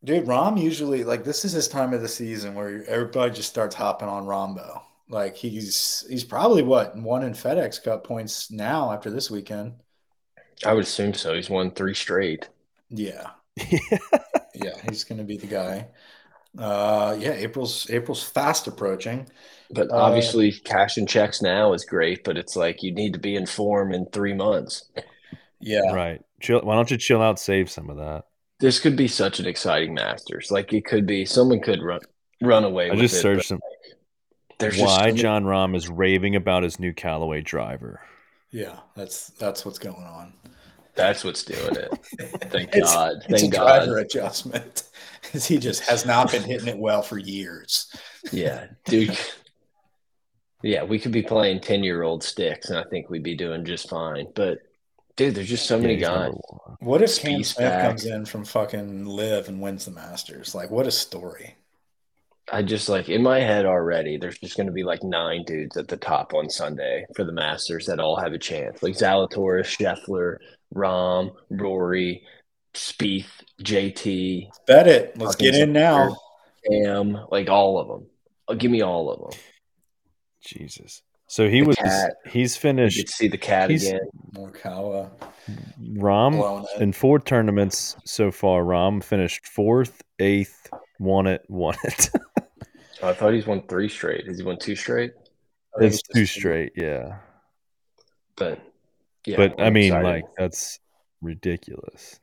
Dude, 0.05 0.27
Rahm 0.27 0.61
usually 0.61 1.03
like 1.03 1.25
this 1.25 1.45
is 1.45 1.53
his 1.53 1.67
time 1.67 1.93
of 1.93 2.03
the 2.03 2.09
season 2.09 2.55
where 2.55 2.85
everybody 2.87 3.33
just 3.33 3.49
starts 3.49 3.75
hopping 3.75 4.09
on 4.09 4.27
Rahmbo. 4.27 4.83
Like 5.09 5.35
he's 5.35 6.05
he's 6.09 6.25
probably 6.25 6.63
what 6.63 6.97
one 6.97 7.25
in 7.25 7.33
FedEx 7.33 7.83
Cup 7.83 8.05
points 8.05 8.51
now 8.51 8.93
after 8.93 9.11
this 9.11 9.31
weekend. 9.31 9.75
I 10.65 10.73
would 10.73 10.85
assume 10.85 11.15
so. 11.15 11.35
He's 11.35 11.51
won 11.51 11.71
three 11.71 11.95
straight. 11.95 12.49
Yeah. 12.91 13.31
yeah, 14.55 14.75
he's 14.89 15.05
going 15.05 15.19
to 15.19 15.25
be 15.25 15.37
the 15.37 15.47
guy. 15.47 15.89
Uh, 16.57 17.17
yeah, 17.19 17.33
April's 17.33 17.89
April's 17.91 18.23
fast 18.23 18.67
approaching. 18.67 19.29
But 19.71 19.91
uh, 19.91 19.97
obviously, 19.97 20.51
uh, 20.51 20.55
cashing 20.65 21.07
checks 21.07 21.43
now 21.43 21.73
is 21.73 21.85
great, 21.85 22.25
but 22.25 22.37
it's 22.39 22.57
like 22.57 22.83
you 22.83 22.93
need 22.93 23.13
to 23.13 23.19
be 23.19 23.37
in 23.37 23.47
form 23.47 23.93
in 23.93 24.07
three 24.07 24.35
months. 24.35 24.89
Yeah, 25.61 25.93
right. 25.93 26.23
Chill. 26.41 26.61
Why 26.61 26.75
don't 26.75 26.91
you 26.91 26.97
chill 26.97 27.21
out? 27.21 27.39
Save 27.39 27.71
some 27.71 27.91
of 27.91 27.97
that. 27.97 28.25
This 28.61 28.81
could 28.81 28.97
be 28.97 29.09
such 29.09 29.41
an 29.41 29.47
exciting 29.47 29.95
Masters. 29.95 30.51
Like 30.51 30.73
it 30.73 30.85
could 30.85 31.07
be. 31.07 31.25
Someone 31.25 31.61
could 31.61 31.83
run 31.83 32.01
run 32.41 32.65
away. 32.65 32.91
I 32.91 32.97
just 32.97 33.17
it, 33.17 33.21
searched 33.21 33.49
some. 33.49 33.61
there's 34.59 34.79
why 34.79 35.11
Jon 35.13 35.45
Rahm 35.45 35.77
is 35.77 35.89
raving 35.89 36.37
about 36.37 36.63
his 36.63 36.81
new 36.81 36.93
Callaway 36.93 37.41
driver. 37.41 38.01
Yeah, 38.51 38.79
that's 38.97 39.31
that's 39.31 39.65
what's 39.65 39.79
going 39.79 40.05
on. 40.05 40.33
That's 40.95 41.23
what's 41.23 41.45
doing 41.45 41.77
it. 41.77 41.91
Thank 42.51 42.75
it's, 42.75 42.93
God. 42.93 43.23
Thank 43.23 43.33
it's 43.33 43.43
a 43.45 43.49
God. 43.49 43.85
driver 43.85 43.99
adjustment. 43.99 44.83
he 45.33 45.59
just 45.59 45.83
has 45.83 46.05
not 46.05 46.33
been 46.33 46.43
hitting 46.43 46.69
it 46.69 46.79
well 46.79 47.03
for 47.03 47.19
years. 47.19 47.95
Yeah, 48.33 48.67
dude. 48.85 49.17
Yeah, 50.63 50.83
we 50.83 50.99
could 50.99 51.13
be 51.13 51.23
playing 51.23 51.61
ten 51.61 51.85
year 51.85 52.03
old 52.03 52.25
sticks, 52.25 52.71
and 52.71 52.79
I 52.79 52.85
think 52.91 53.11
we'd 53.11 53.23
be 53.23 53.37
doing 53.37 53.65
just 53.65 53.89
fine. 53.89 54.27
But 54.35 54.59
dude, 55.17 55.35
there's 55.35 55.49
just 55.49 55.67
so 55.67 55.79
many 55.79 55.97
guys. 55.97 56.33
What 56.81 57.03
if 57.03 57.21
Cam 57.21 57.45
Smith 57.45 57.83
comes 57.83 58.07
in 58.07 58.25
from 58.25 58.45
fucking 58.45 59.05
live 59.05 59.49
and 59.49 59.61
wins 59.61 59.85
the 59.85 59.93
Masters? 59.93 60.55
Like, 60.55 60.71
what 60.71 60.87
a 60.87 60.91
story! 60.91 61.55
I 62.53 62.63
just 62.63 62.89
like 62.89 63.09
in 63.09 63.23
my 63.23 63.41
head 63.41 63.67
already, 63.67 64.17
there's 64.17 64.39
just 64.39 64.57
going 64.57 64.67
to 64.67 64.73
be 64.73 64.85
like 64.85 65.03
nine 65.03 65.45
dudes 65.45 65.77
at 65.77 65.89
the 65.89 65.97
top 65.97 66.35
on 66.35 66.49
Sunday 66.49 67.05
for 67.15 67.25
the 67.25 67.33
Masters 67.33 67.87
that 67.87 68.01
all 68.01 68.17
have 68.17 68.33
a 68.33 68.39
chance. 68.39 68.83
Like 68.83 68.95
Zalatoris, 68.95 69.67
Scheffler, 69.67 70.37
Rahm, 70.75 71.35
Rory, 71.51 72.23
Spieth, 72.75 73.27
JT. 73.63 74.49
Bet 74.67 74.87
it. 74.87 75.19
Let's 75.19 75.37
get 75.37 75.55
in 75.55 75.73
now. 75.73 76.17
Cam, 76.71 77.19
like 77.31 77.49
all 77.49 77.79
of 77.79 77.89
them. 77.89 78.07
Oh, 78.49 78.53
uh, 78.53 78.57
give 78.57 78.71
me 78.71 78.83
all 78.83 79.11
of 79.11 79.21
them. 79.21 79.41
Jesus. 80.41 81.03
So 81.27 81.49
he 81.49 81.61
the 81.61 81.67
was. 81.67 81.77
Cat. 81.77 82.15
He's 82.27 82.57
finished. 82.57 82.97
You 82.97 83.07
see 83.07 83.29
the 83.29 83.39
cat 83.39 83.71
he's, 83.71 83.87
again. 83.87 84.09
Morikawa. 84.33 85.11
Rahm 85.95 86.67
in 86.81 86.93
four 86.93 87.19
tournaments 87.19 87.97
so 88.05 88.31
far. 88.31 88.63
Rahm 88.63 89.03
finished 89.03 89.47
fourth, 89.47 90.03
eighth, 90.19 90.71
won 90.99 91.27
it, 91.27 91.45
won 91.49 91.75
it. 91.85 92.11
I 93.03 93.13
thought 93.13 93.33
he's 93.33 93.47
won 93.47 93.63
three 93.69 93.89
straight. 93.89 94.27
Has 94.27 94.39
he 94.39 94.45
won 94.45 94.59
two 94.59 94.75
straight? 94.75 95.13
It's 95.81 96.03
two 96.03 96.27
straight, 96.27 96.73
yeah. 96.75 97.19
But 98.37 98.61
yeah, 99.25 99.37
but 99.37 99.61
I'm 99.61 99.67
i 99.67 99.71
mean, 99.71 99.93
excited. 99.93 100.07
like 100.07 100.25
that's 100.37 100.81
ridiculous. 101.21 102.19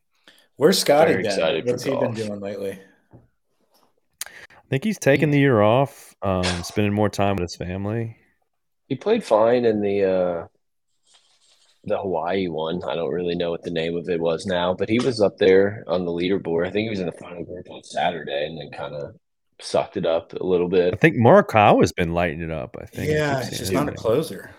Where's 0.58 0.80
Scotty 0.80 1.22
been? 1.22 1.66
What's 1.66 1.84
he 1.84 1.92
golf. 1.92 2.04
been 2.04 2.14
doing 2.14 2.40
lately? 2.40 2.80
I 3.14 4.68
think 4.70 4.84
he's 4.84 4.98
taking 4.98 5.30
the 5.30 5.40
year 5.40 5.62
off, 5.62 6.16
um, 6.22 6.44
spending 6.64 6.94
more 6.94 7.10
time 7.10 7.36
with 7.36 7.44
his 7.44 7.56
family. 7.56 8.18
He 8.88 8.96
played 8.96 9.24
fine 9.24 9.66
in 9.66 9.82
the 9.82 10.04
uh, 10.04 10.48
the 11.86 11.98
Hawaii 11.98 12.48
one. 12.48 12.84
I 12.84 12.96
don't 12.96 13.14
really 13.14 13.36
know 13.36 13.52
what 13.52 13.64
the 13.64 13.72
name 13.72 13.96
of 13.96 14.10
it 14.10 14.20
was 14.20 14.46
now, 14.46 14.74
but 14.74 14.90
he 14.90 15.00
was 15.00 15.22
up 15.22 15.38
there 15.38 15.84
on 15.88 16.06
the 16.06 16.12
leaderboard. 16.12 16.68
I 16.68 16.72
think 16.72 16.86
he 16.86 16.90
was 16.90 17.00
in 17.00 17.06
the 17.06 17.12
final 17.14 17.44
group 17.44 17.70
on 17.70 17.84
Saturday, 17.84 18.48
and 18.48 18.58
then 18.58 18.72
kind 18.72 18.96
of 18.96 19.16
sucked 19.60 19.98
it 19.98 20.06
up 20.06 20.34
a 20.34 20.44
little 20.44 20.70
bit. 20.70 20.94
I 20.94 20.98
think 20.98 21.16
Morikawa 21.16 21.82
has 21.82 21.92
been 21.92 22.14
lighting 22.14 22.42
it 22.42 22.52
up. 22.52 22.76
I 22.80 22.86
think. 22.86 23.10
Yeah, 23.12 23.40
it's 23.40 23.58
just 23.58 23.72
not 23.72 23.90
a 23.90 23.94
closer. 23.94 24.52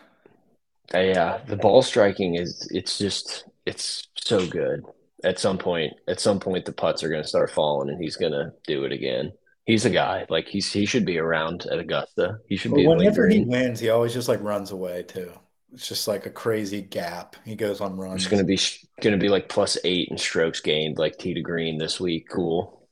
Uh, 0.95 0.99
yeah, 0.99 1.41
the 1.47 1.57
ball 1.57 1.83
striking 1.83 2.37
is 2.37 2.69
it's 2.71 2.99
just 2.99 3.45
it's 3.65 4.09
so 4.15 4.47
good. 4.47 4.85
At 5.25 5.39
some 5.39 5.59
point, 5.59 5.95
at 6.07 6.21
some 6.21 6.39
point, 6.39 6.65
the 6.67 6.73
putts 6.73 7.03
are 7.03 7.09
going 7.09 7.23
to 7.23 7.29
start 7.29 7.51
falling, 7.51 7.89
and 7.89 8.01
he's 8.01 8.17
going 8.17 8.33
to 8.33 8.53
do 8.67 8.85
it 8.85 8.93
again. 8.93 9.33
He's 9.65 9.85
a 9.85 9.91
guy 9.91 10.27
like 10.29 10.47
he's 10.47 10.73
he 10.73 10.87
should 10.87 11.05
be 11.05 11.19
around 11.19 11.67
at 11.67 11.81
Augusta. 11.81 12.39
He 12.49 12.57
should 12.57 12.71
but 12.71 12.77
be. 12.77 12.87
Whenever 12.87 13.29
he 13.29 13.41
wins, 13.41 13.81
he 13.81 13.91
always 13.91 14.15
just 14.15 14.29
like 14.29 14.41
runs 14.43 14.71
away 14.71 15.03
too. 15.03 15.33
It's 15.73 15.89
just 15.89 16.09
like 16.09 16.27
a 16.27 16.31
crazy 16.31 16.81
gap. 16.81 17.37
He 17.45 17.55
goes 17.57 17.81
on 17.81 17.97
runs. 17.97 18.23
It's 18.23 18.31
going 18.31 18.43
to 18.43 18.47
be 18.47 18.59
going 19.03 19.19
to 19.19 19.23
be 19.23 19.29
like 19.29 19.49
plus 19.49 19.77
eight 19.85 20.09
in 20.11 20.19
strokes 20.19 20.61
gained, 20.61 20.99
like 20.99 21.19
tee 21.19 21.35
to 21.35 21.43
green 21.43 21.79
this 21.79 22.01
week. 22.01 22.29
Cool. 22.29 22.89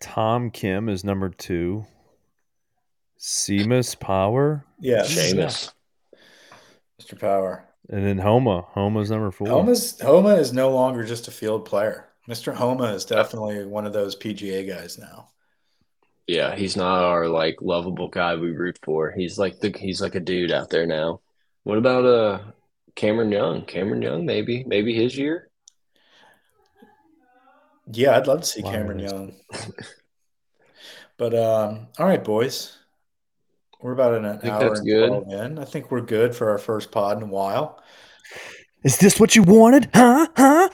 Tom 0.00 0.50
Kim 0.50 0.88
is 0.88 1.04
number 1.04 1.28
two. 1.28 1.84
Seamus 3.18 3.98
Power. 3.98 4.64
Yeah, 4.80 5.02
Seamus. 5.02 5.72
Mr. 7.02 7.18
Power. 7.18 7.64
And 7.90 8.04
then 8.04 8.18
Homa. 8.18 8.62
Homa's 8.62 9.10
number 9.10 9.30
four. 9.30 9.48
Homa's 9.48 10.00
Homa 10.00 10.34
is 10.34 10.52
no 10.52 10.70
longer 10.70 11.04
just 11.04 11.26
a 11.28 11.30
field 11.30 11.64
player. 11.64 12.08
Mr. 12.28 12.54
Homa 12.54 12.92
is 12.92 13.04
definitely 13.04 13.64
one 13.64 13.86
of 13.86 13.92
those 13.92 14.14
PGA 14.14 14.68
guys 14.68 14.98
now. 14.98 15.30
Yeah, 16.28 16.54
he's 16.54 16.76
not 16.76 17.04
our 17.04 17.26
like 17.26 17.56
lovable 17.62 18.08
guy 18.08 18.36
we 18.36 18.50
root 18.50 18.78
for. 18.82 19.10
He's 19.10 19.38
like 19.38 19.60
the 19.60 19.74
he's 19.76 20.02
like 20.02 20.14
a 20.14 20.20
dude 20.20 20.52
out 20.52 20.68
there 20.68 20.86
now. 20.86 21.20
What 21.64 21.78
about 21.78 22.04
uh 22.04 22.40
Cameron 22.94 23.32
Young? 23.32 23.64
Cameron 23.64 24.02
Young, 24.02 24.26
maybe 24.26 24.62
maybe 24.64 24.94
his 24.94 25.16
year. 25.16 25.48
Yeah, 27.90 28.16
I'd 28.16 28.26
love 28.26 28.42
to 28.42 28.46
see 28.46 28.60
Cameron 28.60 28.98
Young. 28.98 29.32
but 31.16 31.34
um, 31.34 31.86
all 31.98 32.06
right, 32.06 32.22
boys. 32.22 32.76
We're 33.80 33.92
about 33.92 34.14
an 34.14 34.26
hour 34.26 34.74
and 34.74 34.86
good. 34.86 35.08
12 35.08 35.32
in. 35.32 35.58
I 35.58 35.64
think 35.64 35.90
we're 35.90 36.02
good 36.02 36.34
for 36.34 36.50
our 36.50 36.58
first 36.58 36.90
pod 36.90 37.16
in 37.16 37.22
a 37.22 37.26
while. 37.26 37.82
Is 38.82 38.98
this 38.98 39.18
what 39.18 39.34
you 39.34 39.42
wanted? 39.42 39.88
Huh? 39.94 40.26
Huh? 40.36 40.68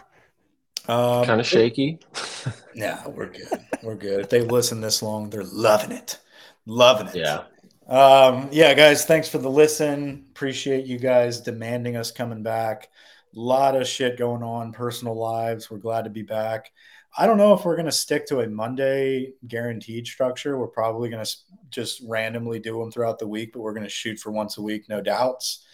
Um, 0.88 1.24
kind 1.26 1.40
of 1.40 1.46
shaky. 1.46 2.00
yeah, 2.74 3.06
we're 3.06 3.26
good. 3.26 3.48
We're 3.84 3.96
good. 3.96 4.20
If 4.20 4.30
they 4.30 4.40
listen 4.40 4.80
this 4.80 5.02
long, 5.02 5.28
they're 5.28 5.44
loving 5.44 5.92
it. 5.92 6.18
Loving 6.66 7.08
it. 7.08 7.16
Yeah. 7.16 7.44
Um, 7.86 8.48
yeah, 8.50 8.72
guys, 8.72 9.04
thanks 9.04 9.28
for 9.28 9.36
the 9.36 9.50
listen. 9.50 10.24
Appreciate 10.30 10.86
you 10.86 10.98
guys 10.98 11.40
demanding 11.40 11.96
us 11.96 12.10
coming 12.10 12.42
back. 12.42 12.88
A 13.36 13.38
lot 13.38 13.76
of 13.76 13.86
shit 13.86 14.16
going 14.16 14.42
on, 14.42 14.72
personal 14.72 15.14
lives. 15.14 15.70
We're 15.70 15.78
glad 15.78 16.04
to 16.04 16.10
be 16.10 16.22
back. 16.22 16.72
I 17.16 17.26
don't 17.26 17.36
know 17.36 17.52
if 17.52 17.64
we're 17.64 17.76
going 17.76 17.84
to 17.86 17.92
stick 17.92 18.26
to 18.28 18.40
a 18.40 18.48
Monday 18.48 19.34
guaranteed 19.46 20.06
structure. 20.06 20.58
We're 20.58 20.66
probably 20.66 21.10
going 21.10 21.24
to 21.24 21.36
just 21.68 22.02
randomly 22.06 22.58
do 22.58 22.78
them 22.78 22.90
throughout 22.90 23.18
the 23.18 23.28
week, 23.28 23.52
but 23.52 23.60
we're 23.60 23.74
going 23.74 23.84
to 23.84 23.90
shoot 23.90 24.18
for 24.18 24.32
once 24.32 24.56
a 24.56 24.62
week, 24.62 24.88
no 24.88 25.00
doubts. 25.02 25.64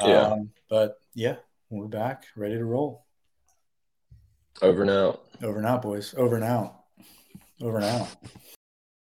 Yeah. 0.00 0.32
Um, 0.32 0.50
but 0.68 0.98
yeah, 1.14 1.36
we're 1.70 1.86
back, 1.86 2.24
ready 2.34 2.56
to 2.56 2.64
roll. 2.64 3.04
Over 4.60 4.82
and 4.82 4.90
out. 4.90 5.22
Over 5.42 5.58
and 5.58 5.66
out, 5.66 5.82
boys. 5.82 6.12
Over 6.16 6.34
and 6.34 6.44
out. 6.44 6.81
Over 7.62 7.80
out. 7.80 8.08